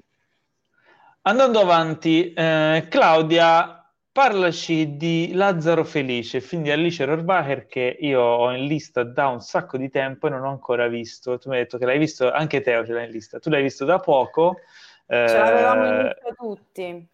[1.22, 3.83] Andando avanti, eh, Claudia,
[4.14, 9.40] parlaci di Lazzaro Felice, film di Alice Rohrwacher che io ho in lista da un
[9.40, 11.36] sacco di tempo e non ho ancora visto.
[11.36, 13.40] Tu mi hai detto che l'hai visto, anche Teo ce l'hai in lista.
[13.40, 14.60] Tu l'hai visto da poco.
[15.08, 17.08] Ce l'avevamo in lista tutti.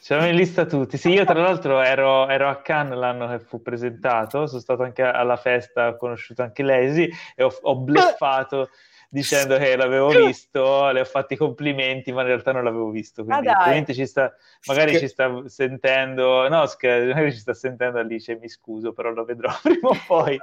[0.00, 0.96] C'erano in lista tutti.
[0.96, 5.02] Sì, io tra l'altro ero, ero, a Cannes l'anno che fu presentato, sono stato anche
[5.02, 8.70] alla festa, ho conosciuto anche lei sì, e ho, ho bleffato
[9.16, 13.24] dicendo che l'avevo visto, le ho fatto i complimenti, ma in realtà non l'avevo visto.
[13.24, 14.34] Quindi ah, ci sta,
[14.66, 19.10] magari sch- ci sta sentendo, no, sch- magari ci sta sentendo Alice, mi scuso, però
[19.10, 20.38] lo vedrò prima o poi.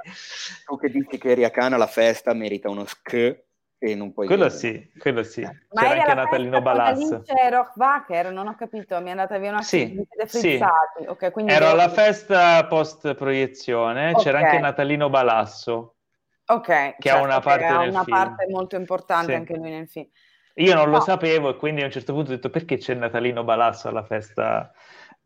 [0.66, 3.42] Tu che dici che eri a Cannes alla festa merita uno sch
[3.78, 5.42] e non puoi quello sì, quello sì.
[5.42, 5.66] Eh.
[5.68, 7.22] C'era anche Natalino Balasso.
[7.26, 10.58] Ma Rockbacher, non ho capito, mi è andata via una sì, sì.
[11.06, 14.22] Okay, Ero alla festa post proiezione, okay.
[14.22, 15.93] c'era anche Natalino Balasso.
[16.46, 19.34] Ok, che certo, ha una parte, ha una parte molto importante sì.
[19.34, 20.08] anche lui nel film.
[20.56, 20.98] Io non no.
[20.98, 24.04] lo sapevo e quindi a un certo punto ho detto perché c'è Natalino Balasso alla
[24.04, 24.72] festa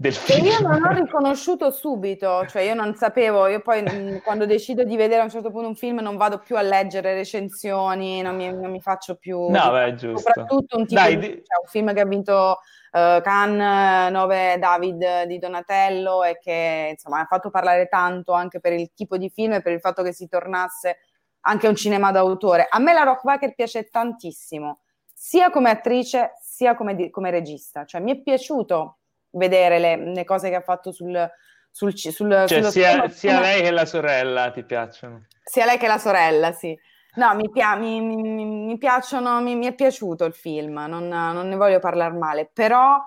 [0.01, 0.47] del film.
[0.47, 4.97] io non ho riconosciuto subito, cioè io non sapevo, io poi mm, quando decido di
[4.97, 8.51] vedere a un certo punto un film non vado più a leggere recensioni, non mi,
[8.51, 9.49] non mi faccio più...
[9.49, 10.19] No, beh, giusto.
[10.19, 12.61] Soprattutto un, tipo Dai, di, cioè, un film che ha vinto
[12.93, 18.73] uh, Cannes 9 David di Donatello e che insomma ha fatto parlare tanto anche per
[18.75, 20.99] il tipo di film e per il fatto che si tornasse
[21.43, 22.67] anche un cinema d'autore.
[22.69, 24.81] A me la Rockbacker piace tantissimo,
[25.13, 28.99] sia come attrice sia come, di, come regista, cioè mi è piaciuto
[29.31, 31.31] vedere le, le cose che ha fatto sul,
[31.71, 35.27] sul, sul cioè, sia, sia lei che la sorella ti piacciono?
[35.45, 36.77] Sia lei che la sorella, sì.
[37.15, 41.57] No, mi, pia- mi, mi, mi piacciono, mi, è piaciuto il film, non, non ne
[41.57, 43.01] voglio parlare male, però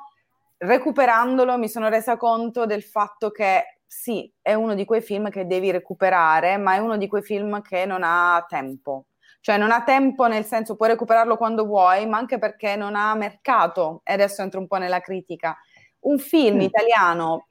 [0.57, 5.45] recuperandolo mi sono resa conto del fatto che sì, è uno di quei film che
[5.45, 9.07] devi recuperare, ma è uno di quei film che non ha tempo.
[9.41, 13.13] Cioè non ha tempo nel senso puoi recuperarlo quando vuoi, ma anche perché non ha
[13.15, 13.99] mercato.
[14.05, 15.57] E adesso entro un po' nella critica
[16.03, 16.61] un film mm.
[16.61, 17.47] italiano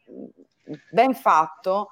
[0.91, 1.91] ben fatto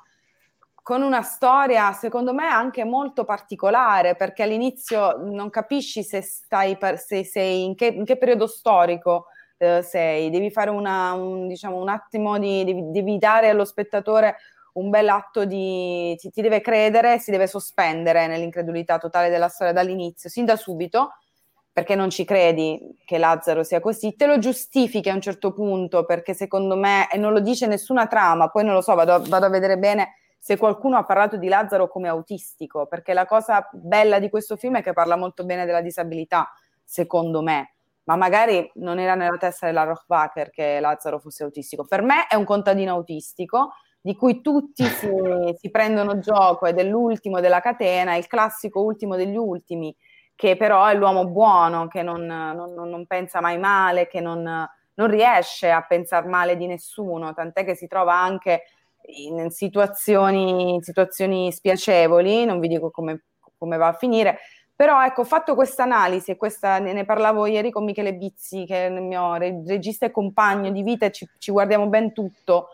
[0.83, 6.99] con una storia secondo me anche molto particolare perché all'inizio non capisci se stai per,
[6.99, 9.27] se sei in che, in che periodo storico
[9.59, 14.37] eh, sei, devi fare una, un, diciamo, un attimo di devi, devi, dare allo spettatore
[14.75, 19.73] un bel atto di ti, ti deve credere, si deve sospendere nell'incredulità totale della storia
[19.73, 21.11] dall'inizio, sin da subito
[21.79, 26.05] perché non ci credi che Lazzaro sia così, te lo giustifichi a un certo punto
[26.05, 29.47] perché secondo me, e non lo dice nessuna trama, poi non lo so, vado, vado
[29.47, 34.19] a vedere bene se qualcuno ha parlato di Lazzaro come autistico, perché la cosa bella
[34.19, 36.51] di questo film è che parla molto bene della disabilità,
[36.83, 37.75] secondo me,
[38.09, 41.85] ma magari non era nella testa della Rochbacher che Lazzaro fosse autistico.
[41.85, 45.11] Per me è un contadino autistico di cui tutti si,
[45.55, 49.95] si prendono gioco, è dell'ultimo della catena, il classico ultimo degli ultimi,
[50.35, 55.07] che però è l'uomo buono, che non, non, non pensa mai male, che non, non
[55.07, 58.63] riesce a pensare male di nessuno, tant'è che si trova anche
[59.03, 63.25] in situazioni, situazioni spiacevoli, non vi dico come,
[63.59, 64.39] come va a finire,
[64.79, 68.89] Però ecco, fatto questa analisi, e questa, ne parlavo ieri con Michele Bizzi, che è
[68.89, 72.69] il mio regista e compagno di vita, e ci, ci guardiamo ben tutto,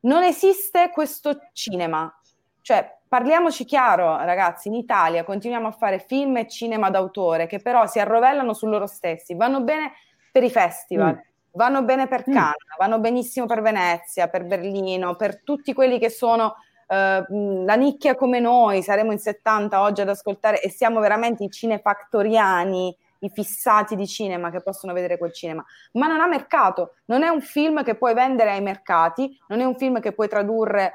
[0.00, 2.14] non esiste questo cinema.
[2.60, 7.86] Cioè, parliamoci chiaro, ragazzi, in Italia continuiamo a fare film e cinema d'autore che però
[7.86, 9.92] si arrovellano su loro stessi, vanno bene
[10.30, 11.18] per i festival, mm.
[11.52, 12.32] vanno bene per mm.
[12.34, 12.76] Cannes, mm.
[12.76, 16.56] vanno benissimo per Venezia, per Berlino, per tutti quelli che sono
[16.86, 21.50] Uh, la nicchia come noi, saremo in 70 oggi ad ascoltare e siamo veramente i
[21.50, 27.22] cinefactoriani, i fissati di cinema che possono vedere quel cinema, ma non ha mercato, non
[27.22, 30.94] è un film che puoi vendere ai mercati, non è un film che puoi tradurre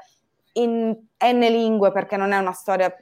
[0.54, 2.94] in n lingue perché non è una storia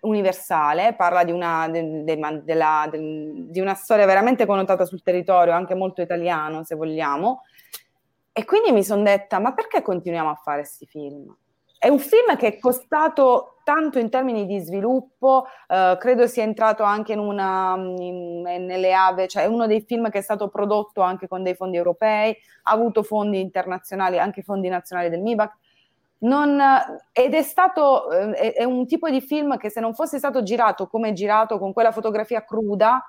[0.00, 5.54] universale, parla di una, de, de, de, la, di una storia veramente connotata sul territorio,
[5.54, 7.42] anche molto italiano se vogliamo,
[8.32, 11.34] e quindi mi sono detta, ma perché continuiamo a fare questi film?
[11.84, 16.82] È un film che è costato tanto in termini di sviluppo, eh, credo sia entrato
[16.82, 21.02] anche in una, in, nelle ave, cioè è uno dei film che è stato prodotto
[21.02, 25.52] anche con dei fondi europei, ha avuto fondi internazionali, anche fondi nazionali del MIBAC.
[26.20, 26.58] Non,
[27.12, 30.86] ed è stato è, è un tipo di film che se non fosse stato girato
[30.86, 33.04] come è girato con quella fotografia cruda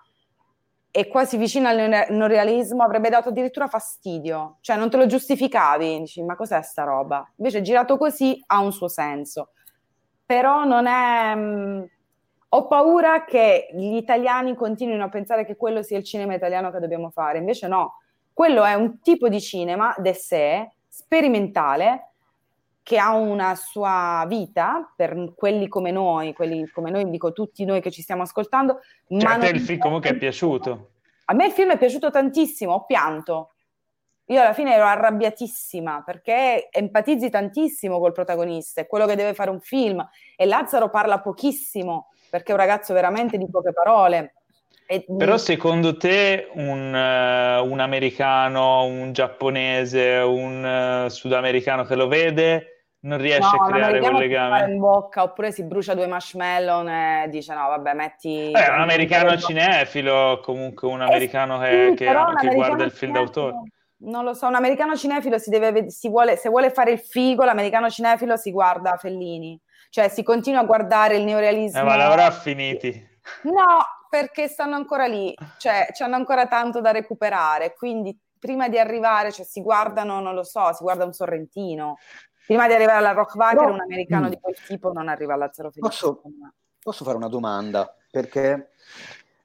[0.97, 6.23] e quasi vicino al neorealismo avrebbe dato addirittura fastidio, cioè non te lo giustificavi, dici
[6.23, 7.29] ma cos'è sta roba?
[7.35, 9.49] Invece girato così ha un suo senso,
[10.25, 11.35] però non è...
[11.35, 11.83] Mh, mm,
[12.47, 16.79] ho paura che gli italiani continuino a pensare che quello sia il cinema italiano che
[16.79, 17.99] dobbiamo fare, invece no,
[18.31, 22.13] quello è un tipo di cinema de sé, sperimentale,
[22.85, 27.81] che ha una sua vita per quelli come noi, quelli come noi, dico tutti noi
[27.81, 28.81] che ci stiamo ascoltando.
[29.07, 30.91] Cioè, ma a te il film comunque è piaciuto?
[31.25, 33.53] A me il film è piaciuto tantissimo, ho pianto.
[34.25, 39.49] Io alla fine ero arrabbiatissima perché empatizzi tantissimo col protagonista, è quello che deve fare
[39.49, 44.35] un film e Lazzaro parla pochissimo perché è un ragazzo veramente di poche parole.
[44.85, 45.03] E...
[45.07, 52.69] Però secondo te un, uh, un, americano, un giapponese, un uh, sudamericano che lo vede
[53.05, 54.71] non riesce no, a creare quel legame.
[54.71, 58.51] in bocca oppure si brucia due marshmallow e dice no vabbè metti...
[58.51, 62.91] Eh, un americano cinefilo, comunque un eh, americano eh, che, sì, che, che guarda il
[62.91, 63.61] film d'autore.
[63.97, 67.43] Non lo so, un americano cinefilo si deve, si vuole, se vuole fare il figo,
[67.43, 69.59] l'americano cinefilo si guarda Fellini.
[69.89, 71.79] Cioè si continua a guardare il neorealismo.
[71.79, 72.91] Eh, ma l'avrà finiti.
[73.43, 79.31] No, perché stanno ancora lì, cioè hanno ancora tanto da recuperare, quindi prima di arrivare,
[79.31, 81.97] cioè si guardano, non lo so, si guarda un Sorrentino,
[82.45, 84.29] Prima di arrivare alla Rock Wacker, un americano mm.
[84.29, 86.21] di quel tipo non arriva alla Zero Posso,
[86.81, 87.95] posso fare una domanda?
[88.11, 88.71] Perché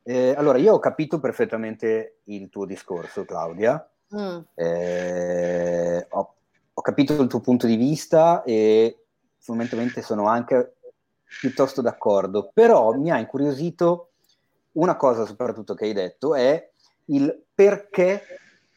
[0.02, 3.88] eh, allora io ho capito perfettamente il tuo discorso, Claudia.
[4.14, 4.38] Mm.
[4.54, 6.34] Eh, ho,
[6.72, 9.04] ho, capito il tuo punto di vista e
[9.38, 10.76] fondamentalmente sono anche
[11.40, 12.50] piuttosto d'accordo.
[12.52, 14.10] Però mi ha incuriosito
[14.72, 16.70] una cosa, soprattutto che hai detto, è
[17.06, 18.22] il perché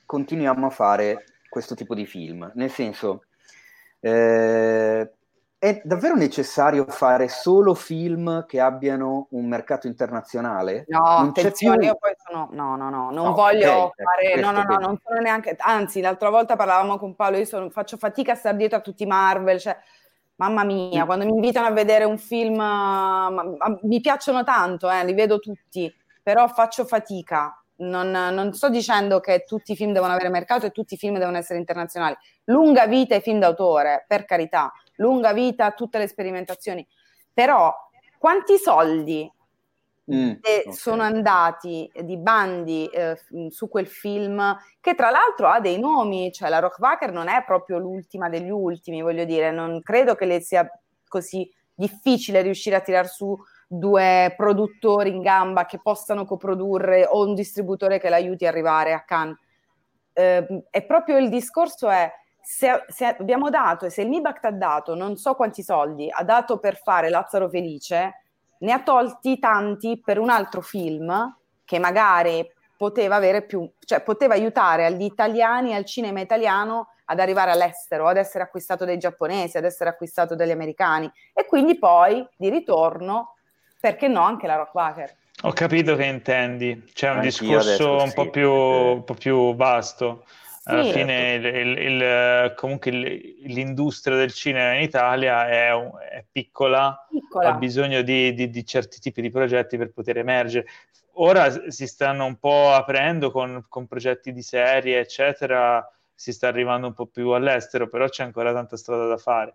[0.06, 2.52] continuiamo a fare questo tipo di film.
[2.56, 3.26] Nel senso,
[4.06, 5.14] eh,
[5.58, 10.84] è davvero necessario fare solo film che abbiano un mercato internazionale?
[10.90, 11.88] No, non attenzione, più...
[11.88, 12.50] io poi sono...
[12.52, 14.42] No, no, no, non no, voglio okay, fare...
[14.42, 15.56] No, no, no, non sono neanche...
[15.58, 17.70] Anzi, l'altra volta parlavamo con Paolo, io sono...
[17.70, 19.78] faccio fatica a stare dietro a tutti i Marvel, cioè...
[20.36, 22.56] Mamma mia, quando mi invitano a vedere un film,
[23.84, 27.63] mi piacciono tanto, eh, li vedo tutti, però faccio fatica.
[27.90, 31.18] Non, non, sto dicendo che tutti i film devono avere mercato e tutti i film
[31.18, 32.16] devono essere internazionali.
[32.46, 36.86] Lunga vita ai film d'autore, per carità, lunga vita a tutte le sperimentazioni.
[37.34, 37.74] Però
[38.18, 39.30] quanti soldi
[40.14, 40.74] mm, okay.
[40.74, 43.18] sono andati di bandi eh,
[43.50, 47.80] su quel film, che tra l'altro ha dei nomi, cioè la Rockwacker non è proprio
[47.80, 50.68] l'ultima degli ultimi, voglio dire, non credo che le sia
[51.08, 53.38] così difficile riuscire a tirar su
[53.78, 59.04] due produttori in gamba che possano coprodurre o un distributore che l'aiuti a arrivare a
[59.04, 59.38] Cannes.
[60.14, 64.52] Eh, e proprio il discorso è se, se, abbiamo dato e se il MIBACT ha
[64.52, 68.22] dato non so quanti soldi, ha dato per fare Lazzaro Felice,
[68.60, 71.36] ne ha tolti tanti per un altro film
[71.66, 77.52] che magari poteva avere più, cioè poteva aiutare agli italiani, al cinema italiano ad arrivare
[77.52, 82.50] all'estero, ad essere acquistato dai giapponesi, ad essere acquistato dagli americani e quindi poi di
[82.50, 83.34] ritorno
[83.84, 85.14] perché no anche la Rockwacker.
[85.42, 88.14] Ho capito che intendi, c'è un Anch'io discorso un, sì.
[88.14, 90.24] po più, un, po più, vasto.
[90.26, 95.72] Sì, Alla fine il, il, il, comunque l'industria del cinema in Italia è,
[96.12, 100.66] è piccola, piccola, ha bisogno di, di, di, certi tipi di progetti per poter emergere.
[101.16, 106.88] Ora si stanno un po' aprendo con, con progetti di serie, eccetera, si sta arrivando
[106.88, 109.54] un po' più all'estero, però c'è ancora tanta strada da fare.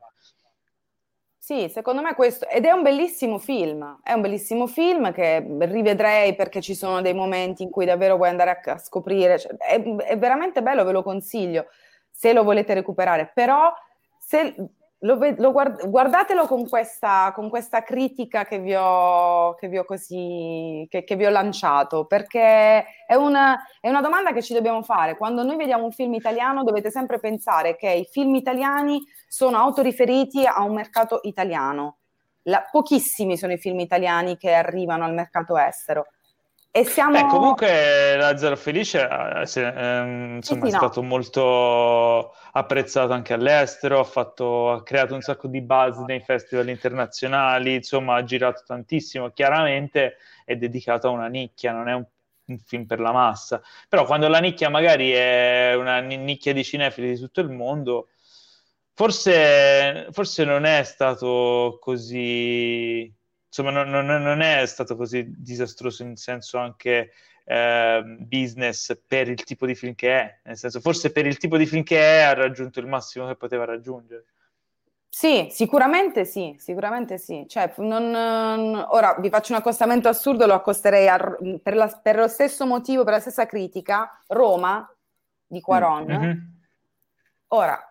[1.49, 6.35] Sì, secondo me questo, ed è un bellissimo film, è un bellissimo film che rivedrei
[6.35, 10.18] perché ci sono dei momenti in cui davvero vuoi andare a, scoprire, cioè, è, è,
[10.18, 11.68] veramente bello, ve lo consiglio,
[12.10, 13.73] se lo volete recuperare, però
[14.18, 14.55] se
[15.01, 19.85] lo, lo guard- guardatelo con questa, con questa critica che vi ho, che vi ho,
[19.85, 24.83] così, che, che vi ho lanciato, perché è una, è una, domanda che ci dobbiamo
[24.83, 25.17] fare.
[25.17, 30.44] Quando noi vediamo un film italiano dovete sempre pensare che i film italiani sono autoriferiti
[30.47, 31.99] a un mercato italiano.
[32.43, 36.07] La, pochissimi sono i film italiani che arrivano al mercato estero.
[36.78, 37.10] E siamo...
[37.10, 40.86] Beh, comunque Lazzaro Felice eh, se, ehm, insomma, sì, sì, è no.
[40.86, 46.68] stato molto apprezzato anche all'estero, ha, fatto, ha, creato un sacco di buzz nei festival
[46.68, 52.07] internazionali, insomma ha girato tantissimo, chiaramente è dedicato a una nicchia, non è un,
[52.44, 57.15] un film per la massa, però quando la nicchia magari è una nicchia di cinefili
[57.15, 58.10] di tutto il mondo,
[58.94, 63.12] forse, forse non è stato così
[63.49, 67.12] insomma non, non, non, è stato così disastroso in senso anche
[67.44, 71.57] eh, business per il tipo di film che è, nel senso forse per il tipo
[71.57, 74.27] di film che è ha raggiunto il massimo che poteva raggiungere.
[75.10, 77.44] Sì, sicuramente sì, sicuramente sì.
[77.49, 78.15] Cioè, non,
[78.91, 81.18] ora vi faccio un accostamento assurdo, lo accosterei a,
[81.62, 84.89] per, la, per, lo stesso motivo, per la stessa critica, Roma
[85.47, 86.05] di Quaron.
[86.05, 86.39] Mm-hmm.
[87.49, 87.88] Ora,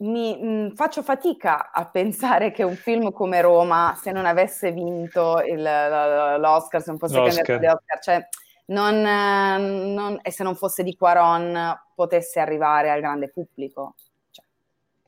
[0.00, 4.72] mi mh, mm, faccio fatica a pensare che un film come Roma, se non avesse
[4.72, 8.28] vinto il, l'Oscar, se non fosse candidato agli Oscar, cioè,
[8.66, 13.94] non, non, e se non fosse di Quaron, potesse arrivare al grande pubblico.
[14.30, 14.44] Cioè,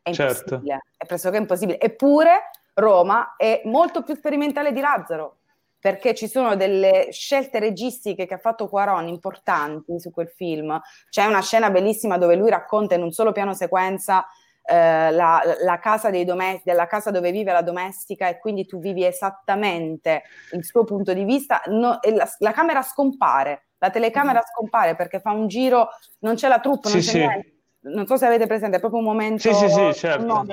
[0.02, 0.54] è certo.
[0.54, 0.88] impossibile, certo.
[0.96, 1.80] è pressoché impossibile.
[1.80, 5.38] Eppure Roma è molto più sperimentale di Lazzaro,
[5.78, 10.78] perché ci sono delle scelte registiche che ha fatto Quaron importanti su quel film.
[11.08, 14.26] C'è una scena bellissima dove lui racconta in un solo piano sequenza
[14.64, 18.78] eh, la, la, casa dei domestici, della casa dove vive la domestica e quindi tu
[18.78, 24.52] vivi esattamente il suo punto di vista, no, la, la, camera scompare, la telecamera mm.
[24.52, 25.88] scompare perché fa un giro,
[26.20, 27.18] non c'è la troupe, non sì, c'è sì.
[27.18, 27.50] niente.
[27.84, 29.40] Non so se avete presente, è proprio un momento...
[29.40, 30.24] Sì, sì, sì, certo.
[30.24, 30.46] No,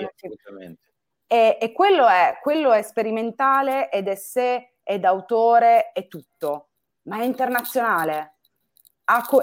[1.31, 6.69] e, e quello, è, quello è sperimentale ed è sé, è d'autore, è tutto,
[7.03, 8.37] ma è internazionale.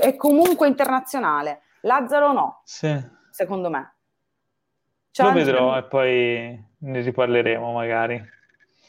[0.00, 1.60] è comunque internazionale.
[1.82, 3.00] Lazzaro no, sì.
[3.30, 3.95] secondo me.
[5.16, 5.78] Ciao, Lo vedrò Angelo.
[5.78, 8.22] e poi ne riparleremo magari.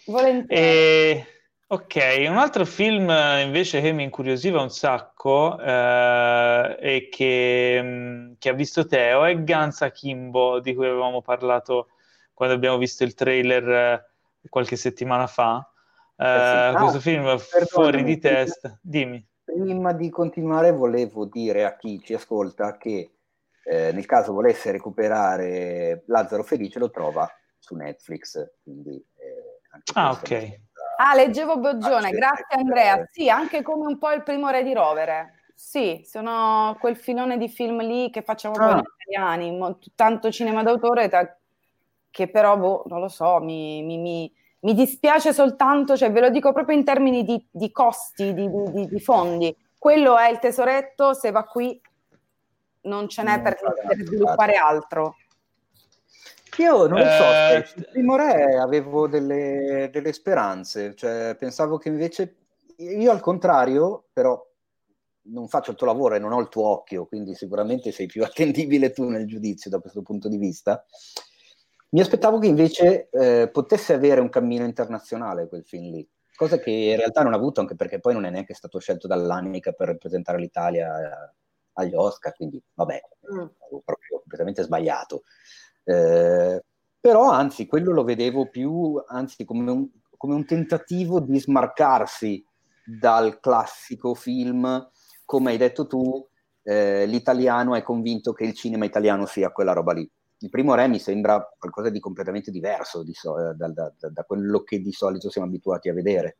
[0.08, 0.62] Volentieri.
[0.62, 1.26] E...
[1.68, 3.10] Ok, un altro film
[3.42, 9.42] invece che mi incuriosiva un sacco eh, e che, mm, che, ha visto Teo è
[9.42, 11.92] Guns Akimbo, di cui avevamo parlato
[12.34, 14.06] quando abbiamo visto il trailer eh,
[14.50, 15.66] qualche settimana fa.
[16.18, 16.78] Eh, eh sì.
[16.78, 17.38] questo ah, film
[17.70, 18.78] fuori di testa.
[18.82, 19.26] Dimmi.
[19.46, 23.12] Prima di continuare volevo dire a chi ci ascolta che
[23.70, 27.30] eh, nel caso volesse recuperare Lazzaro Felice lo trova
[27.60, 28.54] su Netflix.
[28.64, 29.60] Quindi, eh,
[29.94, 30.60] ah, ok.
[31.00, 33.06] Ah, leggevo Boggione, grazie Andrea.
[33.12, 35.34] Sì, anche come un po' il primo Re di Rovere.
[35.54, 38.74] Sì, sono quel filone di film lì che facciamo ah.
[38.74, 41.38] noi italiani, mo- tanto cinema d'autore ta-
[42.10, 44.32] che però, boh, non lo so, mi, mi, mi,
[44.62, 48.88] mi, dispiace soltanto, cioè ve lo dico proprio in termini di, di costi, di, di,
[48.88, 49.54] di fondi.
[49.78, 51.80] Quello è il tesoretto, se va qui
[52.88, 53.58] non ce n'è non per,
[53.88, 55.16] per sviluppare altro.
[56.58, 61.90] Io non lo so, eh, il primo re avevo delle, delle, speranze, cioè pensavo che
[61.90, 62.36] invece
[62.78, 64.44] io al contrario, però
[65.30, 68.24] non faccio il tuo lavoro e non ho il tuo occhio, quindi sicuramente sei più
[68.26, 70.84] attendibile tu nel giudizio da questo punto di vista.
[71.90, 76.72] Mi aspettavo che invece eh, potesse avere un cammino internazionale quel film lì, cosa che
[76.72, 79.88] in realtà non ha avuto, anche perché poi non è neanche stato scelto dall'Anica per
[79.90, 81.34] rappresentare l'Italia
[81.78, 83.02] agli Oscar, quindi vabbè,
[83.34, 83.46] mm.
[83.84, 85.24] proprio completamente sbagliato.
[85.84, 86.64] Eh,
[87.00, 92.44] però anzi, quello lo vedevo più anzi, come, un, come un tentativo di smarcarsi
[92.84, 94.90] dal classico film,
[95.26, 96.28] come hai detto tu,
[96.64, 100.10] eh, l'italiano è convinto che il cinema italiano sia quella roba lì.
[100.40, 104.24] Il primo re mi sembra qualcosa di completamente diverso di so, da, da, da, da,
[104.24, 106.38] quello che di solito siamo abituati a vedere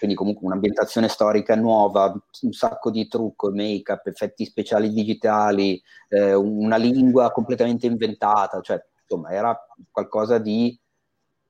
[0.00, 6.76] quindi comunque un'ambientazione storica nuova, un sacco di trucco, make-up, effetti speciali digitali, eh, una
[6.76, 9.54] lingua completamente inventata, cioè insomma era
[9.90, 10.74] qualcosa di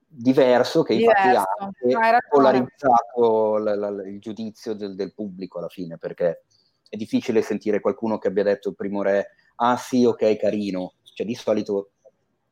[0.05, 1.45] diverso che diverso.
[1.61, 6.43] infatti ha polarizzato l- l- il giudizio del, del, pubblico alla fine, perché
[6.89, 11.25] è difficile sentire qualcuno che abbia detto il primo re, ah sì, ok, carino, cioè
[11.25, 11.93] di solito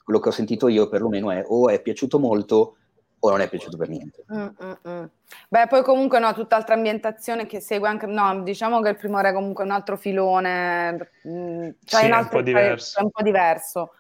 [0.05, 2.77] quello che ho sentito io perlomeno è o è piaciuto molto
[3.21, 4.25] o non è piaciuto per niente.
[4.33, 5.05] Mm, mm, mm.
[5.49, 9.31] Beh, poi comunque no, tutt'altra ambientazione che segue anche, no, diciamo che il primo re
[9.31, 12.99] è comunque un altro filone, mm, cioè sì, un, altro, un, po diverso.
[12.99, 13.93] è un po' diverso.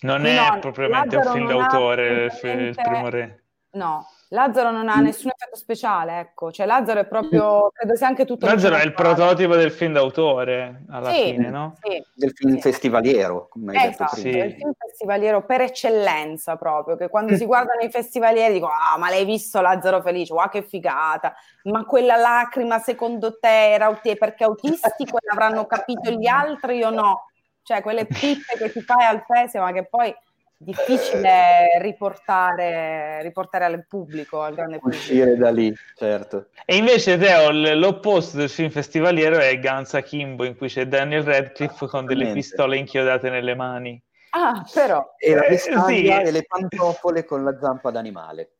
[0.00, 3.42] Non è propriamente un film d'autore il primo re.
[3.70, 5.04] No, Lazzaro non ha mm.
[5.04, 8.46] nessun effetto speciale, ecco, cioè Lazzaro è proprio, credo sia anche tutto...
[8.46, 11.76] Lazzaro è il prototipo del film d'autore, alla sì, fine, no?
[11.80, 12.60] Sì, del film sì.
[12.60, 14.44] festivaliero, come hai esatto, detto prima.
[14.44, 19.08] il film festivaliero per eccellenza proprio, che quando si guardano i festivalieri dico, ah, ma
[19.08, 21.32] l'hai visto Lazzaro Felice, wow, che figata,
[21.64, 26.90] ma quella lacrima secondo te era aut- perché autistico e l'avranno capito gli altri o
[26.90, 27.28] no?
[27.62, 30.14] Cioè, quelle pippe che ti fai al festival, ma che poi
[30.56, 35.02] difficile riportare, riportare al pubblico, al grande pubblico.
[35.02, 36.48] Uscire da lì, certo.
[36.64, 41.86] E invece, Teo, l'opposto del film festivaliero è Guns Akimbo, in cui c'è Daniel Radcliffe
[41.86, 44.02] con delle pistole inchiodate nelle mani.
[44.30, 45.14] Ah, però.
[45.18, 46.28] E la vestaglia eh, sì.
[46.28, 48.50] e le pantofole con la zampa d'animale.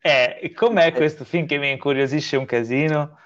[0.00, 0.92] Eh, com'è eh.
[0.92, 3.18] questo film che mi incuriosisce un casino?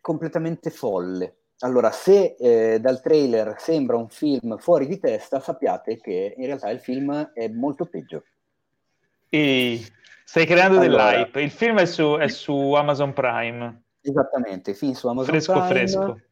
[0.00, 6.34] Completamente folle allora, se eh, dal trailer sembra un film fuori di testa, sappiate che
[6.36, 8.22] in realtà il film è molto peggio.
[9.28, 9.80] E
[10.24, 11.40] stai creando allora, dell'hype.
[11.40, 13.82] Il film è su, è su, Amazon Prime.
[14.00, 15.66] Esattamente, film su Amazon fresco, Prime.
[15.68, 16.26] Fresco, fresco.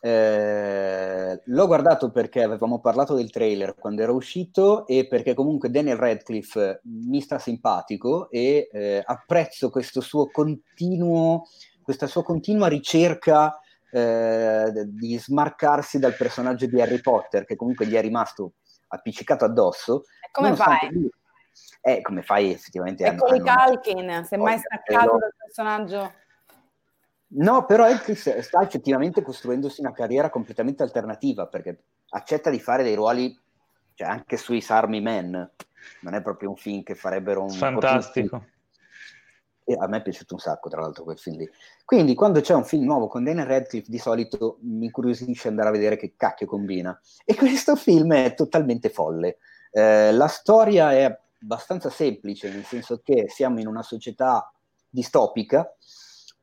[0.00, 5.96] Eh, l'ho guardato perché avevamo parlato del trailer quando era uscito e perché comunque Daniel
[5.96, 11.48] Radcliffe mi sta simpatico e eh, apprezzo questo suo continuo,
[11.82, 13.58] questa sua continua ricerca
[13.96, 18.52] eh, di smarcarsi dal personaggio di Harry Potter, che comunque gli è rimasto
[18.88, 20.02] appiccicato addosso.
[20.20, 20.90] E come fai?
[20.92, 21.10] Lui,
[21.80, 23.04] eh, come fai effettivamente?
[23.06, 26.12] E con i Calkin, se mai staccato dal personaggio...
[27.28, 32.94] No, però Elkis sta effettivamente costruendosi una carriera completamente alternativa, perché accetta di fare dei
[32.94, 33.36] ruoli,
[33.94, 35.50] cioè anche sui Army Men,
[36.02, 37.50] non è proprio un film che farebbero un...
[37.50, 38.44] Fantastico.
[39.68, 41.50] E a me è piaciuto un sacco, tra l'altro, quel film lì.
[41.84, 45.72] Quindi, quando c'è un film nuovo con Daniel Radcliffe, di solito mi incuriosisce andare a
[45.72, 46.96] vedere che cacchio combina.
[47.24, 49.38] E questo film è totalmente folle.
[49.72, 54.48] Eh, la storia è abbastanza semplice, nel senso che siamo in una società
[54.88, 55.68] distopica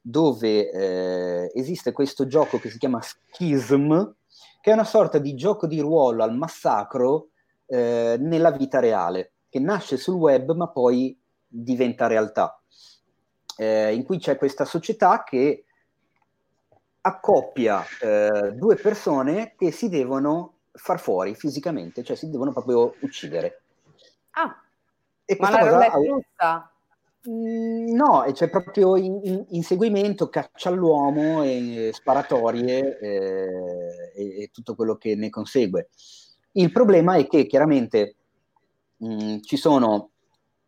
[0.01, 4.01] dove eh, esiste questo gioco che si chiama Schism,
[4.59, 7.29] che è una sorta di gioco di ruolo al massacro
[7.67, 12.57] eh, nella vita reale, che nasce sul web ma poi diventa realtà
[13.57, 15.65] eh, in cui c'è questa società che
[17.01, 23.61] accoppia eh, due persone che si devono far fuori fisicamente, cioè si devono proprio uccidere.
[24.31, 24.55] Ah,
[25.25, 26.67] e ma la roba è giusta?
[27.25, 34.95] No, c'è proprio in, in, inseguimento, caccia all'uomo, e sparatorie eh, e, e, tutto quello
[34.95, 35.89] che ne consegue.
[36.53, 38.15] Il problema è che chiaramente
[38.97, 40.11] mh, mm, ci sono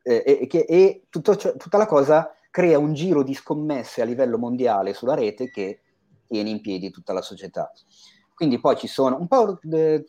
[0.01, 4.37] eh, e, e, e tutto, tutta la cosa crea un giro di scommesse a livello
[4.37, 5.81] mondiale sulla rete che
[6.25, 7.69] tiene in piedi tutta la società.
[8.33, 10.05] Quindi poi ci sono un po' eh,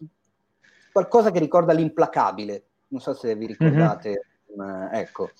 [0.92, 4.26] qualcosa che ricorda l'implacabile, non so se vi ricordate,
[4.56, 4.94] mm-hmm.
[4.94, 5.30] ecco.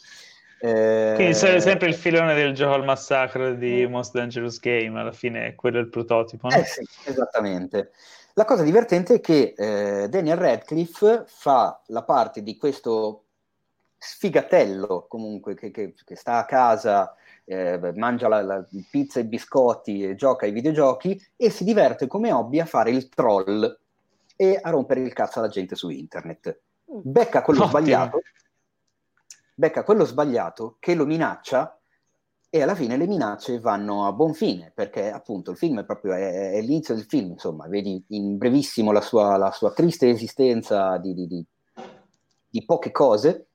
[0.59, 5.13] Eh, Quindi è sempre il filone del gioco al massacro di Most Dangerous Game, alla
[5.13, 6.49] fine quello è il prototipo.
[6.49, 6.57] No?
[6.57, 7.93] Eh sì, esattamente.
[8.33, 13.26] La cosa divertente è che eh, Daniel Radcliffe fa la parte di questo
[14.07, 20.03] sfigatello comunque che, che, che sta a casa, eh, mangia la, la, pizza e biscotti
[20.03, 23.79] e gioca ai videogiochi e si diverte come hobby a fare il troll
[24.37, 26.61] e a rompere il cazzo alla gente su internet.
[26.93, 27.01] Mm.
[27.03, 27.79] Becca quello Ottimo.
[27.79, 28.21] sbagliato,
[29.55, 31.79] becca quello sbagliato che lo minaccia
[32.49, 36.13] e alla fine le minacce vanno a buon fine perché appunto il film è proprio
[36.15, 40.97] è, è l'inizio del film, insomma, vedi in brevissimo la sua, la sua triste esistenza
[40.99, 41.47] di, di, di,
[42.49, 43.49] di poche cose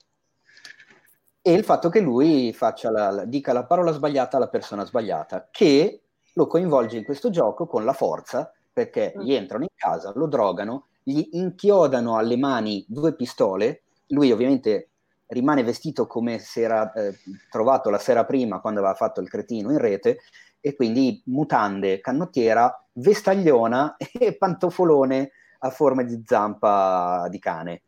[1.42, 6.04] e il fatto che lui la, dica la parola sbagliata alla persona sbagliata, che
[6.34, 9.22] lo coinvolge in questo gioco con la forza, perché mm.
[9.22, 14.90] gli entrano in casa, lo drogano, gli inchiodano alle mani due pistole, lui ovviamente
[15.28, 17.18] rimane vestito come si era eh,
[17.50, 20.20] trovato la sera prima quando aveva fatto il cretino in rete,
[20.60, 27.82] e quindi mutande, canottiera, vestagliona e pantofolone a forma di zampa di cane.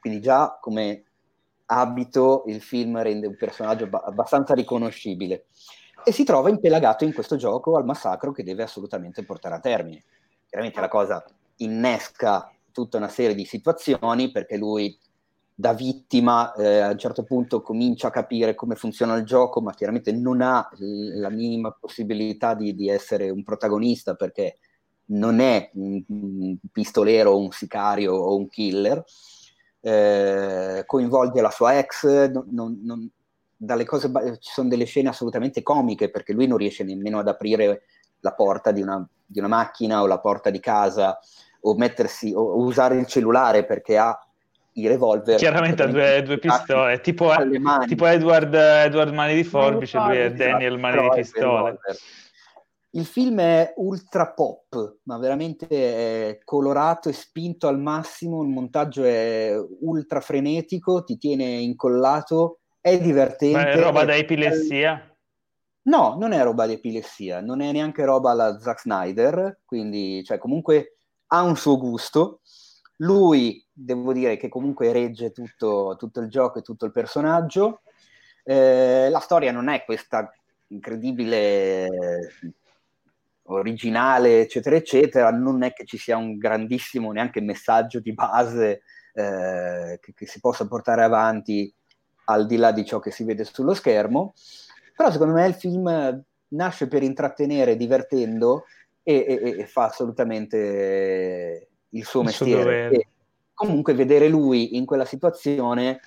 [0.00, 1.04] Quindi già come
[1.72, 5.46] abito il film rende un personaggio ba- abbastanza riconoscibile
[6.04, 10.02] e si trova impelagato in questo gioco al massacro che deve assolutamente portare a termine.
[10.48, 11.24] Chiaramente la cosa
[11.56, 14.98] innesca tutta una serie di situazioni perché lui
[15.54, 19.74] da vittima eh, a un certo punto comincia a capire come funziona il gioco, ma
[19.74, 24.58] chiaramente non ha la minima possibilità di, di essere un protagonista perché
[25.10, 29.04] non è un, un pistolero, un sicario o un killer
[29.80, 33.10] eh, coinvolge la sua ex, non, non,
[33.56, 34.10] dalle cose,
[34.40, 37.82] ci sono delle scene assolutamente comiche perché lui non riesce nemmeno ad aprire
[38.20, 41.18] la porta di una, di una macchina o la porta di casa
[41.62, 44.18] o mettersi o usare il cellulare perché ha
[44.74, 45.36] i revolver.
[45.36, 47.32] Chiaramente ha due, due, pistole, tipo,
[47.86, 51.78] tipo Edward, Edward, Mani di Forbice, lui è Daniel Mani di Pistole.
[52.92, 59.54] Il film è ultra pop, ma veramente colorato e spinto al massimo, il montaggio è
[59.80, 63.56] ultra frenetico, ti tiene incollato, è divertente.
[63.56, 64.06] Ma è roba è...
[64.06, 65.04] da epilessia?
[65.82, 70.38] No, non è roba di epilessia, non è neanche roba alla Zack Snyder, quindi cioè,
[70.38, 70.96] comunque
[71.28, 72.40] ha un suo gusto.
[72.96, 77.82] Lui, devo dire che comunque regge tutto, tutto il gioco e tutto il personaggio.
[78.42, 80.30] Eh, la storia non è questa
[80.68, 81.88] incredibile
[83.54, 88.82] originale, eccetera, eccetera, non è che ci sia un grandissimo neanche messaggio di base
[89.14, 91.72] eh, che, che, si possa portare avanti
[92.26, 94.34] al di là di ciò che si vede sullo schermo,
[94.96, 98.64] però secondo me il film nasce per intrattenere, divertendo
[99.02, 102.90] e, e, e fa assolutamente il suo mestiere.
[102.90, 103.06] E
[103.54, 106.00] comunque vedere lui in quella situazione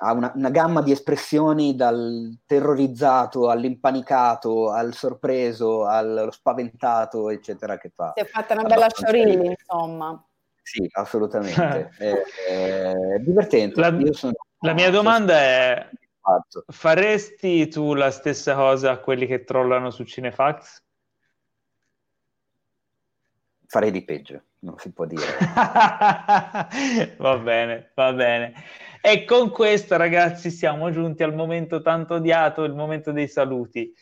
[0.00, 7.90] ha una, una, gamma di espressioni dal terrorizzato all'impanicato, al sorpreso, allo spaventato, eccetera, che
[7.94, 8.12] fa.
[8.14, 10.22] Si è fatta una bella sciorilli, insomma.
[10.62, 11.90] Sì, assolutamente.
[11.98, 13.80] è, è, divertente.
[13.80, 15.90] La, sono, la mia domanda è,
[16.66, 20.82] faresti tu la stessa cosa a quelli che trollano su Cinefax?
[23.66, 25.24] Farei di peggio, non si può dire.
[27.18, 28.54] va bene, va bene.
[29.00, 33.92] E con questo, ragazzi, siamo giunti al momento tanto odiato, il momento dei saluti.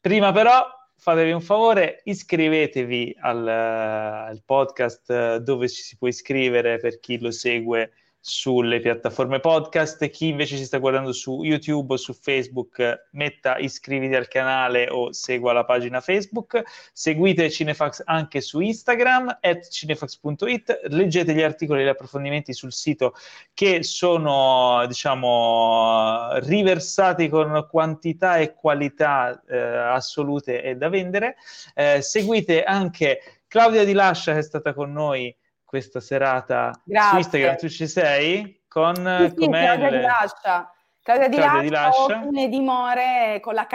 [0.00, 6.98] Prima però fatevi un favore, iscrivetevi al, al podcast dove ci si può iscrivere per
[6.98, 7.92] chi lo segue
[8.26, 10.08] sulle piattaforme podcast.
[10.08, 15.12] Chi invece ci sta guardando su YouTube o su Facebook, metta iscriviti al canale o
[15.12, 16.62] segua la pagina Facebook.
[16.94, 20.80] Seguite Cinefax anche su Instagram, at cinefax.it.
[20.84, 23.12] Leggete gli articoli e gli approfondimenti sul sito
[23.52, 31.36] che sono, diciamo, riversati con quantità e qualità eh, assolute e da vendere.
[31.74, 35.36] Eh, seguite anche Claudia Di Lascia che è stata con noi
[35.74, 37.10] questa serata Grazie.
[37.10, 37.56] su Instagram.
[37.56, 38.62] Tu ci sei?
[38.68, 40.72] Con sì, sì, Claudia di Lascia.
[41.02, 43.74] Claudia di Claudia Lascia, di Dimore con la K,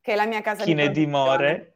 [0.00, 1.70] che è la mia casa Chine di Dimore.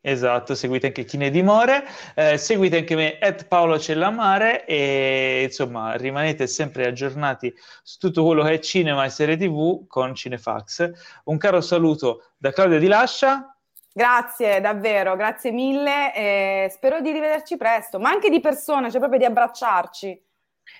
[0.00, 1.84] Esatto, seguite anche Chine Dimore,
[2.16, 7.54] eh, seguite anche me, at Paolo Cellamare e insomma rimanete sempre aggiornati
[7.84, 10.90] su tutto quello che è cinema e serie tv con Cinefax.
[11.26, 13.51] Un caro saluto da Claudia Di Lascia
[13.92, 16.14] Grazie, davvero, grazie mille.
[16.14, 20.22] E spero di rivederci presto, ma anche di persona, cioè proprio di abbracciarci.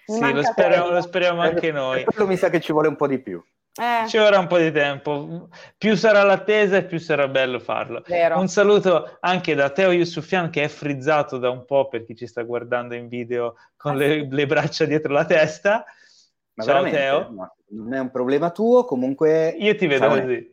[0.07, 2.05] Mi sì, lo speriamo, lo speriamo, anche eh, noi.
[2.05, 3.43] Quello mi sa che ci vuole un po' di più.
[3.75, 4.07] Eh.
[4.07, 5.49] Ci vorrà un po' di tempo.
[5.79, 8.03] Più sarà l'attesa e più sarà bello farlo.
[8.07, 8.39] Vero.
[8.39, 12.27] Un saluto anche da Teo Yusufian che è frizzato da un po' per chi ci
[12.27, 15.85] sta guardando in video con le, le braccia dietro la testa.
[16.55, 17.35] Ma Ciao Teo.
[17.69, 19.49] Non è un problema tuo, comunque...
[19.59, 20.51] Io ti vedo così.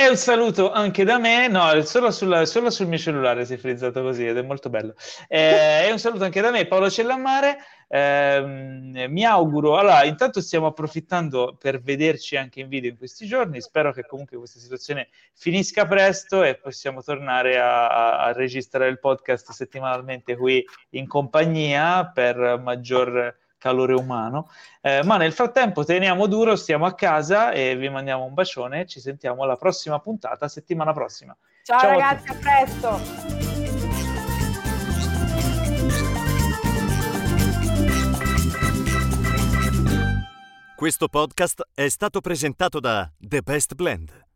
[0.00, 3.56] E un saluto anche da me, no, solo, sulla, solo sul mio cellulare si è
[3.56, 4.94] frizzato così ed è molto bello.
[5.26, 7.58] Eh, e un saluto anche da me, Paolo Cellammare.
[7.88, 13.60] Eh, mi auguro, allora, intanto stiamo approfittando per vederci anche in video in questi giorni.
[13.60, 19.00] Spero che comunque questa situazione finisca presto e possiamo tornare a, a, a registrare il
[19.00, 24.48] podcast settimanalmente qui in compagnia per maggior calore umano.
[24.80, 28.86] Eh, ma nel frattempo teniamo duro, stiamo a casa e vi mandiamo un bacione.
[28.86, 31.36] Ci sentiamo alla prossima puntata, settimana prossima.
[31.62, 33.46] Ciao, Ciao ragazzi, a, a presto.
[40.74, 44.27] Questo podcast è stato presentato da The Best Blend.